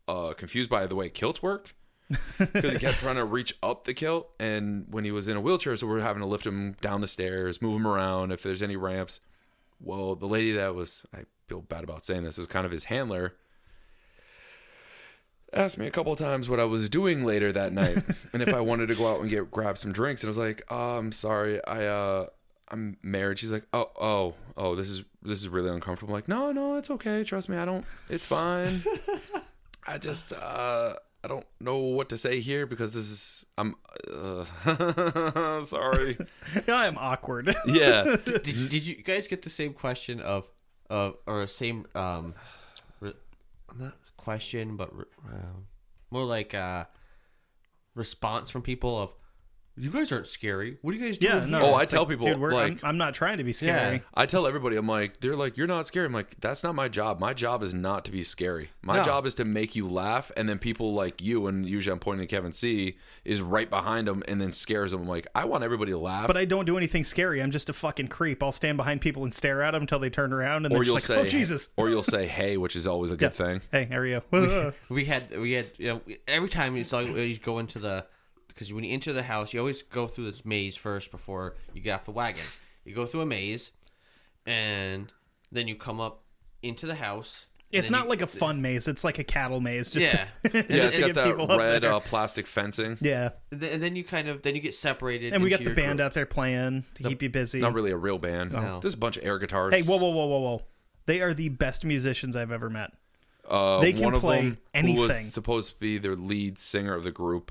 uh, 0.08 0.32
confused 0.34 0.70
by 0.70 0.86
the 0.86 0.94
way 0.94 1.08
kilts 1.08 1.42
work 1.42 1.74
because 2.38 2.72
he 2.72 2.78
kept 2.78 2.98
trying 2.98 3.16
to 3.16 3.24
reach 3.24 3.56
up 3.62 3.84
the 3.84 3.94
kilt, 3.94 4.30
and 4.38 4.86
when 4.88 5.04
he 5.04 5.10
was 5.10 5.26
in 5.26 5.36
a 5.36 5.40
wheelchair, 5.40 5.76
so 5.76 5.86
we 5.86 5.96
are 5.96 6.02
having 6.02 6.22
to 6.22 6.26
lift 6.28 6.46
him 6.46 6.76
down 6.80 7.00
the 7.00 7.08
stairs, 7.08 7.60
move 7.60 7.76
him 7.76 7.86
around 7.86 8.30
if 8.30 8.42
there's 8.42 8.62
any 8.62 8.76
ramps. 8.76 9.20
Well, 9.80 10.14
the 10.14 10.28
lady 10.28 10.52
that 10.52 10.74
was 10.74 11.02
I 11.14 11.24
feel 11.48 11.62
bad 11.62 11.84
about 11.84 12.04
saying 12.04 12.24
this 12.24 12.38
was 12.38 12.46
kind 12.46 12.64
of 12.64 12.72
his 12.72 12.84
handler. 12.84 13.34
asked 15.52 15.78
me 15.78 15.86
a 15.86 15.90
couple 15.90 16.12
of 16.12 16.18
times 16.18 16.48
what 16.48 16.60
I 16.60 16.64
was 16.64 16.88
doing 16.88 17.24
later 17.24 17.52
that 17.52 17.72
night 17.72 17.98
and 18.32 18.42
if 18.42 18.54
I 18.54 18.60
wanted 18.60 18.86
to 18.88 18.94
go 18.94 19.12
out 19.12 19.20
and 19.20 19.28
get 19.30 19.50
grab 19.50 19.78
some 19.78 19.92
drinks. 19.92 20.22
And 20.22 20.28
I 20.28 20.30
was 20.30 20.38
like, 20.38 20.62
oh, 20.68 20.98
I'm 20.98 21.12
sorry, 21.12 21.64
I 21.64 21.86
uh, 21.86 22.26
I'm 22.68 22.96
married. 23.02 23.38
She's 23.38 23.52
like, 23.52 23.66
oh, 23.72 23.90
oh, 24.00 24.34
oh, 24.56 24.74
this 24.74 24.90
is 24.90 25.04
this 25.22 25.40
is 25.40 25.48
really 25.48 25.70
uncomfortable. 25.70 26.14
I'm 26.14 26.18
like, 26.18 26.28
no, 26.28 26.52
no, 26.52 26.76
it's 26.76 26.90
okay. 26.90 27.24
Trust 27.24 27.48
me, 27.48 27.56
I 27.56 27.64
don't. 27.64 27.84
It's 28.08 28.26
fine. 28.26 28.82
I 29.86 29.98
just 29.98 30.32
uh, 30.32 30.94
I 31.24 31.28
don't 31.28 31.46
know 31.60 31.78
what 31.78 32.08
to 32.10 32.18
say 32.18 32.40
here 32.40 32.66
because 32.66 32.94
this 32.94 33.10
is 33.10 33.46
I'm 33.58 33.74
uh, 34.12 35.64
sorry. 35.64 36.18
I'm 36.68 36.96
awkward. 36.98 37.54
Yeah, 37.66 38.16
did, 38.24 38.42
did 38.44 38.86
you 38.86 39.02
guys 39.02 39.26
get 39.26 39.42
the 39.42 39.50
same 39.50 39.72
question 39.72 40.20
of, 40.20 40.48
of 40.88 41.16
or 41.26 41.46
same 41.46 41.86
um, 41.94 42.34
re, 43.00 43.12
not 43.76 43.96
question, 44.16 44.76
but 44.76 44.94
re, 44.96 45.04
um, 45.32 45.66
more 46.10 46.24
like 46.24 46.54
uh, 46.54 46.84
response 47.94 48.50
from 48.50 48.62
people 48.62 48.96
of, 48.96 49.14
you 49.76 49.90
guys 49.90 50.10
aren't 50.12 50.26
scary. 50.26 50.78
What 50.82 50.94
are 50.94 50.96
you 50.98 51.04
guys 51.06 51.18
doing? 51.18 51.34
yeah, 51.34 51.44
no. 51.46 51.60
Oh, 51.60 51.74
I 51.74 51.82
it's 51.82 51.92
tell 51.92 52.06
people, 52.06 52.26
dude, 52.26 52.38
we're, 52.38 52.52
like- 52.52 52.72
I'm, 52.82 52.90
I'm 52.90 52.96
not 52.98 53.14
trying 53.14 53.38
to 53.38 53.44
be 53.44 53.52
scary. 53.52 53.96
Yeah. 53.96 53.98
I 54.14 54.26
tell 54.26 54.46
everybody, 54.46 54.76
I'm 54.76 54.86
like, 54.88 55.20
they're 55.20 55.36
like, 55.36 55.56
you're 55.56 55.66
not 55.66 55.86
scary. 55.86 56.06
I'm 56.06 56.12
like, 56.12 56.40
that's 56.40 56.62
not 56.62 56.74
my 56.74 56.88
job. 56.88 57.20
My 57.20 57.34
job 57.34 57.62
is 57.62 57.74
not 57.74 58.04
to 58.06 58.10
be 58.10 58.22
scary. 58.22 58.70
My 58.82 58.96
No. 58.98 59.02
job 59.04 59.26
is 59.26 59.34
to 59.34 59.44
make 59.44 59.76
you 59.76 59.88
laugh, 59.88 60.30
and 60.36 60.48
then 60.48 60.58
people 60.58 60.94
like 60.94 61.20
you, 61.22 61.46
and 61.46 61.66
usually 61.68 61.92
I'm 61.92 61.98
pointing 61.98 62.26
to 62.26 62.34
Kevin 62.34 62.52
C, 62.52 62.96
is 63.24 63.40
right 63.40 63.68
behind 63.68 64.08
them 64.08 64.22
and 64.28 64.40
then 64.40 64.52
scares 64.52 64.92
them. 64.92 65.02
I'm 65.02 65.08
like, 65.08 65.26
I 65.34 65.44
want 65.44 65.64
everybody 65.64 65.92
to 65.92 65.98
laugh. 65.98 66.26
But 66.26 66.36
I 66.36 66.44
don't 66.44 66.64
do 66.64 66.76
anything 66.76 67.04
scary. 67.04 67.42
I'm 67.42 67.50
just 67.50 67.68
a 67.68 67.72
fucking 67.72 68.08
creep. 68.08 68.42
I'll 68.42 68.52
stand 68.52 68.76
behind 68.76 69.00
people 69.00 69.24
and 69.24 69.34
stare 69.34 69.62
at 69.62 69.72
them 69.72 69.82
until 69.82 69.98
they 69.98 70.10
turn 70.10 70.32
around 70.32 70.64
and 70.64 70.72
or 70.74 70.78
they're 70.78 70.84
you'll 70.84 70.96
just 70.96 71.08
like, 71.10 71.18
oh, 71.18 71.22
say, 71.22 71.26
"Oh 71.26 71.30
Jesus!" 71.30 71.68
or 71.76 71.88
you'll 71.90 72.02
say, 72.02 72.26
hey, 72.26 72.56
which 72.56 72.76
is 72.76 72.86
always 72.86 73.10
a 73.10 73.16
good 73.16 73.34
thing. 73.34 73.60
Hey, 73.70 73.84
how 73.90 73.96
are 73.98 74.06
you? 74.06 74.22
we 74.88 75.04
had 75.04 75.38
we 75.38 75.52
had 75.52 75.66
you 75.76 75.88
know 75.88 76.00
every 76.26 76.48
time 76.48 76.76
it's 76.76 76.92
like 76.92 77.08
you 77.08 77.36
go 77.38 77.58
into 77.58 77.78
the 77.78 78.06
because 78.56 78.72
when 78.72 78.82
you 78.84 78.92
enter 78.92 79.12
the 79.12 79.22
house 79.24 79.52
you 79.52 79.60
always 79.60 79.82
go 79.82 80.06
through 80.08 80.24
this 80.24 80.44
maze 80.44 80.74
first 80.76 81.10
before 81.12 81.54
you 81.74 81.80
get 81.80 81.94
off 81.94 82.04
the 82.06 82.10
wagon 82.10 82.42
you 82.84 82.94
go 82.94 83.06
through 83.06 83.20
a 83.20 83.26
maze 83.26 83.70
and 84.46 85.12
then 85.52 85.68
you 85.68 85.74
come 85.76 86.00
up 86.00 86.22
into 86.62 86.86
the 86.86 86.94
house 86.96 87.46
it's 87.72 87.90
not 87.90 88.04
you- 88.04 88.10
like 88.10 88.22
a 88.22 88.26
fun 88.28 88.62
maze. 88.62 88.86
It's 88.86 89.02
like 89.02 89.18
a 89.18 89.24
cattle 89.24 89.60
maze. 89.60 89.90
Just 89.90 90.14
Yeah. 90.14 90.26
to, 90.44 90.50
Yeah, 90.54 90.62
just 90.62 90.70
Yeah, 90.70 90.76
to 90.78 90.84
it's 90.86 90.98
get 90.98 91.14
got 91.36 91.48
that 91.48 91.58
red 91.58 91.84
uh, 91.84 91.98
plastic 91.98 92.46
fencing. 92.46 92.96
yeah, 93.02 93.30
and 93.50 93.60
then- 93.60 93.72
and 93.74 93.82
then 93.82 93.96
you 93.96 94.04
kind 94.04 94.28
of 94.28 94.42
then 94.42 94.54
you 94.54 94.60
get 94.60 94.72
separated 94.72 95.34
and 95.34 95.42
we 95.42 95.50
got 95.50 95.58
the 95.64 95.74
band 95.74 95.98
group. 95.98 96.06
out 96.06 96.14
there 96.14 96.26
playing 96.26 96.84
to 96.94 97.02
keep 97.02 97.22
you 97.22 97.28
busy. 97.28 97.60
Not 97.60 97.74
really 97.74 97.90
a 97.90 97.96
real 97.96 98.18
band. 98.18 98.52
No. 98.52 98.78
There's 98.80 98.94
a 98.94 98.96
bunch 98.96 99.16
of 99.16 99.26
air 99.26 99.38
guitars. 99.40 99.74
Hey, 99.74 99.82
whoa, 99.82 99.96
whoa, 99.98 100.10
whoa, 100.10 100.26
whoa, 100.26 100.38
whoa! 100.38 100.62
They 101.06 101.20
are 101.20 101.34
the 101.34 101.48
best 101.50 101.84
musicians 101.84 102.36
I've 102.36 102.52
ever 102.52 102.70
met. 102.70 102.92
Uh, 103.46 103.80
They 103.80 103.92
can 103.92 104.04
one 104.04 104.14
of 104.14 104.20
play 104.20 104.50
them, 104.72 104.86
Who 104.86 105.00
was 105.00 105.32
supposed 105.34 105.72
to 105.72 105.78
be 105.78 105.98
their 105.98 106.14
lead 106.16 106.58
singer 106.58 106.94
of 106.94 107.02
the 107.02 107.10
group 107.12 107.50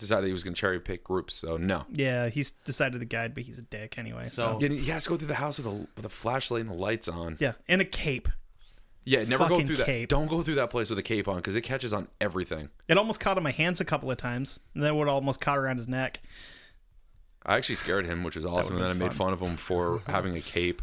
decided 0.00 0.26
he 0.26 0.32
was 0.32 0.42
going 0.42 0.54
to 0.54 0.60
cherry 0.60 0.80
pick 0.80 1.04
groups. 1.04 1.34
So 1.34 1.56
no. 1.56 1.84
Yeah, 1.92 2.28
he's 2.28 2.50
decided 2.50 2.98
to 3.00 3.06
guide, 3.06 3.34
but 3.34 3.44
he's 3.44 3.58
a 3.58 3.62
dick 3.62 3.98
anyway. 3.98 4.24
So, 4.24 4.30
So- 4.30 4.58
Yeah, 4.60 4.68
he 4.70 4.90
has 4.90 5.04
to 5.04 5.10
go 5.10 5.16
through 5.16 5.28
the 5.28 5.34
house 5.36 5.58
with 5.58 5.66
a 5.66 5.86
with 5.96 6.04
a 6.04 6.08
flashlight 6.08 6.62
and 6.62 6.70
the 6.70 6.74
lights 6.74 7.06
on. 7.08 7.36
yeah, 7.40 7.52
and 7.68 7.80
a 7.80 7.84
cape. 7.84 8.28
Yeah, 9.04 9.20
never 9.24 9.44
go 9.44 9.54
Fucking 9.54 9.66
through 9.66 9.76
that. 9.76 9.86
cape. 9.86 10.08
Don't 10.10 10.28
go 10.28 10.42
through 10.42 10.56
that 10.56 10.68
place 10.70 10.90
with 10.90 10.98
a 10.98 11.02
cape 11.02 11.26
on 11.26 11.36
because 11.36 11.56
it 11.56 11.62
catches 11.62 11.92
on 11.92 12.08
everything. 12.20 12.68
It 12.86 12.98
almost 12.98 13.18
caught 13.18 13.36
on 13.38 13.42
my 13.42 13.50
hands 13.50 13.80
a 13.80 13.84
couple 13.84 14.10
of 14.10 14.18
times, 14.18 14.60
and 14.74 14.82
then 14.82 14.92
it 14.92 14.96
would 14.96 15.08
almost 15.08 15.40
caught 15.40 15.56
around 15.58 15.78
his 15.78 15.88
neck. 15.88 16.20
I 17.46 17.56
actually 17.56 17.76
scared 17.76 18.04
him, 18.04 18.22
which 18.22 18.36
was 18.36 18.44
awesome, 18.44 18.74
and 18.76 18.82
then 18.84 18.90
I 18.90 18.92
would've 18.92 19.08
made 19.12 19.14
fun 19.14 19.32
of 19.32 19.40
him 19.40 19.56
for 19.56 20.02
having 20.06 20.36
a 20.36 20.40
cape. 20.42 20.82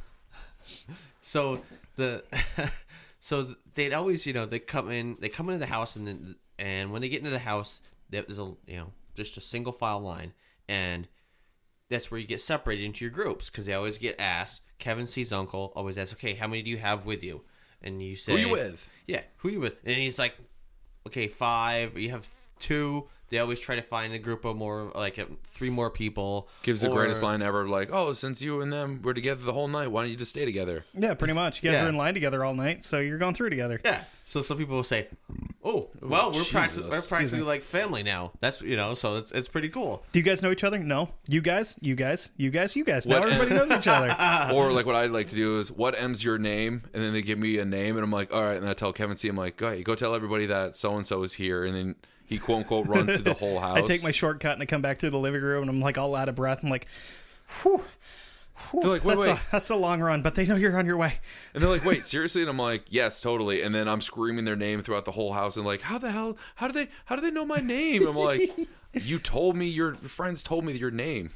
so 1.21 1.61
the 1.95 2.23
so 3.19 3.55
they'd 3.75 3.93
always 3.93 4.25
you 4.25 4.33
know 4.33 4.45
they 4.45 4.59
come 4.59 4.89
in 4.91 5.17
they 5.19 5.29
come 5.29 5.47
into 5.49 5.59
the 5.59 5.65
house 5.71 5.95
and 5.95 6.07
then 6.07 6.35
and 6.59 6.91
when 6.91 7.01
they 7.01 7.09
get 7.09 7.19
into 7.19 7.29
the 7.29 7.39
house 7.39 7.81
there- 8.09 8.23
there's 8.23 8.39
a 8.39 8.53
you 8.67 8.77
know 8.77 8.91
just 9.17 9.35
a 9.37 9.41
single 9.41 9.73
file 9.73 9.99
line 9.99 10.31
and 10.69 11.07
that's 11.89 12.11
where 12.11 12.19
you 12.19 12.27
get 12.27 12.39
separated 12.41 12.83
into 12.85 13.03
your 13.03 13.11
groups 13.11 13.49
because 13.49 13.65
they 13.65 13.73
always 13.73 13.97
get 13.97 14.15
asked 14.19 14.61
kevin 14.79 15.05
c's 15.05 15.33
uncle 15.33 15.73
always 15.75 15.97
asks 15.97 16.13
okay 16.13 16.35
how 16.35 16.47
many 16.47 16.61
do 16.61 16.69
you 16.69 16.77
have 16.77 17.05
with 17.05 17.23
you 17.23 17.41
and 17.81 18.01
you 18.01 18.15
say 18.15 18.33
Who 18.33 18.37
you 18.37 18.49
with? 18.49 18.87
yeah 19.07 19.21
who 19.37 19.49
you 19.49 19.59
with 19.59 19.75
and 19.83 19.95
he's 19.95 20.19
like 20.19 20.35
okay 21.07 21.27
five 21.27 21.97
you 21.97 22.11
have 22.11 22.29
two 22.59 23.07
they 23.29 23.39
always 23.39 23.59
try 23.59 23.75
to 23.75 23.81
find 23.81 24.13
a 24.13 24.19
group 24.19 24.45
of 24.45 24.55
more 24.55 24.89
like 24.95 25.19
uh, 25.19 25.25
three 25.43 25.69
more 25.69 25.89
people 25.89 26.47
Gives 26.63 26.79
the 26.79 26.87
greatest 26.87 27.21
line 27.21 27.41
ever. 27.41 27.67
Like, 27.67 27.89
oh, 27.91 28.13
since 28.13 28.41
you 28.41 28.61
and 28.61 28.71
them 28.71 29.01
were 29.01 29.13
together 29.13 29.43
the 29.43 29.51
whole 29.51 29.67
night, 29.67 29.87
why 29.91 30.03
don't 30.03 30.11
you 30.11 30.15
just 30.15 30.31
stay 30.31 30.45
together? 30.45 30.85
Yeah, 30.93 31.13
pretty 31.13 31.33
much. 31.33 31.61
You 31.61 31.69
guys 31.69 31.75
Yeah. 31.75 31.83
were 31.83 31.89
in 31.89 31.97
line 31.97 32.13
together 32.13 32.45
all 32.45 32.53
night, 32.53 32.85
so 32.85 32.99
you're 32.99 33.17
going 33.17 33.33
through 33.33 33.49
together. 33.49 33.81
Yeah. 33.83 34.01
So 34.23 34.41
some 34.41 34.57
people 34.57 34.77
will 34.77 34.83
say, 34.85 35.09
"Oh, 35.63 35.89
well, 36.01 36.31
we're 36.31 36.43
practically, 36.43 36.89
we're 36.89 37.01
practically 37.01 37.41
like 37.41 37.63
family 37.63 38.03
now." 38.03 38.31
That's 38.39 38.61
you 38.61 38.75
know, 38.75 38.93
so 38.93 39.17
it's 39.17 39.31
it's 39.31 39.47
pretty 39.47 39.69
cool. 39.69 40.03
Do 40.11 40.19
you 40.19 40.23
guys 40.25 40.41
know 40.41 40.51
each 40.51 40.63
other? 40.63 40.77
No. 40.79 41.09
You 41.27 41.41
guys, 41.41 41.77
you 41.81 41.95
guys, 41.95 42.29
you 42.37 42.49
guys, 42.49 42.75
you 42.75 42.83
guys. 42.83 43.07
Now 43.07 43.19
What- 43.19 43.29
everybody 43.31 43.55
knows 43.55 43.71
each 43.71 43.87
other. 43.87 44.07
or 44.53 44.71
like 44.71 44.85
what 44.85 44.95
I'd 44.95 45.11
like 45.11 45.27
to 45.27 45.35
do 45.35 45.59
is, 45.59 45.71
what 45.71 45.99
M's 45.99 46.23
your 46.23 46.37
name? 46.37 46.83
And 46.93 47.03
then 47.03 47.13
they 47.13 47.21
give 47.21 47.39
me 47.39 47.57
a 47.57 47.65
name, 47.65 47.95
and 47.97 48.03
I'm 48.03 48.11
like, 48.11 48.33
all 48.33 48.43
right. 48.43 48.57
And 48.57 48.67
I 48.67 48.73
tell 48.73 48.93
Kevin 48.93 49.17
C, 49.17 49.27
I'm 49.27 49.35
like, 49.37 49.57
go 49.57 49.67
ahead, 49.67 49.83
go 49.83 49.95
tell 49.95 50.15
everybody 50.15 50.45
that 50.47 50.75
so 50.75 50.95
and 50.95 51.05
so 51.05 51.23
is 51.23 51.33
here, 51.33 51.65
and 51.65 51.75
then 51.75 51.95
he 52.25 52.37
quote 52.37 52.59
unquote 52.59 52.87
runs 52.87 53.13
through 53.13 53.23
the 53.23 53.33
whole 53.33 53.59
house. 53.59 53.77
I 53.77 53.81
take 53.81 54.03
my 54.03 54.11
shortcut 54.11 54.53
and 54.53 54.61
I 54.61 54.65
come 54.65 54.81
back 54.81 54.99
through 54.99 55.11
the 55.11 55.19
living 55.19 55.41
room 55.41 55.61
and 55.61 55.69
I'm 55.69 55.79
like 55.79 55.97
all 55.97 56.13
out 56.15 56.27
of 56.27 56.35
breath. 56.35 56.59
I'm 56.61 56.69
like, 56.69 56.87
whew, 57.63 57.81
whew, 58.71 58.81
They're 58.81 58.91
like, 58.91 59.05
wait, 59.05 59.15
that's, 59.15 59.27
wait. 59.27 59.37
A, 59.37 59.41
that's 59.51 59.69
a 59.69 59.75
long 59.75 60.01
run, 60.01 60.21
but 60.21 60.35
they 60.35 60.45
know 60.45 60.55
you're 60.55 60.77
on 60.77 60.85
your 60.85 60.97
way. 60.97 61.15
And 61.53 61.63
they're 61.63 61.69
like, 61.69 61.85
wait, 61.85 62.05
seriously? 62.13 62.41
And 62.41 62.49
I'm 62.49 62.57
like, 62.57 62.85
yes, 62.89 63.21
totally. 63.21 63.61
And 63.61 63.73
then 63.73 63.87
I'm 63.87 64.01
screaming 64.01 64.45
their 64.45 64.55
name 64.55 64.81
throughout 64.81 65.05
the 65.05 65.11
whole 65.11 65.33
house 65.33 65.57
and 65.57 65.65
like, 65.65 65.81
how 65.81 65.97
the 65.97 66.11
hell, 66.11 66.37
how 66.55 66.67
do 66.67 66.73
they, 66.73 66.89
how 67.05 67.15
do 67.15 67.21
they 67.21 67.31
know 67.31 67.45
my 67.45 67.59
name? 67.59 68.05
I'm 68.07 68.15
like, 68.15 68.51
you 68.93 69.19
told 69.19 69.55
me, 69.55 69.67
your 69.67 69.95
friends 69.95 70.43
told 70.43 70.65
me 70.65 70.73
your 70.73 70.91
name. 70.91 71.31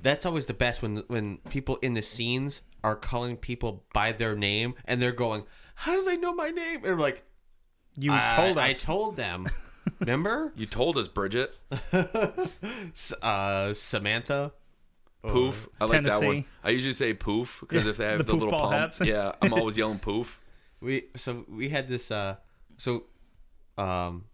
That's 0.00 0.24
always 0.24 0.46
the 0.46 0.54
best 0.54 0.80
when 0.80 0.98
when 1.08 1.38
people 1.50 1.76
in 1.82 1.94
the 1.94 2.02
scenes 2.02 2.62
are 2.84 2.94
calling 2.94 3.36
people 3.36 3.84
by 3.92 4.12
their 4.12 4.36
name 4.36 4.74
and 4.84 5.02
they're 5.02 5.10
going, 5.10 5.42
"How 5.74 5.96
do 5.96 6.04
they 6.04 6.16
know 6.16 6.32
my 6.32 6.50
name?" 6.50 6.84
And 6.84 6.92
I'm 6.92 6.98
like, 7.00 7.24
You 7.96 8.12
I, 8.12 8.34
told 8.36 8.58
I 8.58 8.70
told 8.70 9.16
them. 9.16 9.46
Remember, 9.98 10.52
You 10.54 10.66
told 10.66 10.96
us, 10.98 11.08
Bridget. 11.08 11.52
Uh, 13.22 13.74
Samantha. 13.74 14.52
Poof. 15.22 15.68
I 15.80 15.86
like 15.86 16.04
that 16.04 16.24
one. 16.24 16.44
I 16.62 16.70
usually 16.70 16.92
say 16.92 17.12
poof 17.12 17.58
because 17.60 17.86
if 17.86 17.96
they 17.96 18.06
have 18.06 18.18
the 18.18 18.24
the, 18.24 18.32
poof 18.32 18.42
little 18.42 18.50
ball 18.52 18.70
pump, 18.70 18.80
hats. 18.80 19.00
yeah, 19.00 19.32
I'm 19.42 19.52
always 19.54 19.76
yelling 19.76 19.98
poof. 19.98 20.40
We 20.80 21.06
so 21.16 21.44
we 21.48 21.70
had 21.70 21.88
this. 21.88 22.10
Uh, 22.10 22.36
so, 22.76 23.04
um, 23.76 24.26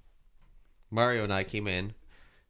Mario 0.91 1.25
and 1.25 1.33
I 1.33 1.43
came 1.43 1.67
in 1.67 1.95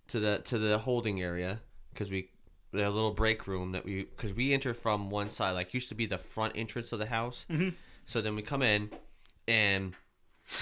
to 0.08 0.18
the 0.18 0.38
to 0.46 0.58
the 0.58 0.78
holding 0.78 1.22
area 1.22 1.60
because 1.92 2.10
we 2.10 2.30
the 2.72 2.90
little 2.90 3.12
break 3.12 3.46
room 3.46 3.72
that 3.72 3.84
we 3.84 4.04
because 4.04 4.32
we 4.32 4.52
enter 4.52 4.74
from 4.74 5.10
one 5.10 5.28
side 5.28 5.52
like 5.52 5.72
used 5.72 5.88
to 5.90 5.94
be 5.94 6.06
the 6.06 6.18
front 6.18 6.54
entrance 6.56 6.92
of 6.92 6.98
the 6.98 7.06
house. 7.06 7.46
Mm-hmm. 7.48 7.70
So 8.04 8.20
then 8.20 8.34
we 8.34 8.42
come 8.42 8.62
in 8.62 8.90
and 9.46 9.94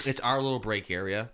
it's 0.05 0.19
our 0.19 0.41
little 0.41 0.59
break 0.59 0.91
area. 0.91 1.31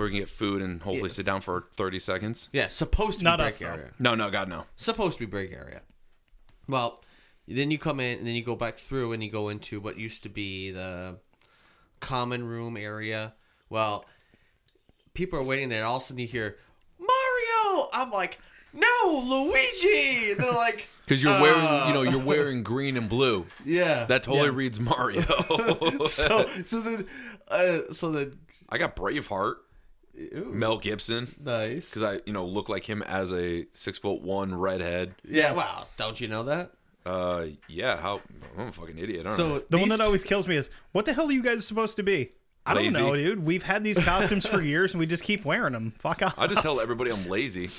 Where 0.00 0.06
we 0.06 0.12
can 0.12 0.20
get 0.20 0.30
food 0.30 0.62
and 0.62 0.80
hopefully 0.80 1.10
sit 1.10 1.26
down 1.26 1.42
for 1.42 1.66
30 1.74 1.98
seconds. 1.98 2.48
Yeah, 2.54 2.68
supposed 2.68 3.18
to 3.18 3.24
Not 3.24 3.36
be 3.38 3.42
break 3.42 3.48
us, 3.52 3.58
though. 3.58 3.66
area. 3.66 3.90
No, 3.98 4.14
no, 4.14 4.30
God, 4.30 4.48
no. 4.48 4.64
Supposed 4.74 5.18
to 5.18 5.26
be 5.26 5.26
break 5.26 5.52
area. 5.52 5.82
Well, 6.66 7.04
then 7.46 7.70
you 7.70 7.76
come 7.76 8.00
in 8.00 8.16
and 8.18 8.26
then 8.26 8.34
you 8.34 8.42
go 8.42 8.56
back 8.56 8.78
through 8.78 9.12
and 9.12 9.22
you 9.22 9.30
go 9.30 9.50
into 9.50 9.78
what 9.78 9.98
used 9.98 10.22
to 10.22 10.30
be 10.30 10.70
the 10.70 11.18
common 12.00 12.44
room 12.44 12.78
area. 12.78 13.34
Well, 13.68 14.06
people 15.12 15.38
are 15.38 15.42
waiting 15.42 15.68
there, 15.68 15.80
and 15.80 15.86
all 15.86 15.96
of 15.98 16.02
a 16.02 16.06
sudden 16.06 16.20
you 16.20 16.26
hear 16.26 16.56
Mario. 16.98 17.88
I'm 17.92 18.10
like, 18.10 18.40
no, 18.72 19.22
Luigi. 19.26 20.32
And 20.32 20.40
they're 20.40 20.50
like, 20.52 20.88
Because 21.04 21.22
you're 21.22 21.38
wearing, 21.42 21.88
you 21.88 21.92
know, 21.92 22.02
you're 22.02 22.24
wearing 22.24 22.62
green 22.62 22.96
and 22.96 23.06
blue. 23.06 23.44
yeah. 23.66 24.04
That 24.06 24.22
totally 24.22 24.46
Yeah. 24.48 24.54
reads 24.54 24.80
Mario. 24.80 25.20
so 26.06 26.46
so 26.64 26.80
then 26.80 27.06
uh, 27.48 27.92
so 27.92 28.12
then 28.12 28.38
I 28.70 28.78
got 28.78 28.94
Braveheart, 28.96 29.56
Mel 30.46 30.76
Gibson, 30.78 31.34
nice. 31.42 31.90
because 31.90 32.02
I, 32.02 32.20
you 32.26 32.32
know, 32.32 32.44
look 32.46 32.68
like 32.68 32.88
him 32.88 33.02
as 33.02 33.32
a 33.32 33.66
six 33.72 33.98
foot 33.98 34.22
one 34.22 34.54
redhead. 34.54 35.14
Yeah. 35.24 35.52
Wow. 35.52 35.86
Don't 35.96 36.20
you 36.20 36.28
know 36.28 36.42
that? 36.44 36.72
Uh, 37.06 37.46
yeah. 37.68 37.96
How? 37.96 38.20
I'm 38.58 38.68
a 38.68 38.72
fucking 38.72 38.98
idiot. 38.98 39.26
I 39.26 39.30
don't 39.30 39.38
know. 39.38 39.58
So 39.58 39.64
The 39.70 39.78
one 39.78 39.88
that 39.88 40.00
always 40.00 40.22
kills 40.24 40.46
me 40.46 40.56
is 40.56 40.70
what 40.92 41.06
the 41.06 41.12
hell 41.14 41.28
are 41.28 41.32
you 41.32 41.42
guys 41.42 41.66
supposed 41.66 41.96
to 41.96 42.02
be? 42.02 42.30
I 42.66 42.74
don't 42.74 42.84
Lazy. 42.84 42.98
know, 43.00 43.16
dude. 43.16 43.44
We've 43.44 43.62
had 43.62 43.82
these 43.84 43.98
costumes 44.04 44.46
for 44.46 44.60
years 44.60 44.92
and 44.92 45.00
we 45.00 45.06
just 45.06 45.24
keep 45.24 45.44
wearing 45.44 45.72
them. 45.72 45.92
Fuck 45.98 46.22
off. 46.22 46.38
I 46.38 46.46
just 46.46 46.62
tell 46.62 46.78
everybody 46.80 47.10
I'm 47.10 47.26
lazy. 47.28 47.70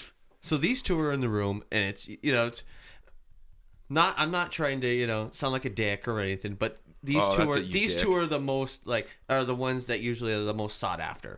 So 0.42 0.58
these 0.58 0.82
two 0.82 1.00
are 1.00 1.12
in 1.14 1.20
the 1.22 1.30
room, 1.30 1.64
and 1.72 1.84
it's 1.84 2.08
you 2.08 2.32
know 2.32 2.48
it's 2.48 2.64
not. 3.90 4.16
I'm 4.18 4.32
not 4.32 4.52
trying 4.52 4.82
to 4.82 4.88
you 4.88 5.06
know 5.06 5.30
sound 5.34 5.54
like 5.54 5.66
a 5.66 5.70
dick 5.70 6.08
or 6.08 6.20
anything, 6.20 6.56
but 6.56 6.80
these 7.04 7.18
Oh, 7.22 7.36
two 7.36 7.52
are 7.52 7.60
these 7.60 7.94
dick. 7.94 8.04
two 8.04 8.16
are 8.16 8.26
the 8.26 8.40
most 8.40 8.88
like 8.88 9.08
are 9.30 9.46
the 9.46 9.54
ones 9.56 9.86
that 9.86 10.02
usually 10.02 10.34
are 10.34 10.42
the 10.44 10.54
most 10.54 10.80
sought 10.80 11.00
after 11.00 11.38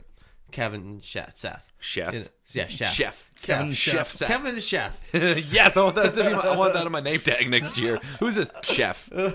Kevin 0.54 1.00
Chef, 1.02 1.36
Seth. 1.36 1.72
Chef. 1.80 2.30
Yeah, 2.52 2.68
Chef. 2.68 2.92
Chef. 2.94 3.30
Kevin 3.42 3.68
Yeah. 3.70 3.74
Chef. 3.74 4.12
Seth. 4.12 4.28
Kevin 4.28 4.54
and 4.54 4.64
Chef. 4.64 5.02
yes, 5.14 5.76
I 5.76 5.84
want 5.84 5.96
that 5.96 6.14
to 6.14 6.24
be. 6.24 6.30
My, 6.30 6.40
I 6.42 6.56
want 6.56 6.74
that 6.76 6.86
on 6.86 6.92
my 6.92 7.00
name 7.02 7.20
tag 7.20 7.50
next 7.50 7.78
year. 7.80 7.98
Who's 8.20 8.36
this 8.36 8.52
chef? 8.62 9.10
We're 9.14 9.32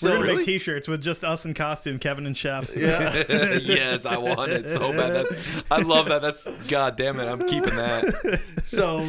gonna 0.00 0.20
really? 0.22 0.36
make 0.36 0.44
T-shirts 0.46 0.86
with 0.86 1.02
just 1.02 1.24
us 1.24 1.44
in 1.44 1.52
costume, 1.54 1.98
Kevin 1.98 2.26
and 2.26 2.36
Chef. 2.36 2.74
Yeah. 2.76 3.24
yes, 3.60 4.06
I 4.06 4.16
want 4.18 4.52
it 4.52 4.68
so 4.70 4.92
bad. 4.92 5.26
That's, 5.26 5.62
I 5.70 5.78
love 5.80 6.08
that. 6.08 6.22
That's 6.22 6.46
god 6.68 6.96
damn 6.96 7.18
it. 7.18 7.26
I'm 7.26 7.40
keeping 7.48 7.74
that, 7.74 8.40
So 8.62 9.00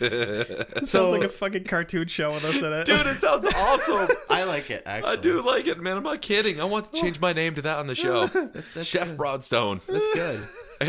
It 0.00 0.88
sounds 0.88 1.12
like 1.12 1.24
a 1.24 1.28
fucking 1.28 1.64
cartoon 1.64 2.08
show 2.08 2.32
with 2.32 2.44
us 2.44 2.60
in 2.62 2.72
it. 2.72 2.86
dude. 2.86 3.06
It 3.06 3.18
sounds 3.18 3.46
awesome. 3.46 4.08
I 4.30 4.44
like 4.44 4.70
it. 4.70 4.82
Actually, 4.86 5.12
I 5.12 5.16
do 5.16 5.42
like 5.42 5.66
it, 5.66 5.78
man. 5.80 5.98
I'm 5.98 6.02
not 6.02 6.22
kidding. 6.22 6.60
I 6.60 6.64
want 6.64 6.92
to 6.92 7.00
change 7.00 7.20
my 7.20 7.32
name 7.34 7.54
to 7.56 7.62
that 7.62 7.78
on 7.78 7.86
the 7.86 7.94
show. 7.94 8.26
that's 8.26 8.84
Chef 8.86 9.08
good. 9.08 9.16
Broadstone. 9.18 9.80
That's 9.86 10.14
good. 10.14 10.40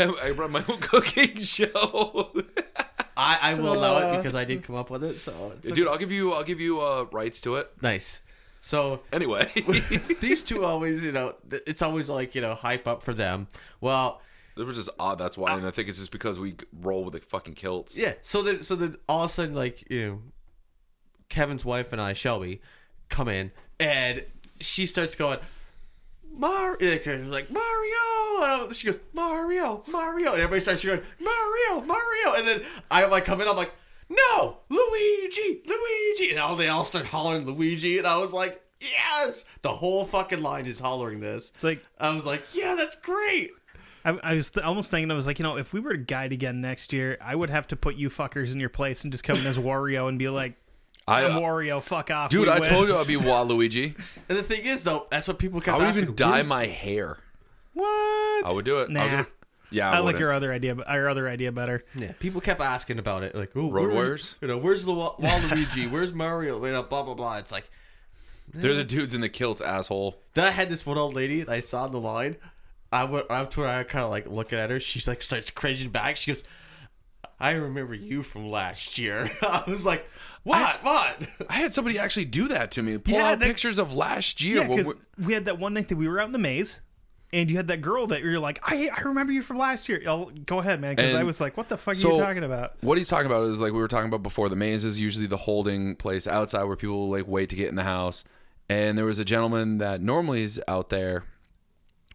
I, 0.01 0.27
I 0.27 0.31
run 0.31 0.51
my 0.51 0.63
own 0.67 0.77
cooking 0.81 1.37
show. 1.39 2.31
I, 3.15 3.37
I 3.41 3.53
will 3.55 3.73
allow 3.73 4.13
it 4.13 4.17
because 4.17 4.35
I 4.35 4.43
did 4.43 4.63
come 4.63 4.75
up 4.75 4.89
with 4.89 5.03
it. 5.03 5.19
So 5.19 5.53
it's 5.57 5.71
Dude, 5.71 5.87
I'll 5.87 5.97
give 5.97 6.11
you. 6.11 6.33
I'll 6.33 6.43
give 6.43 6.59
you 6.59 6.81
uh, 6.81 7.05
rights 7.11 7.39
to 7.41 7.55
it. 7.55 7.71
nice. 7.81 8.21
So 8.61 9.01
Anyway, 9.11 9.45
these 10.21 10.41
two 10.41 10.63
always, 10.65 11.03
you 11.03 11.11
know, 11.11 11.35
it's 11.67 11.81
always 11.81 12.07
like 12.07 12.33
you 12.33 12.39
know 12.41 12.55
hype 12.55 12.87
up 12.87 13.03
for 13.03 13.13
them. 13.13 13.47
Well, 13.81 14.21
it 14.55 14.63
was 14.63 14.77
just 14.77 14.89
odd. 14.97 15.19
That's 15.19 15.37
why, 15.37 15.53
and 15.55 15.67
I 15.67 15.71
think 15.71 15.89
it's 15.89 15.97
just 15.99 16.11
because 16.13 16.39
we 16.39 16.55
roll 16.71 17.03
with 17.03 17.13
the 17.13 17.19
fucking 17.19 17.55
kilts. 17.55 17.97
yeah. 17.97 18.13
So 18.21 18.41
then, 18.41 18.63
so 18.63 18.75
then 18.77 18.95
all 19.09 19.25
of 19.25 19.31
a 19.31 19.33
sudden, 19.33 19.53
like 19.53 19.89
you 19.91 20.07
know, 20.07 20.19
Kevin's 21.27 21.65
wife 21.65 21.91
and 21.91 22.01
I, 22.01 22.13
Shelby, 22.13 22.61
come 23.09 23.27
in 23.27 23.51
and 23.81 24.23
she 24.61 24.85
starts 24.85 25.13
going. 25.15 25.39
Mario, 26.37 27.29
like 27.29 27.51
Mario. 27.51 28.71
She 28.71 28.87
goes 28.87 28.99
Mario, 29.13 29.83
Mario, 29.87 30.31
and 30.33 30.41
everybody 30.41 30.61
starts 30.61 30.83
going 30.83 31.01
Mario, 31.19 31.85
Mario, 31.85 32.33
and 32.35 32.47
then 32.47 32.61
I 32.89 33.05
like 33.05 33.25
come 33.25 33.41
in. 33.41 33.47
I'm 33.47 33.55
like, 33.55 33.73
no, 34.09 34.57
Luigi, 34.69 35.61
Luigi, 35.65 36.31
and 36.31 36.39
all 36.39 36.55
they 36.55 36.69
all 36.69 36.83
start 36.83 37.05
hollering 37.05 37.45
Luigi, 37.45 37.97
and 37.97 38.07
I 38.07 38.17
was 38.17 38.33
like, 38.33 38.61
yes, 38.79 39.45
the 39.61 39.69
whole 39.69 40.05
fucking 40.05 40.41
line 40.41 40.65
is 40.65 40.79
hollering 40.79 41.19
this. 41.19 41.51
It's 41.55 41.63
like 41.63 41.83
I 41.99 42.15
was 42.15 42.25
like, 42.25 42.43
yeah, 42.53 42.75
that's 42.75 42.95
great. 42.95 43.51
I, 44.05 44.19
I 44.21 44.33
was 44.35 44.51
th- 44.51 44.65
almost 44.65 44.91
thinking 44.91 45.09
I 45.11 45.15
was 45.15 45.27
like, 45.27 45.39
you 45.39 45.43
know, 45.43 45.57
if 45.57 45.71
we 45.71 45.79
were 45.79 45.93
to 45.93 45.97
guide 45.97 46.33
again 46.33 46.59
next 46.59 46.91
year, 46.91 47.17
I 47.21 47.35
would 47.35 47.49
have 47.49 47.67
to 47.69 47.75
put 47.75 47.95
you 47.95 48.09
fuckers 48.09 48.53
in 48.53 48.59
your 48.59 48.69
place 48.69 49.03
and 49.03 49.13
just 49.13 49.23
come 49.23 49.37
in 49.37 49.45
as 49.45 49.57
Wario 49.57 50.09
and 50.09 50.19
be 50.19 50.27
like, 50.27 50.55
I, 51.07 51.25
I'm 51.25 51.37
uh, 51.37 51.39
Wario, 51.41 51.81
fuck 51.81 52.09
off, 52.11 52.29
dude, 52.31 52.47
we 52.47 52.49
I 52.53 52.59
win." 52.59 52.69
told 52.69 52.87
you 52.87 52.95
I'd 52.97 53.07
be 53.07 53.15
Waluigi. 53.17 54.17
And 54.29 54.37
the 54.37 54.43
thing 54.43 54.65
is, 54.65 54.83
though, 54.83 55.07
that's 55.11 55.27
what 55.27 55.37
people 55.39 55.59
kept 55.59 55.69
asking. 55.69 55.81
I 55.81 55.85
would 55.85 55.89
asking. 55.89 56.03
even 56.03 56.15
dye 56.15 56.31
"Where's- 56.31 56.47
my 56.47 56.65
hair. 56.67 57.17
What? 57.73 57.87
I 58.45 58.51
would 58.53 58.65
do 58.65 58.79
it. 58.79 58.81
I 58.81 59.03
would 59.03 59.09
do 59.09 59.15
Nah. 59.15 59.19
it. 59.21 59.27
Yeah, 59.71 59.91
I, 59.91 59.99
like 59.99 60.19
your 60.19 60.31
other 60.31 60.53
idea, 60.53 60.75
but 60.75 60.87
our 60.87 61.09
other 61.09 61.27
idea 61.27 61.51
better. 61.51 61.83
Yeah, 61.95 62.11
people 62.19 62.39
kept 62.41 62.61
asking 62.61 62.99
about 62.99 63.23
it, 63.23 63.33
like, 63.33 63.49
oh, 63.55 63.71
Road 63.71 63.87
where- 63.87 63.89
Warriors? 63.89 64.35
You 64.39 64.47
know, 64.47 64.57
where's 64.59 64.85
the 64.85 64.93
Wa- 64.93 65.15
Waluigi? 65.17 65.89
Where's 65.89 66.13
Mario? 66.13 66.63
You 66.63 66.71
know, 66.73 66.83
blah 66.83 67.01
blah 67.03 67.15
blah. 67.15 67.37
It's 67.37 67.51
like. 67.51 67.69
They're 68.53 68.75
the 68.75 68.83
dudes 68.83 69.15
in 69.15 69.21
the 69.21 69.29
kilts, 69.29 69.61
asshole. 69.61 70.19
Then 70.35 70.45
I 70.45 70.51
had 70.51 70.69
this 70.69 70.85
one 70.85 70.97
old 70.97 71.15
lady 71.15 71.41
that 71.41 71.51
I 71.51 71.59
saw 71.59 71.85
in 71.87 71.91
the 71.91 71.99
line. 71.99 72.35
I 72.91 73.05
went 73.05 73.25
up 73.31 73.49
to 73.51 73.61
her. 73.61 73.67
I 73.67 73.81
kind 73.83 74.03
of 74.03 74.11
like 74.11 74.29
looking 74.29 74.59
at 74.59 74.69
her. 74.69 74.79
She's 74.79 75.07
like 75.07 75.23
starts 75.23 75.49
cringing 75.49 75.89
back. 75.89 76.17
She 76.17 76.29
goes, 76.31 76.43
"I 77.39 77.53
remember 77.53 77.93
you 77.93 78.23
from 78.23 78.49
last 78.49 78.97
year." 78.97 79.29
I 79.41 79.63
was 79.67 79.85
like, 79.85 80.05
"What? 80.43 80.83
what?" 80.83 81.23
I 81.49 81.53
had 81.53 81.73
somebody 81.73 81.99
actually 81.99 82.25
do 82.25 82.47
that 82.49 82.71
to 82.71 82.83
me. 82.83 82.97
Pull 82.97 83.13
Yeah, 83.15 83.31
out 83.31 83.39
that- 83.39 83.45
pictures 83.45 83.79
of 83.79 83.93
last 83.95 84.41
year. 84.41 84.57
Yeah, 84.63 84.67
because 84.67 84.95
we- 85.17 85.33
had 85.33 85.45
that 85.45 85.59
one 85.59 85.73
night 85.73 85.87
that 85.89 85.97
we 85.97 86.07
were 86.07 86.19
out 86.19 86.27
in 86.27 86.31
the 86.33 86.39
maze, 86.39 86.81
and 87.31 87.49
you 87.49 87.57
had 87.57 87.67
that 87.67 87.81
girl 87.81 88.07
that 88.07 88.21
you're 88.21 88.39
like, 88.39 88.59
I, 88.63 88.89
I 88.95 89.01
remember 89.01 89.33
you 89.33 89.41
from 89.41 89.57
last 89.57 89.89
year. 89.89 90.01
I'll, 90.07 90.25
go 90.45 90.59
ahead, 90.59 90.79
man, 90.79 90.95
because 90.95 91.15
I 91.15 91.23
was 91.23 91.41
like, 91.41 91.57
what 91.57 91.67
the 91.69 91.77
fuck 91.77 91.95
are 91.95 91.97
you 91.97 92.17
talking 92.17 92.43
about? 92.43 92.73
What 92.81 92.97
he's 92.97 93.07
talking 93.07 93.25
about 93.25 93.43
is 93.49 93.59
like 93.59 93.73
we 93.73 93.79
were 93.79 93.87
talking 93.87 94.07
about 94.07 94.21
before. 94.23 94.49
The 94.49 94.55
maze 94.55 94.85
is 94.85 94.99
usually 94.99 95.25
the 95.27 95.37
holding 95.37 95.95
place 95.95 96.27
outside 96.27 96.63
where 96.65 96.75
people 96.75 97.09
like 97.09 97.27
wait 97.27 97.49
to 97.49 97.55
get 97.55 97.69
in 97.69 97.75
the 97.75 97.83
house. 97.83 98.23
And 98.69 98.97
there 98.97 99.05
was 99.05 99.19
a 99.19 99.25
gentleman 99.25 99.79
that 99.79 99.99
normally 100.01 100.41
is 100.43 100.61
out 100.67 100.89
there, 100.89 101.25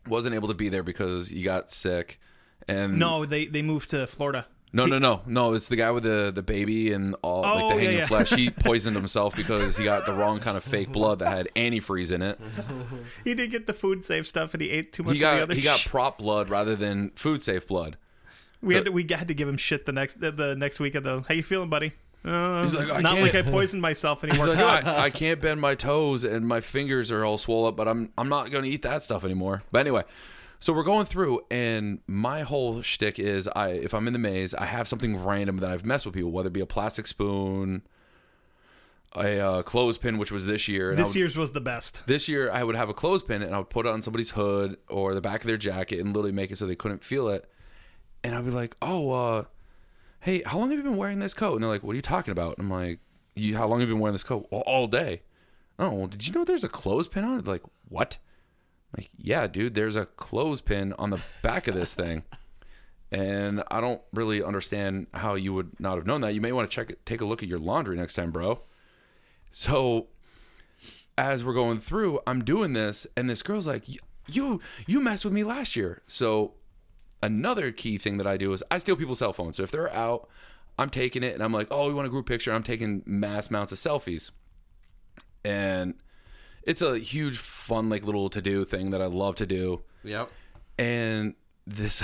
wasn't 0.07 0.35
able 0.35 0.49
to 0.49 0.55
be 0.55 0.69
there 0.71 0.83
because 0.83 1.29
he 1.29 1.43
got 1.43 1.71
sick. 1.71 2.19
And 2.67 2.99
No, 2.99 3.25
they 3.27 3.45
they 3.47 3.61
moved 3.63 3.91
to 3.91 4.07
Florida. 4.07 4.47
No, 4.73 4.87
no, 4.87 4.99
no, 4.99 5.23
no. 5.27 5.55
It's 5.55 5.67
the 5.69 5.77
guy 5.77 5.91
with 5.91 6.03
the 6.05 6.31
the 6.35 6.43
baby 6.43 6.93
and 6.93 7.15
all 7.23 7.43
like 7.43 7.63
Oh, 7.65 7.69
the 7.71 7.75
yeah, 7.77 7.81
hanging 7.83 7.99
yeah. 7.99 8.07
flesh. 8.07 8.31
He 8.31 8.51
poisoned 8.65 8.97
himself 8.97 9.35
because 9.37 9.77
he 9.77 9.85
got 9.85 10.07
the 10.07 10.13
wrong 10.13 10.41
kind 10.41 10.57
of 10.57 10.65
fake 10.65 10.91
blood 10.93 11.21
that 11.21 11.29
had 11.31 11.49
antifreeze 11.57 12.13
in 12.13 12.23
it. 12.23 12.39
He 13.25 13.35
didn't 13.35 13.51
get 13.53 13.67
the 13.67 13.73
food 13.75 14.05
safe 14.05 14.27
stuff, 14.29 14.55
and 14.55 14.61
he 14.61 14.71
ate 14.71 14.93
too 14.93 15.03
much 15.03 15.17
He 15.17 15.25
of 15.25 15.33
the 15.41 15.47
got 15.47 15.57
he 15.57 15.63
got 15.63 15.85
prop 15.87 16.19
blood 16.19 16.49
rather 16.51 16.77
than 16.77 17.11
food 17.11 17.43
safe 17.43 17.67
blood. 17.67 17.97
we 18.61 18.75
had 18.75 18.85
to, 18.87 18.93
we 18.93 19.07
had 19.11 19.29
to 19.29 19.35
give 19.35 19.49
him 19.49 19.57
shit 19.57 19.87
the 19.87 19.93
next 19.93 20.21
the, 20.21 20.31
the 20.31 20.55
next 20.57 20.81
weekend 20.81 21.05
though. 21.07 21.25
How 21.27 21.35
you 21.35 21.43
feeling, 21.43 21.69
buddy? 21.71 21.93
Uh, 22.25 22.63
He's 22.63 22.75
like, 22.75 22.91
I 22.91 23.01
not 23.01 23.13
can't- 23.15 23.23
like 23.23 23.35
I 23.37 23.43
poisoned 23.49 23.81
myself 23.81 24.23
He's 24.23 24.33
anymore. 24.33 24.49
like, 24.57 24.85
I, 24.85 25.05
I 25.05 25.11
can't 25.11 25.41
bend 25.41 25.61
my 25.61 25.75
toes 25.77 26.25
and 26.25 26.47
my 26.47 26.61
fingers 26.61 27.13
are 27.13 27.25
all 27.25 27.39
swollen 27.39 27.69
up, 27.71 27.77
but 27.77 27.87
I'm 27.89 28.11
I'm 28.19 28.29
not 28.29 28.51
gonna 28.51 28.67
eat 28.67 28.83
that 28.83 29.03
stuff 29.05 29.25
anymore. 29.25 29.63
But 29.71 29.79
anyway, 29.81 30.03
so 30.61 30.73
we're 30.73 30.83
going 30.85 31.07
through, 31.07 31.41
and 31.51 32.01
my 32.07 32.43
whole 32.43 32.83
shtick 32.83 33.19
is, 33.19 33.49
I 33.55 33.69
if 33.71 33.95
I'm 33.95 34.07
in 34.07 34.13
the 34.13 34.19
maze, 34.19 34.55
I 34.55 34.65
have 34.67 34.89
something 34.89 35.23
random 35.23 35.59
that 35.59 35.71
I've 35.71 35.85
messed 35.85 36.05
with 36.07 36.15
people, 36.15 36.31
whether 36.31 36.49
it 36.49 36.53
be 36.53 36.61
a 36.61 36.67
plastic 36.67 37.07
spoon, 37.07 37.83
a 39.17 39.41
uh, 39.41 39.63
clothespin, 39.63 40.19
which 40.19 40.31
was 40.31 40.47
this 40.47 40.69
year. 40.69 40.91
and 40.91 40.99
I 40.99 41.03
this 41.03 41.11
would- 41.15 41.19
year's 41.19 41.37
was 41.37 41.53
the 41.53 41.61
best. 41.61 42.07
this 42.07 42.29
year 42.29 42.51
I 42.51 42.63
would 42.63 42.77
have 42.77 42.89
a 42.89 42.95
clothespin 42.95 43.43
and 43.43 43.55
I 43.55 43.59
would 43.59 43.71
put 43.71 43.87
it 43.87 43.93
on 43.93 44.03
somebody's 44.03 44.31
hood 44.31 44.77
or 44.89 45.15
the 45.15 45.21
back 45.21 45.41
of 45.43 45.47
their 45.47 45.57
jacket 45.57 46.01
and 46.01 46.09
literally 46.09 46.33
make 46.33 46.51
it 46.51 46.59
so 46.59 46.67
they 46.67 46.75
couldn't 46.77 47.03
feel 47.05 47.29
it. 47.29 47.49
And 48.25 48.35
I'd 48.35 48.45
be 48.45 48.51
like, 48.51 48.77
"Oh, 48.83 49.13
uh, 49.13 49.45
hey, 50.21 50.43
how 50.45 50.59
long 50.59 50.71
have 50.71 50.79
you 50.79 50.83
been 50.85 50.97
wearing 50.97 51.21
this 51.21 51.35
coat?" 51.35 51.55
And 51.55 51.63
they're 51.63 51.71
like, 51.71 51.83
"What 51.85 51.93
are 51.93 51.97
you 51.97 52.03
talking 52.03 52.33
about?" 52.33 52.59
And 52.59 52.67
I'm 52.67 52.71
like, 52.71 52.99
"You, 53.37 53.57
how 53.57 53.67
long 53.69 53.79
have 53.81 53.89
you 53.89 53.95
been 53.95 54.01
wearing 54.01 54.15
this 54.15 54.25
coat?" 54.25 54.47
"All- 54.51 54.63
all 54.67 54.87
day. 54.89 55.23
Oh, 55.79 55.91
well, 55.91 56.07
did 56.09 56.27
you 56.27 56.33
know 56.35 56.45
there's 56.45 56.65
a 56.65 56.69
clothespin 56.69 57.23
on 57.25 57.39
it? 57.39 57.47
Like, 57.47 57.63
what? 57.89 58.19
Like, 58.97 59.11
yeah, 59.17 59.47
dude, 59.47 59.75
there's 59.75 59.97
a 59.97 60.07
clothespin 60.07 60.95
on 60.99 61.11
the 61.11 61.21
back 61.43 61.69
of 61.69 61.75
this 61.75 61.95
thing. 61.95 62.23
And 63.11 63.63
I 63.71 63.81
don't 63.81 64.03
really 64.13 64.43
understand 64.43 65.07
how 65.15 65.35
you 65.35 65.55
would 65.55 65.79
not 65.81 65.97
have 65.97 66.07
known 66.07 66.21
that. 66.23 66.35
You 66.35 66.41
may 66.41 66.53
want 66.53 66.71
to 66.71 66.75
check 66.75 66.91
it, 66.91 67.07
take 67.07 67.21
a 67.21 67.25
look 67.25 67.43
at 67.43 67.49
your 67.49 67.59
laundry 67.59 67.97
next 67.97 68.15
time, 68.15 68.31
bro. 68.31 68.61
So 69.51 70.09
as 71.17 71.43
we're 71.43 71.55
going 71.55 71.79
through, 71.79 72.21
I'm 72.27 72.45
doing 72.45 72.75
this, 72.75 73.07
and 73.17 73.29
this 73.29 73.43
girl's 73.43 73.67
like, 73.67 73.85
"You, 74.29 74.61
you 74.87 75.01
messed 75.01 75.25
with 75.25 75.33
me 75.33 75.43
last 75.43 75.75
year." 75.75 76.03
So 76.07 76.55
another 77.23 77.73
key 77.73 77.99
thing 77.99 78.19
that 78.19 78.27
I 78.27 78.37
do 78.37 78.53
is 78.53 78.63
I 78.71 78.79
steal 78.79 78.95
people's 78.95 79.19
cell 79.21 79.33
phones. 79.33 79.57
So 79.57 79.63
if 79.63 79.71
they're 79.71 79.93
out, 79.93 80.29
I'm 80.79 80.91
taking 80.91 81.23
it, 81.23 81.35
and 81.35 81.43
I'm 81.43 81.53
like, 81.53 81.69
"Oh, 81.71 81.89
we 81.89 81.95
want 81.95 82.07
a 82.07 82.11
group 82.11 82.27
picture?" 82.27 82.53
I'm 82.53 82.63
taking 82.63 83.03
mass 83.07 83.49
amounts 83.49 83.73
of 83.73 83.79
selfies, 83.79 84.31
and 85.45 85.95
it's 86.69 86.83
a 86.83 86.99
huge, 86.99 87.39
fun, 87.39 87.89
like 87.89 88.05
little 88.05 88.29
to 88.29 88.43
do 88.43 88.65
thing 88.67 88.91
that 88.91 89.01
I 89.01 89.07
love 89.07 89.37
to 89.37 89.47
do. 89.47 89.83
Yep. 90.05 90.31
and 90.79 91.35
this 91.67 92.03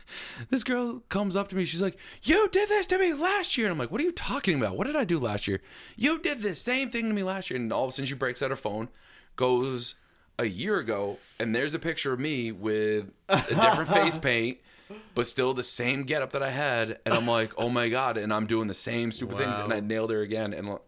this 0.50 0.64
girl 0.64 1.02
comes 1.08 1.36
up 1.36 1.48
to 1.48 1.56
me. 1.56 1.64
She's 1.64 1.82
like 1.82 1.98
you 2.22 2.48
did 2.48 2.68
this 2.68 2.86
to 2.88 2.98
me 2.98 3.12
last 3.12 3.58
year. 3.58 3.66
And 3.66 3.72
i'm 3.72 3.78
like 3.78 3.90
what 3.90 4.00
are 4.00 4.04
you 4.04 4.12
talking 4.12 4.58
about? 4.58 4.76
What 4.76 4.86
did 4.86 4.96
i 4.96 5.04
do 5.04 5.18
last 5.18 5.46
year? 5.46 5.60
You 5.96 6.18
did 6.18 6.40
the 6.40 6.54
same 6.54 6.90
thing 6.90 7.08
to 7.08 7.14
me 7.14 7.22
last 7.22 7.50
year. 7.50 7.60
And 7.60 7.72
all 7.72 7.84
of 7.84 7.90
a 7.90 7.92
sudden 7.92 8.06
she 8.06 8.14
breaks 8.14 8.42
out 8.42 8.50
her 8.50 8.56
phone 8.56 8.88
goes 9.36 9.96
a 10.38 10.46
year 10.46 10.78
ago 10.78 11.18
and 11.38 11.54
there's 11.54 11.74
a 11.74 11.78
picture 11.78 12.12
of 12.12 12.20
me 12.20 12.52
with 12.52 13.10
a 13.28 13.36
different 13.48 13.88
face 13.88 14.16
paint 14.30 14.58
but 15.14 15.26
still 15.26 15.52
the 15.52 15.62
same 15.62 16.04
getup 16.04 16.30
that 16.32 16.42
i 16.42 16.50
had. 16.50 16.98
And 17.04 17.14
i'm 17.14 17.26
like 17.26 17.52
oh 17.58 17.68
my 17.68 17.88
god. 17.88 18.16
And 18.16 18.32
i'm 18.32 18.46
doing 18.46 18.66
the 18.66 18.74
same 18.74 19.12
stupid 19.12 19.36
things 19.36 19.58
and 19.58 19.72
i 19.72 19.80
nailed 19.80 20.10
her 20.10 20.22
again. 20.22 20.52
And 20.54 20.78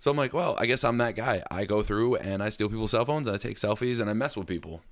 so 0.00 0.10
i'm 0.10 0.16
like 0.16 0.32
well 0.32 0.56
i 0.58 0.66
guess 0.66 0.82
i'm 0.82 0.98
that 0.98 1.14
guy 1.14 1.40
i 1.52 1.64
go 1.64 1.80
through 1.82 2.16
and 2.16 2.42
i 2.42 2.48
steal 2.48 2.68
people's 2.68 2.90
cell 2.90 3.04
phones 3.04 3.28
i 3.28 3.36
take 3.36 3.56
selfies 3.56 4.00
and 4.00 4.10
i 4.10 4.12
mess 4.12 4.36
with 4.36 4.48
people 4.48 4.82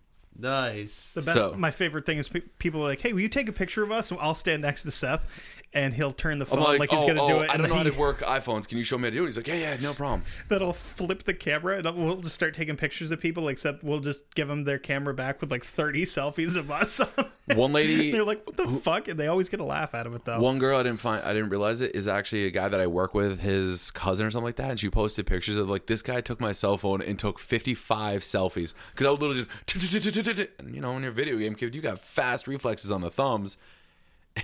Nice. 0.40 1.14
The 1.14 1.22
best, 1.22 1.36
So- 1.36 1.54
my 1.56 1.72
favorite 1.72 2.06
thing 2.06 2.18
is 2.18 2.28
pe- 2.28 2.42
people 2.61 2.80
are 2.82 2.88
like, 2.90 3.00
"Hey, 3.00 3.12
will 3.12 3.22
you 3.22 3.28
take 3.28 3.48
a 3.48 3.52
picture 3.52 3.82
of 3.82 3.90
us?" 3.90 4.12
I'll 4.12 4.34
stand 4.34 4.62
next 4.62 4.84
to 4.84 4.92
Seth, 4.92 5.57
and 5.73 5.93
he'll 5.93 6.11
turn 6.11 6.39
the 6.39 6.47
phone 6.47 6.61
like, 6.61 6.79
like, 6.81 6.91
he's 6.91 7.05
oh, 7.05 7.07
gonna 7.07 7.23
oh, 7.23 7.29
do 7.29 7.41
it, 7.41 7.51
I 7.51 7.57
don't 7.57 7.69
know 7.69 7.75
how 7.75 7.83
to 7.83 7.99
work 7.99 8.19
iPhones. 8.21 8.66
Can 8.66 8.79
you 8.79 8.85
show 8.85 8.97
me 8.97 9.05
how 9.05 9.11
to 9.11 9.16
do 9.16 9.23
it? 9.25 9.27
He's 9.27 9.37
like, 9.37 9.47
yeah, 9.47 9.55
yeah, 9.55 9.77
no 9.83 9.93
problem. 9.93 10.23
then 10.49 10.62
I'll 10.62 10.73
flip 10.73 11.25
the 11.25 11.35
camera, 11.35 11.79
and 11.79 11.97
we'll 11.97 12.16
just 12.16 12.35
start 12.35 12.55
taking 12.55 12.77
pictures 12.77 13.11
of 13.11 13.21
people. 13.21 13.49
Except 13.49 13.85
we'll 13.85 14.01
just 14.01 14.35
give 14.35 14.49
them 14.49 14.64
their 14.64 14.79
camera 14.79 15.14
back 15.14 15.41
with 15.41 15.51
like 15.51 15.64
thirty 15.64 16.05
selfies 16.05 16.57
of 16.57 16.71
us. 16.71 17.01
One 17.55 17.73
lady, 17.73 18.11
They're 18.12 18.25
like, 18.25 18.47
"What 18.47 18.57
the 18.57 18.69
fuck?" 18.69 19.09
And 19.09 19.19
they 19.19 19.27
always 19.27 19.49
get 19.49 19.61
a 19.61 19.64
laugh 19.64 19.95
out 19.95 20.07
of 20.07 20.14
it 20.14 20.25
though. 20.25 20.41
one 20.41 20.59
girl 20.59 20.79
I 20.79 20.83
didn't 20.83 21.01
find, 21.01 21.23
I 21.25 21.33
didn't 21.33 21.51
realize 21.51 21.81
it 21.81 21.95
is 21.95 22.09
actually 22.09 22.47
a 22.47 22.51
guy 22.51 22.69
that 22.69 22.81
I 22.81 22.87
work 22.87 23.14
with, 23.14 23.41
his 23.41 23.91
cousin 23.91 24.27
or 24.27 24.31
something 24.31 24.45
like 24.45 24.57
that. 24.57 24.71
And 24.71 24.81
she 24.81 24.91
posted 24.91 25.27
pictures 25.27 25.57
of 25.57 25.69
like 25.69 25.87
this 25.87 26.03
guy 26.03 26.21
took 26.21 26.41
my 26.41 26.53
cell 26.53 26.79
phone 26.79 27.01
and 27.01 27.19
took 27.19 27.39
55 27.39 28.23
selfies 28.23 28.75
because 28.91 29.07
I 29.07 29.11
would 29.11 29.21
literally 29.21 29.47
just, 29.66 30.49
and 30.59 30.75
you 30.75 30.81
know, 30.81 30.93
when 30.93 31.03
you're 31.03 31.11
a 31.11 31.14
video 31.14 31.37
game 31.39 31.55
kid, 31.55 31.75
you 31.75 31.81
got 31.81 31.99
fast 31.99 32.47
reflexes 32.47 32.91
on 32.91 33.01
the 33.01 33.11
thumbs, 33.11 33.59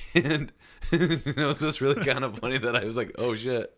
and 0.15 0.53
it 0.93 1.37
was 1.37 1.61
just 1.61 1.81
really 1.81 2.05
kind 2.05 2.25
of 2.25 2.39
funny 2.39 2.59
that 2.59 2.77
I 2.77 2.85
was 2.85 2.97
like, 2.97 3.13
oh 3.19 3.35
shit. 3.35 3.77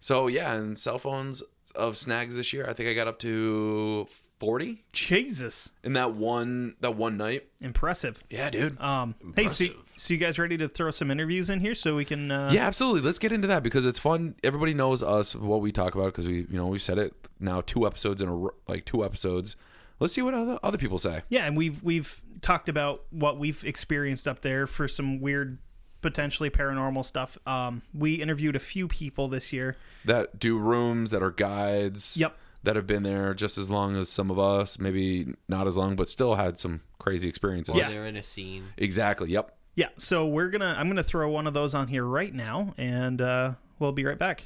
So 0.00 0.26
yeah, 0.26 0.54
and 0.54 0.78
cell 0.78 0.98
phones 0.98 1.42
of 1.74 1.96
snags 1.96 2.36
this 2.36 2.52
year, 2.52 2.66
I 2.68 2.72
think 2.72 2.88
I 2.88 2.94
got 2.94 3.08
up 3.08 3.18
to 3.20 4.06
40 4.38 4.84
Jesus, 4.92 5.72
in 5.82 5.94
that 5.94 6.14
one 6.14 6.74
that 6.80 6.96
one 6.96 7.16
night. 7.16 7.48
impressive. 7.60 8.22
Yeah, 8.28 8.50
dude. 8.50 8.80
Um, 8.80 9.14
hey, 9.34 9.48
so, 9.48 9.66
so 9.96 10.14
you 10.14 10.18
guys 10.18 10.38
ready 10.38 10.56
to 10.58 10.68
throw 10.68 10.90
some 10.90 11.10
interviews 11.10 11.50
in 11.50 11.60
here 11.60 11.74
so 11.74 11.96
we 11.96 12.04
can? 12.04 12.30
Uh, 12.30 12.50
yeah, 12.52 12.66
absolutely. 12.66 13.00
Let's 13.00 13.18
get 13.18 13.32
into 13.32 13.46
that 13.48 13.62
because 13.62 13.86
it's 13.86 13.98
fun. 13.98 14.34
Everybody 14.44 14.74
knows 14.74 15.02
us, 15.02 15.34
what 15.34 15.60
we 15.60 15.72
talk 15.72 15.94
about 15.94 16.06
because 16.06 16.26
we, 16.26 16.46
you 16.50 16.58
know, 16.58 16.66
we've 16.66 16.82
said 16.82 16.98
it 16.98 17.14
now 17.40 17.60
two 17.60 17.86
episodes 17.86 18.20
in 18.20 18.28
a 18.28 18.48
like 18.68 18.84
two 18.84 19.04
episodes. 19.04 19.56
Let's 20.00 20.12
see 20.14 20.22
what 20.22 20.34
other 20.34 20.58
other 20.62 20.78
people 20.78 20.98
say. 20.98 21.22
Yeah, 21.28 21.46
and 21.46 21.56
we've 21.56 21.82
we've 21.82 22.22
talked 22.40 22.68
about 22.68 23.04
what 23.10 23.38
we've 23.38 23.62
experienced 23.64 24.28
up 24.28 24.42
there 24.42 24.66
for 24.66 24.88
some 24.88 25.20
weird, 25.20 25.58
potentially 26.02 26.50
paranormal 26.50 27.04
stuff. 27.04 27.38
Um, 27.46 27.82
we 27.92 28.14
interviewed 28.14 28.56
a 28.56 28.60
few 28.60 28.88
people 28.88 29.28
this 29.28 29.52
year. 29.52 29.76
That 30.04 30.38
do 30.38 30.58
rooms 30.58 31.10
that 31.10 31.22
are 31.22 31.30
guides. 31.30 32.16
Yep. 32.16 32.36
That 32.64 32.76
have 32.76 32.86
been 32.86 33.02
there 33.02 33.34
just 33.34 33.58
as 33.58 33.68
long 33.68 33.94
as 33.94 34.08
some 34.08 34.30
of 34.30 34.38
us, 34.38 34.78
maybe 34.78 35.34
not 35.48 35.66
as 35.66 35.76
long, 35.76 35.96
but 35.96 36.08
still 36.08 36.36
had 36.36 36.58
some 36.58 36.80
crazy 36.98 37.28
experiences. 37.28 37.76
Yeah. 37.76 37.90
they're 37.90 38.06
in 38.06 38.16
a 38.16 38.22
scene. 38.22 38.68
Exactly. 38.78 39.30
Yep. 39.30 39.54
Yeah, 39.74 39.88
so 39.96 40.26
we're 40.26 40.48
gonna 40.48 40.74
I'm 40.78 40.88
gonna 40.88 41.02
throw 41.02 41.28
one 41.30 41.46
of 41.46 41.52
those 41.52 41.74
on 41.74 41.88
here 41.88 42.04
right 42.04 42.32
now, 42.32 42.72
and 42.78 43.20
uh, 43.20 43.52
we'll 43.78 43.92
be 43.92 44.04
right 44.04 44.18
back. 44.18 44.44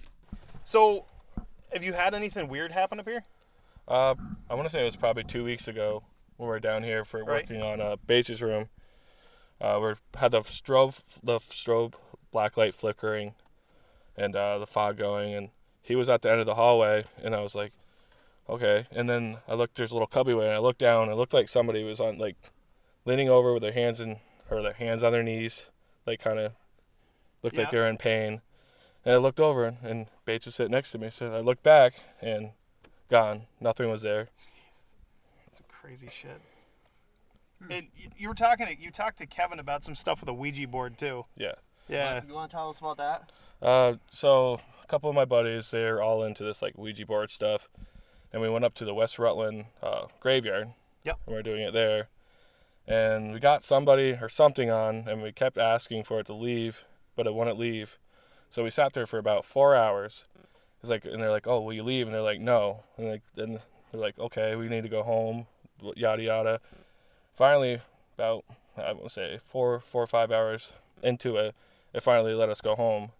So, 0.64 1.04
have 1.72 1.84
you 1.84 1.92
had 1.92 2.14
anything 2.14 2.48
weird 2.48 2.72
happen 2.72 2.98
up 2.98 3.06
here? 3.06 3.24
Uh, 3.88 4.14
I 4.50 4.54
want 4.54 4.66
to 4.66 4.70
say 4.70 4.82
it 4.82 4.84
was 4.84 4.96
probably 4.96 5.24
two 5.24 5.44
weeks 5.44 5.66
ago 5.66 6.02
when 6.36 6.46
we 6.46 6.50
were 6.50 6.60
down 6.60 6.82
here 6.82 7.04
for 7.04 7.24
Right. 7.24 7.48
working 7.48 7.62
on 7.62 7.80
a 7.80 7.96
Bates' 7.96 8.42
room. 8.42 8.68
Uh, 9.60 9.80
we 9.82 9.94
had 10.18 10.30
the 10.30 10.40
strobe, 10.40 11.02
the 11.22 11.38
strobe 11.38 11.94
black 12.30 12.56
light 12.56 12.74
flickering, 12.74 13.34
and 14.16 14.36
uh, 14.36 14.58
the 14.58 14.66
fog 14.66 14.98
going, 14.98 15.34
and 15.34 15.48
he 15.82 15.96
was 15.96 16.08
at 16.08 16.22
the 16.22 16.30
end 16.30 16.40
of 16.40 16.46
the 16.46 16.54
hallway, 16.54 17.04
and 17.22 17.34
I 17.34 17.40
was 17.40 17.54
like, 17.54 17.72
okay. 18.48 18.86
And 18.92 19.08
then 19.08 19.38
I 19.48 19.54
looked, 19.54 19.76
there's 19.76 19.90
a 19.90 19.94
little 19.94 20.06
cubby 20.06 20.32
and 20.32 20.42
I 20.42 20.58
looked 20.58 20.80
down, 20.80 21.04
and 21.04 21.12
it 21.12 21.16
looked 21.16 21.34
like 21.34 21.48
somebody 21.48 21.82
was 21.82 21.98
on 21.98 22.18
like 22.18 22.36
leaning 23.06 23.28
over 23.30 23.54
with 23.54 23.62
their 23.62 23.72
hands 23.72 24.00
in 24.00 24.18
or 24.50 24.62
their 24.62 24.74
hands 24.74 25.02
on 25.02 25.12
their 25.12 25.22
knees, 25.22 25.66
like 26.06 26.20
kind 26.20 26.38
of 26.38 26.52
looked 27.42 27.56
Yeah. 27.56 27.62
like 27.62 27.70
they're 27.70 27.88
in 27.88 27.96
pain. 27.96 28.42
And 29.04 29.14
I 29.14 29.18
looked 29.18 29.40
over, 29.40 29.76
and 29.82 30.06
Bates 30.26 30.46
was 30.46 30.56
sitting 30.56 30.72
next 30.72 30.92
to 30.92 30.98
me. 30.98 31.08
So 31.10 31.34
I 31.34 31.40
looked 31.40 31.62
back, 31.62 31.94
and 32.20 32.50
gone. 33.08 33.42
Nothing 33.60 33.90
was 33.90 34.02
there. 34.02 34.28
That's 35.44 35.58
some 35.58 35.66
crazy 35.68 36.08
shit. 36.10 36.40
And 37.70 37.88
you, 37.96 38.08
you 38.16 38.28
were 38.28 38.34
talking 38.34 38.66
to 38.66 38.80
you 38.80 38.90
talked 38.90 39.18
to 39.18 39.26
Kevin 39.26 39.58
about 39.58 39.82
some 39.82 39.94
stuff 39.94 40.20
with 40.20 40.28
a 40.28 40.34
Ouija 40.34 40.68
board 40.68 40.96
too. 40.96 41.24
Yeah. 41.36 41.52
Yeah. 41.88 42.20
You 42.26 42.34
want 42.34 42.50
to 42.50 42.56
tell 42.56 42.70
us 42.70 42.78
about 42.78 42.98
that? 42.98 43.32
Uh, 43.60 43.94
so 44.12 44.60
a 44.82 44.86
couple 44.86 45.08
of 45.08 45.16
my 45.16 45.24
buddies, 45.24 45.70
they're 45.70 46.00
all 46.00 46.22
into 46.22 46.44
this 46.44 46.62
like 46.62 46.78
Ouija 46.78 47.04
board 47.06 47.30
stuff, 47.30 47.68
and 48.32 48.40
we 48.40 48.48
went 48.48 48.64
up 48.64 48.74
to 48.74 48.84
the 48.84 48.94
West 48.94 49.18
Rutland 49.18 49.66
uh, 49.82 50.06
graveyard. 50.20 50.68
Yep. 51.04 51.18
And 51.26 51.34
we 51.34 51.40
are 51.40 51.42
doing 51.42 51.62
it 51.62 51.72
there, 51.72 52.08
and 52.86 53.32
we 53.32 53.40
got 53.40 53.62
somebody 53.62 54.18
or 54.20 54.28
something 54.28 54.70
on, 54.70 55.08
and 55.08 55.22
we 55.22 55.32
kept 55.32 55.58
asking 55.58 56.04
for 56.04 56.20
it 56.20 56.26
to 56.26 56.34
leave, 56.34 56.84
but 57.16 57.26
it 57.26 57.34
wouldn't 57.34 57.58
leave. 57.58 57.98
So 58.50 58.62
we 58.62 58.70
sat 58.70 58.92
there 58.92 59.06
for 59.06 59.18
about 59.18 59.44
four 59.44 59.74
hours. 59.74 60.24
It's 60.90 61.04
like, 61.04 61.12
and 61.12 61.22
they're 61.22 61.30
like, 61.30 61.46
"Oh, 61.46 61.60
will 61.60 61.74
you 61.74 61.82
leave?" 61.82 62.06
And 62.06 62.14
they're 62.14 62.22
like, 62.22 62.40
"No." 62.40 62.84
And 62.96 63.08
like, 63.08 63.22
then 63.34 63.60
they're 63.92 64.00
like, 64.00 64.18
"Okay, 64.18 64.56
we 64.56 64.68
need 64.68 64.82
to 64.82 64.88
go 64.88 65.02
home." 65.02 65.46
Yada 65.96 66.22
yada. 66.22 66.60
Finally, 67.34 67.80
about 68.14 68.44
I 68.76 68.92
won't 68.92 69.10
say 69.10 69.38
four, 69.38 69.80
four 69.80 70.02
or 70.02 70.06
five 70.06 70.32
hours 70.32 70.72
into 71.02 71.36
it, 71.36 71.54
it 71.92 72.02
finally 72.02 72.34
let 72.34 72.48
us 72.48 72.60
go 72.60 72.74
home. 72.74 73.10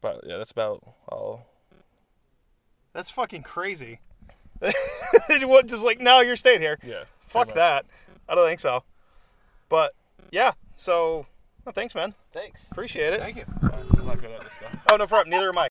But 0.00 0.20
yeah, 0.26 0.36
that's 0.36 0.50
about 0.50 0.86
all. 1.08 1.46
That's 2.92 3.10
fucking 3.10 3.42
crazy. 3.42 4.00
what 5.40 5.66
just 5.66 5.84
like 5.84 6.00
no, 6.00 6.20
you're 6.20 6.36
staying 6.36 6.60
here. 6.60 6.78
Yeah. 6.86 7.04
Fuck 7.22 7.54
that. 7.54 7.86
I 8.28 8.34
don't 8.34 8.46
think 8.46 8.60
so. 8.60 8.84
But 9.68 9.94
yeah, 10.30 10.52
so 10.76 11.26
well, 11.64 11.72
thanks, 11.72 11.94
man. 11.94 12.14
Thanks. 12.32 12.70
Appreciate 12.70 13.14
it. 13.14 13.20
Thank 13.20 13.36
you. 13.36 13.44
Sorry, 13.62 13.74
I'm 13.98 14.06
not 14.06 14.20
good 14.20 14.30
at 14.32 14.44
this 14.44 14.52
stuff. 14.52 14.76
Oh, 14.90 14.96
no 14.96 15.06
problem. 15.06 15.30
Neither 15.30 15.48
am 15.48 15.58
I. 15.58 15.68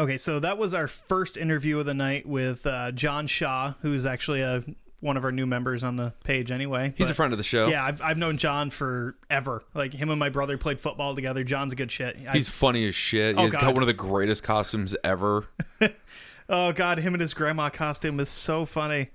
Okay, 0.00 0.16
so 0.16 0.40
that 0.40 0.56
was 0.56 0.72
our 0.72 0.88
first 0.88 1.36
interview 1.36 1.78
of 1.78 1.84
the 1.86 1.92
night 1.94 2.24
with 2.26 2.66
uh, 2.66 2.90
John 2.92 3.26
Shaw, 3.26 3.74
who's 3.82 4.06
actually 4.06 4.40
a 4.40 4.64
one 5.00 5.16
of 5.16 5.24
our 5.24 5.32
new 5.32 5.46
members 5.46 5.82
on 5.82 5.96
the 5.96 6.12
page. 6.24 6.50
Anyway, 6.50 6.92
He's 6.96 7.06
But- 7.08 7.12
a 7.12 7.14
friend 7.14 7.32
of 7.32 7.38
the 7.38 7.44
show. 7.44 7.68
Yeah, 7.68 7.84
I've, 7.84 8.00
I've 8.02 8.18
known 8.18 8.36
John 8.38 8.70
forever. 8.70 9.62
Like 9.74 9.92
him 9.92 10.10
and 10.10 10.18
my 10.18 10.28
brother 10.30 10.56
played 10.58 10.80
football 10.80 11.14
together. 11.14 11.44
John's 11.44 11.72
a 11.72 11.76
good 11.76 11.90
shit. 11.92 12.16
I- 12.28 12.32
He's 12.32 12.48
funny 12.48 12.86
as 12.88 12.94
shit. 12.94 13.36
Oh, 13.38 13.44
He's 13.44 13.52
God. 13.52 13.60
got 13.60 13.74
one 13.74 13.82
of 13.82 13.86
the 13.88 13.92
greatest 13.94 14.42
costumes 14.42 14.96
ever. 15.04 15.48
oh 16.48 16.72
god, 16.72 16.98
him 16.98 17.14
and 17.14 17.20
his 17.20 17.34
grandma 17.34 17.68
costume 17.70 18.20
is 18.20 18.28
so 18.30 18.64
funny. 18.64 19.08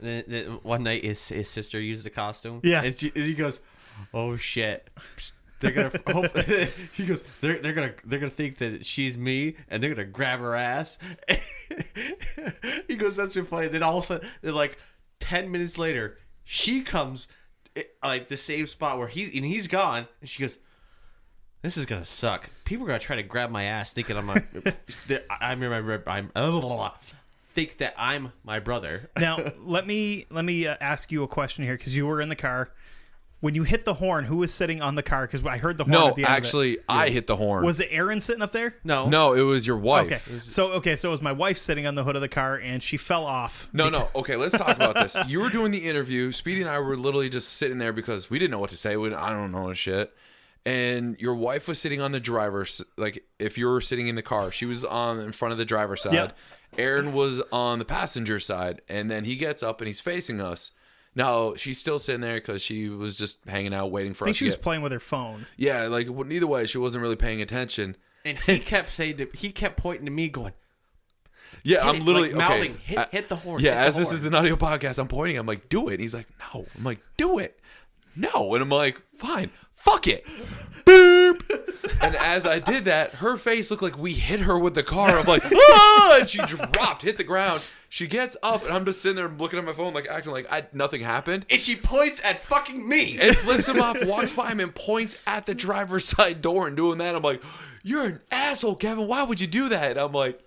And 0.00 0.08
then, 0.08 0.24
then 0.26 0.44
one 0.64 0.82
night, 0.82 1.04
his 1.04 1.28
his 1.28 1.48
sister 1.48 1.80
used 1.80 2.02
the 2.04 2.10
costume. 2.10 2.60
Yeah. 2.64 2.82
and, 2.82 2.96
she, 2.98 3.12
and 3.14 3.24
he 3.24 3.34
goes, 3.34 3.60
"Oh 4.12 4.34
shit." 4.36 4.90
They're 5.64 5.72
gonna. 5.72 5.90
hope, 6.12 6.36
he 6.92 7.06
goes. 7.06 7.22
They're, 7.40 7.58
they're 7.58 7.72
gonna. 7.72 7.94
They're 8.04 8.18
gonna 8.18 8.30
think 8.30 8.58
that 8.58 8.84
she's 8.84 9.16
me, 9.16 9.56
and 9.68 9.82
they're 9.82 9.94
gonna 9.94 10.06
grab 10.06 10.40
her 10.40 10.54
ass. 10.54 10.98
he 12.86 12.96
goes. 12.96 13.16
That's 13.16 13.34
so 13.34 13.44
funny. 13.44 13.68
Then 13.68 13.82
all 13.82 13.98
of 13.98 14.04
a 14.04 14.06
sudden, 14.06 14.28
like 14.42 14.78
ten 15.20 15.50
minutes 15.50 15.78
later, 15.78 16.18
she 16.44 16.82
comes, 16.82 17.26
eh, 17.76 17.84
like 18.02 18.28
the 18.28 18.36
same 18.36 18.66
spot 18.66 18.98
where 18.98 19.08
he 19.08 19.24
and 19.36 19.46
he's 19.46 19.68
gone, 19.68 20.06
and 20.20 20.28
she 20.28 20.42
goes. 20.42 20.58
This 21.62 21.78
is 21.78 21.86
gonna 21.86 22.04
suck. 22.04 22.50
People 22.66 22.84
are 22.84 22.88
gonna 22.88 22.98
try 22.98 23.16
to 23.16 23.22
grab 23.22 23.48
my 23.48 23.64
ass, 23.64 23.90
thinking 23.90 24.18
I'm. 24.18 24.28
A, 24.28 24.42
I'm. 25.40 25.62
I'm. 25.62 26.02
I'm. 26.06 26.30
I'm 26.36 26.90
think 27.54 27.78
that 27.78 27.94
I'm 27.96 28.32
my 28.42 28.58
brother. 28.58 29.08
Now 29.18 29.38
let 29.62 29.86
me 29.86 30.26
let 30.30 30.44
me 30.44 30.66
uh, 30.66 30.76
ask 30.80 31.10
you 31.10 31.22
a 31.22 31.28
question 31.28 31.64
here 31.64 31.76
because 31.76 31.96
you 31.96 32.06
were 32.06 32.20
in 32.20 32.28
the 32.28 32.36
car. 32.36 32.72
When 33.44 33.54
you 33.54 33.64
hit 33.64 33.84
the 33.84 33.92
horn, 33.92 34.24
who 34.24 34.38
was 34.38 34.54
sitting 34.54 34.80
on 34.80 34.94
the 34.94 35.02
car? 35.02 35.26
Because 35.26 35.44
I 35.44 35.58
heard 35.58 35.76
the 35.76 35.84
horn. 35.84 35.92
No, 35.92 36.08
at 36.08 36.14
the 36.14 36.22
end 36.22 36.30
of 36.30 36.32
it. 36.32 36.36
actually, 36.38 36.78
I 36.88 37.10
hit 37.10 37.26
the 37.26 37.36
horn. 37.36 37.62
was 37.62 37.78
it 37.78 37.88
Aaron 37.90 38.22
sitting 38.22 38.40
up 38.40 38.52
there? 38.52 38.76
No. 38.84 39.06
no, 39.10 39.34
it 39.34 39.42
was 39.42 39.66
your 39.66 39.76
wife. 39.76 40.06
Okay, 40.06 40.40
so 40.48 40.72
okay, 40.72 40.96
so 40.96 41.10
it 41.10 41.12
was 41.12 41.20
my 41.20 41.32
wife 41.32 41.58
sitting 41.58 41.86
on 41.86 41.94
the 41.94 42.04
hood 42.04 42.16
of 42.16 42.22
the 42.22 42.28
car, 42.28 42.56
and 42.56 42.82
she 42.82 42.96
fell 42.96 43.26
off. 43.26 43.68
No, 43.74 43.90
no. 43.90 44.08
Okay, 44.16 44.36
let's 44.36 44.56
talk 44.56 44.74
about 44.74 44.94
this. 44.94 45.14
You 45.28 45.40
were 45.40 45.50
doing 45.50 45.72
the 45.72 45.84
interview. 45.86 46.32
Speedy 46.32 46.62
and 46.62 46.70
I 46.70 46.78
were 46.78 46.96
literally 46.96 47.28
just 47.28 47.50
sitting 47.50 47.76
there 47.76 47.92
because 47.92 48.30
we 48.30 48.38
didn't 48.38 48.52
know 48.52 48.60
what 48.60 48.70
to 48.70 48.78
say. 48.78 48.96
We, 48.96 49.12
I 49.12 49.28
don't 49.28 49.52
know 49.52 49.74
shit. 49.74 50.14
And 50.64 51.20
your 51.20 51.34
wife 51.34 51.68
was 51.68 51.78
sitting 51.78 52.00
on 52.00 52.12
the 52.12 52.20
driver's, 52.20 52.82
like 52.96 53.26
if 53.38 53.58
you 53.58 53.66
were 53.66 53.82
sitting 53.82 54.08
in 54.08 54.14
the 54.14 54.22
car, 54.22 54.50
she 54.52 54.64
was 54.64 54.86
on 54.86 55.20
in 55.20 55.32
front 55.32 55.52
of 55.52 55.58
the 55.58 55.66
driver's 55.66 56.00
side. 56.00 56.14
Yeah. 56.14 56.30
Aaron 56.78 57.12
was 57.12 57.42
on 57.52 57.78
the 57.78 57.84
passenger 57.84 58.40
side, 58.40 58.80
and 58.88 59.10
then 59.10 59.24
he 59.24 59.36
gets 59.36 59.62
up 59.62 59.82
and 59.82 59.86
he's 59.86 60.00
facing 60.00 60.40
us. 60.40 60.70
Now 61.14 61.54
she's 61.54 61.78
still 61.78 61.98
sitting 61.98 62.20
there 62.20 62.34
because 62.36 62.60
she 62.62 62.88
was 62.88 63.16
just 63.16 63.38
hanging 63.46 63.72
out, 63.74 63.90
waiting 63.90 64.14
for 64.14 64.24
I 64.24 64.26
think 64.26 64.34
us. 64.34 64.38
she 64.38 64.44
to 64.46 64.48
was 64.48 64.56
get- 64.56 64.62
playing 64.62 64.82
with 64.82 64.92
her 64.92 65.00
phone. 65.00 65.46
yeah, 65.56 65.86
like 65.86 66.08
well, 66.10 66.24
neither 66.24 66.46
way, 66.46 66.66
she 66.66 66.78
wasn't 66.78 67.02
really 67.02 67.16
paying 67.16 67.40
attention. 67.40 67.96
And 68.24 68.38
he 68.38 68.58
kept 68.60 68.90
saying 68.90 69.18
to, 69.18 69.28
he 69.34 69.52
kept 69.52 69.76
pointing 69.76 70.06
to 70.06 70.10
me, 70.10 70.28
going, 70.28 70.54
Yeah, 71.62 71.78
Hit 71.84 71.86
I'm 71.86 71.94
it, 71.96 72.02
literally 72.04 72.32
like, 72.32 72.44
okay. 72.50 72.56
mouthing, 72.58 72.78
hit- 72.82 72.98
I- 72.98 73.08
hit 73.10 73.28
the 73.28 73.36
horn, 73.36 73.62
Yeah, 73.62 73.72
hit 73.74 73.80
the 73.80 73.86
as 73.86 73.96
this 73.98 74.08
horn. 74.08 74.16
is 74.18 74.24
an 74.24 74.34
audio 74.34 74.56
podcast, 74.56 74.98
I'm 74.98 75.08
pointing. 75.08 75.36
I'm 75.38 75.46
like, 75.46 75.68
do 75.68 75.88
it. 75.88 76.00
He's 76.00 76.14
like, 76.14 76.26
no. 76.54 76.66
I'm 76.76 76.84
like, 76.84 77.00
do 77.16 77.38
it. 77.38 77.60
No. 78.16 78.54
And 78.54 78.62
I'm 78.62 78.68
like, 78.70 79.00
fine, 79.16 79.50
fuck 79.84 80.06
it. 80.08 80.26
Boop. 80.84 81.40
And 82.02 82.14
as 82.16 82.44
I 82.46 82.58
did 82.58 82.84
that, 82.84 83.12
her 83.16 83.36
face 83.38 83.70
looked 83.70 83.82
like 83.82 83.96
we 83.96 84.12
hit 84.12 84.40
her 84.40 84.58
with 84.58 84.74
the 84.74 84.82
car. 84.82 85.08
I'm 85.08 85.24
like, 85.24 85.42
ah! 85.54 86.18
and 86.20 86.28
she 86.28 86.38
dropped, 86.38 87.02
hit 87.02 87.16
the 87.16 87.24
ground. 87.24 87.62
She 87.88 88.06
gets 88.06 88.36
up, 88.42 88.62
and 88.64 88.72
I'm 88.72 88.84
just 88.84 89.00
sitting 89.00 89.16
there 89.16 89.28
looking 89.28 89.58
at 89.58 89.64
my 89.64 89.72
phone, 89.72 89.94
like 89.94 90.08
acting 90.08 90.32
like 90.32 90.50
I, 90.52 90.66
nothing 90.74 91.00
happened. 91.00 91.46
and 91.48 91.58
she 91.60 91.74
points 91.76 92.20
at 92.24 92.40
fucking 92.40 92.86
me. 92.86 93.18
And 93.18 93.34
flips 93.36 93.68
him 93.68 93.80
off, 93.80 93.96
walks 94.04 94.32
by 94.32 94.50
him, 94.50 94.60
and 94.60 94.74
points 94.74 95.22
at 95.26 95.46
the 95.46 95.54
driver's 95.54 96.04
side 96.06 96.42
door 96.42 96.66
and 96.66 96.76
doing 96.76 96.98
that. 96.98 97.14
I'm 97.14 97.22
like, 97.22 97.42
you're 97.82 98.04
an 98.04 98.20
asshole, 98.30 98.74
Kevin. 98.76 99.06
Why 99.06 99.22
would 99.22 99.40
you 99.40 99.46
do 99.46 99.68
that? 99.70 99.92
And 99.92 100.00
I'm 100.00 100.12
like, 100.12 100.38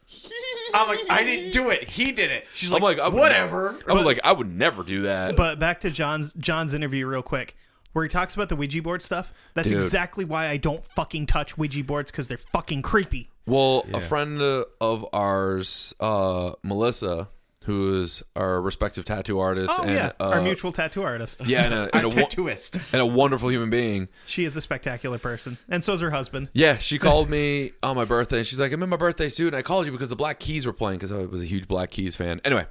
I'm 0.76 0.88
like, 0.88 1.00
I 1.10 1.24
didn't 1.24 1.54
do 1.54 1.70
it. 1.70 1.90
He 1.90 2.12
did 2.12 2.30
it. 2.30 2.46
She's 2.54 2.72
I'm 2.72 2.82
like, 2.82 2.98
like, 2.98 3.06
I 3.06 3.10
whatever. 3.10 3.72
never- 3.88 3.92
I'm 4.00 4.06
like, 4.06 4.20
I 4.24 4.34
would 4.34 4.58
never 4.60 4.84
do 4.84 5.04
that. 5.04 5.36
But 5.36 5.58
back 5.58 5.80
to 5.80 5.90
John's 5.90 6.34
John's 6.34 6.74
interview 6.74 7.08
real 7.08 7.22
quick, 7.24 7.56
where 7.98 8.06
he 8.06 8.10
talks 8.10 8.36
about 8.36 8.48
the 8.48 8.56
Ouija 8.56 8.80
board 8.80 9.02
stuff. 9.02 9.34
That's 9.56 9.70
Dude. 9.70 9.78
exactly 9.78 10.24
why 10.24 10.50
I 10.50 10.58
don't 10.58 10.86
fucking 10.86 11.26
touch 11.26 11.58
Ouija 11.58 11.84
boards 11.84 12.12
because 12.12 12.28
they're 12.28 12.38
fucking 12.38 12.84
creepy. 12.84 13.32
Well, 13.48 13.86
a 13.92 14.00
friend 14.00 14.40
uh, 14.40 14.66
of 14.80 15.04
ours, 15.14 15.96
uh, 16.00 16.52
Melissa, 16.62 17.30
who 17.64 18.00
is 18.00 18.22
our 18.36 18.62
respective 18.62 19.04
tattoo 19.04 19.40
artist, 19.40 19.74
Oh 19.80 19.82
and 19.82 19.92
yeah, 19.94 20.12
uh, 20.20 20.30
our 20.30 20.42
mutual 20.42 20.72
tattoo 20.72 21.02
artist. 21.02 21.44
yeah, 21.48 21.64
and 21.66 21.74
a, 21.74 21.82
and, 21.96 21.96
a, 21.96 21.98
I'm 21.98 22.04
wo- 22.16 22.28
tattooist. 22.28 22.94
and 22.94 23.02
a 23.02 23.06
wonderful 23.08 23.50
human 23.50 23.72
being. 23.72 24.10
She 24.28 24.46
is 24.46 24.56
a 24.56 24.62
spectacular 24.62 25.18
person, 25.18 25.58
and 25.68 25.84
so's 25.84 26.02
her 26.02 26.12
husband. 26.12 26.52
Yeah, 26.54 26.78
she 26.78 27.00
called 27.00 27.32
me 27.32 27.72
on 27.82 27.96
my 27.96 28.06
birthday. 28.06 28.38
and 28.38 28.46
She's 28.46 28.60
like, 28.60 28.72
"I'm 28.74 28.84
in 28.84 28.90
my 28.90 28.96
birthday 28.98 29.30
suit," 29.30 29.48
and 29.48 29.56
I 29.56 29.64
called 29.64 29.88
you 29.88 29.92
because 29.92 30.10
the 30.10 30.16
Black 30.16 30.40
Keys 30.40 30.68
were 30.68 30.72
playing 30.74 31.00
because 31.00 31.12
I 31.12 31.26
was 31.26 31.42
a 31.42 31.46
huge 31.46 31.68
Black 31.68 31.90
Keys 31.90 32.16
fan. 32.16 32.42
Anyway, 32.46 32.68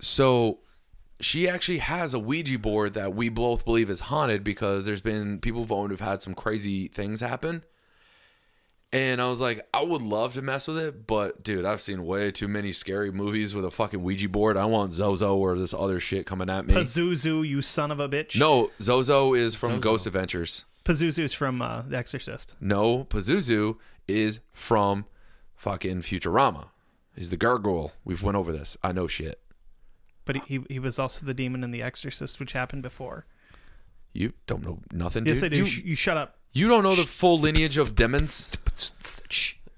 so 0.00 0.58
she 1.20 1.48
actually 1.48 1.78
has 1.78 2.14
a 2.14 2.18
Ouija 2.18 2.58
board 2.58 2.94
that 2.94 3.14
we 3.14 3.28
both 3.28 3.64
believe 3.64 3.88
is 3.90 4.00
haunted 4.00 4.44
because 4.44 4.84
there's 4.86 5.00
been 5.00 5.38
people 5.40 5.62
who've 5.62 5.72
owned 5.72 5.90
who've 5.90 6.00
had 6.00 6.22
some 6.22 6.34
crazy 6.34 6.88
things 6.88 7.20
happen. 7.20 7.64
And 8.92 9.20
I 9.20 9.28
was 9.28 9.40
like, 9.40 9.66
I 9.74 9.82
would 9.82 10.00
love 10.00 10.34
to 10.34 10.42
mess 10.42 10.68
with 10.68 10.78
it, 10.78 11.06
but 11.06 11.42
dude, 11.42 11.64
I've 11.64 11.82
seen 11.82 12.06
way 12.06 12.30
too 12.30 12.48
many 12.48 12.72
scary 12.72 13.10
movies 13.10 13.54
with 13.54 13.64
a 13.64 13.70
fucking 13.70 14.02
Ouija 14.02 14.28
board. 14.28 14.56
I 14.56 14.64
want 14.66 14.92
Zozo 14.92 15.36
or 15.36 15.58
this 15.58 15.74
other 15.74 15.98
shit 16.00 16.24
coming 16.24 16.48
at 16.48 16.66
me. 16.66 16.74
Pazuzu, 16.74 17.46
you 17.46 17.62
son 17.62 17.90
of 17.90 17.98
a 17.98 18.08
bitch. 18.08 18.38
no, 18.38 18.70
Zozo 18.80 19.34
is 19.34 19.54
from 19.54 19.80
Ghost 19.80 20.06
Adventures. 20.06 20.64
Pazuzu's 20.84 21.32
from 21.32 21.60
uh, 21.60 21.82
The 21.82 21.96
Exorcist. 21.96 22.56
No, 22.60 23.04
Pazuzu 23.04 23.76
is 24.06 24.38
from 24.52 25.04
fucking 25.56 26.02
Futurama. 26.02 26.68
He's 27.16 27.30
the 27.30 27.36
gargoyle. 27.36 27.92
We've 28.04 28.22
went 28.22 28.36
over 28.36 28.52
this. 28.52 28.76
I 28.84 28.92
know 28.92 29.08
shit. 29.08 29.40
But 30.26 30.36
he, 30.36 30.42
he, 30.58 30.64
he 30.74 30.78
was 30.78 30.98
also 30.98 31.24
the 31.24 31.32
demon 31.32 31.64
in 31.64 31.70
The 31.70 31.80
Exorcist, 31.82 32.38
which 32.38 32.52
happened 32.52 32.82
before. 32.82 33.24
You 34.12 34.34
don't 34.46 34.62
know 34.62 34.80
nothing, 34.92 35.24
dude. 35.24 35.42
I 35.42 35.48
do. 35.48 35.56
You, 35.58 35.64
Sh- 35.64 35.82
you 35.84 35.94
shut 35.94 36.16
up. 36.18 36.36
you 36.52 36.68
don't 36.68 36.82
know 36.82 36.94
the 36.94 37.02
full 37.06 37.38
lineage 37.38 37.78
of 37.78 37.94
demons. 37.94 38.50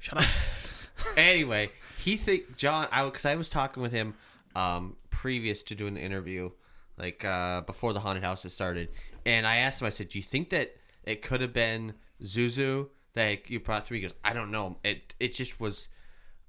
Shut 0.01 0.19
up. 0.19 0.25
anyway, 1.17 1.71
he 2.03 2.17
think 2.17 2.57
John. 2.57 2.89
I 2.91 3.05
because 3.05 3.25
I 3.27 3.35
was 3.35 3.49
talking 3.49 3.83
with 3.83 3.93
him 3.93 4.15
um, 4.57 4.97
previous 5.11 5.63
to 5.65 5.75
doing 5.75 5.95
the 5.95 6.01
interview, 6.01 6.51
like 6.97 7.25
uh, 7.25 7.61
before 7.63 7.93
the 7.93 8.01
haunted 8.01 8.25
house 8.25 8.45
had 8.45 8.53
started, 8.53 8.89
and 9.27 9.47
I 9.47 9.57
asked 9.57 9.81
him. 9.83 9.87
I 9.87 9.91
said, 9.91 10.09
"Do 10.09 10.19
you 10.19 10.23
think 10.25 10.51
that 10.51 10.77
it 11.05 11.21
could 11.21 11.41
have 11.41 11.53
been 11.53 11.95
Zuzu 12.23 12.89
that 13.15 13.51
you 13.51 13.61
brought 13.61 13.85
to 13.87 13.93
me?" 13.93 13.99
He 13.99 14.03
goes, 14.03 14.15
"I 14.25 14.33
don't 14.33 14.51
know. 14.51 14.79
It 14.85 15.15
it 15.21 15.35
just 15.35 15.61
was." 15.61 15.89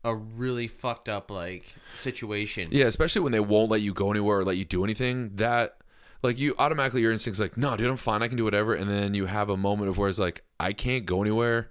A 0.04 0.16
really 0.16 0.68
fucked 0.68 1.10
up 1.10 1.30
like 1.30 1.76
situation. 1.98 2.70
Yeah, 2.72 2.86
especially 2.86 3.22
when 3.22 3.34
they 3.34 3.40
won't 3.42 3.70
let 3.70 3.82
you 3.82 3.94
go 3.94 4.12
anywhere 4.12 4.40
or 4.40 4.44
let 4.46 4.58
you 4.58 4.66
do 4.66 4.84
anything. 4.84 5.36
That 5.36 5.78
like 6.24 6.40
you 6.40 6.56
automatically 6.58 7.02
your 7.02 7.12
instincts 7.12 7.40
like, 7.40 7.58
no, 7.58 7.76
dude, 7.76 7.90
I'm 7.90 7.98
fine. 7.98 8.22
I 8.22 8.28
can 8.28 8.38
do 8.38 8.44
whatever. 8.44 8.74
And 8.74 8.90
then 8.90 9.14
you 9.14 9.26
have 9.26 9.50
a 9.50 9.58
moment 9.58 9.90
of 9.90 9.98
where 9.98 10.10
it's 10.10 10.20
like, 10.20 10.44
I 10.60 10.74
can't 10.74 11.06
go 11.06 11.22
anywhere. 11.22 11.70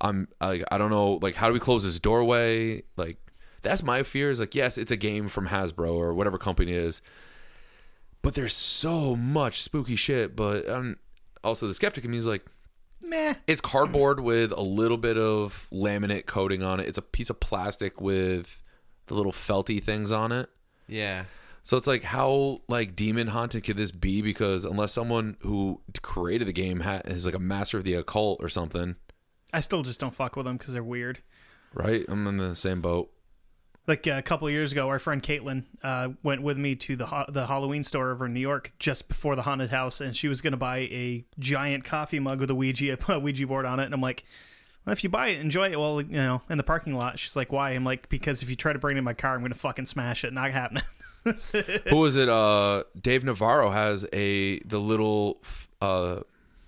I'm 0.00 0.28
like, 0.40 0.64
I 0.70 0.78
don't 0.78 0.90
know. 0.90 1.18
Like, 1.22 1.36
how 1.36 1.48
do 1.48 1.54
we 1.54 1.60
close 1.60 1.84
this 1.84 1.98
doorway? 1.98 2.82
Like, 2.96 3.16
that's 3.62 3.82
my 3.82 4.02
fear. 4.02 4.30
Is 4.30 4.40
like, 4.40 4.54
yes, 4.54 4.76
it's 4.76 4.90
a 4.90 4.96
game 4.96 5.28
from 5.28 5.48
Hasbro 5.48 5.94
or 5.94 6.12
whatever 6.12 6.36
company 6.36 6.72
is, 6.72 7.00
but 8.20 8.34
there's 8.34 8.54
so 8.54 9.16
much 9.16 9.62
spooky 9.62 9.96
shit. 9.96 10.36
But 10.36 10.68
um, 10.68 10.96
also 11.42 11.66
the 11.66 11.74
skeptic 11.74 12.04
in 12.04 12.10
me 12.10 12.18
is 12.18 12.26
like, 12.26 12.44
Meh. 13.08 13.34
it's 13.46 13.60
cardboard 13.60 14.20
with 14.20 14.52
a 14.52 14.62
little 14.62 14.96
bit 14.98 15.16
of 15.16 15.66
laminate 15.72 16.26
coating 16.26 16.62
on 16.62 16.80
it. 16.80 16.88
It's 16.88 16.98
a 16.98 17.02
piece 17.02 17.30
of 17.30 17.40
plastic 17.40 18.00
with 18.00 18.62
the 19.06 19.14
little 19.14 19.32
felty 19.32 19.82
things 19.82 20.10
on 20.10 20.32
it. 20.32 20.48
Yeah. 20.86 21.24
So 21.62 21.76
it's 21.78 21.86
like 21.86 22.02
how 22.02 22.60
like 22.68 22.94
demon 22.94 23.28
haunted 23.28 23.64
could 23.64 23.76
this 23.78 23.90
be? 23.90 24.20
Because 24.20 24.64
unless 24.66 24.92
someone 24.92 25.36
who 25.40 25.80
created 26.02 26.46
the 26.46 26.52
game 26.52 26.80
ha- 26.80 27.00
is 27.06 27.24
like 27.24 27.34
a 27.34 27.38
master 27.38 27.78
of 27.78 27.84
the 27.84 27.94
occult 27.94 28.42
or 28.42 28.48
something, 28.50 28.96
I 29.52 29.60
still 29.60 29.82
just 29.82 29.98
don't 30.00 30.14
fuck 30.14 30.36
with 30.36 30.44
them 30.44 30.56
because 30.58 30.74
they're 30.74 30.82
weird. 30.84 31.20
right? 31.72 32.04
I'm 32.08 32.26
in 32.26 32.36
the 32.36 32.54
same 32.54 32.80
boat. 32.82 33.10
Like 33.86 34.06
uh, 34.06 34.12
a 34.16 34.22
couple 34.22 34.46
of 34.46 34.52
years 34.54 34.72
ago, 34.72 34.88
our 34.88 34.98
friend 34.98 35.22
Caitlin 35.22 35.64
uh, 35.82 36.10
went 36.22 36.42
with 36.42 36.56
me 36.56 36.74
to 36.76 36.96
the 36.96 37.06
ha- 37.06 37.26
the 37.28 37.46
Halloween 37.46 37.82
store 37.82 38.10
over 38.10 38.26
in 38.26 38.32
New 38.32 38.40
York 38.40 38.72
just 38.78 39.08
before 39.08 39.36
the 39.36 39.42
haunted 39.42 39.70
house, 39.70 40.00
and 40.00 40.16
she 40.16 40.26
was 40.28 40.40
going 40.40 40.52
to 40.52 40.56
buy 40.58 40.78
a 40.78 41.24
giant 41.38 41.84
coffee 41.84 42.18
mug 42.18 42.40
with 42.40 42.50
a 42.50 42.54
Ouija 42.54 42.96
a 43.08 43.18
Ouija 43.18 43.46
board 43.46 43.66
on 43.66 43.80
it. 43.80 43.84
And 43.84 43.92
I'm 43.94 44.00
like, 44.00 44.24
well, 44.86 44.92
if 44.92 45.04
you 45.04 45.10
buy 45.10 45.28
it, 45.28 45.40
enjoy 45.40 45.70
it. 45.70 45.78
Well, 45.78 46.00
you 46.00 46.16
know, 46.16 46.42
in 46.48 46.56
the 46.56 46.64
parking 46.64 46.94
lot. 46.94 47.18
She's 47.18 47.36
like, 47.36 47.52
why? 47.52 47.70
I'm 47.70 47.84
like, 47.84 48.08
because 48.08 48.42
if 48.42 48.48
you 48.48 48.56
try 48.56 48.72
to 48.72 48.78
bring 48.78 48.96
it 48.96 48.98
in 48.98 49.04
my 49.04 49.14
car, 49.14 49.34
I'm 49.34 49.40
going 49.40 49.52
to 49.52 49.58
fucking 49.58 49.86
smash 49.86 50.24
it. 50.24 50.32
Not 50.32 50.50
happening. 50.52 50.82
who 51.88 51.96
was 51.96 52.16
it? 52.16 52.28
Uh, 52.28 52.84
Dave 53.00 53.24
Navarro 53.24 53.70
has 53.70 54.06
a 54.12 54.60
the 54.60 54.78
little 54.78 55.42
uh, 55.80 56.20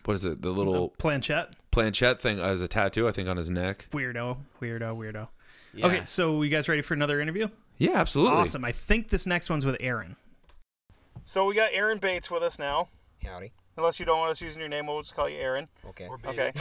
what 0.04 0.14
is 0.14 0.24
it? 0.24 0.42
The 0.42 0.50
little 0.50 0.90
Planchette. 0.98 1.56
planchette 1.70 2.20
thing 2.20 2.38
as 2.40 2.62
a 2.62 2.68
tattoo, 2.68 3.08
I 3.08 3.12
think, 3.12 3.28
on 3.28 3.36
his 3.36 3.50
neck. 3.50 3.88
Weirdo. 3.92 4.38
Weirdo. 4.60 4.96
Weirdo. 4.96 5.28
Yeah. 5.76 5.86
Okay, 5.86 6.00
so 6.04 6.42
you 6.42 6.50
guys 6.50 6.68
ready 6.68 6.82
for 6.82 6.94
another 6.94 7.20
interview? 7.20 7.48
Yeah, 7.78 7.92
absolutely. 8.00 8.36
Awesome. 8.38 8.64
I 8.64 8.72
think 8.72 9.08
this 9.10 9.26
next 9.26 9.50
one's 9.50 9.66
with 9.66 9.76
Aaron. 9.80 10.16
So 11.24 11.46
we 11.46 11.54
got 11.54 11.70
Aaron 11.72 11.98
Bates 11.98 12.30
with 12.30 12.42
us 12.42 12.58
now. 12.58 12.88
Howdy. 13.24 13.52
Unless 13.76 14.00
you 14.00 14.06
don't 14.06 14.18
want 14.18 14.30
us 14.30 14.40
using 14.40 14.60
your 14.60 14.68
name, 14.70 14.86
we'll 14.86 15.02
just 15.02 15.14
call 15.14 15.28
you 15.28 15.36
Aaron. 15.38 15.68
Okay. 15.88 16.08
Okay. 16.26 16.52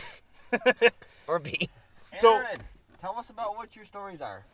Or 1.27 1.39
B. 1.39 1.69
So- 2.13 2.35
Aaron, 2.35 2.57
tell 3.01 3.17
us 3.17 3.29
about 3.29 3.55
what 3.57 3.75
your 3.75 3.85
stories 3.85 4.21
are 4.21 4.45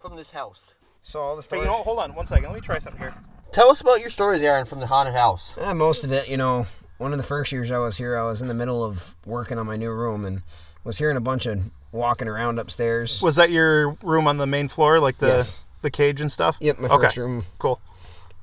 from 0.00 0.16
this 0.16 0.30
house. 0.30 0.74
So 1.02 1.20
all 1.20 1.36
the 1.36 1.40
But 1.40 1.44
stories. 1.44 1.62
you 1.64 1.68
know, 1.70 1.82
hold 1.82 1.98
on 2.00 2.14
one 2.14 2.26
second. 2.26 2.46
Let 2.46 2.54
me 2.54 2.60
try 2.60 2.78
something 2.78 3.00
here. 3.00 3.14
Tell 3.52 3.70
us 3.70 3.80
about 3.80 4.00
your 4.00 4.10
stories, 4.10 4.42
Aaron, 4.42 4.64
from 4.66 4.80
the 4.80 4.86
haunted 4.88 5.14
house. 5.14 5.54
Yeah, 5.56 5.72
most 5.72 6.04
of 6.04 6.10
it, 6.12 6.28
you 6.28 6.36
know, 6.36 6.66
one 6.98 7.12
of 7.12 7.18
the 7.18 7.22
first 7.24 7.52
years 7.52 7.70
I 7.70 7.78
was 7.78 7.96
here, 7.96 8.16
I 8.18 8.24
was 8.24 8.42
in 8.42 8.48
the 8.48 8.54
middle 8.54 8.82
of 8.84 9.14
working 9.24 9.56
on 9.58 9.66
my 9.66 9.76
new 9.76 9.92
room 9.92 10.24
and 10.24 10.42
was 10.82 10.98
hearing 10.98 11.16
a 11.16 11.20
bunch 11.20 11.46
of 11.46 11.60
walking 11.96 12.28
around 12.28 12.58
upstairs. 12.58 13.22
Was 13.22 13.36
that 13.36 13.50
your 13.50 13.90
room 14.02 14.28
on 14.28 14.36
the 14.36 14.46
main 14.46 14.68
floor, 14.68 15.00
like 15.00 15.18
the 15.18 15.26
Yes. 15.28 15.64
the 15.82 15.90
cage 15.90 16.20
and 16.20 16.30
stuff? 16.30 16.56
Yep, 16.60 16.78
my 16.78 16.88
okay. 16.88 17.06
first 17.06 17.16
room. 17.16 17.44
Cool. 17.58 17.80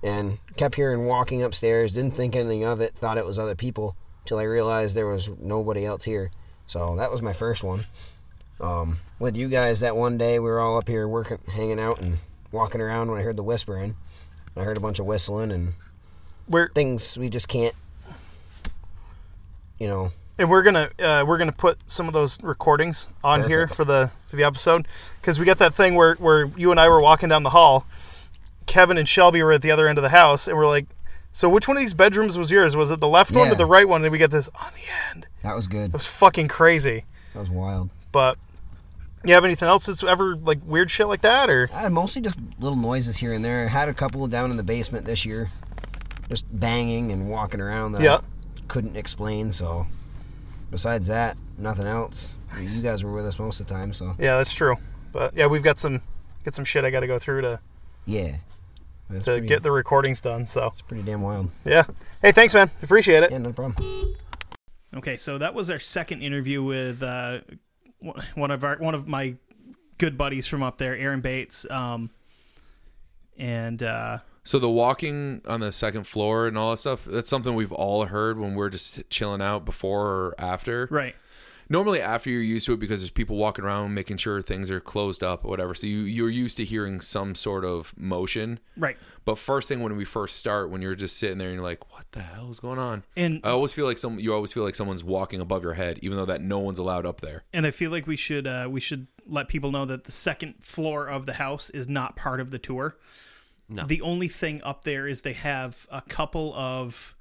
And 0.02 0.40
kept 0.58 0.76
hearing 0.76 1.06
walking 1.06 1.42
upstairs. 1.42 1.94
Didn't 1.94 2.16
think 2.16 2.36
anything 2.36 2.66
of 2.66 2.82
it. 2.82 2.94
Thought 2.96 3.18
it 3.18 3.26
was 3.26 3.40
other 3.40 3.56
people 3.56 3.96
till 4.26 4.38
I 4.40 4.44
realized 4.44 4.96
there 4.96 5.08
was 5.08 5.30
nobody 5.40 5.86
else 5.86 6.04
here. 6.04 6.32
So 6.68 6.96
that 6.98 7.10
was 7.12 7.22
my 7.22 7.34
first 7.34 7.64
one. 7.64 7.82
Um, 8.60 8.98
with 9.20 9.36
you 9.38 9.48
guys 9.50 9.80
that 9.80 9.96
one 9.96 10.18
day 10.18 10.40
we 10.40 10.46
were 10.50 10.60
all 10.60 10.78
up 10.78 10.88
here 10.88 11.08
working, 11.08 11.40
hanging 11.50 11.80
out 11.80 12.00
and 12.00 12.18
walking 12.52 12.82
around 12.82 13.10
when 13.12 13.20
I 13.20 13.24
heard 13.24 13.38
the 13.38 13.44
whispering. 13.44 13.96
I 14.56 14.62
heard 14.64 14.78
a 14.78 14.82
bunch 14.82 15.00
of 15.00 15.06
whistling 15.06 15.52
and 15.52 15.74
We're 16.48 16.70
things 16.70 17.18
we 17.18 17.30
just 17.30 17.48
can't, 17.48 17.74
you 19.80 19.88
know, 19.88 20.12
and 20.40 20.50
we're 20.50 20.64
gonna 20.64 20.90
uh, 21.00 21.24
we're 21.28 21.38
gonna 21.38 21.52
put 21.52 21.78
some 21.90 22.08
of 22.08 22.14
those 22.14 22.42
recordings 22.44 23.10
on 23.24 23.48
here 23.48 23.68
for 23.68 23.86
the 23.86 24.12
for 24.28 24.36
the 24.36 24.44
episode 24.44 24.88
because 25.22 25.40
we 25.40 25.46
got 25.46 25.60
that 25.60 25.74
thing 25.74 25.96
where 25.96 26.16
where 26.16 26.46
you 26.58 26.72
and 26.72 26.80
I 26.80 26.90
were 26.90 27.02
walking 27.02 27.30
down 27.30 27.44
the 27.44 27.52
hall. 27.52 27.86
Kevin 28.66 28.98
and 28.98 29.08
Shelby 29.08 29.44
were 29.44 29.52
at 29.52 29.62
the 29.62 29.72
other 29.72 29.88
end 29.88 29.98
of 29.98 30.04
the 30.04 30.10
house, 30.10 30.48
and 30.48 30.58
we're 30.58 30.66
like, 30.68 30.88
"So 31.32 31.50
which 31.50 31.68
one 31.68 31.76
of 31.78 31.82
these 31.82 31.94
bedrooms 31.94 32.38
was 32.38 32.50
yours? 32.50 32.76
Was 32.76 32.90
it 32.92 33.00
the 33.02 33.08
left 33.10 33.32
one 33.36 33.50
or 33.50 33.56
the 33.56 33.66
right 33.66 33.88
one?" 33.88 34.02
And 34.04 34.12
we 34.12 34.18
get 34.18 34.32
this 34.32 34.50
on 34.56 34.72
the 34.74 34.84
end. 35.12 35.28
that 35.44 35.56
was 35.56 35.68
good. 35.68 35.88
It 35.88 35.94
was 35.94 36.08
fucking 36.08 36.48
crazy. 36.48 37.06
That 37.34 37.40
was 37.40 37.50
wild. 37.50 37.90
But 38.12 38.38
you 39.26 39.34
have 39.34 39.44
anything 39.46 39.68
else 39.68 39.86
that's 39.86 40.04
ever 40.04 40.36
like 40.38 40.60
weird 40.66 40.90
shit 40.90 41.08
like 41.08 41.22
that, 41.22 41.50
or 41.50 41.70
I 41.74 41.82
had 41.82 41.92
mostly 41.92 42.22
just 42.22 42.38
little 42.60 42.78
noises 42.78 43.18
here 43.18 43.34
and 43.34 43.44
there. 43.44 43.66
I 43.66 43.70
had 43.70 43.90
a 43.90 43.94
couple 43.94 44.26
down 44.28 44.50
in 44.50 44.58
the 44.58 44.64
basement 44.64 45.06
this 45.06 45.26
year, 45.26 45.50
just 46.30 46.46
banging 46.58 47.12
and 47.12 47.30
walking 47.30 47.60
around 47.60 47.94
that 47.94 48.02
Yeah. 48.02 48.18
I 48.18 48.66
couldn't 48.68 48.96
explain. 48.96 49.52
So, 49.52 49.88
besides 50.74 51.06
that, 51.06 51.38
nothing 51.60 51.86
else. 51.86 52.34
I 52.52 52.58
mean, 52.58 52.68
you 52.68 52.82
guys 52.82 53.04
were 53.04 53.14
with 53.14 53.28
us 53.28 53.38
most 53.38 53.60
of 53.60 53.68
the 53.68 53.74
time, 53.74 53.94
so 53.94 54.16
yeah, 54.18 54.38
that's 54.38 54.54
true. 54.54 54.76
But 55.12 55.36
yeah, 55.36 55.46
we've 55.46 55.64
got 55.64 55.78
some 55.78 56.02
get 56.44 56.56
some 56.56 56.66
shit 56.66 56.84
I 56.84 56.90
got 56.90 57.02
to 57.02 57.08
go 57.08 57.20
through 57.20 57.42
to 57.42 57.60
yeah, 58.06 58.38
it's 59.12 59.26
to 59.26 59.34
pretty, 59.34 59.48
get 59.48 59.62
the 59.62 59.72
recordings 59.72 60.20
done. 60.20 60.48
So 60.48 60.66
it's 60.66 60.82
pretty 60.82 61.04
damn 61.04 61.22
wild. 61.22 61.52
yeah. 61.64 61.84
Hey, 62.22 62.32
thanks, 62.32 62.56
man. 62.56 62.72
Appreciate 62.82 63.22
it. 63.22 63.32
Yeah, 63.32 63.38
no 63.38 63.54
problem. 63.54 64.16
Okay, 64.96 65.16
so 65.16 65.38
that 65.38 65.54
was 65.54 65.70
our 65.70 65.80
second 65.80 66.22
interview 66.22 66.64
with 66.64 67.04
uh, 67.04 67.42
one 68.34 68.52
of 68.52 68.64
our 68.64 68.78
one 68.78 68.96
of 68.96 69.08
my 69.08 69.36
good 70.00 70.18
buddies 70.18 70.48
from 70.48 70.64
up 70.64 70.80
there, 70.80 70.98
Aaron 70.98 71.22
Bates. 71.22 71.70
Um, 71.70 72.10
and 73.38 73.82
uh, 73.84 74.20
So 74.44 74.60
the 74.60 74.70
walking 74.70 75.42
on 75.48 75.62
the 75.62 75.72
second 75.72 76.06
floor 76.06 76.48
and 76.48 76.58
all 76.58 76.72
that 76.72 76.78
stuff, 76.78 77.06
that's 77.06 77.30
something 77.30 77.56
we've 77.56 77.72
all 77.72 78.06
heard 78.06 78.38
when 78.38 78.56
we're 78.56 78.70
just 78.70 79.10
chilling 79.10 79.42
out 79.42 79.64
before 79.66 80.06
or 80.08 80.36
after. 80.38 80.88
right, 80.92 81.16
Normally 81.70 82.02
after 82.02 82.30
you're 82.30 82.42
used 82.42 82.66
to 82.66 82.74
it 82.74 82.80
because 82.82 83.00
there's 83.00 83.10
people 83.10 83.38
walking 83.38 83.64
around 83.64 83.94
making 83.94 84.18
sure 84.18 84.42
things 84.42 84.70
are 84.70 84.82
closed 84.82 85.24
up 85.24 85.46
or 85.46 85.48
whatever. 85.48 85.74
So 85.74 85.88
you 85.88 86.00
you're 86.02 86.30
used 86.30 86.58
to 86.58 86.66
hearing 86.66 87.00
some 87.00 87.36
sort 87.36 87.64
of 87.64 87.94
motion. 87.98 88.60
right, 88.78 88.98
But 89.24 89.40
first 89.40 89.70
thing 89.70 89.82
when 89.82 89.96
we 89.96 90.04
first 90.04 90.36
start, 90.38 90.70
when 90.70 90.82
you're 90.82 90.94
just 90.94 91.18
sitting 91.18 91.38
there 91.38 91.48
and 91.48 91.56
you're 91.56 91.64
like, 91.64 91.90
"What 91.94 92.06
the 92.12 92.20
hell 92.22 92.52
is 92.52 92.60
going 92.60 92.80
on?" 92.80 93.04
and 93.16 93.40
I 93.46 93.50
always 93.52 93.72
feel 93.72 93.86
like 93.86 93.98
some 93.98 94.20
you 94.20 94.34
always 94.34 94.52
feel 94.52 94.64
like 94.64 94.76
someone's 94.76 95.06
walking 95.06 95.40
above 95.40 95.64
your 95.64 95.74
head, 95.76 96.00
even 96.02 96.18
though 96.18 96.26
that 96.26 96.42
no 96.42 96.60
one's 96.60 96.80
allowed 96.80 97.06
up 97.06 97.22
there. 97.22 97.44
and 97.54 97.66
I 97.66 97.72
feel 97.72 97.92
like 97.92 98.06
we 98.08 98.18
should 98.18 98.46
uh, 98.46 98.68
we 98.70 98.82
should 98.82 99.08
let 99.26 99.48
people 99.48 99.72
know 99.72 99.86
that 99.86 100.04
the 100.04 100.12
second 100.12 100.56
floor 100.62 101.08
of 101.08 101.26
the 101.26 101.34
house 101.34 101.70
is 101.70 101.88
not 101.88 102.18
part 102.18 102.42
of 102.42 102.52
the 102.52 102.60
tour. 102.60 102.98
No. 103.70 103.86
The 103.86 104.02
only 104.02 104.28
thing 104.28 104.62
up 104.64 104.84
there 104.84 105.08
is 105.08 105.22
they 105.22 105.34
have 105.34 105.88
a 105.92 106.02
couple 106.02 106.54
of 106.56 107.16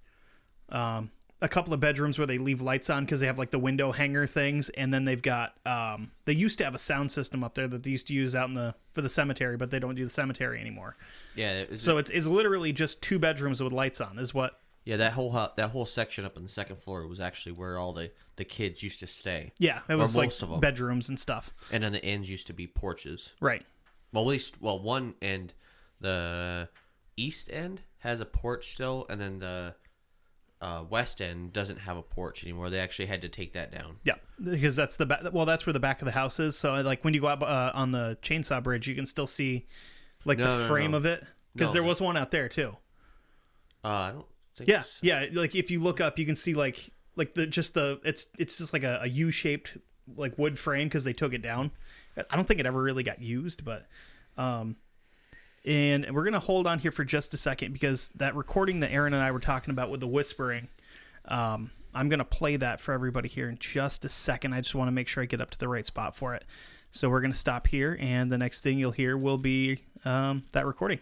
um, 0.69 1.11
a 1.41 1.49
couple 1.49 1.75
of 1.75 1.81
bedrooms 1.81 2.19
where 2.19 2.27
they 2.27 2.39
leave 2.39 2.61
lights 2.63 2.89
on 2.89 3.05
because 3.05 3.21
they 3.21 3.27
have 3.27 3.39
like 3.39 3.51
the 3.51 3.59
window 3.59 3.93
hanger 3.93 4.27
things, 4.27 4.69
and 4.71 4.93
then 4.95 5.05
they've 5.05 5.23
got 5.23 5.55
um, 5.67 6.11
they 6.25 6.33
used 6.33 6.59
to 6.59 6.65
have 6.65 6.75
a 6.75 6.79
sound 6.79 7.11
system 7.11 7.43
up 7.43 7.55
there 7.55 7.67
that 7.69 7.83
they 7.83 7.91
used 7.91 8.07
to 8.09 8.15
use 8.15 8.35
out 8.35 8.49
in 8.49 8.55
the 8.55 8.75
for 8.93 9.03
the 9.03 9.09
cemetery, 9.09 9.57
but 9.57 9.71
they 9.71 9.79
don't 9.79 9.95
do 9.95 10.05
the 10.05 10.11
cemetery 10.11 10.61
anymore. 10.61 10.97
Yeah, 11.35 11.65
So 11.79 11.99
it's 11.99 12.11
it's 12.11 12.27
literally 12.29 12.73
just 12.73 13.03
two 13.03 13.19
bedrooms 13.19 13.63
with 13.63 13.73
lights 13.73 14.01
on, 14.01 14.19
is 14.19 14.33
what. 14.35 14.59
yeah, 14.85 14.97
that 14.99 15.13
whole 15.15 15.31
hu- 15.33 15.53
that 15.57 15.71
whole 15.71 15.87
section 15.87 16.25
up 16.25 16.37
on 16.37 16.43
the 16.43 16.49
second 16.49 16.77
floor 16.83 17.07
was 17.07 17.21
actually 17.21 17.53
where 17.53 17.77
all 17.79 17.93
the 17.93 18.11
the 18.37 18.45
kids 18.45 18.83
used 18.83 19.01
to 19.01 19.07
stay, 19.07 19.53
Yeah, 19.59 19.81
it 19.89 19.95
was 19.97 20.17
like 20.17 20.27
most 20.29 20.43
of 20.43 20.51
'em. 20.53 20.61
bedrooms 20.61 21.09
and 21.09 21.19
stuff. 21.21 21.53
and 21.71 21.83
then 21.83 21.93
the 21.93 22.05
ends 22.05 22.31
used 22.31 22.47
to 22.49 22.53
be 22.53 22.67
porches. 22.67 23.35
Right. 23.41 23.65
Well, 24.13 24.25
at 24.25 24.29
least 24.29 24.61
well, 24.63 24.79
one 24.79 25.15
end, 25.21 25.55
the 26.03 26.69
east 27.17 27.51
end 27.51 27.81
has 27.99 28.21
a 28.21 28.25
porch 28.27 28.69
still, 28.69 29.07
and 29.09 29.21
then 29.21 29.39
the 29.39 29.75
uh, 30.61 30.85
West 30.89 31.21
End 31.21 31.53
doesn't 31.53 31.81
have 31.81 31.97
a 31.97 32.03
porch 32.03 32.45
anymore. 32.45 32.71
They 32.71 32.79
actually 32.79 33.07
had 33.07 33.23
to 33.23 33.29
take 33.29 33.53
that 33.55 33.73
down. 33.73 33.97
Yeah, 34.05 34.15
because 34.43 34.77
that's 34.77 34.97
the 34.97 35.07
back. 35.07 35.33
Well, 35.33 35.47
that's 35.47 35.67
where 35.67 35.73
the 35.73 35.81
back 35.81 36.01
of 36.01 36.05
the 36.07 36.13
house 36.13 36.39
is. 36.39 36.57
So 36.57 36.75
like 36.83 37.05
when 37.05 37.15
you 37.15 37.21
go 37.21 37.27
up 37.27 37.43
uh, 37.43 37.73
on 37.75 37.91
the 37.91 38.17
chainsaw 38.23 38.63
bridge, 38.63 38.87
you 38.87 38.95
can 38.95 39.07
still 39.07 39.27
see 39.27 39.67
like 40.25 40.39
No, 40.39 40.45
the 40.45 40.59
no, 40.61 40.69
frame 40.69 40.93
no. 40.93 40.99
of 40.99 41.07
it 41.07 41.25
because 41.55 41.73
there 41.73 41.83
was 41.83 42.01
one 42.01 42.17
out 42.17 42.31
there 42.31 42.49
too. 42.49 42.77
Uh, 43.85 43.89
I 43.89 44.11
don't 44.13 44.27
think. 44.57 44.71
Yeah, 44.71 44.83
so. 44.83 44.89
yeah. 45.03 45.27
Like 45.33 45.57
if 45.57 45.71
you 45.71 45.83
look 45.83 46.01
up, 46.01 46.19
you 46.19 46.27
can 46.27 46.37
see 46.37 46.55
like 46.55 46.91
like 47.17 47.35
the 47.35 47.47
just 47.47 47.75
the 47.75 48.01
it's 48.05 48.29
it's 48.39 48.59
just 48.59 48.73
like 48.73 48.85
a, 48.85 49.01
a 49.03 49.09
U 49.09 49.31
shaped 49.33 49.77
like 50.17 50.39
wood 50.39 50.59
frame 50.59 50.87
because 50.87 51.03
they 51.05 51.13
took 51.13 51.33
it 51.35 51.43
down. 51.43 51.73
I 52.31 52.37
don't 52.37 52.47
think 52.47 52.61
it 52.61 52.67
ever 52.67 52.81
really 52.81 53.03
got 53.03 53.21
used, 53.21 53.65
but 53.65 53.87
um, 54.37 54.77
and 55.65 56.11
we're 56.13 56.25
gonna 56.25 56.41
hold 56.41 56.67
on 56.67 56.79
here 56.79 56.91
for 56.91 57.05
just 57.05 57.35
a 57.35 57.37
second 57.37 57.73
because 57.73 58.11
that 58.17 58.35
recording 58.35 58.81
that 58.81 58.91
Aaron 58.91 59.15
and 59.15 59.23
I 59.23 59.31
were 59.31 59.41
talking 59.41 59.73
about 59.73 59.91
with 59.91 60.01
the 60.01 60.09
whispering, 60.09 60.69
um, 61.27 61.71
I'm 61.95 62.09
gonna 62.09 62.25
play 62.25 62.57
that 62.57 62.81
for 62.81 62.93
everybody 62.93 63.29
here 63.29 63.49
in 63.49 63.59
just 63.59 64.05
a 64.05 64.09
second. 64.09 64.55
I 64.55 64.61
just 64.61 64.75
want 64.75 64.89
to 64.89 64.93
make 64.93 65.09
sure 65.09 65.23
I 65.23 65.27
get 65.27 65.41
up 65.41 65.51
to 65.51 65.59
the 65.59 65.69
right 65.69 65.87
spot 65.87 66.17
for 66.17 66.35
it. 66.35 66.45
So 66.91 67.09
we're 67.09 67.21
gonna 67.21 67.35
stop 67.35 67.67
here, 67.69 67.97
and 68.01 68.31
the 68.31 68.39
next 68.39 68.63
thing 68.63 68.79
you'll 68.79 68.91
hear 68.91 69.17
will 69.17 69.39
be 69.39 69.83
um, 70.05 70.45
that 70.53 70.67
recording. 70.67 71.01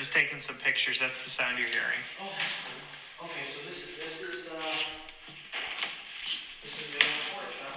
Just 0.00 0.14
taking 0.14 0.40
some 0.40 0.56
pictures. 0.56 0.98
That's 0.98 1.22
the 1.22 1.28
sound 1.28 1.58
you're 1.58 1.68
hearing. 1.68 2.00
Okay, 3.20 3.44
so 3.52 3.60
this 3.68 3.84
is 3.84 4.00
this 4.00 4.22
is 4.22 4.48
uh, 4.48 4.56
this 6.64 6.72
is 6.80 6.88
the 6.94 7.04
porch, 7.36 7.52
huh? 7.60 7.76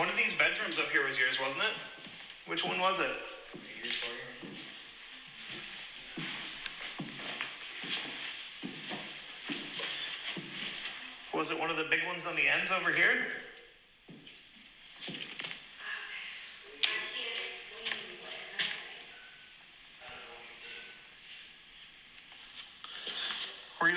One 0.00 0.08
of 0.08 0.16
these 0.16 0.36
bedrooms 0.36 0.80
up 0.80 0.90
here 0.90 1.06
was 1.06 1.16
yours, 1.16 1.38
wasn't 1.40 1.62
it? 1.62 2.50
Which 2.50 2.64
one 2.64 2.80
was 2.80 2.98
it? 2.98 3.06
Was 11.32 11.52
it 11.52 11.60
one 11.60 11.70
of 11.70 11.76
the 11.76 11.86
big 11.88 12.04
ones 12.08 12.26
on 12.26 12.34
the 12.34 12.48
ends 12.48 12.72
over 12.72 12.90
here? 12.90 13.41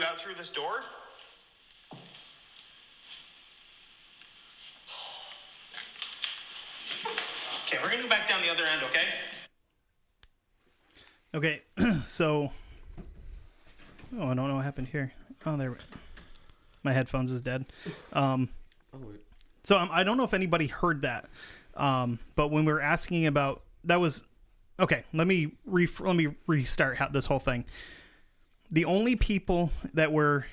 Out 0.05 0.19
through 0.19 0.35
this 0.35 0.51
door? 0.51 0.81
Okay, 7.65 7.79
we're 7.81 7.89
gonna 7.89 8.03
go 8.03 8.09
back 8.09 8.29
down 8.29 8.41
the 8.41 8.51
other 8.51 8.63
end, 8.63 8.83
okay? 8.83 9.05
Okay, 11.33 11.61
so. 12.05 12.51
Oh, 14.17 14.27
I 14.29 14.33
don't 14.33 14.47
know 14.47 14.55
what 14.55 14.63
happened 14.63 14.87
here. 14.87 15.11
Oh, 15.45 15.57
there. 15.57 15.75
My 16.83 16.93
headphones 16.93 17.31
is 17.31 17.41
dead. 17.41 17.65
Um, 18.13 18.49
so 19.63 19.77
um, 19.77 19.89
I 19.91 20.03
don't 20.03 20.17
know 20.17 20.23
if 20.23 20.33
anybody 20.33 20.67
heard 20.67 21.01
that, 21.01 21.25
um, 21.75 22.19
but 22.35 22.49
when 22.49 22.63
we 22.63 22.71
were 22.71 22.81
asking 22.81 23.25
about 23.25 23.61
that 23.85 23.99
was 23.99 24.23
okay. 24.79 25.03
Let 25.13 25.27
me 25.27 25.51
re- 25.65 25.87
let 25.99 26.15
me 26.15 26.27
restart 26.47 26.97
how, 26.97 27.07
this 27.07 27.25
whole 27.25 27.39
thing. 27.39 27.65
The 28.71 28.85
only 28.85 29.15
people 29.15 29.71
that 29.93 30.11
were 30.11 30.47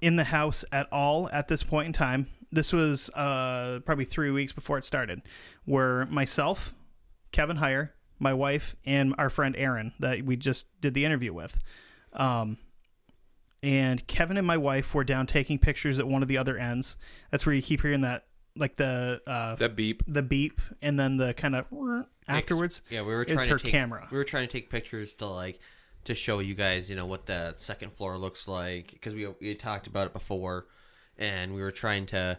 in 0.00 0.16
the 0.16 0.24
house 0.24 0.64
at 0.72 0.88
all 0.92 1.28
at 1.30 1.48
this 1.48 1.62
point 1.62 1.86
in 1.86 1.92
time, 1.92 2.26
this 2.50 2.72
was 2.72 3.08
uh, 3.10 3.80
probably 3.84 4.04
three 4.04 4.30
weeks 4.30 4.52
before 4.52 4.78
it 4.78 4.84
started, 4.84 5.22
were 5.66 6.06
myself, 6.06 6.74
Kevin 7.30 7.58
Heyer, 7.58 7.90
my 8.18 8.34
wife, 8.34 8.76
and 8.84 9.14
our 9.16 9.30
friend 9.30 9.54
Aaron 9.56 9.92
that 10.00 10.22
we 10.22 10.36
just 10.36 10.66
did 10.80 10.94
the 10.94 11.04
interview 11.04 11.32
with. 11.32 11.60
Um, 12.12 12.58
and 13.62 14.04
Kevin 14.06 14.36
and 14.36 14.46
my 14.46 14.56
wife 14.56 14.92
were 14.94 15.04
down 15.04 15.26
taking 15.26 15.58
pictures 15.58 16.00
at 16.00 16.06
one 16.06 16.20
of 16.22 16.28
the 16.28 16.36
other 16.36 16.58
ends. 16.58 16.96
That's 17.30 17.46
where 17.46 17.54
you 17.54 17.62
keep 17.62 17.80
hearing 17.80 18.00
that, 18.00 18.26
like 18.56 18.76
the 18.76 19.22
uh, 19.26 19.54
That 19.54 19.76
beep. 19.76 20.02
the 20.06 20.22
beep, 20.22 20.60
and 20.82 20.98
then 20.98 21.16
the 21.16 21.32
kind 21.32 21.54
of 21.54 21.66
afterwards. 22.26 22.82
Yeah, 22.90 23.02
we 23.02 23.14
were 23.14 23.22
is 23.22 23.36
trying 23.36 23.48
her 23.50 23.58
to 23.58 23.64
take, 23.64 23.72
camera. 23.72 24.08
We 24.10 24.18
were 24.18 24.24
trying 24.24 24.48
to 24.48 24.52
take 24.52 24.68
pictures 24.68 25.14
to 25.16 25.26
like 25.26 25.60
to 26.04 26.14
show 26.14 26.40
you 26.40 26.54
guys, 26.54 26.90
you 26.90 26.96
know, 26.96 27.06
what 27.06 27.26
the 27.26 27.54
second 27.56 27.92
floor 27.92 28.18
looks 28.18 28.48
like 28.48 28.92
because 28.92 29.14
we 29.14 29.26
we 29.40 29.54
talked 29.54 29.86
about 29.86 30.06
it 30.06 30.12
before, 30.12 30.66
and 31.18 31.54
we 31.54 31.62
were 31.62 31.70
trying 31.70 32.06
to, 32.06 32.38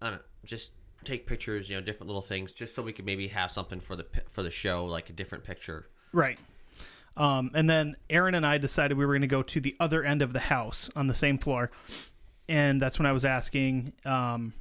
I 0.00 0.10
don't 0.10 0.18
know, 0.18 0.22
just 0.44 0.72
take 1.04 1.26
pictures, 1.26 1.68
you 1.68 1.76
know, 1.76 1.82
different 1.82 2.08
little 2.08 2.22
things, 2.22 2.52
just 2.52 2.74
so 2.74 2.82
we 2.82 2.92
could 2.92 3.06
maybe 3.06 3.28
have 3.28 3.50
something 3.50 3.80
for 3.80 3.96
the 3.96 4.06
for 4.28 4.42
the 4.42 4.50
show, 4.50 4.84
like 4.84 5.10
a 5.10 5.12
different 5.12 5.44
picture. 5.44 5.88
Right. 6.12 6.38
Um, 7.16 7.50
and 7.54 7.68
then 7.68 7.96
Aaron 8.08 8.34
and 8.34 8.46
I 8.46 8.58
decided 8.58 8.96
we 8.96 9.04
were 9.04 9.12
going 9.12 9.22
to 9.22 9.26
go 9.26 9.42
to 9.42 9.60
the 9.60 9.76
other 9.78 10.02
end 10.02 10.22
of 10.22 10.32
the 10.32 10.40
house 10.40 10.90
on 10.96 11.08
the 11.08 11.14
same 11.14 11.38
floor. 11.38 11.70
And 12.48 12.80
that's 12.80 12.98
when 12.98 13.06
I 13.06 13.12
was 13.12 13.24
asking, 13.24 13.92
um, 14.04 14.54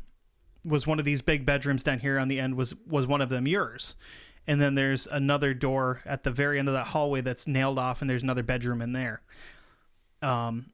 was 0.66 0.86
one 0.86 1.00
of 1.00 1.06
these 1.06 1.22
big 1.22 1.46
bedrooms 1.46 1.82
down 1.84 2.00
here 2.00 2.20
on 2.20 2.28
the 2.28 2.39
end 2.39 2.56
was 2.56 2.76
was 2.88 3.08
one 3.08 3.22
of 3.22 3.30
them 3.30 3.48
yours? 3.48 3.96
And 4.48 4.60
then 4.60 4.76
there's 4.76 5.08
another 5.08 5.54
door 5.54 6.02
at 6.06 6.24
the 6.24 6.32
very 6.32 6.60
end 6.60 6.68
of 6.68 6.74
that 6.74 6.88
hallway 6.88 7.22
that's 7.22 7.48
nailed 7.48 7.78
off, 7.78 8.02
and 8.02 8.10
there's 8.10 8.24
another 8.24 8.44
bedroom 8.44 8.82
in 8.82 8.94
there. 8.94 9.22
Um, 10.22 10.72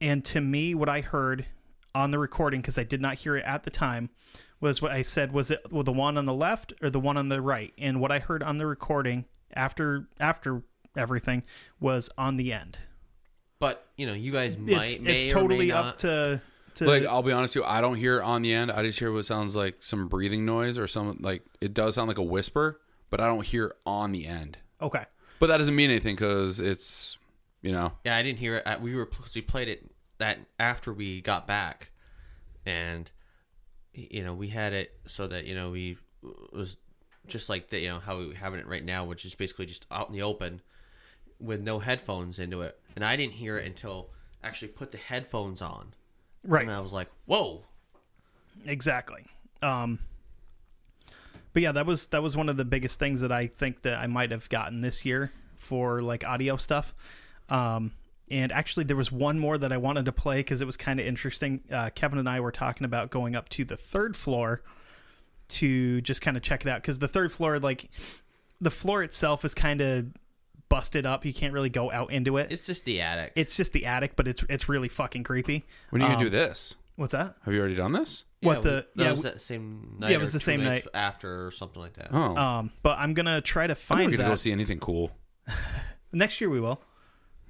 and 0.00 0.24
to 0.26 0.40
me, 0.40 0.74
what 0.74 0.88
I 0.88 1.00
heard 1.00 1.46
on 1.94 2.10
the 2.10 2.18
recording, 2.18 2.60
because 2.60 2.78
I 2.78 2.84
did 2.84 3.00
not 3.00 3.16
hear 3.16 3.36
it 3.36 3.44
at 3.44 3.64
the 3.64 3.70
time, 3.70 4.10
was 4.60 4.82
what 4.82 4.90
I 4.90 5.02
said 5.02 5.32
was 5.32 5.50
it 5.50 5.60
well, 5.70 5.84
the 5.84 5.92
one 5.92 6.16
on 6.16 6.24
the 6.24 6.34
left 6.34 6.72
or 6.82 6.90
the 6.90 7.00
one 7.00 7.16
on 7.16 7.28
the 7.28 7.40
right? 7.40 7.72
And 7.78 8.00
what 8.00 8.10
I 8.10 8.18
heard 8.18 8.42
on 8.42 8.58
the 8.58 8.66
recording 8.66 9.24
after 9.54 10.08
after 10.18 10.62
everything 10.96 11.42
was 11.80 12.10
on 12.18 12.36
the 12.36 12.52
end. 12.52 12.78
But 13.60 13.86
you 13.96 14.06
know, 14.06 14.14
you 14.14 14.32
guys 14.32 14.56
might 14.56 14.82
It's 14.82 15.00
may 15.00 15.14
it's 15.14 15.24
or 15.24 15.26
may 15.26 15.32
totally 15.32 15.68
not. 15.68 15.84
up 15.84 15.98
to 15.98 16.40
to 16.76 16.86
Like 16.86 17.04
I'll 17.04 17.22
be 17.22 17.32
honest 17.32 17.56
with 17.56 17.64
you, 17.64 17.70
I 17.70 17.80
don't 17.80 17.96
hear 17.96 18.18
it 18.18 18.22
on 18.22 18.42
the 18.42 18.52
end. 18.52 18.70
I 18.70 18.82
just 18.82 18.98
hear 18.98 19.12
what 19.12 19.24
sounds 19.24 19.56
like 19.56 19.76
some 19.80 20.08
breathing 20.08 20.44
noise 20.44 20.78
or 20.78 20.86
some 20.86 21.18
like 21.20 21.42
it 21.60 21.74
does 21.74 21.94
sound 21.94 22.08
like 22.08 22.18
a 22.18 22.22
whisper, 22.22 22.80
but 23.10 23.20
I 23.20 23.26
don't 23.26 23.44
hear 23.46 23.74
on 23.86 24.12
the 24.12 24.26
end. 24.26 24.58
okay. 24.80 25.04
But 25.40 25.46
that 25.48 25.58
doesn't 25.58 25.76
mean 25.76 25.90
anything 25.90 26.16
because 26.16 26.58
it's 26.58 27.16
you 27.62 27.70
know 27.72 27.92
Yeah, 28.04 28.16
I 28.16 28.22
didn't 28.22 28.38
hear 28.40 28.56
it. 28.64 28.80
We 28.80 28.94
were 28.96 29.08
we 29.34 29.40
played 29.40 29.68
it 29.68 29.90
that 30.18 30.38
after 30.58 30.92
we 30.92 31.20
got 31.20 31.46
back, 31.46 31.90
and 32.66 33.10
you 33.94 34.22
know 34.24 34.34
we 34.34 34.48
had 34.48 34.72
it 34.72 34.92
so 35.06 35.26
that 35.28 35.44
you 35.46 35.54
know 35.54 35.70
we 35.70 35.96
was 36.52 36.76
just 37.28 37.48
like 37.48 37.68
that. 37.70 37.80
You 37.80 37.88
know 37.90 38.00
how 38.00 38.18
we 38.18 38.34
having 38.34 38.58
it 38.58 38.66
right 38.66 38.84
now, 38.84 39.04
which 39.04 39.24
is 39.24 39.34
basically 39.36 39.66
just 39.66 39.86
out 39.92 40.08
in 40.08 40.12
the 40.14 40.22
open 40.22 40.60
with 41.38 41.60
no 41.60 41.78
headphones 41.78 42.40
into 42.40 42.62
it. 42.62 42.76
And 42.96 43.04
I 43.04 43.14
didn't 43.14 43.34
hear 43.34 43.56
it 43.58 43.64
until 43.66 44.10
I 44.42 44.48
actually 44.48 44.68
put 44.68 44.90
the 44.90 44.98
headphones 44.98 45.62
on, 45.62 45.94
Right. 46.42 46.62
and 46.62 46.70
I 46.72 46.80
was 46.80 46.90
like, 46.92 47.08
"Whoa!" 47.26 47.64
Exactly. 48.66 49.24
Um, 49.62 49.98
but 51.52 51.62
yeah, 51.62 51.72
that 51.72 51.86
was 51.86 52.06
that 52.08 52.22
was 52.22 52.36
one 52.36 52.48
of 52.48 52.56
the 52.56 52.64
biggest 52.64 52.98
things 52.98 53.20
that 53.20 53.32
I 53.32 53.46
think 53.46 53.82
that 53.82 53.98
I 53.98 54.06
might 54.06 54.30
have 54.30 54.48
gotten 54.48 54.80
this 54.80 55.04
year 55.04 55.32
for 55.56 56.00
like 56.02 56.24
audio 56.26 56.56
stuff. 56.56 56.94
Um, 57.48 57.92
and 58.30 58.52
actually, 58.52 58.84
there 58.84 58.96
was 58.96 59.10
one 59.10 59.38
more 59.38 59.56
that 59.56 59.72
I 59.72 59.78
wanted 59.78 60.04
to 60.04 60.12
play 60.12 60.38
because 60.40 60.60
it 60.60 60.66
was 60.66 60.76
kind 60.76 61.00
of 61.00 61.06
interesting. 61.06 61.62
Uh, 61.72 61.90
Kevin 61.94 62.18
and 62.18 62.28
I 62.28 62.40
were 62.40 62.52
talking 62.52 62.84
about 62.84 63.10
going 63.10 63.34
up 63.34 63.48
to 63.50 63.64
the 63.64 63.76
third 63.76 64.16
floor 64.16 64.62
to 65.48 66.00
just 66.02 66.20
kind 66.20 66.36
of 66.36 66.42
check 66.42 66.62
it 66.64 66.68
out 66.68 66.82
because 66.82 66.98
the 66.98 67.08
third 67.08 67.32
floor, 67.32 67.58
like 67.58 67.88
the 68.60 68.70
floor 68.70 69.02
itself, 69.02 69.44
is 69.44 69.54
kind 69.54 69.80
of 69.80 70.06
busted 70.68 71.06
up. 71.06 71.24
You 71.24 71.32
can't 71.32 71.54
really 71.54 71.70
go 71.70 71.90
out 71.90 72.12
into 72.12 72.36
it. 72.36 72.52
It's 72.52 72.66
just 72.66 72.84
the 72.84 73.00
attic. 73.00 73.32
It's 73.34 73.56
just 73.56 73.72
the 73.72 73.86
attic, 73.86 74.14
but 74.14 74.28
it's 74.28 74.44
it's 74.50 74.68
really 74.68 74.88
fucking 74.88 75.22
creepy. 75.24 75.64
when 75.90 76.02
are 76.02 76.04
you 76.04 76.08
gonna 76.12 76.18
Um, 76.18 76.24
do 76.24 76.30
this? 76.30 76.76
What's 76.98 77.12
that? 77.12 77.36
Have 77.44 77.54
you 77.54 77.60
already 77.60 77.76
done 77.76 77.92
this? 77.92 78.24
What 78.42 78.56
we- 78.58 78.62
the? 78.64 78.86
that 78.96 79.04
yeah, 79.04 79.10
was 79.12 79.22
that 79.22 79.40
same 79.40 79.98
night. 80.00 80.10
yeah, 80.10 80.16
it 80.16 80.20
was 80.20 80.32
the 80.32 80.40
same 80.40 80.64
night. 80.64 80.84
after 80.92 81.46
or 81.46 81.52
something 81.52 81.80
like 81.80 81.92
that. 81.94 82.08
Oh, 82.10 82.34
Um, 82.36 82.72
but 82.82 82.98
I'm 82.98 83.14
gonna 83.14 83.40
try 83.40 83.68
to 83.68 83.72
I'm 83.72 83.76
find 83.76 84.10
never 84.10 84.16
gonna 84.16 84.32
go 84.32 84.34
see 84.34 84.50
anything 84.50 84.80
cool. 84.80 85.12
next 86.12 86.40
year. 86.40 86.50
We 86.50 86.58
will. 86.58 86.82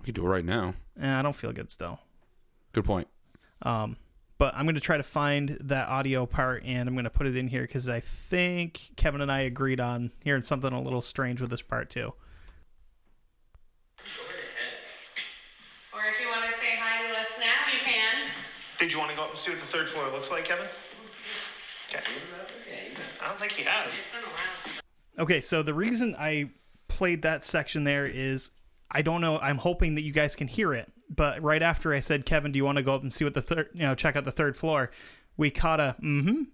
We 0.01 0.05
could 0.05 0.17
do 0.17 0.27
it 0.27 0.29
right 0.29 0.45
now. 0.45 0.75
Eh, 1.01 1.19
I 1.19 1.23
don't 1.23 1.33
feel 1.35 1.53
good 1.53 1.73
still. 1.73 1.99
Good 2.75 2.85
point. 2.85 3.09
Um, 3.63 3.97
but 4.37 4.53
I'm 4.55 4.67
gonna 4.67 4.81
try 4.81 4.99
to 4.99 5.03
find 5.03 5.57
that 5.63 5.89
audio 5.89 6.27
part 6.27 6.63
and 6.65 6.87
I'm 6.87 6.95
gonna 6.95 7.09
put 7.09 7.27
it 7.27 7.35
in 7.35 7.49
here 7.49 7.63
because 7.63 7.89
I 7.89 8.01
think 8.01 8.91
Kevin 8.97 9.23
and 9.23 9.33
I 9.33 9.41
agreed 9.41 9.81
on 9.81 10.13
hearing 10.23 10.43
something 10.43 10.75
a 10.75 10.83
little 10.83 11.01
strange 11.01 11.41
with 11.41 11.49
this 11.49 11.63
part 11.63 11.89
too. 11.89 12.13
Or 15.95 16.01
if 16.05 16.21
you 16.21 16.29
want 16.29 16.45
to 16.45 16.53
say 16.53 16.77
hi 16.79 17.07
to 17.11 17.19
us 17.19 17.39
now, 17.41 17.73
you 17.73 17.79
can. 17.83 18.29
Did 18.79 18.93
you 18.93 18.99
want 18.99 19.11
to 19.11 19.17
go 19.17 19.25
up 19.25 19.31
and 19.31 19.39
see 19.39 19.51
what 19.51 19.61
the 19.61 19.67
third 19.67 19.89
floor 19.89 20.09
looks 20.11 20.31
like, 20.31 20.45
Kevin? 20.45 20.67
Okay. 21.91 21.99
I 23.21 23.29
don't 23.29 23.39
think 23.39 23.53
he 23.53 23.65
has. 23.65 23.87
It's 23.87 24.13
been 24.13 24.23
a 24.23 24.27
while. 24.27 25.25
Okay, 25.25 25.41
so 25.41 25.63
the 25.63 25.75
reason 25.75 26.15
I 26.19 26.51
played 26.87 27.23
that 27.23 27.43
section 27.43 27.85
there 27.85 28.07
is 28.07 28.51
I 28.91 29.03
don't 29.03 29.21
know. 29.21 29.39
I'm 29.39 29.59
hoping 29.59 29.97
that 29.97 30.03
you 30.03 30.13
guys 30.13 30.35
can 30.37 30.49
hear 30.49 30.73
it. 30.73 30.91
But 31.11 31.43
right 31.43 31.63
after 31.63 31.93
I 31.93 32.01
said, 32.01 32.27
Kevin, 32.27 32.53
do 32.53 32.57
you 32.59 32.65
want 32.65 32.79
to 32.79 32.85
go 32.85 32.95
up 32.95 33.03
and 33.03 33.13
see 33.13 33.25
what 33.25 33.35
the 33.35 33.43
third, 33.43 33.69
you 33.75 33.83
know, 33.83 33.95
check 33.95 34.17
out 34.17 34.25
the 34.25 34.31
third 34.31 34.57
floor? 34.57 34.91
We 35.37 35.51
caught 35.51 35.81
a 35.81 35.97
mm-hmm. 36.03 36.45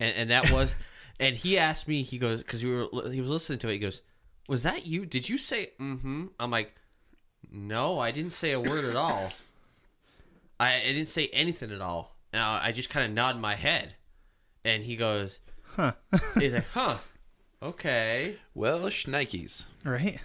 and, 0.00 0.16
and 0.16 0.30
that 0.30 0.50
was, 0.50 0.74
and 1.20 1.36
he 1.36 1.58
asked 1.58 1.88
me. 1.88 2.02
He 2.02 2.18
goes 2.18 2.42
because 2.42 2.64
we 2.64 2.72
were 2.72 2.88
he 3.10 3.20
was 3.20 3.30
listening 3.30 3.58
to 3.60 3.68
it. 3.68 3.72
He 3.72 3.78
goes, 3.78 4.02
"Was 4.48 4.62
that 4.62 4.86
you? 4.86 5.04
Did 5.06 5.28
you 5.28 5.38
say 5.38 5.72
mm-hmm?" 5.80 6.26
I'm 6.38 6.50
like, 6.50 6.74
"No, 7.50 7.98
I 7.98 8.10
didn't 8.10 8.32
say 8.32 8.52
a 8.52 8.60
word 8.60 8.84
at 8.84 8.96
all. 8.96 9.30
I, 10.60 10.76
I 10.76 10.82
didn't 10.92 11.06
say 11.08 11.28
anything 11.32 11.70
at 11.70 11.80
all. 11.80 12.16
And 12.32 12.40
I 12.42 12.66
I 12.66 12.72
just 12.72 12.90
kind 12.90 13.06
of 13.06 13.12
nod 13.12 13.38
my 13.40 13.54
head." 13.54 13.94
And 14.64 14.82
he 14.84 14.96
goes, 14.96 15.40
Huh. 15.76 15.92
He's 16.38 16.54
like, 16.54 16.68
"Huh, 16.72 16.96
okay." 17.62 18.36
Well, 18.54 18.86
shnikes. 18.86 19.66
Right. 19.84 20.20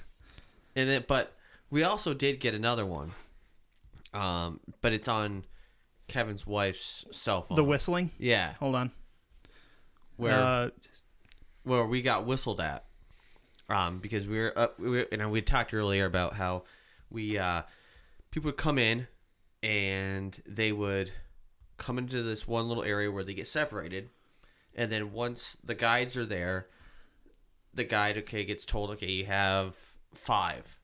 And 0.76 0.90
it, 0.90 1.08
but 1.08 1.36
we 1.70 1.84
also 1.84 2.14
did 2.14 2.40
get 2.40 2.54
another 2.56 2.86
one. 2.86 3.12
Um, 4.14 4.60
but 4.82 4.94
it's 4.94 5.08
on 5.08 5.46
Kevin's 6.08 6.48
wife's 6.48 7.06
cell 7.12 7.42
phone. 7.42 7.56
The 7.58 7.64
whistling. 7.64 8.12
Yeah, 8.18 8.54
Hold 8.60 8.76
on. 8.76 8.92
where 10.18 10.34
Uh, 10.40 10.70
where 11.64 11.86
we 11.86 12.02
got 12.02 12.26
whistled 12.26 12.60
at, 12.62 12.86
um, 13.70 14.00
because 14.00 14.28
we 14.28 14.40
were, 14.40 14.54
uh, 14.58 14.68
we 14.80 14.90
were, 14.90 15.08
and 15.12 15.30
we 15.32 15.42
talked 15.42 15.74
earlier 15.74 16.06
about 16.06 16.36
how 16.36 16.64
we, 17.12 17.38
uh, 17.38 17.62
people 18.32 18.48
would 18.48 18.58
come 18.58 18.78
in, 18.80 19.08
and 19.64 20.42
they 20.46 20.72
would 20.72 21.12
come 21.78 21.98
into 21.98 22.22
this 22.24 22.48
one 22.48 22.68
little 22.68 22.84
area 22.84 23.12
where 23.12 23.24
they 23.24 23.34
get 23.34 23.48
separated, 23.48 24.10
and 24.76 24.92
then 24.92 25.12
once 25.12 25.58
the 25.64 25.76
guides 25.76 26.18
are 26.18 26.26
there, 26.26 26.68
the 27.74 27.84
guide 27.84 28.18
okay 28.18 28.44
gets 28.46 28.66
told 28.66 28.90
okay 28.92 29.12
you 29.12 29.26
have 29.26 29.76
five, 30.14 30.78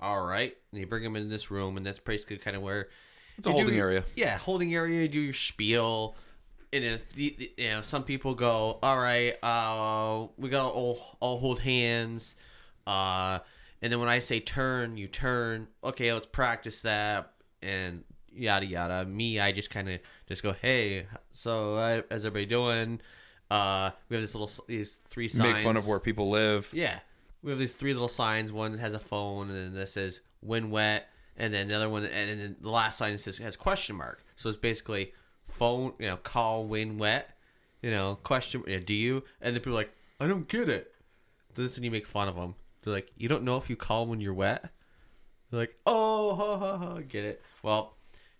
all 0.00 0.26
right, 0.26 0.56
and 0.72 0.80
you 0.80 0.86
bring 0.86 1.02
them 1.02 1.16
in 1.16 1.28
this 1.28 1.50
room, 1.50 1.76
and 1.76 1.84
that's 1.86 2.00
basically 2.00 2.38
kind 2.38 2.56
of 2.56 2.62
where 2.62 2.88
It's 3.38 3.46
a 3.46 3.50
you 3.50 3.56
do- 3.56 3.62
holding 3.62 3.78
area. 3.78 4.04
Yeah, 4.16 4.36
holding 4.38 4.74
area. 4.74 5.02
You 5.02 5.08
do 5.08 5.20
your 5.20 5.32
spiel. 5.34 6.16
And 6.72 6.82
it's, 6.82 7.04
you 7.14 7.68
know, 7.68 7.82
some 7.82 8.02
people 8.02 8.34
go, 8.34 8.80
all 8.82 8.98
right, 8.98 9.34
uh, 9.44 10.26
we 10.36 10.48
gotta 10.48 10.74
all 10.74 10.98
all 11.20 11.38
hold 11.38 11.60
hands, 11.60 12.34
uh, 12.84 13.38
and 13.80 13.92
then 13.92 14.00
when 14.00 14.08
I 14.08 14.18
say 14.18 14.40
turn, 14.40 14.96
you 14.96 15.06
turn. 15.06 15.68
Okay, 15.84 16.12
let's 16.12 16.26
practice 16.26 16.82
that, 16.82 17.30
and 17.64 18.04
yada 18.32 18.66
yada. 18.66 19.04
Me, 19.04 19.40
I 19.40 19.52
just 19.52 19.70
kind 19.70 19.88
of 19.88 20.00
just 20.28 20.42
go, 20.42 20.52
hey, 20.52 21.06
so 21.32 21.76
uh, 21.76 22.02
how's 22.10 22.24
everybody 22.24 22.46
doing? 22.46 23.00
Uh, 23.50 23.90
we 24.08 24.16
have 24.16 24.22
this 24.22 24.34
little 24.34 24.50
these 24.66 24.96
three 25.08 25.28
signs. 25.28 25.54
Make 25.54 25.64
fun 25.64 25.76
of 25.76 25.86
where 25.86 26.00
people 26.00 26.30
live. 26.30 26.70
Yeah. 26.72 26.98
We 27.42 27.50
have 27.50 27.58
these 27.58 27.74
three 27.74 27.92
little 27.92 28.08
signs. 28.08 28.52
One 28.52 28.78
has 28.78 28.94
a 28.94 28.98
phone, 28.98 29.48
and 29.50 29.56
then 29.56 29.74
this 29.74 29.92
says 29.92 30.22
"when 30.40 30.70
wet," 30.70 31.08
and 31.36 31.52
then 31.52 31.68
the 31.68 31.74
other 31.74 31.88
one, 31.88 32.04
and 32.04 32.40
then 32.40 32.56
the 32.60 32.70
last 32.70 32.96
sign 32.96 33.16
says 33.18 33.38
has 33.38 33.56
question 33.56 33.96
mark. 33.96 34.24
So 34.34 34.48
it's 34.48 34.58
basically 34.58 35.12
phone, 35.46 35.92
you 35.98 36.06
know, 36.06 36.16
call 36.16 36.66
when 36.66 36.98
wet, 36.98 37.36
you 37.82 37.90
know, 37.90 38.18
question, 38.22 38.64
you 38.66 38.78
know, 38.78 38.82
do 38.82 38.94
you? 38.94 39.24
And 39.40 39.54
then 39.54 39.60
people 39.60 39.72
are 39.74 39.76
like, 39.76 39.92
I 40.18 40.26
don't 40.26 40.48
get 40.48 40.68
it. 40.68 40.92
This 41.54 41.72
is 41.72 41.76
when 41.76 41.84
you 41.84 41.90
make 41.90 42.06
fun 42.06 42.28
of 42.28 42.36
them. 42.36 42.54
They're 42.82 42.94
like, 42.94 43.12
you 43.16 43.28
don't 43.28 43.44
know 43.44 43.56
if 43.56 43.70
you 43.70 43.76
call 43.76 44.06
when 44.06 44.20
you're 44.20 44.34
wet. 44.34 44.70
They're 45.54 45.62
like, 45.62 45.78
oh, 45.86 46.34
ha, 46.34 46.58
ha, 46.58 46.78
ha, 46.78 47.00
get 47.00 47.24
it. 47.24 47.42
Well, 47.62 47.96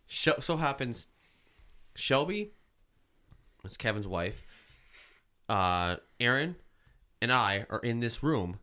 so 0.08 0.56
happens, 0.56 1.06
Shelby, 1.94 2.52
that's 3.62 3.76
Kevin's 3.76 4.08
wife, 4.08 4.78
uh, 5.48 5.96
Aaron, 6.18 6.56
and 7.22 7.32
I 7.32 7.66
are 7.70 7.78
in 7.78 8.00
this 8.00 8.22
room 8.22 8.58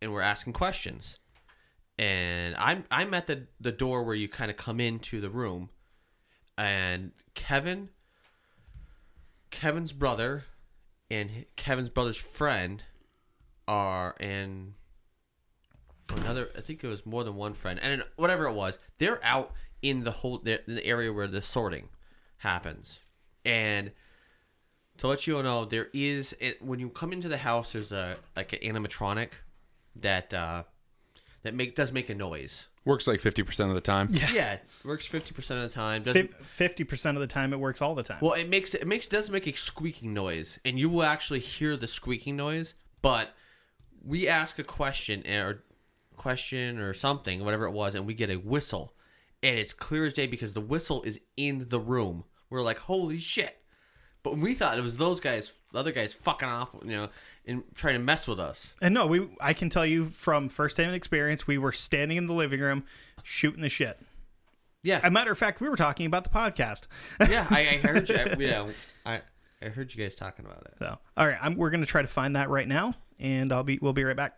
and 0.00 0.12
we're 0.12 0.22
asking 0.22 0.52
questions. 0.52 1.18
And 1.98 2.56
I'm 2.56 2.84
I'm 2.90 3.14
at 3.14 3.26
the 3.26 3.46
the 3.60 3.72
door 3.72 4.02
where 4.02 4.14
you 4.14 4.28
kind 4.28 4.50
of 4.50 4.56
come 4.56 4.80
into 4.80 5.20
the 5.20 5.30
room, 5.30 5.68
and 6.56 7.12
Kevin, 7.34 7.90
Kevin's 9.50 9.92
brother, 9.92 10.44
and 11.10 11.44
Kevin's 11.56 11.90
brother's 11.90 12.16
friend 12.16 12.82
are 13.68 14.16
in 14.18 14.74
another. 16.18 16.50
I 16.56 16.60
think 16.60 16.82
it 16.84 16.88
was 16.88 17.04
more 17.06 17.24
than 17.24 17.34
one 17.36 17.54
friend, 17.54 17.78
and 17.82 18.04
whatever 18.16 18.46
it 18.46 18.52
was, 18.52 18.78
they're 18.98 19.24
out 19.24 19.52
in 19.80 20.04
the 20.04 20.10
whole 20.10 20.38
the, 20.38 20.60
the 20.66 20.84
area 20.84 21.12
where 21.12 21.26
the 21.26 21.42
sorting 21.42 21.88
happens, 22.38 23.00
and 23.44 23.92
to 24.98 25.06
let 25.08 25.26
you 25.26 25.36
all 25.36 25.42
know, 25.42 25.64
there 25.64 25.88
is 25.92 26.34
when 26.60 26.78
you 26.78 26.88
come 26.88 27.12
into 27.12 27.28
the 27.28 27.38
house, 27.38 27.72
there's 27.72 27.92
a 27.92 28.16
like 28.36 28.52
an 28.52 28.60
animatronic 28.60 29.30
that 29.96 30.32
uh, 30.32 30.64
that 31.42 31.54
make 31.54 31.74
does 31.74 31.92
make 31.92 32.08
a 32.08 32.14
noise. 32.14 32.68
Works 32.84 33.06
like 33.06 33.20
50% 33.20 33.68
of 33.68 33.74
the 33.74 33.80
time. 33.80 34.08
Yeah, 34.32 34.54
it 34.54 34.64
works 34.84 35.06
fifty 35.06 35.32
percent 35.32 35.62
of 35.62 35.70
the 35.70 35.74
time. 35.74 36.02
Doesn't 36.02 36.34
fifty 36.46 36.82
percent 36.84 37.16
of 37.16 37.20
the 37.20 37.28
time, 37.28 37.52
it 37.52 37.60
works 37.60 37.80
all 37.80 37.94
the 37.94 38.02
time. 38.02 38.18
well, 38.20 38.32
it 38.32 38.48
makes 38.48 38.74
it 38.74 38.86
makes 38.86 39.06
does 39.06 39.30
make 39.30 39.46
a 39.46 39.52
squeaking 39.52 40.12
noise, 40.12 40.58
and 40.64 40.78
you 40.78 40.88
will 40.88 41.04
actually 41.04 41.40
hear 41.40 41.76
the 41.76 41.86
squeaking 41.86 42.36
noise. 42.36 42.74
But 43.00 43.34
we 44.04 44.26
ask 44.28 44.58
a 44.58 44.64
question 44.64 45.24
or 45.26 45.62
question 46.16 46.78
or 46.78 46.92
something, 46.92 47.44
whatever 47.44 47.64
it 47.66 47.72
was, 47.72 47.94
and 47.94 48.06
we 48.06 48.14
get 48.14 48.30
a 48.30 48.36
whistle, 48.36 48.94
and 49.42 49.58
it's 49.58 49.72
clear 49.72 50.06
as 50.06 50.14
day 50.14 50.26
because 50.26 50.52
the 50.52 50.60
whistle 50.60 51.02
is 51.02 51.20
in 51.36 51.66
the 51.68 51.80
room. 51.80 52.24
We're 52.50 52.62
like, 52.62 52.78
holy 52.78 53.18
shit! 53.18 53.58
But 54.22 54.36
we 54.38 54.54
thought 54.54 54.78
it 54.78 54.82
was 54.82 54.98
those 54.98 55.20
guys, 55.20 55.52
the 55.72 55.78
other 55.78 55.90
guys, 55.92 56.12
fucking 56.12 56.48
off, 56.48 56.70
you 56.84 56.90
know, 56.90 57.08
and 57.44 57.62
trying 57.74 57.94
to 57.94 58.00
mess 58.00 58.28
with 58.28 58.38
us. 58.38 58.76
And 58.80 58.94
no, 58.94 59.06
we 59.06 59.28
I 59.40 59.52
can 59.52 59.68
tell 59.68 59.86
you 59.86 60.04
from 60.04 60.48
first-hand 60.48 60.94
experience, 60.94 61.46
we 61.46 61.58
were 61.58 61.72
standing 61.72 62.16
in 62.18 62.26
the 62.26 62.34
living 62.34 62.60
room 62.60 62.84
shooting 63.22 63.62
the 63.62 63.68
shit. 63.68 63.98
Yeah, 64.84 64.96
As 64.98 65.04
a 65.04 65.10
matter 65.10 65.30
of 65.30 65.38
fact, 65.38 65.60
we 65.60 65.68
were 65.68 65.76
talking 65.76 66.06
about 66.06 66.24
the 66.24 66.30
podcast. 66.30 66.88
yeah, 67.30 67.46
I, 67.50 67.60
I 67.60 67.76
heard 67.86 68.08
you. 68.08 68.16
I, 68.16 68.34
yeah, 68.38 68.68
I 69.06 69.20
I 69.64 69.68
heard 69.68 69.94
you 69.94 70.02
guys 70.02 70.16
talking 70.16 70.44
about 70.44 70.62
it. 70.66 70.74
So, 70.80 70.98
all 71.16 71.26
right, 71.26 71.38
I'm, 71.40 71.56
we're 71.56 71.70
going 71.70 71.82
to 71.82 71.86
try 71.86 72.02
to 72.02 72.08
find 72.08 72.34
that 72.34 72.50
right 72.50 72.66
now, 72.66 72.94
and 73.20 73.52
I'll 73.52 73.62
be 73.62 73.78
we'll 73.80 73.92
be 73.92 74.02
right 74.04 74.16
back. 74.16 74.36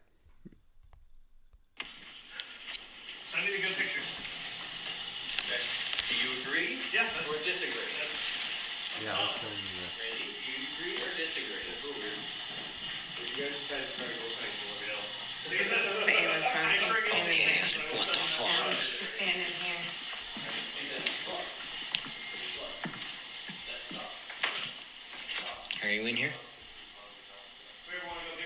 You 25.94 26.06
in 26.08 26.16
here? 26.16 26.28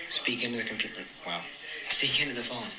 Speak 0.09 0.43
into 0.45 0.57
the 0.57 0.63
computer. 0.63 1.01
Wow. 1.25 1.41
Speak 1.89 2.21
into 2.21 2.35
the 2.35 2.41
phone. 2.41 2.69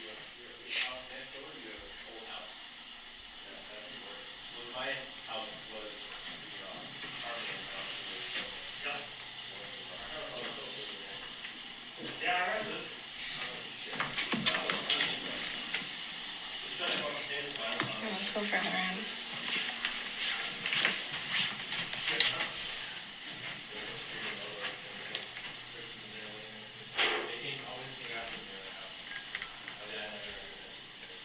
Let's 18.03 18.35
go 18.35 18.41
further 18.41 18.77
in. 18.77 19.21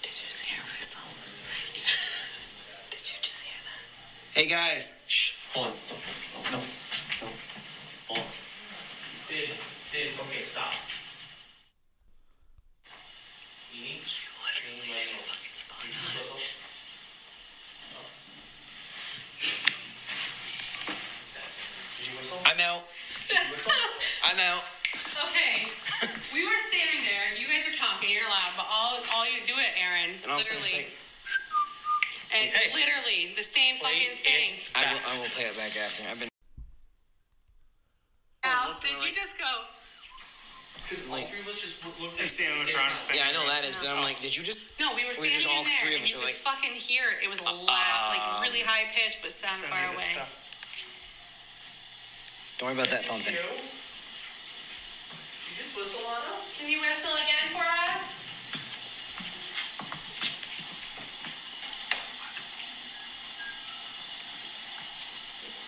Did 0.01 0.13
you 0.13 0.27
just 0.27 0.45
hear 0.45 0.59
a 0.59 0.67
whistle? 0.71 1.03
Did 2.91 3.03
you 3.03 3.17
just 3.21 3.41
hear 3.43 3.59
that? 3.65 3.81
Hey 4.45 4.53
guys. 4.53 4.93
Shh. 5.09 5.41
Hold 5.57 5.73
on. 5.73 5.73
No. 6.53 6.61
No. 6.61 7.33
Hold 8.13 8.21
on. 8.21 8.29
Did 9.25 9.49
did 9.89 10.13
okay? 10.21 10.45
Stop. 10.45 10.69
You 13.73 13.89
literally 13.97 14.85
hear 14.85 15.01
a 15.01 15.25
fucking 15.25 15.49
spot. 15.49 15.81
I'm 22.45 22.61
out. 22.61 22.85
I'm 24.29 24.37
out. 24.45 24.61
Okay, 25.25 25.73
we 26.37 26.45
were 26.45 26.61
standing 26.61 27.01
there. 27.01 27.33
You 27.41 27.49
guys 27.49 27.65
are 27.65 27.73
talking. 27.81 28.13
You're 28.13 28.29
loud, 28.29 28.53
but 28.61 28.69
all 28.69 29.01
all 29.17 29.25
you 29.25 29.41
do 29.49 29.57
it, 29.57 29.73
Aaron. 29.81 30.13
And 30.21 30.29
all 30.29 30.37
of 30.37 30.41
a 30.41 30.43
sudden 30.45 30.61
literally, 30.61 30.85
it's 30.85 30.93
like, 30.93 31.05
and 32.35 32.51
Hey. 32.51 32.67
literally 32.75 33.31
the 33.39 33.43
same 33.47 33.79
fucking 33.79 34.11
thing. 34.19 34.59
I 34.75 34.91
will, 34.91 34.99
I 35.07 35.13
will 35.23 35.31
play 35.31 35.47
it 35.47 35.55
back 35.55 35.71
after. 35.79 36.03
I've 36.11 36.19
been. 36.19 36.27
Al, 38.43 38.75
did 38.83 38.99
you 38.99 39.15
just 39.15 39.39
go? 39.39 39.47
Like, 41.09 41.25
us 41.25 41.65
just 41.65 41.81
look. 41.97 42.13
It's 42.21 42.37
the 42.37 42.45
animatronics 42.45 43.07
back 43.09 43.17
Yeah, 43.17 43.25
I 43.25 43.33
know 43.33 43.41
that 43.49 43.65
is, 43.65 43.73
but 43.73 43.89
I'm 43.89 44.03
like, 44.05 44.19
did 44.21 44.35
you 44.37 44.43
just? 44.43 44.77
No, 44.77 44.93
we 44.93 45.01
were 45.01 45.17
Were 45.17 45.25
you 45.25 45.39
standing 45.39 45.41
just 45.41 45.49
all 45.49 45.63
in 45.63 45.71
there, 45.71 45.81
three 45.81 45.95
of 45.97 46.03
and 46.03 46.05
us 46.05 46.13
you 46.13 46.21
are 46.21 46.29
could 46.75 46.83
like- 46.83 46.83
fucking 46.83 46.95
hear 46.95 47.07
it. 47.07 47.23
It 47.23 47.29
was 47.29 47.41
loud, 47.41 48.09
like 48.11 48.41
really 48.43 48.59
high 48.67 48.83
pitched, 48.91 49.21
but 49.23 49.31
sound 49.31 49.55
Send 49.55 49.71
far 49.71 49.79
away. 49.95 50.11
Don't 52.59 52.67
worry 52.71 52.75
about 52.79 52.91
that 52.91 53.03
phone 53.03 53.19
thing. 53.19 53.35
You 53.35 53.39
just 55.55 55.75
whistle 55.75 56.07
on 56.07 56.19
us? 56.35 56.59
Can 56.59 56.67
you 56.71 56.79
whistle 56.79 57.15
again 57.15 57.47
for 57.55 57.63
us? 57.63 58.15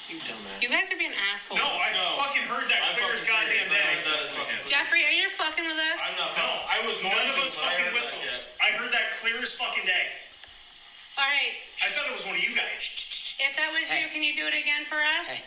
You 0.07 0.15
dumbass. 0.23 0.63
You 0.63 0.69
guys 0.71 0.87
are 0.87 0.95
being 0.95 1.11
assholes. 1.35 1.59
No, 1.59 1.67
I 1.67 1.91
fucking 2.15 2.47
heard 2.47 2.63
that 2.71 2.95
clear 2.95 3.11
as 3.11 3.27
goddamn 3.27 3.67
day. 3.67 3.91
Jeffrey, 4.63 5.03
are 5.03 5.11
you 5.11 5.27
fucking 5.27 5.67
with 5.67 5.79
us? 5.91 5.99
I'm 6.07 6.15
not. 6.23 6.31
No, 6.39 6.47
I 6.71 6.77
was. 6.87 6.95
None 7.03 7.27
of 7.27 7.35
us 7.43 7.59
fucking 7.59 7.91
whistled. 7.91 8.23
I 8.63 8.71
heard 8.79 8.91
that 8.95 9.11
clear 9.19 9.35
as 9.43 9.55
fucking 9.59 9.83
day. 9.83 10.26
All 11.27 11.35
right. 11.35 11.59
I 11.83 11.91
thought 11.91 12.07
it 12.07 12.15
was 12.15 12.23
one 12.23 12.39
of 12.39 12.43
you 12.43 12.55
guys. 12.55 12.87
If 13.43 13.51
that 13.59 13.67
was 13.75 13.91
you, 13.91 14.07
can 14.15 14.23
you 14.23 14.31
do 14.31 14.47
it 14.47 14.55
again 14.55 14.87
for 14.87 14.95
us? 14.95 15.27
Hey. 15.27 15.43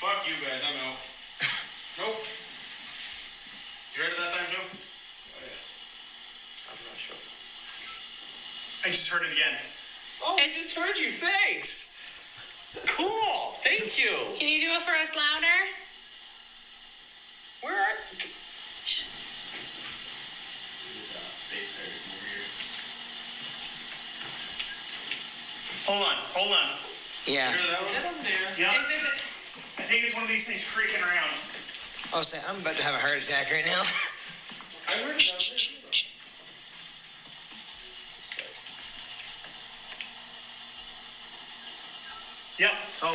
Fuck 0.00 0.24
you 0.24 0.40
guys. 0.40 0.64
I'm 0.64 0.72
out. 0.88 0.96
nope. 2.00 2.16
You 3.92 4.08
ready 4.08 4.16
that 4.16 4.32
time, 4.40 4.48
Joe? 4.56 4.64
Oh, 4.64 5.44
yeah. 5.44 5.60
I'm 6.64 6.80
not 6.80 6.96
sure. 6.96 7.20
I 8.80 8.88
just 8.88 9.04
heard 9.12 9.28
it 9.28 9.36
again. 9.36 9.52
Oh, 10.24 10.40
I 10.40 10.48
just 10.48 10.72
heard 10.80 10.96
you. 10.96 11.12
Thanks. 11.12 11.92
Cool. 12.96 13.52
Thank 13.60 14.00
you. 14.00 14.16
Can 14.40 14.48
you 14.48 14.64
do 14.64 14.72
it 14.72 14.80
for 14.80 14.96
us 14.96 15.12
louder? 15.12 15.89
Where 17.62 17.74
are? 17.74 17.96
Hold 25.90 26.06
on. 26.06 26.16
Hold 26.38 26.52
on. 26.54 26.68
Yeah. 27.26 27.50
Hear 27.50 27.74
that 27.74 27.82
Get 27.82 28.04
one? 28.06 28.14
him 28.14 28.18
there. 28.22 28.46
Yeah. 28.56 28.78
Is 28.78 29.02
this 29.02 29.20
I 29.78 29.82
think 29.90 30.04
it's 30.06 30.14
one 30.14 30.22
of 30.24 30.30
these 30.30 30.46
things 30.46 30.62
creaking 30.70 31.02
around. 31.02 31.32
I'll 32.14 32.22
say 32.26 32.38
I'm 32.46 32.58
about 32.60 32.76
to 32.78 32.84
have 32.84 32.94
a 32.94 33.02
heart 33.02 33.18
attack 33.18 33.50
right 33.50 33.66
now. 33.66 33.82
I 34.88 34.94
heard 35.02 35.18
Shh, 35.20 35.79
that. 35.79 35.79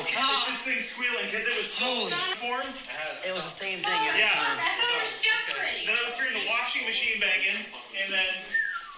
Okay. 0.02 0.20
It's 0.20 0.46
this 0.52 0.62
thing 0.68 0.82
squealing 0.82 1.26
because 1.30 1.46
it 1.48 1.56
was 1.56 1.70
so 1.72 1.88
Holy 1.88 2.12
form. 2.42 2.68
It 3.24 3.32
was 3.32 3.44
the 3.48 3.56
same 3.56 3.80
thing 3.80 4.02
every 4.12 4.20
Yeah. 4.22 4.34
time. 4.34 4.58
I 4.60 4.72
thought 4.76 4.92
it 4.92 5.02
was 5.02 5.16
Jeffrey. 5.24 5.86
Then 5.88 5.96
I 5.96 6.04
was 6.04 6.16
hearing 6.20 6.36
the 6.36 6.46
washing 6.52 6.84
machine 6.86 7.18
banging, 7.24 7.60
and 8.02 8.08
then 8.12 8.32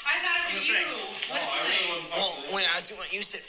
I 0.10 0.16
thought 0.24 0.38
it 0.42 0.46
was 0.52 0.62
The 0.64 0.68
you 0.68 0.74
thing. 0.74 0.90
whistling. 1.38 2.10
Well, 2.18 2.34
when 2.56 2.64
I 2.66 2.74
was 2.76 2.90
when 2.98 3.10
you 3.14 3.22
said 3.22 3.44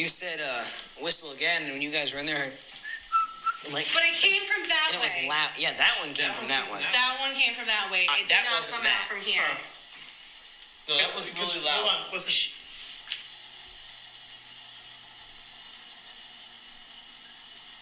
you 0.00 0.08
said 0.08 0.40
uh, 0.40 0.64
whistle 1.04 1.30
again, 1.36 1.62
and 1.68 1.72
when 1.78 1.82
you 1.84 1.90
guys 1.92 2.10
were 2.16 2.20
in 2.20 2.26
there, 2.26 2.48
I'm 3.66 3.72
like, 3.76 3.86
But 3.92 4.02
it 4.08 4.16
came 4.16 4.40
from 4.48 4.64
that 4.66 4.84
and 4.90 4.96
it 4.98 5.02
was 5.04 5.14
way. 5.20 5.28
loud. 5.28 5.50
Yeah, 5.60 5.72
that 5.76 5.94
one 6.00 6.10
came 6.16 6.32
from 6.32 6.48
that 6.48 6.64
way. 6.72 6.80
That 6.90 7.12
one 7.20 7.34
came 7.36 7.52
from 7.54 7.66
that 7.68 7.86
way. 7.92 8.08
Uh, 8.08 8.16
It 8.18 8.26
did 8.26 8.34
that 8.40 8.44
not 8.48 8.56
wasn't 8.56 8.80
come 8.82 8.86
out 8.88 8.98
that. 8.98 9.06
from 9.06 9.20
here. 9.20 9.46
No, 10.88 10.96
that 10.98 11.14
was 11.14 11.28
because 11.30 11.54
really 11.60 11.68
hold 11.70 11.86
loud. 11.86 12.08
on, 12.08 12.12
listen. 12.16 12.34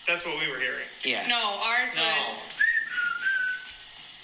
That's 0.09 0.25
what 0.25 0.41
we 0.41 0.49
were 0.49 0.57
hearing. 0.59 0.89
Yeah. 1.05 1.21
No, 1.29 1.37
ours 1.69 1.93
No. 1.93 2.01
was 2.01 2.57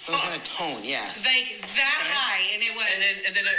It 0.09 0.11
was 0.17 0.25
in 0.33 0.35
a 0.37 0.45
tone. 0.45 0.81
Yeah. 0.81 1.05
like 1.29 1.61
that 1.61 2.01
high, 2.09 2.45
and 2.57 2.61
it 2.65 2.73
was. 2.73 2.89
And 2.89 3.01
then 3.05 3.17
and 3.29 3.33
then 3.37 3.45
it, 3.45 3.59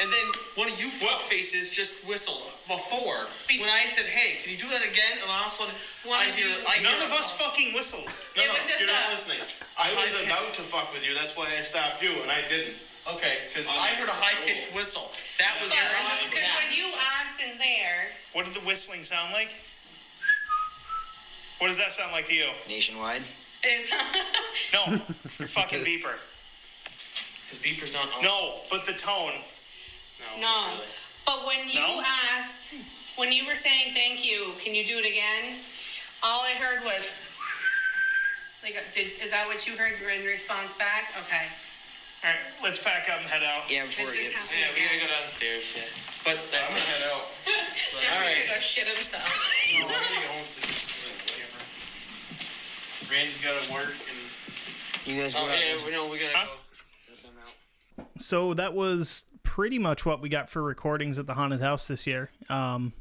and 0.00 0.08
then 0.12 0.26
one 0.56 0.68
of 0.72 0.76
you 0.80 0.88
fuck 0.88 1.20
faces 1.20 1.68
just 1.72 2.04
whistled 2.08 2.40
before 2.68 3.20
Be- 3.48 3.60
when 3.60 3.68
I 3.72 3.84
said, 3.84 4.04
"Hey, 4.08 4.36
can 4.40 4.52
you 4.52 4.60
do 4.60 4.68
that 4.72 4.84
again?" 4.84 5.20
And 5.20 5.28
all 5.28 5.44
of 5.44 5.52
a 5.52 5.52
sudden, 5.52 5.74
One 6.08 6.20
I 6.20 6.28
of 6.28 6.36
hear, 6.36 6.48
you- 6.48 6.64
I 6.68 6.78
None 6.80 6.92
hear, 6.96 7.04
of 7.08 7.12
us 7.20 7.36
fucking 7.36 7.72
whistled. 7.76 8.08
No, 8.36 8.42
It 8.44 8.48
no, 8.48 8.54
was 8.56 8.64
just 8.68 8.80
you're 8.80 8.92
not 8.92 9.10
listening. 9.12 9.40
I 9.76 9.92
was 9.92 10.12
about 10.24 10.54
to 10.56 10.62
fuck 10.64 10.92
with 10.92 11.04
you. 11.04 11.12
That's 11.14 11.36
why 11.36 11.48
I 11.52 11.60
stopped 11.62 12.00
you, 12.02 12.12
and 12.22 12.30
I 12.32 12.40
didn't. 12.48 12.76
Okay, 13.08 13.36
because 13.48 13.68
I 13.72 13.88
heard 13.96 14.08
a 14.08 14.12
high 14.12 14.36
pitched 14.44 14.72
whistle. 14.76 15.08
That 15.40 15.56
was 15.60 15.72
Yeah, 15.72 15.88
because 16.20 16.48
when 16.60 16.72
you 16.76 16.84
asked 17.20 17.40
in 17.40 17.56
there, 17.58 18.12
What 18.32 18.44
did 18.44 18.54
the 18.54 18.60
whistling 18.68 19.02
sound 19.04 19.32
like? 19.32 19.48
What 21.58 21.68
does 21.68 21.78
that 21.78 21.90
sound 21.90 22.12
like 22.12 22.26
to 22.30 22.34
you? 22.34 22.46
Nationwide. 22.70 23.18
it's 23.66 23.90
No, 24.74 24.86
your 24.94 25.50
fucking 25.50 25.82
beeper. 25.82 26.14
His 27.50 27.58
beeper's 27.64 27.90
not 27.96 28.06
on. 28.14 28.22
No, 28.22 28.62
but 28.70 28.86
the 28.86 28.94
tone. 28.94 29.34
no. 30.38 30.46
no. 30.46 30.54
really. 30.70 30.86
But 31.26 31.38
when 31.50 31.60
you 31.68 31.82
No? 31.82 31.98
asked, 32.38 33.18
when 33.18 33.32
you 33.34 33.42
were 33.44 33.58
saying 33.58 33.90
thank 33.92 34.22
you, 34.24 34.54
can 34.62 34.72
you 34.74 34.84
do 34.86 34.96
it 35.02 35.08
again? 35.08 35.44
All 36.22 36.40
I 36.46 36.54
heard 36.62 36.84
was 36.86 37.10
like, 38.62 38.78
did 38.94 39.06
is 39.10 39.30
that 39.34 39.46
what 39.50 39.66
you 39.66 39.74
heard 39.76 39.92
in 39.98 40.22
response 40.26 40.78
back? 40.78 41.10
Okay. 41.26 41.46
All 42.26 42.30
right, 42.34 42.42
let's 42.66 42.82
pack 42.82 43.06
up 43.10 43.18
and 43.22 43.30
head 43.30 43.46
out. 43.46 43.62
Yeah, 43.70 43.86
before 43.86 44.10
It 44.10 44.18
it 44.18 44.26
gets. 44.30 44.50
happened 44.50 44.74
Yeah, 44.74 44.74
we 44.74 44.98
gotta 44.98 45.06
go 45.06 45.10
downstairs. 45.22 45.66
Yeah, 45.78 45.86
but 46.26 46.34
I'm 46.38 46.66
gonna 46.70 46.86
head 46.90 47.04
out. 47.14 47.22
Jeffrey's 47.46 48.10
Alright. 48.10 48.46
gonna 48.46 48.58
go 48.58 48.62
shit 48.62 48.86
himself. 48.90 49.22
No, 49.26 49.86
I'm 49.86 49.94
gonna 49.94 50.22
go 50.26 50.30
home 50.34 50.42
to 50.42 50.58
whatever. 50.58 51.62
Randy's 53.10 53.42
gotta 53.44 53.72
work 53.74 53.84
and. 53.84 54.24
You 55.06 55.22
guys 55.22 55.34
go 55.34 55.40
Oh 55.42 55.46
yeah, 55.48 55.86
we 55.86 55.92
know 55.92 56.10
we 56.10 56.18
gotta 56.18 56.36
Huh? 56.36 56.46
go. 57.96 58.04
So 58.18 58.54
that 58.54 58.74
was 58.74 59.24
pretty 59.42 59.78
much 59.78 60.04
what 60.04 60.20
we 60.20 60.28
got 60.28 60.50
for 60.50 60.62
recordings 60.62 61.18
at 61.18 61.26
the 61.26 61.34
haunted 61.34 61.60
house 61.60 61.88
this 61.88 62.06
year. 62.06 62.30
Um, 62.50 62.92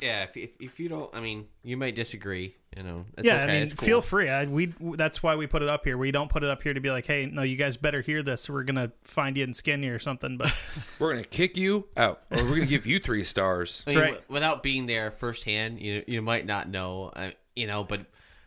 Yeah, 0.00 0.24
if, 0.24 0.36
if, 0.36 0.50
if 0.60 0.80
you 0.80 0.88
don't, 0.88 1.14
I 1.14 1.20
mean, 1.20 1.46
you 1.62 1.76
might 1.76 1.94
disagree. 1.94 2.54
You 2.76 2.82
know, 2.82 3.04
it's 3.16 3.26
yeah, 3.26 3.34
okay. 3.34 3.42
I 3.44 3.46
mean, 3.46 3.62
it's 3.62 3.74
cool. 3.74 3.86
feel 3.86 4.00
free. 4.00 4.28
I, 4.28 4.46
we 4.46 4.72
that's 4.96 5.22
why 5.22 5.36
we 5.36 5.46
put 5.46 5.62
it 5.62 5.68
up 5.68 5.84
here. 5.84 5.96
We 5.96 6.10
don't 6.10 6.28
put 6.28 6.42
it 6.42 6.50
up 6.50 6.62
here 6.62 6.74
to 6.74 6.80
be 6.80 6.90
like, 6.90 7.06
hey, 7.06 7.26
no, 7.26 7.42
you 7.42 7.54
guys 7.56 7.76
better 7.76 8.00
hear 8.00 8.20
this. 8.22 8.50
We're 8.50 8.64
gonna 8.64 8.90
find 9.04 9.36
you 9.36 9.44
and 9.44 9.54
skin 9.54 9.82
you 9.84 9.94
or 9.94 10.00
something. 10.00 10.36
But 10.38 10.52
We're 10.98 11.12
gonna 11.12 11.24
kick 11.24 11.56
you 11.56 11.86
out, 11.96 12.22
or 12.32 12.42
we're 12.42 12.54
gonna 12.56 12.66
give 12.66 12.84
you 12.86 12.98
three 12.98 13.22
stars. 13.22 13.84
I 13.86 13.90
mean, 13.90 13.98
right. 13.98 14.06
w- 14.06 14.24
Without 14.28 14.62
being 14.64 14.86
there 14.86 15.12
firsthand, 15.12 15.80
you 15.80 16.02
you 16.08 16.20
might 16.22 16.46
not 16.46 16.68
know. 16.68 17.12
Uh, 17.14 17.30
you 17.54 17.68
know, 17.68 17.84
but 17.84 18.00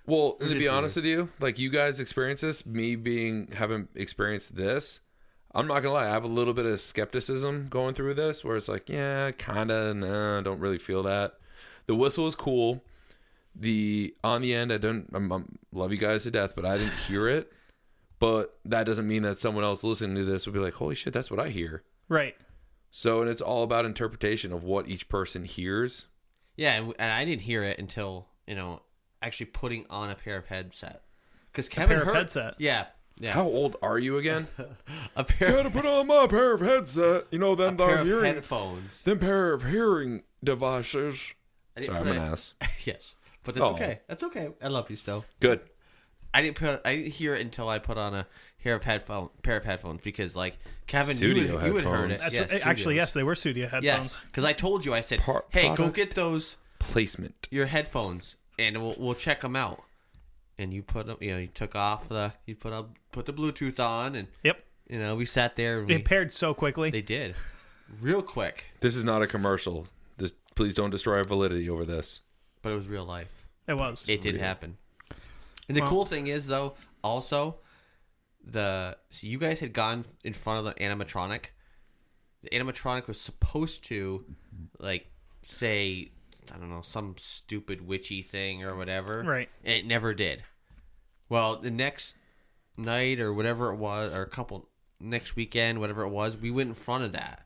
Well, 0.08 0.34
to 0.40 0.58
be 0.58 0.68
honest 0.68 0.96
with 0.96 1.06
you, 1.06 1.30
like 1.40 1.60
you 1.60 1.70
guys 1.70 2.00
experience 2.00 2.42
this, 2.42 2.66
me 2.66 2.96
being 2.96 3.50
haven't 3.52 3.90
experienced 3.94 4.56
this. 4.56 5.02
I'm 5.54 5.68
not 5.68 5.82
gonna 5.82 5.94
lie, 5.94 6.06
I 6.06 6.10
have 6.12 6.24
a 6.24 6.28
little 6.28 6.54
bit 6.54 6.66
of 6.66 6.80
skepticism 6.80 7.68
going 7.70 7.94
through 7.94 8.14
this, 8.16 8.44
where 8.44 8.56
it's 8.58 8.68
like, 8.70 8.90
yeah, 8.90 9.32
kinda, 9.32 9.94
nah, 9.94 10.42
don't 10.42 10.60
really 10.60 10.78
feel 10.78 11.04
that. 11.04 11.34
The 11.88 11.96
whistle 11.96 12.26
is 12.28 12.36
cool. 12.36 12.84
The 13.56 14.16
on 14.24 14.42
the 14.42 14.54
end, 14.54 14.72
I 14.72 14.78
don't, 14.78 15.10
I'm, 15.14 15.32
I'm 15.32 15.58
love 15.72 15.92
you 15.92 15.98
guys 15.98 16.24
to 16.24 16.32
death, 16.32 16.54
but 16.56 16.66
I 16.66 16.78
didn't 16.78 16.94
hear 17.08 17.28
it. 17.28 17.52
But 18.20 18.58
that 18.66 18.86
doesn't 18.86 19.08
mean 19.08 19.24
that 19.24 19.38
someone 19.40 19.64
else 19.64 19.84
listening 19.84 20.16
to 20.16 20.24
this 20.26 20.46
would 20.48 20.54
be 20.54 20.60
like, 20.60 20.74
holy 20.76 20.96
shit, 20.96 21.14
that's 21.14 21.30
what 21.30 21.40
I 21.40 21.50
hear. 21.50 21.84
right, 22.10 22.36
So, 22.90 23.22
and 23.22 23.30
it's 23.30 23.42
all 23.42 23.64
about 23.64 23.86
interpretation 23.86 24.52
of 24.54 24.64
what 24.64 24.88
each 24.88 25.08
person 25.10 25.44
hears. 25.46 26.06
yeah, 26.56 26.74
and, 26.76 26.94
and 26.98 27.12
I 27.12 27.26
didn't 27.26 27.44
hear 27.44 27.64
it 27.64 27.78
until 27.78 28.28
you 28.48 28.56
know 28.56 28.82
actually 29.22 29.48
putting 29.48 29.86
on 29.90 30.10
a 30.10 30.16
pair 30.16 30.38
of 30.38 30.46
headset 30.48 31.02
because 31.52 31.70
Kevin 31.70 31.90
pair 31.90 32.02
of 32.02 32.08
heard- 32.08 32.16
headset? 32.16 32.56
Yeah, 32.58 32.86
yeah, 33.20 33.32
How 33.34 33.44
old 33.44 33.76
are 33.82 33.98
you 33.98 34.18
again? 34.18 34.48
a 35.16 35.24
pair, 35.24 35.52
Gotta 35.54 35.70
put 35.72 35.86
on 35.86 36.08
my 36.08 36.28
pair 36.28 36.54
of 36.54 36.62
headset. 36.62 37.26
You 37.32 37.40
know, 37.40 37.54
a 37.54 37.56
then 37.56 37.78
pair 37.78 37.96
the 37.96 38.02
of 38.02 38.08
hearing, 38.08 38.34
headphones. 38.36 39.04
Then 39.04 39.20
pair 39.20 39.54
of 39.54 39.66
hearing 39.66 40.24
devices. 40.44 41.34
I 41.76 41.82
didn't 41.82 41.96
Sorry, 41.96 42.06
put 42.06 42.16
I'm 42.18 42.22
an 42.24 42.32
ass. 42.32 42.54
yes, 42.86 43.16
but 43.44 43.56
that's 43.56 43.66
Oh. 43.66 43.74
okay. 43.74 44.00
That's 44.08 44.24
okay. 44.24 44.50
I 44.62 44.68
love 44.68 44.90
you 44.90 44.96
still. 44.96 45.26
Good. 45.40 45.62
I 46.34 46.42
didn't 46.42 46.58
put. 46.58 46.82
I 46.86 46.96
didn't 46.96 47.14
hear 47.14 47.34
it 47.36 47.42
until 47.42 47.70
I 47.70 47.80
put 47.80 47.98
on 47.98 48.14
a 48.14 48.28
pair 48.62 48.76
of 48.76 48.84
headphone, 48.84 49.30
pair 49.44 49.58
of 49.58 49.64
headphones 49.64 50.02
because 50.04 50.36
like 50.36 50.58
Kevin, 50.86 51.12
you 51.18 51.30
Studio 51.30 51.56
would, 51.56 51.66
you 51.66 51.74
would 51.74 51.84
heard 51.84 52.12
it. 52.12 52.20
that's 52.20 52.34
yes, 52.34 52.52
what, 52.54 52.68
actually 52.68 52.96
yes, 52.98 53.14
they 53.14 53.24
were 53.24 53.34
Sudio 53.34 53.62
headphones. 53.64 53.84
Yes, 53.86 54.18
because 54.28 54.44
I 54.44 54.54
told 54.54 54.86
you. 54.86 54.94
I 54.94 55.02
said, 55.02 55.20
Par- 55.22 55.46
"Hey, 55.50 55.74
go 55.74 55.90
get 55.90 56.14
those 56.16 56.58
Placement. 56.80 57.48
your 57.50 57.66
headphones, 57.68 58.36
and 58.60 58.78
we'll 58.82 58.96
we'll 58.98 59.14
check 59.16 59.42
them 59.42 59.56
out." 59.56 59.84
And 60.60 60.74
you 60.74 60.82
put 60.84 61.06
them. 61.06 61.18
You 61.22 61.32
know, 61.34 61.38
you 61.40 61.48
took 61.48 61.76
off 61.76 62.10
the. 62.10 62.34
You 62.46 62.56
put 62.56 62.74
up 62.74 62.90
put 63.12 63.26
the 63.26 63.34
Bluetooth 63.34 63.80
on, 63.80 64.16
and 64.16 64.28
Yep, 64.44 64.64
you 64.90 65.00
know 65.00 65.16
we 65.16 65.26
sat 65.26 65.56
there. 65.56 65.80
And 65.80 65.88
we, 65.88 65.96
it 65.96 66.06
paired 66.06 66.34
so 66.34 66.54
quickly. 66.54 66.90
they 66.90 67.02
did, 67.02 67.36
real 68.02 68.22
quick, 68.22 68.66
This 68.80 68.96
is 68.96 69.04
not 69.04 69.22
a 69.22 69.28
commercial. 69.28 69.88
This, 70.18 70.34
please 70.56 70.74
don't 70.74 70.90
destroy 70.90 71.18
our 71.18 71.24
validity 71.24 71.70
over 71.70 71.86
this. 71.86 72.22
but 72.64 72.72
it 72.72 72.76
was 72.76 72.88
real 72.88 73.06
life. 73.06 73.46
it 73.68 73.76
was. 73.76 74.10
It 74.10 74.22
did 74.22 74.38
happen. 74.38 74.78
And 75.70 75.76
the 75.78 75.82
Well- 75.82 75.90
cool 75.90 76.06
thing 76.06 76.26
is, 76.28 76.48
though, 76.48 76.74
also 77.04 77.60
the 78.44 78.98
so 79.10 79.28
you 79.28 79.38
guys 79.38 79.60
had 79.60 79.74
gone 79.74 80.06
in 80.24 80.34
front 80.34 80.60
of 80.60 80.66
the 80.66 80.74
animatronic. 80.84 81.48
The 82.42 82.50
animatronic 82.50 83.08
was 83.08 83.20
supposed 83.20 83.84
to, 83.86 84.26
like, 84.80 85.12
say 85.44 86.12
I 86.54 86.58
don't 86.58 86.70
know, 86.70 86.82
some 86.82 87.16
stupid 87.18 87.88
witchy 87.88 88.22
thing 88.22 88.64
or 88.64 88.76
whatever. 88.76 89.24
Right. 89.24 89.50
And 89.64 89.74
it 89.74 89.86
never 89.86 90.14
did. 90.14 90.44
Well, 91.30 91.58
the 91.58 91.72
next 91.72 92.16
night 92.78 93.20
or 93.20 93.34
whatever 93.34 93.72
it 93.74 93.78
was, 93.78 94.14
or 94.14 94.22
a 94.22 94.30
couple 94.30 94.70
next 95.00 95.36
weekend, 95.36 95.80
whatever 95.80 96.04
it 96.04 96.10
was, 96.10 96.38
we 96.38 96.52
went 96.52 96.70
in 96.70 96.76
front 96.76 97.04
of 97.04 97.12
that, 97.12 97.46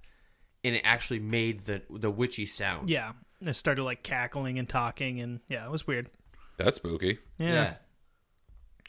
and 0.63 0.75
it 0.75 0.81
actually 0.83 1.19
made 1.19 1.65
the 1.65 1.81
the 1.89 2.11
witchy 2.11 2.45
sound. 2.45 2.89
Yeah. 2.89 3.13
It 3.43 3.53
started 3.53 3.83
like 3.83 4.03
cackling 4.03 4.59
and 4.59 4.69
talking, 4.69 5.19
and 5.19 5.39
yeah, 5.49 5.65
it 5.65 5.71
was 5.71 5.87
weird. 5.87 6.09
That's 6.57 6.75
spooky. 6.75 7.17
Yeah. 7.39 7.75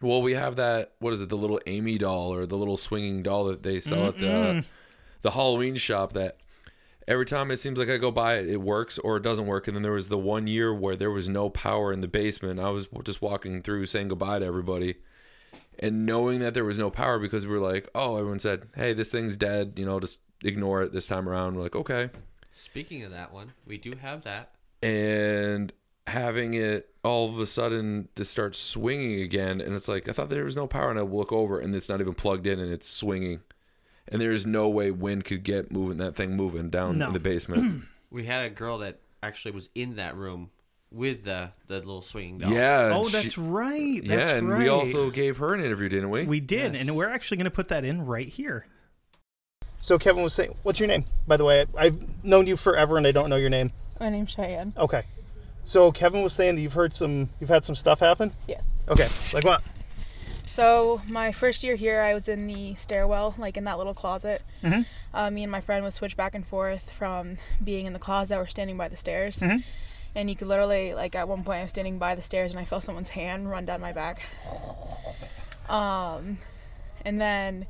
Well, 0.03 0.21
we 0.21 0.35
have 0.35 0.57
that. 0.57 0.93
What 0.99 1.15
is 1.15 1.23
it? 1.23 1.31
The 1.31 1.37
little 1.37 1.61
Amy 1.67 1.97
doll 1.97 2.35
or 2.35 2.45
the 2.45 2.59
little 2.59 2.77
swinging 2.77 3.23
doll 3.23 3.45
that 3.45 3.63
they 3.63 3.81
sell 3.81 4.09
at 4.09 4.19
the 4.19 4.65
the 5.23 5.31
Halloween 5.31 5.77
shop. 5.77 6.13
That 6.13 6.37
every 7.09 7.27
time 7.27 7.51
it 7.51 7.57
seems 7.59 7.79
like 7.79 7.89
I 7.91 7.97
go 7.97 8.11
by 8.11 8.37
it, 8.39 8.49
it 8.49 8.61
works 8.61 8.99
or 8.99 9.17
it 9.17 9.23
doesn't 9.23 9.47
work. 9.47 9.67
And 9.67 9.75
then 9.77 9.83
there 9.83 9.93
was 9.93 10.09
the 10.09 10.19
one 10.19 10.47
year 10.47 10.73
where 10.75 10.97
there 10.97 11.11
was 11.11 11.29
no 11.29 11.51
power 11.51 11.93
in 11.93 12.01
the 12.01 12.09
basement. 12.09 12.61
I 12.61 12.71
was 12.71 12.89
just 13.05 13.23
walking 13.23 13.63
through 13.63 13.87
saying 13.87 14.09
goodbye 14.09 14.39
to 14.41 14.47
everybody, 14.47 14.97
and 15.79 16.05
knowing 16.07 16.41
that 16.41 16.55
there 16.55 16.65
was 16.65 16.79
no 16.79 16.91
power 16.91 17.19
because 17.19 17.47
we 17.47 17.53
were 17.53 17.73
like, 17.73 17.89
oh, 17.95 18.17
everyone 18.17 18.39
said, 18.39 18.69
hey, 18.77 18.93
this 18.93 19.11
thing's 19.11 19.37
dead. 19.37 19.75
You 19.77 19.87
know, 19.87 19.99
just 20.01 20.21
ignore 20.45 20.83
it 20.83 20.93
this 20.93 21.07
time 21.07 21.29
around. 21.29 21.57
We're 21.57 21.63
like, 21.63 21.77
okay. 21.77 22.11
Speaking 22.53 23.03
of 23.03 23.11
that 23.13 23.33
one, 23.33 23.53
we 23.67 23.79
do 23.79 23.95
have 24.01 24.25
that. 24.25 24.51
and 24.83 25.73
having 26.09 26.53
it 26.55 26.91
all 27.05 27.29
of 27.33 27.39
a 27.39 27.47
sudden 27.47 28.09
to 28.17 28.25
start 28.25 28.57
swinging 28.57 29.21
again 29.23 29.61
and 29.61 29.73
it's 29.73 29.87
like 29.87 30.09
i 30.09 30.13
thought 30.13 30.29
there 30.31 30.43
was 30.43 30.57
no 30.57 30.67
power 30.67 30.91
and 30.91 30.99
i 30.99 31.03
look 31.03 31.31
over 31.31 31.61
and 31.61 31.73
it's 31.77 31.89
not 31.89 32.01
even 32.01 32.13
plugged 32.13 32.45
in 32.45 32.59
and 32.59 32.73
it's 32.73 32.89
swinging 32.91 33.41
and 34.09 34.21
there's 34.21 34.45
no 34.47 34.69
way 34.69 34.91
wind 34.91 35.25
could 35.25 35.43
get 35.43 35.71
moving 35.73 35.99
that 35.99 36.15
thing 36.15 36.37
moving 36.37 36.71
down 36.71 36.99
No. 36.99 37.09
in 37.09 37.13
the 37.13 37.21
basement 37.21 37.85
We 38.11 38.25
had 38.27 38.45
a 38.45 38.51
girl 38.51 38.79
that 38.79 38.99
actually 39.23 39.53
was 39.53 39.71
in 39.75 39.97
that 39.97 40.17
room 40.17 40.51
with 40.91 41.25
the 41.25 41.53
the 41.69 41.79
little 41.79 42.03
swinging 42.03 42.39
doll. 42.39 42.53
yeah 42.53 42.91
Oh, 42.93 43.05
and 43.05 43.13
that's 43.15 43.39
right. 43.39 44.01
That's 44.05 44.31
yeah 44.31 44.37
and 44.37 44.49
right. 44.51 44.59
we 44.59 44.69
also 44.69 45.11
gave 45.11 45.39
her 45.39 45.55
an 45.55 45.61
interview 45.65 45.89
didn't 45.89 46.11
we 46.11 46.25
we 46.27 46.41
did, 46.41 46.75
Yes. 46.75 46.83
and 46.83 46.95
we're 46.97 47.09
actually 47.09 47.39
going 47.39 47.45
to 47.47 47.51
put 47.51 47.69
that 47.69 47.85
in 47.85 48.05
right 48.05 48.29
here. 48.29 48.67
So 49.81 49.99
Kevin 49.99 50.23
was 50.23 50.33
saying, 50.35 50.55
"What's 50.63 50.79
your 50.79 50.87
name?" 50.89 51.07
By 51.27 51.37
the 51.37 51.45
way, 51.45 51.65
I've 51.77 52.23
known 52.25 52.47
you 52.47 52.57
forever, 52.57 52.97
and 52.99 53.07
I 53.07 53.11
don't 53.13 53.31
know 53.31 53.37
your 53.37 53.51
name. 53.51 53.73
My 53.99 54.11
name's 54.11 54.31
Cheyenne. 54.31 54.75
Okay. 54.79 55.03
So 55.65 55.91
Kevin 55.91 56.23
was 56.23 56.33
saying 56.33 56.55
that 56.57 56.61
you've 56.61 56.73
heard 56.75 56.93
some, 56.93 57.31
you've 57.41 57.49
had 57.51 57.65
some 57.65 57.75
stuff 57.75 57.99
happen. 58.01 58.33
Yes. 58.47 58.73
Okay. 58.89 59.09
Like 59.33 59.45
what? 59.45 59.63
So 60.53 61.01
my 61.09 61.33
first 61.33 61.65
year 61.65 61.77
here, 61.77 62.03
I 62.03 62.13
was 62.13 62.29
in 62.29 62.47
the 62.47 62.75
stairwell, 62.75 63.35
like 63.39 63.57
in 63.57 63.65
that 63.65 63.79
little 63.79 63.95
closet. 63.95 64.43
Mhm. 64.63 64.85
Uh, 65.15 65.31
me 65.31 65.45
and 65.45 65.51
my 65.51 65.63
friend 65.63 65.83
would 65.83 65.95
switch 65.95 66.15
back 66.15 66.35
and 66.35 66.47
forth 66.47 66.91
from 66.91 67.39
being 67.65 67.87
in 67.87 67.95
the 67.95 67.99
closet 67.99 68.37
or 68.37 68.47
standing 68.47 68.77
by 68.77 68.89
the 68.89 68.97
stairs. 68.97 69.39
Mhm. 69.39 69.65
And 70.15 70.29
you 70.29 70.37
could 70.37 70.49
literally, 70.49 70.93
like, 70.93 71.15
at 71.15 71.27
one 71.27 71.43
point, 71.43 71.61
I 71.61 71.63
was 71.63 71.71
standing 71.71 71.97
by 71.99 72.15
the 72.15 72.21
stairs 72.21 72.51
and 72.51 72.61
I 72.61 72.67
felt 72.67 72.85
someone's 72.85 73.09
hand 73.09 73.51
run 73.51 73.65
down 73.65 73.81
my 73.81 73.93
back. 73.93 74.21
Um, 75.71 76.37
and 77.03 77.19
then, 77.19 77.67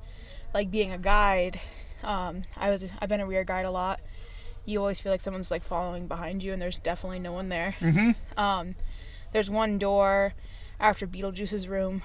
like, 0.52 0.72
being 0.72 0.90
a 0.90 0.98
guide, 0.98 1.60
um, 2.02 2.42
I 2.56 2.68
was 2.70 2.84
I've 3.00 3.08
been 3.08 3.20
a 3.20 3.26
rear 3.26 3.44
guide 3.44 3.64
a 3.64 3.70
lot. 3.70 4.00
You 4.64 4.80
always 4.80 4.98
feel 4.98 5.12
like 5.12 5.20
someone's 5.20 5.52
like 5.52 5.62
following 5.62 6.08
behind 6.08 6.42
you, 6.42 6.52
and 6.52 6.60
there's 6.60 6.78
definitely 6.78 7.20
no 7.20 7.32
one 7.32 7.48
there. 7.48 7.76
Mhm. 7.78 8.16
Um, 8.36 8.74
there's 9.32 9.48
one 9.48 9.78
door 9.78 10.34
after 10.80 11.06
Beetlejuice's 11.06 11.68
room. 11.68 12.02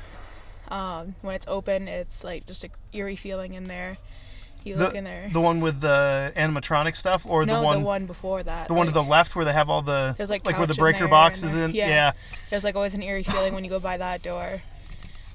Um, 0.70 1.16
when 1.22 1.36
it's 1.36 1.48
open, 1.48 1.88
it's 1.88 2.24
like 2.24 2.46
just 2.46 2.64
a 2.64 2.70
eerie 2.94 3.16
feeling 3.16 3.54
in 3.54 3.66
there. 3.66 3.98
You 4.64 4.76
look 4.76 4.96
in 4.96 5.06
there. 5.06 5.30
the 5.32 5.40
one 5.40 5.62
with 5.62 5.80
the 5.80 6.34
animatronic 6.36 6.98
stuff, 6.98 7.26
or 7.26 7.46
no, 7.46 7.62
the 7.62 7.66
one, 7.66 7.80
the 7.80 7.86
one 7.86 8.06
before 8.06 8.44
that. 8.44 8.68
the 8.68 8.74
one 8.74 8.88
to 8.88 8.92
the 8.92 9.04
left 9.04 9.34
where 9.34 9.46
they 9.46 9.54
have 9.54 9.70
all 9.70 9.82
the, 9.82 10.14
There's 10.18 10.30
like 10.30 10.46
like 10.46 10.58
where 10.58 10.68
the 10.68 10.74
in 10.74 10.80
breaker 10.80 11.08
boxes 11.08 11.54
and 11.54 11.64
in. 11.64 11.72
there- 11.72 11.88
Yeah. 11.88 12.12
There's 12.50 12.66
like 12.66 12.76
always 12.76 12.94
an 12.94 13.02
eerie 13.02 13.24
feeling 13.24 13.54
when 13.54 13.64
you 13.64 13.70
go 13.70 13.80
by 13.80 13.96
that 13.96 14.22
door. 14.24 14.62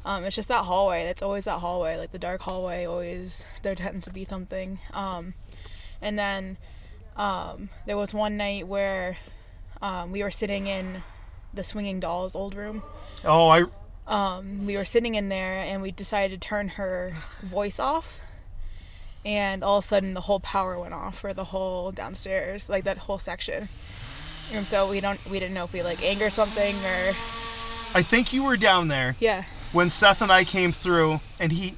Um, 0.05 0.25
it's 0.25 0.37
just 0.37 0.49
that 0.49 0.65
hallway. 0.65 1.05
That's 1.05 1.23
always 1.23 1.45
that 1.47 1.61
hallway, 1.61 1.97
like 1.97 2.11
the 2.13 2.19
dark 2.19 2.43
hallway. 2.43 2.85
Always 2.85 3.47
there 3.63 3.75
tends 3.75 4.05
to 4.05 4.13
be 4.13 4.27
something. 4.27 4.81
Um, 4.93 5.33
and 6.03 6.19
then 6.19 6.59
um, 7.17 7.71
there 7.87 7.97
was 7.97 8.13
one 8.13 8.37
night 8.37 8.67
where 8.67 9.17
um, 9.81 10.13
we 10.13 10.23
were 10.23 10.31
sitting 10.31 10.67
in 10.67 11.03
the 11.55 11.65
swinging 11.65 12.01
dolls 12.01 12.35
old 12.37 12.55
room. 12.55 12.83
Oh, 13.25 13.49
I. 13.49 13.65
Um, 14.13 14.67
we 14.67 14.77
were 14.77 14.85
sitting 14.85 15.15
in 15.15 15.29
there 15.29 15.55
and 15.55 15.81
we 15.81 15.91
decided 15.91 16.41
to 16.41 16.49
turn 16.49 16.69
her 16.71 17.15
voice 17.43 17.81
off. 17.81 18.21
And 19.25 19.63
all 19.65 19.79
of 19.79 19.85
a 19.85 19.89
sudden, 19.89 20.15
the 20.15 20.23
whole 20.23 20.41
power 20.41 20.79
went 20.79 20.93
off 20.93 21.19
for 21.19 21.33
the 21.33 21.45
whole 21.45 21.93
downstairs, 21.93 22.69
like 22.69 22.85
that 22.85 22.99
whole 22.99 23.19
section. 23.19 23.69
And 24.53 24.67
so 24.67 24.91
we 24.91 25.01
don't, 25.01 25.25
we 25.31 25.39
didn't 25.39 25.55
know 25.55 25.65
if 25.65 25.73
we 25.73 25.83
like 25.83 26.03
anger 26.03 26.29
something 26.29 26.75
or 26.85 27.15
I 27.95 28.03
think 28.03 28.33
you 28.33 28.43
were 28.43 28.57
down 28.57 28.89
there 28.89 29.17
yeah. 29.21 29.45
when 29.73 29.91
Seth 29.91 30.23
and 30.23 30.33
I 30.33 30.45
came 30.45 30.73
through, 30.73 31.21
and 31.39 31.53
he, 31.53 31.75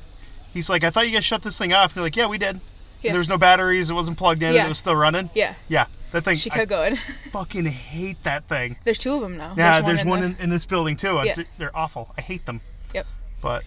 he's 0.53 0.71
like, 0.71 0.85
"I 0.85 0.91
thought 0.91 1.07
you 1.07 1.13
guys 1.13 1.25
shut 1.25 1.43
this 1.43 1.59
thing 1.59 1.73
off." 1.73 1.91
And 1.91 1.97
you're 1.97 2.05
like, 2.05 2.17
"Yeah, 2.17 2.27
we 2.27 2.39
did." 2.39 2.61
Yeah. 3.03 3.13
There 3.13 3.19
was 3.19 3.29
no 3.29 3.37
batteries. 3.37 3.91
It 3.91 3.95
wasn't 3.95 4.17
plugged 4.17 4.43
in. 4.43 4.49
and 4.49 4.55
Yeah. 4.55 4.67
It 4.67 4.69
was 4.69 4.79
still 4.79 4.97
running. 4.97 5.31
Yeah. 5.35 5.55
Yeah. 5.69 5.87
That 6.15 6.23
thing. 6.23 6.37
She 6.37 6.49
I 6.53 6.65
go 6.65 6.85
in. 6.85 6.95
fucking 7.33 7.65
hate 7.65 8.23
that 8.23 8.47
thing. 8.49 8.77
There's 8.85 8.99
two 8.99 9.15
of 9.15 9.21
them 9.21 9.37
now. 9.37 9.55
Yeah, 9.57 9.81
there's, 9.81 10.05
one, 10.05 10.21
in 10.23 10.37
in, 10.37 10.43
in 10.43 10.51
this 10.51 10.65
building 10.65 10.95
too. 10.95 11.21
Yeah. 11.25 11.35
They're 11.59 11.77
awful. 11.77 12.15
I 12.17 12.21
hate 12.21 12.47
them. 12.47 12.61
Yep. 12.95 13.05
But 13.43 13.65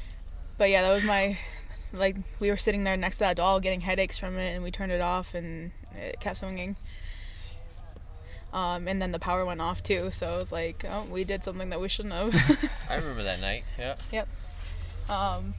But 0.57 0.69
yeah, 0.69 0.81
that 0.83 0.93
was 0.93 1.03
my 1.03 1.37
like 1.91 2.15
we 2.39 2.49
were 2.49 2.55
sitting 2.55 2.85
there 2.85 2.95
next 2.95 3.17
to 3.17 3.25
that 3.25 3.35
doll 3.35 3.59
getting 3.59 3.81
headaches 3.81 4.17
from 4.17 4.37
it 4.37 4.55
and 4.55 4.63
we 4.63 4.71
turned 4.71 4.93
it 4.93 5.01
off 5.01 5.35
and 5.35 5.71
it 5.91 6.21
kept 6.21 6.37
swinging. 6.37 6.77
Um, 8.53 8.87
and 8.87 9.01
then 9.01 9.11
the 9.11 9.19
power 9.19 9.43
went 9.43 9.59
off 9.59 9.83
too, 9.83 10.09
so 10.11 10.35
it 10.35 10.37
was 10.37 10.51
like, 10.53 10.85
oh, 10.89 11.05
we 11.11 11.25
did 11.25 11.43
something 11.43 11.69
that 11.71 11.81
we 11.81 11.89
shouldn't 11.89 12.13
have. 12.13 12.71
I 12.89 12.95
remember 12.95 13.23
that 13.23 13.41
night. 13.41 13.65
Yeah. 13.77 13.95
yep. 14.09 14.29
Um, 15.09 15.53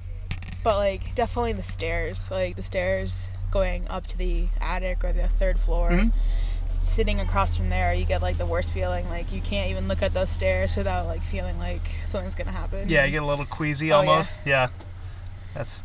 but 0.64 0.78
like 0.78 1.14
definitely 1.14 1.52
the 1.52 1.62
stairs, 1.62 2.30
like 2.30 2.56
the 2.56 2.62
stairs 2.62 3.28
going 3.50 3.86
up 3.88 4.06
to 4.06 4.16
the 4.16 4.46
attic 4.62 5.04
or 5.04 5.12
the 5.12 5.28
third 5.28 5.60
floor. 5.60 5.90
Mhm. 5.90 6.12
S- 6.68 6.78
Sitting 6.88 7.20
across 7.20 7.56
from 7.56 7.68
there, 7.68 7.92
you 7.94 8.04
get 8.04 8.22
like 8.22 8.38
the 8.38 8.46
worst 8.46 8.72
feeling. 8.72 9.08
Like 9.08 9.32
you 9.32 9.40
can't 9.40 9.70
even 9.70 9.88
look 9.88 10.02
at 10.02 10.14
those 10.14 10.30
stairs 10.30 10.76
without 10.76 11.06
like 11.06 11.22
feeling 11.22 11.58
like 11.58 11.80
something's 12.04 12.34
gonna 12.34 12.50
happen. 12.52 12.88
yeah, 12.88 13.04
you 13.04 13.10
get 13.12 13.22
a 13.22 13.26
little 13.26 13.44
queasy 13.46 13.92
Oh, 13.92 13.98
almost. 13.98 14.32
Yeah. 14.44 14.68
That's 15.54 15.82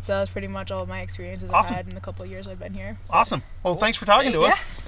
So 0.00 0.12
that 0.14 0.20
was 0.20 0.30
pretty 0.30 0.48
much 0.48 0.70
all 0.70 0.86
my 0.86 1.00
experiences 1.00 1.50
Awesome. 1.50 1.72
I've 1.74 1.76
had 1.78 1.88
in 1.88 1.94
the 1.94 2.00
couple 2.00 2.24
of 2.24 2.30
years 2.30 2.46
I've 2.46 2.58
been 2.58 2.72
here. 2.74 2.96
awesome. 3.10 3.42
Well, 3.62 3.74
thanks 3.74 3.98
for 3.98 4.06
talking 4.06 4.32
to 4.32 4.40
Yeah. 4.40 4.46
us. 4.48 4.82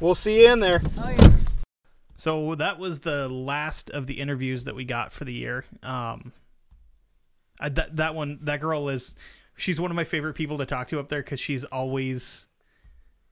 We'll 0.00 0.14
see 0.14 0.42
you 0.44 0.52
in 0.52 0.60
there. 0.60 0.80
Oh 0.98 1.10
yeah. 1.10 1.28
So 2.16 2.54
that 2.56 2.78
was 2.78 3.00
the 3.00 3.28
last 3.28 3.90
of 3.90 4.06
the 4.08 4.14
interviews 4.20 4.64
that 4.64 4.74
we 4.74 4.84
got 4.84 5.12
for 5.12 5.24
the 5.24 5.32
year. 5.32 5.64
Um, 5.84 6.32
I, 7.60 7.68
that 7.70 7.96
that 7.96 8.14
one, 8.16 8.38
that 8.42 8.60
girl 8.60 8.88
is, 8.88 9.14
she's 9.56 9.80
one 9.80 9.90
of 9.92 9.94
my 9.96 10.02
favorite 10.04 10.34
people 10.34 10.58
to 10.58 10.66
talk 10.66 10.88
to 10.88 10.98
up 11.00 11.08
there 11.08 11.22
because 11.22 11.38
she's 11.40 11.64
always, 11.64 12.47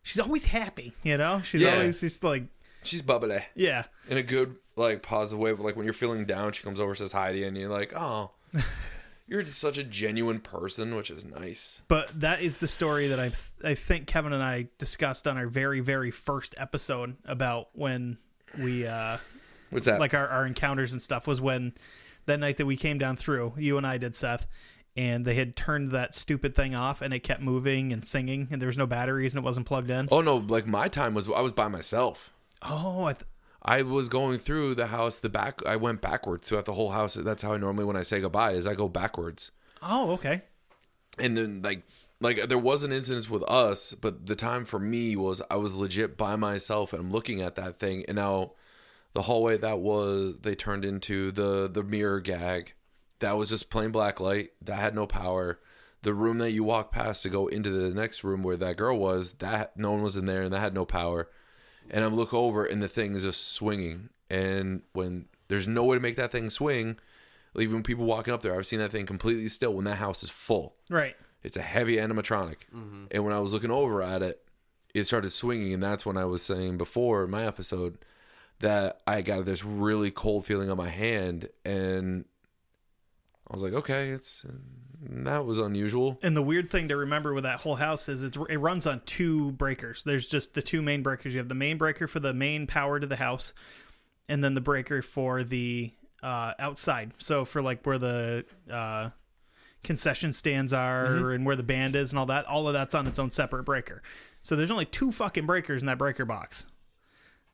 she's 0.06 0.20
always 0.20 0.46
happy. 0.46 0.92
You 1.02 1.16
know, 1.18 1.42
she's 1.42 1.62
Yeah. 1.62 1.74
always 1.74 2.00
just 2.00 2.22
like, 2.24 2.44
she's 2.84 3.02
bubbly. 3.02 3.40
Yeah, 3.54 3.84
in 4.08 4.16
a 4.16 4.22
good 4.22 4.56
like 4.76 5.02
positive 5.02 5.38
way 5.40 5.52
but 5.52 5.62
like 5.62 5.74
when 5.74 5.84
you're 5.84 5.94
feeling 5.94 6.26
down 6.26 6.52
she 6.52 6.62
comes 6.62 6.78
over 6.78 6.94
says 6.94 7.10
hi 7.12 7.32
to 7.32 7.38
you 7.38 7.46
and 7.46 7.56
you're 7.56 7.70
like 7.70 7.94
oh 7.96 8.30
you're 9.26 9.42
just 9.42 9.58
such 9.58 9.78
a 9.78 9.82
genuine 9.82 10.38
person 10.38 10.94
which 10.94 11.10
is 11.10 11.24
nice. 11.24 11.80
But 11.88 12.20
that 12.20 12.42
is 12.42 12.58
the 12.58 12.68
story 12.68 13.08
that 13.08 13.18
I 13.18 13.32
I 13.64 13.74
think 13.74 14.06
Kevin 14.06 14.32
and 14.34 14.42
I 14.42 14.68
discussed 14.78 15.26
on 15.26 15.36
our 15.38 15.46
very 15.48 15.80
very 15.80 16.10
first 16.10 16.54
episode 16.58 17.16
about 17.24 17.68
when 17.72 18.18
we 18.58 18.86
uh 18.86 19.16
what's 19.70 19.86
that? 19.86 19.98
like 19.98 20.12
our, 20.14 20.28
our 20.28 20.46
encounters 20.46 20.92
and 20.92 21.00
stuff 21.02 21.26
was 21.26 21.40
when 21.40 21.72
that 22.26 22.38
night 22.38 22.56
that 22.58 22.66
we 22.66 22.76
came 22.76 22.98
down 22.98 23.16
through. 23.16 23.54
You 23.56 23.78
and 23.78 23.86
I 23.86 23.98
did 23.98 24.14
Seth 24.14 24.46
and 24.96 25.24
they 25.24 25.34
had 25.34 25.56
turned 25.56 25.90
that 25.90 26.14
stupid 26.14 26.54
thing 26.54 26.74
off 26.74 27.02
and 27.02 27.12
it 27.12 27.20
kept 27.20 27.42
moving 27.42 27.92
and 27.92 28.04
singing 28.04 28.48
and 28.50 28.60
there 28.60 28.68
was 28.68 28.78
no 28.78 28.86
batteries 28.86 29.34
and 29.34 29.42
it 29.42 29.44
wasn't 29.44 29.66
plugged 29.66 29.90
in. 29.90 30.08
Oh 30.10 30.20
no, 30.20 30.36
like 30.36 30.66
my 30.66 30.88
time 30.88 31.14
was 31.14 31.28
I 31.28 31.40
was 31.40 31.52
by 31.52 31.68
myself. 31.68 32.30
Oh, 32.62 33.04
I 33.04 33.12
th- 33.12 33.24
I 33.62 33.82
was 33.82 34.08
going 34.08 34.38
through 34.38 34.76
the 34.76 34.86
house, 34.86 35.18
the 35.18 35.28
back. 35.28 35.60
I 35.66 35.76
went 35.76 36.00
backwards 36.00 36.46
throughout 36.46 36.66
the 36.66 36.74
whole 36.74 36.92
house. 36.92 37.14
That's 37.14 37.42
how 37.42 37.54
I 37.54 37.56
normally 37.56 37.84
when 37.84 37.96
I 37.96 38.02
say 38.02 38.20
goodbye 38.20 38.52
is 38.52 38.66
I 38.66 38.74
go 38.74 38.88
backwards. 38.88 39.50
oh 39.82 40.12
okay. 40.12 40.42
And 41.18 41.36
then 41.36 41.62
like 41.62 41.82
like 42.20 42.48
there 42.48 42.58
was 42.58 42.82
an 42.82 42.92
incident 42.92 43.28
with 43.28 43.42
us, 43.50 43.94
but 43.94 44.26
the 44.26 44.36
time 44.36 44.64
for 44.64 44.78
me 44.78 45.16
was 45.16 45.42
I 45.50 45.56
was 45.56 45.74
legit 45.74 46.16
by 46.16 46.36
myself 46.36 46.92
and 46.92 47.00
I'm 47.00 47.10
looking 47.10 47.42
at 47.42 47.56
that 47.56 47.78
thing, 47.78 48.04
and 48.08 48.16
now 48.16 48.52
the 49.12 49.22
hallway 49.22 49.56
that 49.58 49.78
was 49.80 50.36
they 50.42 50.54
turned 50.54 50.84
into 50.84 51.30
the 51.32 51.68
the 51.68 51.82
mirror 51.82 52.20
gag. 52.20 52.72
That 53.20 53.36
was 53.36 53.48
just 53.48 53.70
plain 53.70 53.90
black 53.90 54.20
light. 54.20 54.50
That 54.62 54.78
had 54.78 54.94
no 54.94 55.06
power. 55.06 55.58
The 56.02 56.14
room 56.14 56.38
that 56.38 56.52
you 56.52 56.62
walk 56.62 56.92
past 56.92 57.22
to 57.22 57.28
go 57.28 57.46
into 57.46 57.70
the 57.70 57.94
next 57.94 58.22
room 58.22 58.42
where 58.42 58.56
that 58.56 58.76
girl 58.76 58.98
was, 58.98 59.34
that 59.34 59.76
no 59.76 59.92
one 59.92 60.02
was 60.02 60.16
in 60.16 60.26
there 60.26 60.42
and 60.42 60.52
that 60.52 60.60
had 60.60 60.74
no 60.74 60.84
power. 60.84 61.28
And 61.90 62.04
I 62.04 62.08
look 62.08 62.32
over 62.32 62.64
and 62.64 62.82
the 62.82 62.88
thing 62.88 63.14
is 63.14 63.24
just 63.24 63.52
swinging. 63.52 64.10
And 64.30 64.82
when 64.92 65.26
there's 65.48 65.66
no 65.66 65.84
way 65.84 65.96
to 65.96 66.00
make 66.00 66.16
that 66.16 66.32
thing 66.32 66.50
swing, 66.50 66.98
like 67.54 67.70
when 67.70 67.82
people 67.82 68.04
walking 68.04 68.34
up 68.34 68.42
there, 68.42 68.56
I've 68.56 68.66
seen 68.66 68.80
that 68.80 68.92
thing 68.92 69.06
completely 69.06 69.48
still 69.48 69.74
when 69.74 69.84
that 69.86 69.96
house 69.96 70.22
is 70.22 70.30
full. 70.30 70.74
Right. 70.90 71.16
It's 71.42 71.56
a 71.56 71.62
heavy 71.62 71.96
animatronic. 71.96 72.56
Mm-hmm. 72.74 73.04
And 73.10 73.24
when 73.24 73.32
I 73.32 73.40
was 73.40 73.52
looking 73.52 73.70
over 73.70 74.02
at 74.02 74.22
it, 74.22 74.42
it 74.94 75.04
started 75.04 75.30
swinging, 75.30 75.74
and 75.74 75.82
that's 75.82 76.06
when 76.06 76.16
I 76.16 76.24
was 76.24 76.42
saying 76.42 76.78
before 76.78 77.24
in 77.24 77.30
my 77.30 77.46
episode 77.46 77.98
that 78.60 79.00
I 79.06 79.20
got 79.20 79.44
this 79.44 79.62
really 79.62 80.10
cold 80.10 80.46
feeling 80.46 80.70
on 80.70 80.78
my 80.78 80.88
hand, 80.88 81.50
and 81.66 82.24
I 83.48 83.52
was 83.52 83.62
like, 83.62 83.74
okay, 83.74 84.08
it's 84.08 84.44
that 85.08 85.44
was 85.44 85.58
unusual. 85.58 86.18
And 86.22 86.36
the 86.36 86.42
weird 86.42 86.70
thing 86.70 86.88
to 86.88 86.96
remember 86.96 87.32
with 87.32 87.44
that 87.44 87.60
whole 87.60 87.76
house 87.76 88.08
is 88.08 88.22
it's, 88.22 88.36
it 88.48 88.56
runs 88.56 88.86
on 88.86 89.02
two 89.06 89.52
breakers. 89.52 90.02
There's 90.04 90.26
just 90.26 90.54
the 90.54 90.62
two 90.62 90.82
main 90.82 91.02
breakers. 91.02 91.34
You 91.34 91.38
have 91.38 91.48
the 91.48 91.54
main 91.54 91.78
breaker 91.78 92.06
for 92.06 92.18
the 92.18 92.34
main 92.34 92.66
power 92.66 92.98
to 92.98 93.06
the 93.06 93.16
house, 93.16 93.52
and 94.28 94.42
then 94.42 94.54
the 94.54 94.60
breaker 94.60 95.02
for 95.02 95.44
the 95.44 95.92
uh, 96.22 96.54
outside. 96.58 97.12
So 97.18 97.44
for 97.44 97.62
like 97.62 97.84
where 97.86 97.98
the 97.98 98.44
uh, 98.70 99.10
concession 99.84 100.32
stands 100.32 100.72
are 100.72 101.30
and 101.30 101.46
where 101.46 101.56
the 101.56 101.62
band 101.62 101.94
is 101.94 102.12
and 102.12 102.18
all 102.18 102.26
that, 102.26 102.46
all 102.46 102.66
of 102.66 102.74
that's 102.74 102.94
on 102.94 103.06
its 103.06 103.18
own 103.18 103.30
separate 103.30 103.62
breaker. 103.62 104.02
So 104.42 104.56
there's 104.56 104.70
only 104.70 104.86
two 104.86 105.12
fucking 105.12 105.46
breakers 105.46 105.82
in 105.82 105.86
that 105.86 105.98
breaker 105.98 106.24
box. 106.24 106.66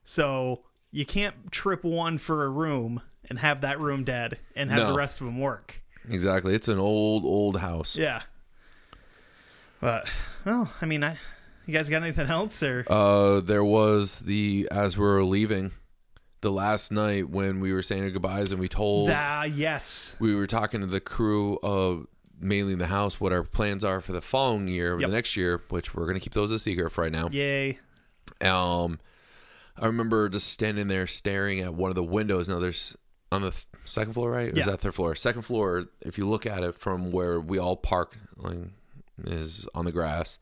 So 0.05 0.63
you 0.91 1.05
can't 1.05 1.51
trip 1.51 1.85
one 1.85 2.19
for 2.19 2.45
a 2.45 2.49
room 2.49 3.03
and 3.29 3.39
have 3.41 3.61
that 3.61 3.79
room 3.79 4.05
dead 4.05 4.39
and 4.57 4.71
have 4.71 4.89
the 4.89 4.95
rest 4.95 5.21
of 5.21 5.27
them 5.27 5.39
work. 5.39 5.82
Exactly, 6.09 6.55
it's 6.55 6.69
an 6.69 6.79
old 6.79 7.25
old 7.25 7.59
house. 7.59 7.97
Yeah. 7.97 8.23
But 9.81 10.09
well, 10.45 10.73
I 10.81 10.87
mean, 10.87 11.03
I 11.05 11.17
you 11.67 11.73
guys 11.75 11.89
got 11.89 12.03
anything 12.03 12.29
else 12.29 12.63
or 12.63 12.85
Uh, 12.89 13.41
there 13.41 13.65
was 13.65 14.21
the 14.21 14.69
as 14.71 14.97
we 14.97 15.05
were 15.05 15.25
leaving, 15.25 15.73
the 16.41 16.51
last 16.51 16.91
night 16.93 17.29
when 17.31 17.61
we 17.61 17.73
were 17.73 17.83
saying 17.83 18.03
our 18.03 18.11
goodbyes, 18.11 18.53
and 18.53 18.61
we 18.61 18.69
told 18.69 19.11
Ah, 19.13 19.45
yes. 19.45 20.17
we 20.21 20.35
were 20.35 20.47
talking 20.47 20.81
to 20.81 20.87
the 20.87 21.01
crew 21.01 21.59
of 21.63 22.07
mainly 22.41 22.73
in 22.73 22.79
the 22.81 22.89
house 22.89 23.21
what 23.21 23.33
our 23.33 23.45
plans 23.45 23.85
are 23.85 24.01
for 24.01 24.11
the 24.13 24.21
following 24.21 24.67
year, 24.67 24.95
or 24.95 25.01
Yep. 25.01 25.09
the 25.11 25.15
next 25.15 25.37
year, 25.37 25.61
which 25.69 25.95
we're 25.95 26.07
gonna 26.07 26.19
keep 26.21 26.35
those 26.35 26.51
a 26.51 26.59
secret 26.59 26.91
for 26.91 27.03
right 27.03 27.13
now. 27.13 27.29
Yay. 27.31 27.79
Um, 28.41 28.99
I 29.77 29.87
remember 29.87 30.29
just 30.29 30.49
standing 30.49 30.89
there 30.89 31.07
staring 31.07 31.61
at 31.61 31.75
one 31.75 31.91
of 31.91 31.95
the 31.95 32.03
windows. 32.05 32.49
Now 32.49 32.59
there's 32.59 32.97
on 33.33 33.43
the 33.43 33.51
th- 33.51 33.65
second 33.85 34.13
floor, 34.13 34.31
right? 34.31 34.51
Or 34.51 34.55
Yeah. 34.55 34.61
is 34.61 34.67
that 34.67 34.81
third 34.81 34.95
floor? 34.95 35.15
Second 35.15 35.43
floor. 35.43 35.87
If 36.01 36.19
you 36.19 36.29
look 36.29 36.47
at 36.47 36.63
it 36.63 36.75
from 36.77 37.11
where 37.13 37.41
we 37.41 37.59
all 37.59 37.77
park, 37.77 38.17
like, 38.37 38.59
is 39.25 39.67
on 39.75 39.85
the 39.85 39.93
grass. 39.93 40.39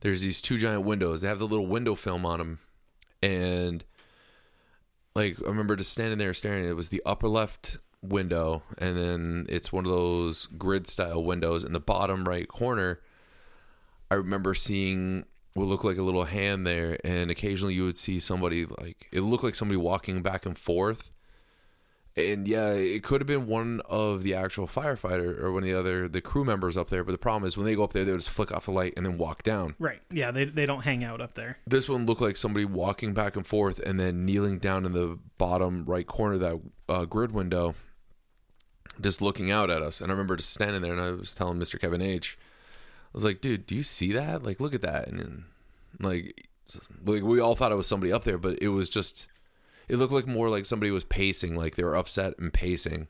There's 0.00 0.20
these 0.22 0.40
two 0.40 0.58
giant 0.58 0.84
windows. 0.84 1.20
They 1.22 1.28
have 1.28 1.38
the 1.38 1.46
little 1.48 1.66
window 1.66 1.94
film 1.94 2.24
on 2.26 2.38
them, 2.38 2.58
and 3.22 3.84
like 5.14 5.38
I 5.42 5.48
remember 5.48 5.76
just 5.76 5.92
standing 5.92 6.18
there 6.18 6.34
staring. 6.34 6.64
It 6.66 6.76
was 6.76 6.88
the 6.90 7.02
upper 7.06 7.28
left 7.28 7.78
window, 8.02 8.62
and 8.78 8.96
then 8.96 9.46
it's 9.48 9.72
one 9.72 9.86
of 9.86 9.90
those 9.90 10.46
grid 10.58 10.86
style 10.86 11.24
windows 11.24 11.64
in 11.64 11.72
the 11.72 11.80
bottom 11.80 12.24
right 12.28 12.46
corner. 12.48 13.00
I 14.10 14.16
remember 14.16 14.52
seeing 14.54 15.24
what 15.54 15.68
looked 15.68 15.84
like 15.84 15.96
a 15.98 16.02
little 16.02 16.24
hand 16.24 16.66
there, 16.66 16.98
and 17.04 17.30
occasionally 17.30 17.74
you 17.74 17.84
would 17.84 17.96
see 17.96 18.18
somebody 18.20 18.66
like 18.66 19.08
it 19.12 19.22
looked 19.22 19.44
like 19.44 19.54
somebody 19.54 19.78
walking 19.78 20.20
back 20.20 20.44
and 20.44 20.58
forth. 20.58 21.12
And 22.16 22.46
yeah, 22.46 22.70
it 22.70 23.02
could 23.02 23.20
have 23.20 23.26
been 23.26 23.46
one 23.46 23.80
of 23.86 24.22
the 24.22 24.34
actual 24.34 24.68
firefighter 24.68 25.36
or 25.42 25.52
one 25.52 25.64
of 25.64 25.68
the 25.68 25.76
other 25.76 26.06
the 26.06 26.20
crew 26.20 26.44
members 26.44 26.76
up 26.76 26.88
there. 26.88 27.02
But 27.02 27.10
the 27.10 27.18
problem 27.18 27.44
is 27.46 27.56
when 27.56 27.66
they 27.66 27.74
go 27.74 27.82
up 27.82 27.92
there, 27.92 28.04
they 28.04 28.12
would 28.12 28.20
just 28.20 28.30
flick 28.30 28.52
off 28.52 28.66
the 28.66 28.70
light 28.70 28.94
and 28.96 29.04
then 29.04 29.18
walk 29.18 29.42
down. 29.42 29.74
Right. 29.80 30.00
Yeah, 30.12 30.30
they 30.30 30.44
they 30.44 30.64
don't 30.64 30.84
hang 30.84 31.02
out 31.02 31.20
up 31.20 31.34
there. 31.34 31.58
This 31.66 31.88
one 31.88 32.06
looked 32.06 32.20
like 32.20 32.36
somebody 32.36 32.64
walking 32.64 33.14
back 33.14 33.34
and 33.34 33.44
forth 33.44 33.80
and 33.80 33.98
then 33.98 34.24
kneeling 34.24 34.58
down 34.58 34.86
in 34.86 34.92
the 34.92 35.18
bottom 35.38 35.84
right 35.86 36.06
corner 36.06 36.34
of 36.34 36.40
that 36.40 36.60
uh, 36.88 37.04
grid 37.04 37.32
window, 37.32 37.74
just 39.00 39.20
looking 39.20 39.50
out 39.50 39.68
at 39.68 39.82
us. 39.82 40.00
And 40.00 40.10
I 40.10 40.12
remember 40.12 40.36
just 40.36 40.52
standing 40.52 40.82
there 40.82 40.92
and 40.92 41.02
I 41.02 41.10
was 41.10 41.34
telling 41.34 41.58
Mr. 41.58 41.80
Kevin 41.80 42.00
H, 42.00 42.38
I 42.40 43.10
was 43.12 43.24
like, 43.24 43.40
dude, 43.40 43.66
do 43.66 43.74
you 43.74 43.82
see 43.82 44.12
that? 44.12 44.44
Like, 44.44 44.60
look 44.60 44.74
at 44.74 44.82
that. 44.82 45.08
And 45.08 45.18
then, 45.18 45.44
like, 45.98 46.48
like 47.04 47.22
we 47.22 47.40
all 47.40 47.56
thought 47.56 47.72
it 47.72 47.76
was 47.76 47.86
somebody 47.86 48.12
up 48.12 48.24
there, 48.24 48.38
but 48.38 48.58
it 48.62 48.68
was 48.68 48.88
just, 48.88 49.26
it 49.88 49.96
looked 49.96 50.12
like 50.12 50.26
more 50.26 50.48
like 50.48 50.66
somebody 50.66 50.90
was 50.90 51.04
pacing, 51.04 51.56
like 51.56 51.76
they 51.76 51.84
were 51.84 51.96
upset 51.96 52.38
and 52.38 52.52
pacing. 52.52 53.08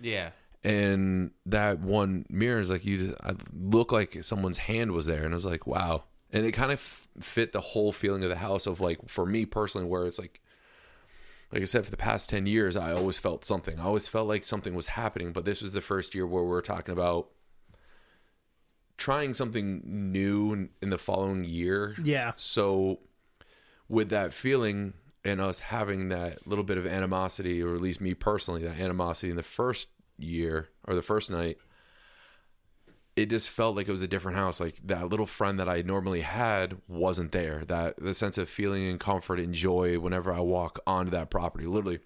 Yeah. 0.00 0.30
And 0.64 1.30
that 1.46 1.80
one 1.80 2.26
mirror 2.28 2.60
is 2.60 2.70
like 2.70 2.84
you 2.84 3.14
I 3.22 3.34
look 3.52 3.92
like 3.92 4.24
someone's 4.24 4.58
hand 4.58 4.92
was 4.92 5.06
there, 5.06 5.24
and 5.24 5.32
I 5.32 5.36
was 5.36 5.46
like, 5.46 5.66
wow. 5.66 6.04
And 6.32 6.44
it 6.44 6.52
kind 6.52 6.72
of 6.72 6.78
f- 6.78 7.08
fit 7.20 7.52
the 7.52 7.60
whole 7.60 7.92
feeling 7.92 8.22
of 8.22 8.28
the 8.28 8.36
house 8.36 8.66
of 8.66 8.80
like 8.80 9.08
for 9.08 9.24
me 9.24 9.46
personally, 9.46 9.86
where 9.86 10.04
it's 10.04 10.18
like, 10.18 10.40
like 11.52 11.62
I 11.62 11.64
said, 11.64 11.84
for 11.84 11.90
the 11.90 11.96
past 11.96 12.28
ten 12.28 12.46
years, 12.46 12.76
I 12.76 12.92
always 12.92 13.18
felt 13.18 13.44
something. 13.44 13.78
I 13.78 13.84
always 13.84 14.08
felt 14.08 14.28
like 14.28 14.44
something 14.44 14.74
was 14.74 14.88
happening, 14.88 15.32
but 15.32 15.44
this 15.44 15.62
was 15.62 15.72
the 15.72 15.80
first 15.80 16.14
year 16.14 16.26
where 16.26 16.42
we 16.42 16.54
are 16.56 16.62
talking 16.62 16.92
about 16.92 17.28
trying 18.96 19.32
something 19.32 19.80
new 19.84 20.52
in, 20.52 20.70
in 20.82 20.90
the 20.90 20.98
following 20.98 21.44
year. 21.44 21.94
Yeah. 22.02 22.32
So, 22.34 22.98
with 23.88 24.10
that 24.10 24.34
feeling 24.34 24.92
and 25.28 25.40
us 25.40 25.60
having 25.60 26.08
that 26.08 26.46
little 26.46 26.64
bit 26.64 26.78
of 26.78 26.86
animosity, 26.86 27.62
or 27.62 27.74
at 27.74 27.80
least 27.80 28.00
me 28.00 28.14
personally, 28.14 28.62
that 28.62 28.80
animosity 28.80 29.30
in 29.30 29.36
the 29.36 29.42
first 29.42 29.88
year 30.18 30.68
or 30.86 30.94
the 30.94 31.02
first 31.02 31.30
night, 31.30 31.58
it 33.16 33.30
just 33.30 33.50
felt 33.50 33.76
like 33.76 33.88
it 33.88 33.92
was 33.92 34.02
a 34.02 34.08
different 34.08 34.36
house. 34.36 34.60
Like 34.60 34.76
that 34.84 35.08
little 35.08 35.26
friend 35.26 35.58
that 35.58 35.68
I 35.68 35.82
normally 35.82 36.20
had 36.20 36.78
wasn't 36.86 37.32
there. 37.32 37.64
That 37.66 37.96
the 37.98 38.14
sense 38.14 38.38
of 38.38 38.48
feeling 38.48 38.88
and 38.88 39.00
comfort 39.00 39.40
and 39.40 39.54
joy 39.54 39.98
whenever 39.98 40.32
I 40.32 40.40
walk 40.40 40.78
onto 40.86 41.10
that 41.12 41.30
property, 41.30 41.66
literally. 41.66 42.00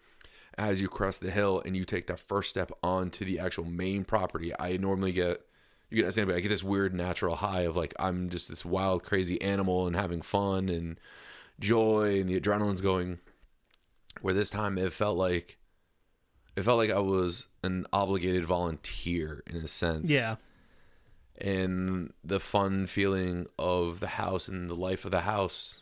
As 0.59 0.83
you 0.83 0.89
cross 0.89 1.17
the 1.17 1.31
hill 1.31 1.63
and 1.65 1.75
you 1.75 1.87
take 1.87 2.09
that 2.09 2.21
first 2.21 2.51
step 2.51 2.71
onto 2.83 3.25
the 3.25 3.39
actual 3.39 3.65
main 3.65 4.05
property, 4.05 4.53
I 4.61 4.77
normally 4.77 5.13
get 5.13 5.41
you 5.89 5.99
can 5.99 6.07
ask 6.07 6.19
anybody. 6.19 6.39
I 6.39 6.41
get 6.41 6.49
this 6.49 6.65
weird 6.65 6.95
natural 6.95 7.37
high 7.37 7.63
of 7.63 7.77
like 7.77 7.95
I'm 7.99 8.29
just 8.31 8.49
this 8.49 8.65
wild, 8.65 9.03
crazy 9.03 9.41
animal 9.41 9.87
and 9.87 9.95
having 9.95 10.23
fun 10.23 10.69
and 10.69 10.99
joy 11.61 12.21
and 12.21 12.29
the 12.29 12.41
adrenaline's 12.41 12.81
going. 12.81 13.19
Where 14.21 14.35
this 14.35 14.51
time 14.51 14.79
it 14.79 14.93
felt 14.93 15.17
like 15.17 15.59
it 16.57 16.63
felt 16.63 16.79
like 16.79 16.91
I 16.91 16.99
was 16.99 17.49
an 17.65 17.87
obligated 17.93 18.45
volunteer 18.45 19.43
in 19.47 19.57
a 19.57 19.69
sense. 19.69 20.11
Yeah. 20.11 20.37
And 21.41 22.13
the 22.23 22.41
fun 22.41 22.87
feeling 22.87 23.47
of 23.59 24.01
the 24.01 24.09
house 24.09 24.49
and 24.49 24.69
the 24.69 24.75
life 24.75 25.05
of 25.05 25.11
the 25.11 25.23
house 25.23 25.81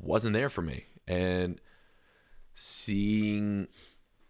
wasn't 0.00 0.34
there 0.34 0.48
for 0.48 0.62
me. 0.62 0.84
And 1.08 1.60
seeing 2.54 3.66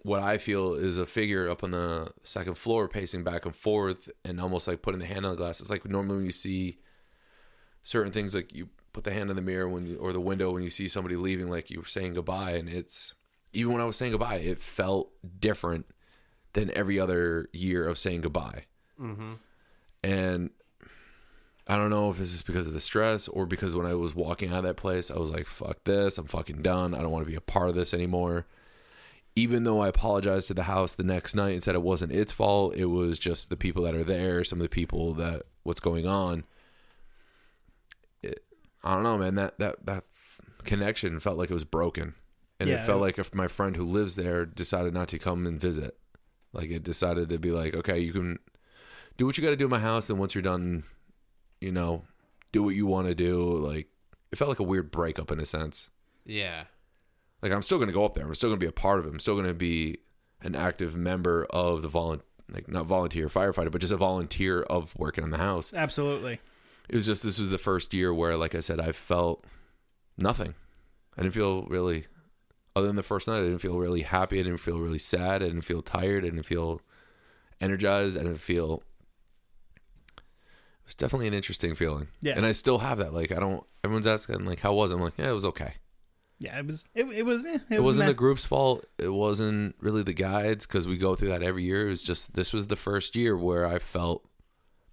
what 0.03 0.21
I 0.21 0.39
feel 0.39 0.75
is 0.75 0.99
a 0.99 1.07
figure 1.07 1.49
up 1.49 1.63
on 1.63 1.71
the 1.71 2.13
second 2.23 2.57
floor 2.57 2.89
pacing 2.89 3.23
back 3.23 3.45
and 3.45 3.55
forth 3.55 4.11
and 4.25 4.41
almost 4.41 4.67
like 4.67 4.83
putting 4.83 5.01
the 5.01 5.07
hand 5.07 5.25
on 5.25 5.33
the 5.33 5.37
glass. 5.37 5.61
It's 5.61 5.71
like 5.71 5.89
normally 5.89 6.17
when 6.17 6.27
you 6.27 6.33
see 6.33 6.79
certain 7.83 8.13
things 8.13 8.35
like 8.35 8.55
you 8.55 8.69
put 8.95 9.05
the 9.05 9.13
hand 9.13 9.29
on 9.29 9.37
the 9.37 9.43
mirror 9.43 9.69
when 9.69 9.87
you, 9.87 9.99
or 9.99 10.13
the 10.13 10.21
window 10.21 10.53
when 10.53 10.63
you 10.63 10.71
see 10.71 10.89
somebody 10.89 11.17
leaving 11.17 11.51
like 11.51 11.71
you 11.71 11.81
were 11.81 11.87
saying 11.87 12.15
goodbye 12.15 12.53
and 12.53 12.69
it's 12.69 13.13
even 13.53 13.73
when 13.73 13.83
I 13.83 13.85
was 13.85 13.97
saying 13.97 14.13
goodbye 14.13 14.37
it 14.37 14.63
felt 14.63 15.11
different 15.39 15.87
than 16.55 16.71
every 16.77 16.99
other 16.99 17.51
year 17.53 17.87
of 17.87 17.99
saying 17.99 18.23
goodbye. 18.23 18.65
Mm-hmm. 18.99 19.35
And 20.03 20.51
I 21.67 21.77
don't 21.77 21.91
know 21.91 22.11
if 22.11 22.19
this 22.19 22.33
is 22.33 22.43
because 22.43 22.67
of 22.67 22.73
the 22.73 22.81
stress 22.81 23.29
or 23.29 23.47
because 23.47 23.75
when 23.75 23.87
I 23.87 23.95
was 23.95 24.15
walking 24.15 24.51
out 24.51 24.59
of 24.59 24.65
that 24.65 24.77
place, 24.77 25.11
I 25.11 25.19
was 25.19 25.31
like, 25.31 25.47
fuck 25.47 25.85
this. 25.85 26.19
I'm 26.19 26.27
fucking 26.27 26.63
done. 26.63 26.95
I 26.95 27.03
don't 27.03 27.11
want 27.11 27.25
to 27.25 27.31
be 27.31 27.37
a 27.37 27.41
part 27.41 27.69
of 27.69 27.75
this 27.75 27.93
anymore. 27.93 28.47
Even 29.37 29.65
though 29.65 29.81
I 29.81 29.89
apologized 29.89 30.47
to 30.49 30.55
the 30.55 30.65
house 30.65 30.95
the 30.95 31.03
next 31.03 31.35
night 31.35 31.51
and 31.51 31.63
said 31.63 31.75
it 31.75 31.83
wasn't 31.83 32.13
its 32.13 32.31
fault, 32.33 32.77
it 32.77 32.87
was 32.87 33.19
just 33.19 33.51
the 33.51 33.57
people 33.57 33.83
that 33.83 33.95
are 33.95 34.05
there, 34.05 34.45
some 34.45 34.61
of 34.61 34.63
the 34.63 34.69
people 34.69 35.13
that 35.15 35.43
what's 35.65 35.81
going 35.81 36.07
on. 36.07 36.45
It, 38.85 38.89
I 38.89 38.95
don't 38.95 39.03
know, 39.03 39.19
man. 39.19 39.35
That 39.37 39.59
that 39.59 39.87
that 39.87 40.05
connection 40.65 41.21
felt 41.21 41.39
like 41.39 41.51
it 41.51 41.55
was 41.55 41.65
broken, 41.65 42.15
and 42.61 42.69
Yeah. 42.69 42.83
it 42.83 42.87
felt 42.87 43.01
like 43.01 43.19
if 43.19 43.35
my 43.35 43.49
friend 43.49 43.77
who 43.77 43.85
lives 43.85 44.17
there 44.17 44.45
decided 44.47 44.95
not 44.95 45.09
to 45.09 45.19
come 45.19 45.47
and 45.47 45.61
visit, 45.61 45.97
like 46.53 46.71
it 46.71 46.83
decided 46.83 47.29
to 47.31 47.39
be 47.39 47.51
like, 47.51 47.75
okay, 47.75 47.99
you 47.99 48.13
can 48.13 48.39
do 49.17 49.27
what 49.27 49.37
you 49.39 49.45
got 49.45 49.51
to 49.51 49.57
do 49.57 49.65
in 49.65 49.71
my 49.71 49.79
house, 49.81 50.09
and 50.11 50.19
once 50.19 50.35
you're 50.35 50.43
done, 50.43 50.85
you 51.61 51.71
know, 51.73 52.05
do 52.53 52.63
what 52.63 52.75
you 52.75 52.87
want 52.87 53.07
to 53.09 53.15
do. 53.15 53.41
Like 53.59 53.89
it 54.33 54.37
felt 54.37 54.49
like 54.49 54.59
a 54.61 54.65
weird 54.65 54.91
breakup 54.91 55.31
in 55.31 55.39
a 55.41 55.45
sense. 55.45 55.91
Yeah. 56.25 56.65
Like 57.43 57.53
I'm 57.53 57.63
still 57.63 57.79
gonna 57.79 57.93
go 57.93 58.05
up 58.05 58.15
there. 58.15 58.25
I'm 58.27 58.35
still 58.35 58.49
gonna 58.51 58.59
be 58.59 58.67
a 58.67 58.73
part 58.73 58.99
of 59.01 59.07
it. 59.07 59.11
I'm 59.11 59.19
still 59.19 59.37
gonna 59.37 59.53
be 59.55 59.99
an 60.41 60.55
active 60.55 60.97
member 60.97 61.47
of 61.51 61.83
the 61.83 61.89
volun 61.89 62.21
like 62.51 62.69
not 62.69 62.87
volunteer 62.87 63.29
firefighter, 63.29 63.71
but 63.73 63.81
just 63.81 63.93
a 63.93 63.97
volunteer 63.97 64.63
of 64.63 64.95
working 64.97 65.25
on 65.25 65.31
the 65.31 65.39
house. 65.39 65.73
Absolutely. 65.75 66.41
It 66.89 66.95
was 66.95 67.07
just 67.07 67.23
this 67.23 67.39
was 67.39 67.51
the 67.51 67.59
first 67.59 67.95
year 67.95 68.13
where, 68.13 68.37
like 68.37 68.55
I 68.55 68.61
said, 68.61 68.81
I 68.81 68.93
felt 68.93 69.45
nothing. 70.19 70.55
I 71.17 71.23
didn't 71.23 71.35
feel 71.35 71.63
really, 71.63 72.07
other 72.77 72.87
than 72.87 72.97
the 72.97 73.03
first 73.03 73.29
night, 73.29 73.39
I 73.39 73.45
didn't 73.45 73.59
feel 73.59 73.79
really 73.79 74.03
happy. 74.03 74.39
I 74.39 74.43
didn't 74.43 74.59
feel 74.59 74.79
really 74.79 74.99
sad. 74.99 75.43
I 75.43 75.47
didn't 75.47 75.63
feel 75.63 75.83
tired. 75.83 76.25
I 76.25 76.29
didn't 76.29 76.45
feel 76.45 76.81
energized. 77.61 78.17
I 78.19 78.23
didn't 78.23 78.39
feel. 78.39 78.83
It 80.17 80.89
was 80.89 80.95
definitely 80.95 81.29
an 81.29 81.35
interesting 81.35 81.75
feeling. 81.75 82.09
Yeah. 82.21 82.35
And 82.37 82.45
I 82.45 82.53
still 82.53 82.79
have 82.79 82.99
that. 82.99 83.15
Like 83.15 83.33
I 83.33 83.37
don't. 83.37 83.65
Everyone's 83.83 84.07
asking 84.07 84.45
like, 84.45 84.61
how 84.61 84.75
was 84.75 84.91
it? 84.91 84.97
I'm 84.97 85.01
like, 85.01 85.19
yeah, 85.19 85.31
it 85.31 85.35
was 85.35 85.47
okay. 85.47 85.75
Yeah, 86.41 86.59
it 86.59 86.67
was 86.67 86.87
it, 86.95 87.07
it 87.07 87.23
was 87.23 87.47
eh, 87.47 87.55
it, 87.55 87.77
It, 87.77 87.81
was 87.81 87.97
wasn't 87.97 88.09
the 88.09 88.15
group's 88.15 88.45
fault. 88.45 88.85
It 88.99 89.13
wasn't 89.13 89.77
really 89.81 90.03
the 90.03 90.13
guides 90.13 90.67
because 90.67 90.87
we 90.87 90.97
go 90.97 91.15
through 91.15 91.29
that 91.29 91.43
every 91.43 91.63
year. 91.63 91.87
It 91.87 91.91
was 91.91 92.03
just 92.03 92.35
this 92.35 92.53
was 92.53 92.67
the 92.67 92.77
first 92.77 93.17
year 93.17 93.37
where 93.37 93.67
I 93.67 93.79
felt 93.79 94.27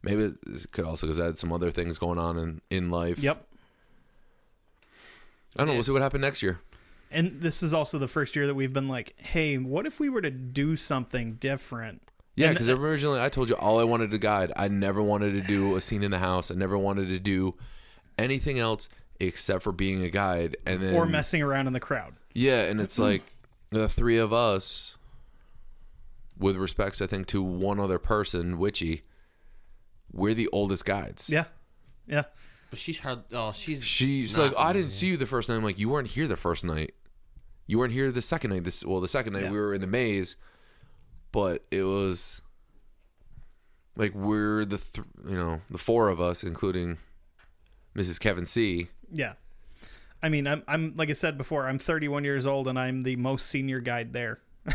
maybe 0.04 0.34
it 0.48 0.72
could 0.72 0.86
also 0.86 1.08
because 1.08 1.20
I 1.20 1.26
had 1.26 1.38
some 1.38 1.52
other 1.52 1.72
things 1.72 1.98
going 1.98 2.20
on 2.20 2.38
in 2.38 2.62
in 2.70 2.90
life. 2.90 3.20
Yep. 3.20 3.46
I 5.56 5.60
don't 5.60 5.68
know. 5.68 5.74
We'll 5.74 5.84
see 5.84 5.92
what 5.92 6.02
happens 6.02 6.22
next 6.22 6.42
year. 6.42 6.60
And 7.12 7.42
this 7.42 7.62
is 7.62 7.74
also 7.74 7.98
the 7.98 8.08
first 8.08 8.36
year 8.38 8.48
that 8.48 8.56
we've 8.56 8.72
been 8.72 8.88
like, 8.88 9.14
hey, 9.18 9.58
what 9.58 9.86
if 9.86 10.00
we 10.00 10.08
were 10.08 10.22
to 10.22 10.32
do 10.32 10.78
something 10.78 11.34
different? 11.34 12.02
Yeah, 12.36 12.52
because 12.52 12.70
originally 12.70 13.20
I 13.20 13.28
told 13.28 13.50
you 13.50 13.56
all 13.56 13.80
I 13.80 13.84
wanted 13.84 14.12
to 14.12 14.18
guide. 14.18 14.54
I 14.56 14.70
never 14.70 15.02
wanted 15.02 15.34
to 15.34 15.42
do 15.42 15.76
a 15.76 15.82
scene 15.82 16.04
in 16.04 16.12
the 16.12 16.20
house. 16.20 16.50
I 16.50 16.56
never 16.56 16.78
wanted 16.78 17.10
to 17.10 17.20
do 17.20 17.56
anything 18.18 18.60
else 18.60 18.88
except 19.20 19.64
for 19.64 19.74
being 19.74 20.04
a 20.04 20.10
guide. 20.10 20.56
And 20.66 20.82
then 20.82 20.96
or 20.96 21.06
messing 21.06 21.42
around 21.42 21.68
in 21.68 21.74
the 21.74 21.82
crowd. 21.82 22.14
Yeah, 22.34 22.64
and 22.64 22.80
it's 22.80 22.98
like 23.00 23.24
the 23.70 23.90
three 23.90 24.18
of 24.18 24.32
us, 24.32 24.98
with 26.38 26.56
respects, 26.56 27.02
I 27.02 27.08
think, 27.08 27.28
to 27.28 27.44
one 27.44 27.80
other 27.80 28.00
person, 28.00 28.58
Witchy, 28.58 29.04
we're 30.14 30.34
the 30.34 30.50
oldest 30.52 30.86
guides. 30.86 31.30
Yeah. 31.30 31.46
Yeah. 32.08 32.24
But 32.70 32.80
she's 32.80 33.00
hard. 33.00 33.20
Oh, 33.32 33.52
she's. 33.52 33.84
She's 33.84 34.36
not 34.38 34.54
like, 34.54 34.54
I 34.58 34.74
didn't 34.74 34.92
see 34.92 35.08
you 35.08 35.18
the 35.18 35.26
first 35.28 35.50
night. 35.50 35.56
I'm 35.56 35.64
like, 35.64 35.78
you 35.80 35.90
weren't 35.90 36.08
here 36.10 36.28
the 36.28 36.38
first 36.38 36.64
night. 36.64 36.94
You 37.68 37.78
weren't 37.80 37.94
here 37.94 38.12
the 38.12 38.22
second 38.22 38.52
night. 38.52 38.64
This 38.64 38.86
well, 38.86 39.00
the 39.02 39.08
second 39.08 39.34
night 39.34 39.44
Yeah. 39.44 39.52
we 39.52 39.60
were 39.60 39.74
in 39.74 39.82
the 39.82 39.88
maze, 39.88 40.36
but 41.32 41.64
it 41.72 41.84
was 41.84 42.42
like 43.96 44.14
we're 44.16 44.66
the 44.66 44.78
th- 44.78 45.06
you 45.28 45.36
know 45.38 45.62
the 45.70 45.78
four 45.78 46.10
of 46.10 46.20
us, 46.22 46.44
including 46.44 46.98
Mrs. 47.96 48.20
Kevin 48.20 48.46
C. 48.46 48.88
Yeah. 49.12 49.34
I 50.24 50.30
mean, 50.30 50.46
I'm, 50.48 50.64
I'm 50.68 50.94
like 50.96 51.10
I 51.10 51.14
said 51.14 51.38
before, 51.38 51.68
I'm 51.68 51.80
31 51.80 52.24
years 52.24 52.46
old 52.46 52.68
and 52.68 52.78
I'm 52.80 53.04
the 53.04 53.16
most 53.16 53.48
senior 53.48 53.80
guide 53.80 54.14
there. 54.14 54.40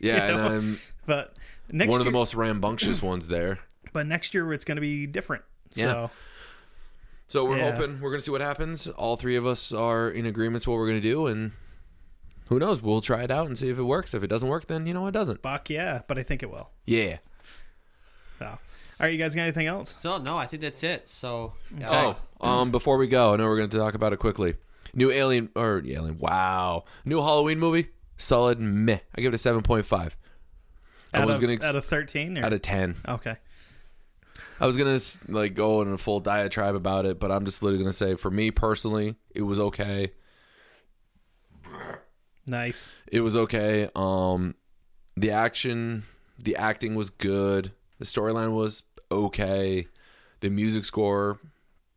Yeah, 0.00 0.28
You 0.28 0.34
know? 0.36 0.46
and 0.46 0.54
I'm 0.54 0.78
But 1.06 1.36
next 1.72 1.90
one 1.90 2.00
of 2.00 2.06
year, 2.06 2.12
the 2.12 2.16
most 2.18 2.34
rambunctious 2.36 3.02
ones 3.02 3.26
there. 3.26 3.58
But 3.92 4.06
next 4.06 4.34
year 4.34 4.52
it's 4.52 4.64
going 4.64 4.76
to 4.76 4.80
be 4.82 5.06
different. 5.06 5.44
Yeah. 5.74 5.84
So 5.84 6.10
So 7.30 7.44
we're 7.44 7.58
Yeah. 7.58 7.72
hoping 7.76 8.00
we're 8.00 8.10
gonna 8.10 8.22
see 8.22 8.30
what 8.30 8.40
happens. 8.40 8.86
All 8.88 9.16
three 9.18 9.36
of 9.36 9.44
us 9.46 9.70
are 9.72 10.08
in 10.10 10.24
agreement 10.24 10.64
to 10.64 10.70
what 10.70 10.76
we're 10.78 10.86
gonna 10.88 11.00
do, 11.02 11.26
and 11.26 11.52
who 12.48 12.58
knows? 12.58 12.80
We'll 12.80 13.02
try 13.02 13.22
it 13.22 13.30
out 13.30 13.46
and 13.46 13.58
see 13.58 13.68
if 13.68 13.78
it 13.78 13.82
works. 13.82 14.14
If 14.14 14.22
it 14.22 14.28
doesn't 14.28 14.48
work, 14.48 14.66
then 14.66 14.86
you 14.86 14.94
know 14.94 15.06
it 15.08 15.12
doesn't. 15.12 15.42
fuck 15.42 15.68
yeah, 15.68 16.00
but 16.08 16.18
I 16.18 16.22
think 16.22 16.42
it 16.42 16.50
will. 16.50 16.70
Yeah. 16.86 17.18
So, 18.38 18.46
all 18.46 18.58
right, 19.00 19.12
you 19.12 19.18
guys 19.18 19.34
got 19.34 19.42
anything 19.42 19.66
else? 19.66 19.94
So 20.00 20.16
no, 20.16 20.38
I 20.38 20.46
think 20.46 20.62
that's 20.62 20.82
it. 20.82 21.06
So. 21.08 21.52
Oh, 21.84 22.16
um, 22.40 22.70
before 22.70 22.96
we 22.96 23.06
go, 23.08 23.34
I 23.34 23.36
know 23.36 23.44
we're 23.46 23.56
gonna 23.58 23.68
talk 23.68 23.92
about 23.94 24.14
it 24.14 24.18
quickly. 24.18 24.54
New 24.94 25.10
Alien 25.10 25.50
or 25.54 25.82
Alien? 25.86 26.18
Wow, 26.18 26.84
new 27.04 27.20
Halloween 27.20 27.58
movie. 27.58 27.88
Solid 28.16 28.58
meh. 28.58 29.00
I 29.14 29.20
give 29.20 29.32
it 29.32 29.36
a 29.36 29.38
seven 29.38 29.60
point 29.62 29.84
five. 29.84 30.16
I 31.12 31.18
Out 31.20 31.26
was 31.26 31.36
of, 31.36 31.42
gonna 31.42 31.52
ex- 31.54 31.66
out 31.66 31.76
of 31.76 31.84
13 31.84 32.38
or? 32.38 32.44
out 32.46 32.52
of 32.54 32.62
ten. 32.62 32.96
Okay. 33.06 33.36
I 34.60 34.66
was 34.66 34.76
gonna 34.76 34.98
like 35.28 35.54
go 35.54 35.82
in 35.82 35.92
a 35.92 35.98
full 35.98 36.20
diatribe 36.20 36.74
about 36.74 37.06
it, 37.06 37.18
but 37.20 37.30
I'm 37.30 37.44
just 37.44 37.62
literally 37.62 37.84
gonna 37.84 37.92
say, 37.92 38.14
for 38.16 38.30
me 38.30 38.50
personally, 38.50 39.16
it 39.34 39.42
was 39.42 39.60
okay. 39.60 40.12
Nice. 42.46 42.90
It 43.12 43.20
was 43.20 43.36
okay. 43.36 43.90
Um, 43.94 44.54
the 45.16 45.30
action, 45.30 46.04
the 46.38 46.56
acting 46.56 46.94
was 46.94 47.10
good. 47.10 47.72
The 47.98 48.04
storyline 48.04 48.54
was 48.54 48.84
okay. 49.10 49.86
The 50.40 50.48
music 50.48 50.84
score, 50.84 51.40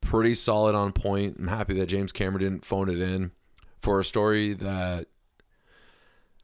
pretty 0.02 0.36
solid 0.36 0.76
on 0.76 0.92
point. 0.92 1.38
I'm 1.40 1.48
happy 1.48 1.74
that 1.76 1.86
James 1.88 2.12
Cameron 2.12 2.44
didn't 2.44 2.66
phone 2.66 2.90
it 2.90 3.00
in 3.00 3.32
for 3.82 4.00
a 4.00 4.06
story 4.06 4.54
that 4.54 5.08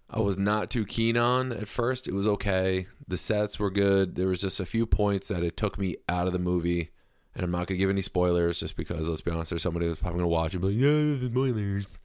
I 0.10 0.20
was 0.22 0.38
not 0.38 0.70
too 0.70 0.86
keen 0.86 1.18
on 1.18 1.52
at 1.52 1.68
first. 1.68 2.08
It 2.08 2.14
was 2.14 2.26
okay. 2.28 2.88
The 3.08 3.18
sets 3.18 3.60
were 3.60 3.70
good. 3.70 4.16
There 4.16 4.28
was 4.30 4.40
just 4.42 4.60
a 4.60 4.66
few 4.66 4.86
points 4.86 5.28
that 5.28 5.44
it 5.44 5.58
took 5.58 5.78
me 5.78 5.98
out 6.08 6.28
of 6.28 6.34
the 6.34 6.40
movie. 6.40 6.92
And 7.36 7.44
I'm 7.44 7.52
not 7.52 7.68
gonna 7.68 7.78
give 7.78 7.90
any 7.90 8.02
spoilers 8.02 8.60
just 8.60 8.76
because 8.78 9.10
let's 9.10 9.22
be 9.22 9.32
honest, 9.32 9.50
there's 9.52 9.62
somebody 9.62 9.88
that's 9.88 10.00
probably 10.00 10.20
gonna 10.20 10.30
watch 10.30 10.54
it 10.54 10.58
and 10.58 10.62
be 10.62 10.68
like, 10.70 10.78
yeah, 10.78 11.20
the 11.20 11.30
spoilers. 11.32 12.00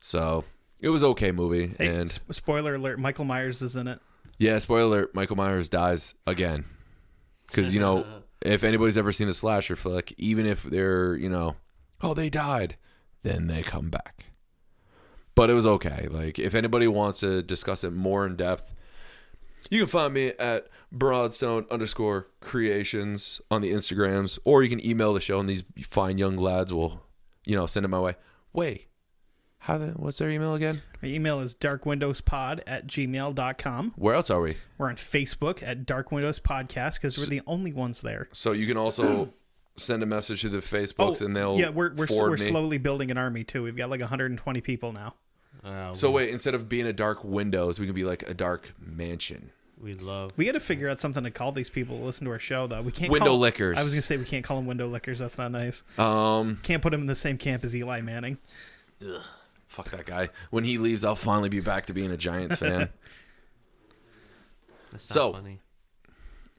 So 0.00 0.44
it 0.80 0.88
was 0.88 1.04
okay 1.04 1.32
movie. 1.32 1.74
Hey, 1.78 1.88
and 1.88 2.08
s- 2.08 2.20
spoiler 2.30 2.74
alert: 2.74 2.98
Michael 2.98 3.24
Myers 3.24 3.62
is 3.62 3.76
in 3.76 3.86
it. 3.88 4.00
yeah, 4.38 4.58
spoiler 4.58 4.86
alert, 5.00 5.14
Michael 5.14 5.36
Myers 5.36 5.68
dies 5.68 6.14
again. 6.26 6.64
Because, 7.46 7.72
you 7.74 7.80
know, 7.80 8.04
if 8.40 8.64
anybody's 8.64 8.96
ever 8.98 9.12
seen 9.12 9.28
a 9.28 9.34
slasher 9.34 9.76
flick, 9.76 10.14
even 10.16 10.46
if 10.46 10.62
they're, 10.62 11.14
you 11.14 11.28
know, 11.28 11.56
oh, 12.00 12.14
they 12.14 12.30
died, 12.30 12.76
then 13.22 13.46
they 13.46 13.62
come 13.62 13.90
back. 13.90 14.24
But 15.34 15.50
it 15.50 15.54
was 15.54 15.66
okay. 15.66 16.08
Like, 16.10 16.38
if 16.38 16.54
anybody 16.54 16.86
wants 16.86 17.20
to 17.20 17.42
discuss 17.42 17.84
it 17.84 17.92
more 17.92 18.26
in 18.26 18.36
depth, 18.36 18.70
you 19.70 19.80
can 19.80 19.88
find 19.88 20.12
me 20.14 20.32
at 20.38 20.68
broadstone 20.90 21.66
underscore 21.70 22.28
creations 22.40 23.40
on 23.50 23.62
the 23.62 23.72
Instagrams, 23.72 24.38
or 24.44 24.62
you 24.62 24.68
can 24.68 24.84
email 24.84 25.14
the 25.14 25.20
show, 25.20 25.40
and 25.40 25.48
these 25.48 25.62
fine 25.82 26.18
young 26.18 26.36
lads 26.36 26.72
will, 26.72 27.04
you 27.46 27.56
know, 27.56 27.66
send 27.66 27.84
it 27.84 27.88
my 27.88 28.00
way. 28.00 28.16
Wait, 28.52 28.88
how 29.62 29.78
the, 29.78 29.86
what's 29.92 30.18
their 30.18 30.28
email 30.28 30.54
again? 30.54 30.82
My 31.00 31.08
email 31.08 31.38
is 31.40 31.54
darkwindowspod 31.54 32.60
at 32.66 32.88
gmail.com. 32.88 33.92
Where 33.96 34.14
else 34.14 34.28
are 34.28 34.40
we? 34.40 34.56
We're 34.76 34.88
on 34.88 34.96
Facebook 34.96 35.62
at 35.64 35.86
Dark 35.86 36.10
Windows 36.10 36.40
Podcast 36.40 36.94
because 36.96 37.16
we're 37.16 37.26
the 37.26 37.42
only 37.46 37.72
ones 37.72 38.02
there. 38.02 38.28
So 38.32 38.50
you 38.50 38.66
can 38.66 38.76
also 38.76 39.32
send 39.76 40.02
a 40.02 40.06
message 40.06 40.40
to 40.40 40.48
the 40.48 40.58
Facebooks 40.58 41.22
oh, 41.22 41.26
and 41.26 41.36
they'll 41.36 41.50
Oh, 41.52 41.58
yeah, 41.58 41.68
we're 41.68 41.94
we're, 41.94 42.08
we're 42.10 42.32
me. 42.32 42.38
slowly 42.38 42.78
building 42.78 43.12
an 43.12 43.18
army 43.18 43.44
too. 43.44 43.62
We've 43.62 43.76
got 43.76 43.88
like 43.88 44.00
120 44.00 44.60
people 44.62 44.92
now. 44.92 45.14
Uh, 45.64 45.94
So 45.94 46.10
wait, 46.10 46.30
instead 46.30 46.54
of 46.54 46.68
being 46.68 46.86
a 46.86 46.92
dark 46.92 47.22
windows, 47.24 47.78
we 47.78 47.86
can 47.86 47.94
be 47.94 48.04
like 48.04 48.28
a 48.28 48.34
dark 48.34 48.72
mansion. 48.78 49.50
we 49.80 49.94
love. 49.94 50.32
We 50.36 50.44
got 50.44 50.52
to 50.52 50.60
figure 50.60 50.88
out 50.88 50.98
something 51.00 51.24
to 51.24 51.30
call 51.30 51.52
these 51.52 51.70
people 51.70 51.98
to 51.98 52.04
listen 52.04 52.24
to 52.26 52.30
our 52.32 52.38
show 52.38 52.66
though. 52.66 52.82
We 52.82 52.92
can't 52.92 53.10
Window 53.12 53.26
call, 53.30 53.38
lickers. 53.38 53.78
I 53.78 53.82
was 53.82 53.90
gonna 53.92 54.02
say 54.02 54.16
we 54.16 54.24
can't 54.24 54.44
call 54.44 54.56
them 54.56 54.66
window 54.66 54.86
lickers. 54.88 55.18
That's 55.18 55.38
not 55.38 55.50
nice. 55.52 55.82
Um, 55.98 56.58
Can't 56.62 56.82
put 56.82 56.90
them 56.90 57.00
in 57.02 57.06
the 57.06 57.14
same 57.14 57.36
camp 57.38 57.64
as 57.64 57.74
Eli 57.76 58.00
Manning. 58.00 58.38
Ugh, 59.04 59.20
fuck 59.68 59.90
that 59.90 60.06
guy. 60.06 60.28
When 60.50 60.64
he 60.64 60.78
leaves, 60.78 61.04
I'll 61.04 61.14
finally 61.16 61.48
be 61.48 61.60
back 61.60 61.86
to 61.86 61.92
being 61.92 62.10
a 62.10 62.16
Giants 62.16 62.56
fan. 62.56 62.88
That's 64.92 65.08
not 65.10 65.14
So- 65.14 65.32
funny. 65.32 65.60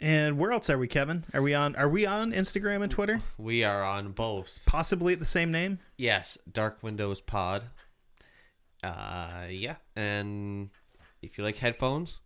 And 0.02 0.38
where 0.38 0.52
else 0.52 0.70
are 0.70 0.78
we, 0.78 0.88
Kevin? 0.90 1.24
Are 1.34 1.42
we 1.42 1.54
on? 1.54 1.78
Are 1.78 1.88
we 1.88 2.06
on 2.06 2.34
Instagram 2.34 2.82
and 2.82 2.92
Twitter? 2.92 3.22
We 3.38 3.64
are 3.64 3.82
on 3.84 4.12
both. 4.12 4.64
Possibly 4.66 5.14
at 5.14 5.20
the 5.20 5.26
same 5.26 5.50
name. 5.50 5.80
Yes, 5.96 6.38
Dark 6.52 6.84
Windows 6.84 7.22
Pod. 7.22 7.66
Uh, 8.84 9.48
yeah, 9.50 9.76
and 9.96 10.70
if 11.22 11.38
you 11.38 11.44
like 11.44 11.58
headphones 11.58 12.20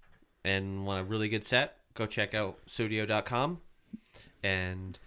and 0.43 0.85
want 0.85 1.01
a 1.01 1.03
really 1.03 1.29
good 1.29 1.43
set, 1.43 1.77
go 1.93 2.05
check 2.05 2.33
out 2.33 2.57
sudio.com 2.67 3.59
and 4.43 4.99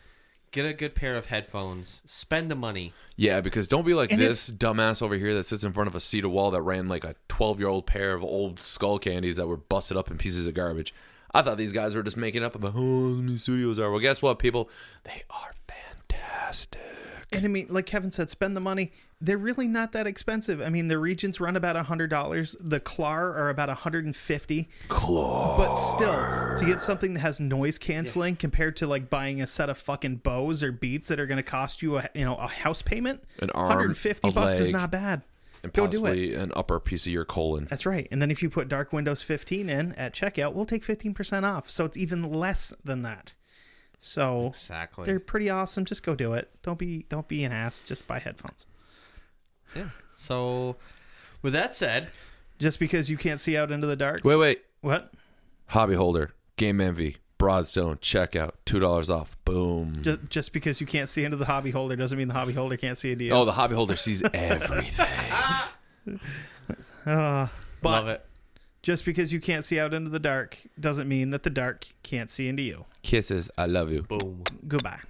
get 0.50 0.64
a 0.64 0.72
good 0.72 0.94
pair 0.94 1.16
of 1.16 1.26
headphones. 1.26 2.02
Spend 2.06 2.50
the 2.50 2.54
money. 2.54 2.92
yeah, 3.16 3.40
because 3.40 3.68
don't 3.68 3.86
be 3.86 3.94
like 3.94 4.12
And 4.12 4.20
this 4.20 4.50
dumbass 4.50 5.02
over 5.02 5.16
here 5.16 5.34
that 5.34 5.44
sits 5.44 5.64
in 5.64 5.72
front 5.72 5.88
of 5.88 5.94
a 5.94 6.00
seat 6.00 6.24
of 6.24 6.30
wall 6.30 6.50
that 6.50 6.62
ran 6.62 6.88
like 6.88 7.04
a 7.04 7.14
12 7.28 7.58
year 7.58 7.68
old 7.68 7.86
pair 7.86 8.14
of 8.14 8.22
old 8.22 8.60
Skullcandies 8.60 9.36
that 9.36 9.46
were 9.46 9.56
busted 9.56 9.96
up 9.96 10.10
in 10.10 10.18
pieces 10.18 10.46
of 10.46 10.54
garbage. 10.54 10.94
I 11.32 11.42
thought 11.42 11.58
these 11.58 11.72
guys 11.72 11.94
were 11.94 12.02
just 12.02 12.16
making 12.16 12.42
up 12.42 12.54
about 12.56 12.72
oh, 12.74 13.14
how 13.14 13.20
many 13.20 13.34
Sudios 13.34 13.78
are. 13.78 13.90
Well, 13.90 14.00
guess 14.00 14.20
what, 14.20 14.38
people? 14.38 14.68
They 15.04 15.22
are 15.30 15.52
fantastic. 15.68 16.80
And 17.32 17.44
I 17.44 17.48
mean, 17.48 17.66
like 17.70 17.86
Kevin 17.86 18.10
said, 18.10 18.30
spend 18.30 18.56
the 18.56 18.60
money. 18.60 18.90
They're 19.22 19.36
really 19.36 19.68
not 19.68 19.92
that 19.92 20.06
expensive. 20.06 20.62
I 20.62 20.70
mean, 20.70 20.88
the 20.88 20.98
Regents 20.98 21.40
run 21.40 21.54
about 21.54 21.76
hundred 21.86 22.08
dollars. 22.08 22.56
The 22.58 22.80
Klar 22.80 23.34
are 23.34 23.50
about 23.50 23.68
hundred 23.68 24.06
and 24.06 24.16
fifty. 24.16 24.68
Claw. 24.88 25.58
But 25.58 25.74
still, 25.74 26.56
to 26.58 26.64
get 26.64 26.80
something 26.80 27.14
that 27.14 27.20
has 27.20 27.38
noise 27.38 27.78
canceling 27.78 28.36
compared 28.36 28.76
to 28.76 28.86
like 28.86 29.10
buying 29.10 29.42
a 29.42 29.46
set 29.46 29.68
of 29.68 29.76
fucking 29.76 30.16
Bose 30.16 30.62
or 30.62 30.72
beats 30.72 31.08
that 31.08 31.20
are 31.20 31.26
going 31.26 31.36
to 31.36 31.42
cost 31.42 31.82
you 31.82 31.98
a 31.98 32.08
you 32.14 32.24
know 32.24 32.36
a 32.36 32.46
house 32.46 32.80
payment, 32.80 33.22
An 33.40 33.50
arm, 33.50 33.68
150 33.68 34.28
a 34.28 34.32
bucks 34.32 34.58
is 34.58 34.70
not 34.70 34.90
bad. 34.90 35.20
and 35.62 35.70
Go 35.74 35.86
do 35.86 35.98
it. 35.98 36.00
possibly 36.00 36.34
an 36.34 36.52
upper 36.56 36.80
piece 36.80 37.04
of 37.06 37.12
your 37.12 37.26
colon. 37.26 37.66
That's 37.68 37.84
right. 37.84 38.08
And 38.10 38.22
then 38.22 38.30
if 38.30 38.42
you 38.42 38.48
put 38.48 38.68
Dark 38.68 38.90
Windows 38.90 39.22
15 39.22 39.68
in 39.68 39.92
at 39.96 40.14
checkout, 40.14 40.54
we'll 40.54 40.64
take 40.64 40.82
15% 40.82 41.42
off. 41.44 41.68
So 41.68 41.84
it's 41.84 41.98
even 41.98 42.32
less 42.32 42.72
than 42.82 43.02
that. 43.02 43.34
So 43.98 44.46
Exactly. 44.46 45.04
they're 45.04 45.20
pretty 45.20 45.50
awesome. 45.50 45.84
Just 45.84 46.02
go 46.02 46.14
do 46.14 46.32
it. 46.32 46.50
Don't 46.62 46.78
be 46.78 47.04
don't 47.10 47.28
be 47.28 47.44
an 47.44 47.52
ass. 47.52 47.82
Just 47.82 48.06
buy 48.06 48.18
headphones. 48.18 48.64
Yeah. 49.74 49.88
So, 50.16 50.76
with 51.42 51.52
that 51.52 51.74
said, 51.74 52.08
Just 52.58 52.78
because 52.78 53.10
you 53.10 53.16
can't 53.16 53.40
see 53.40 53.56
out 53.56 53.70
into 53.70 53.86
the 53.86 53.96
dark. 53.96 54.22
Wait, 54.24 54.36
wait. 54.36 54.62
What? 54.80 55.12
Hobby 55.68 55.94
holder, 55.94 56.32
Game 56.56 56.80
Envy, 56.80 57.16
Broadstone, 57.38 57.96
checkout, 57.98 58.52
two 58.64 58.78
dollars 58.80 59.08
off. 59.10 59.36
Boom. 59.44 60.02
Just, 60.02 60.18
just 60.28 60.52
because 60.52 60.80
you 60.80 60.86
can't 60.86 61.08
see 61.08 61.24
into 61.24 61.36
the 61.36 61.44
hobby 61.46 61.70
holder 61.70 61.96
doesn't 61.96 62.18
mean 62.18 62.28
the 62.28 62.34
hobby 62.34 62.52
holder 62.52 62.76
can't 62.76 62.98
see 62.98 63.12
a 63.12 63.16
deal. 63.16 63.34
Oh, 63.36 63.44
the 63.44 63.52
hobby 63.52 63.74
holder 63.74 63.96
sees 63.96 64.22
everything. 64.34 65.08
Uh, 67.04 67.48
but 67.82 67.90
love 68.04 68.08
it. 68.08 68.24
just 68.82 69.04
because 69.04 69.32
you 69.32 69.40
can't 69.40 69.64
see 69.64 69.78
out 69.80 69.92
into 69.92 70.08
the 70.10 70.20
dark 70.20 70.58
doesn't 70.78 71.08
mean 71.08 71.30
that 71.30 71.42
the 71.42 71.50
dark 71.50 71.86
can't 72.02 72.30
see 72.30 72.48
into 72.48 72.62
you. 72.62 72.84
Kisses, 73.02 73.50
I 73.58 73.66
love 73.66 73.90
you. 73.90 74.02
Boom. 74.02 74.44
Goodbye. 74.68 75.00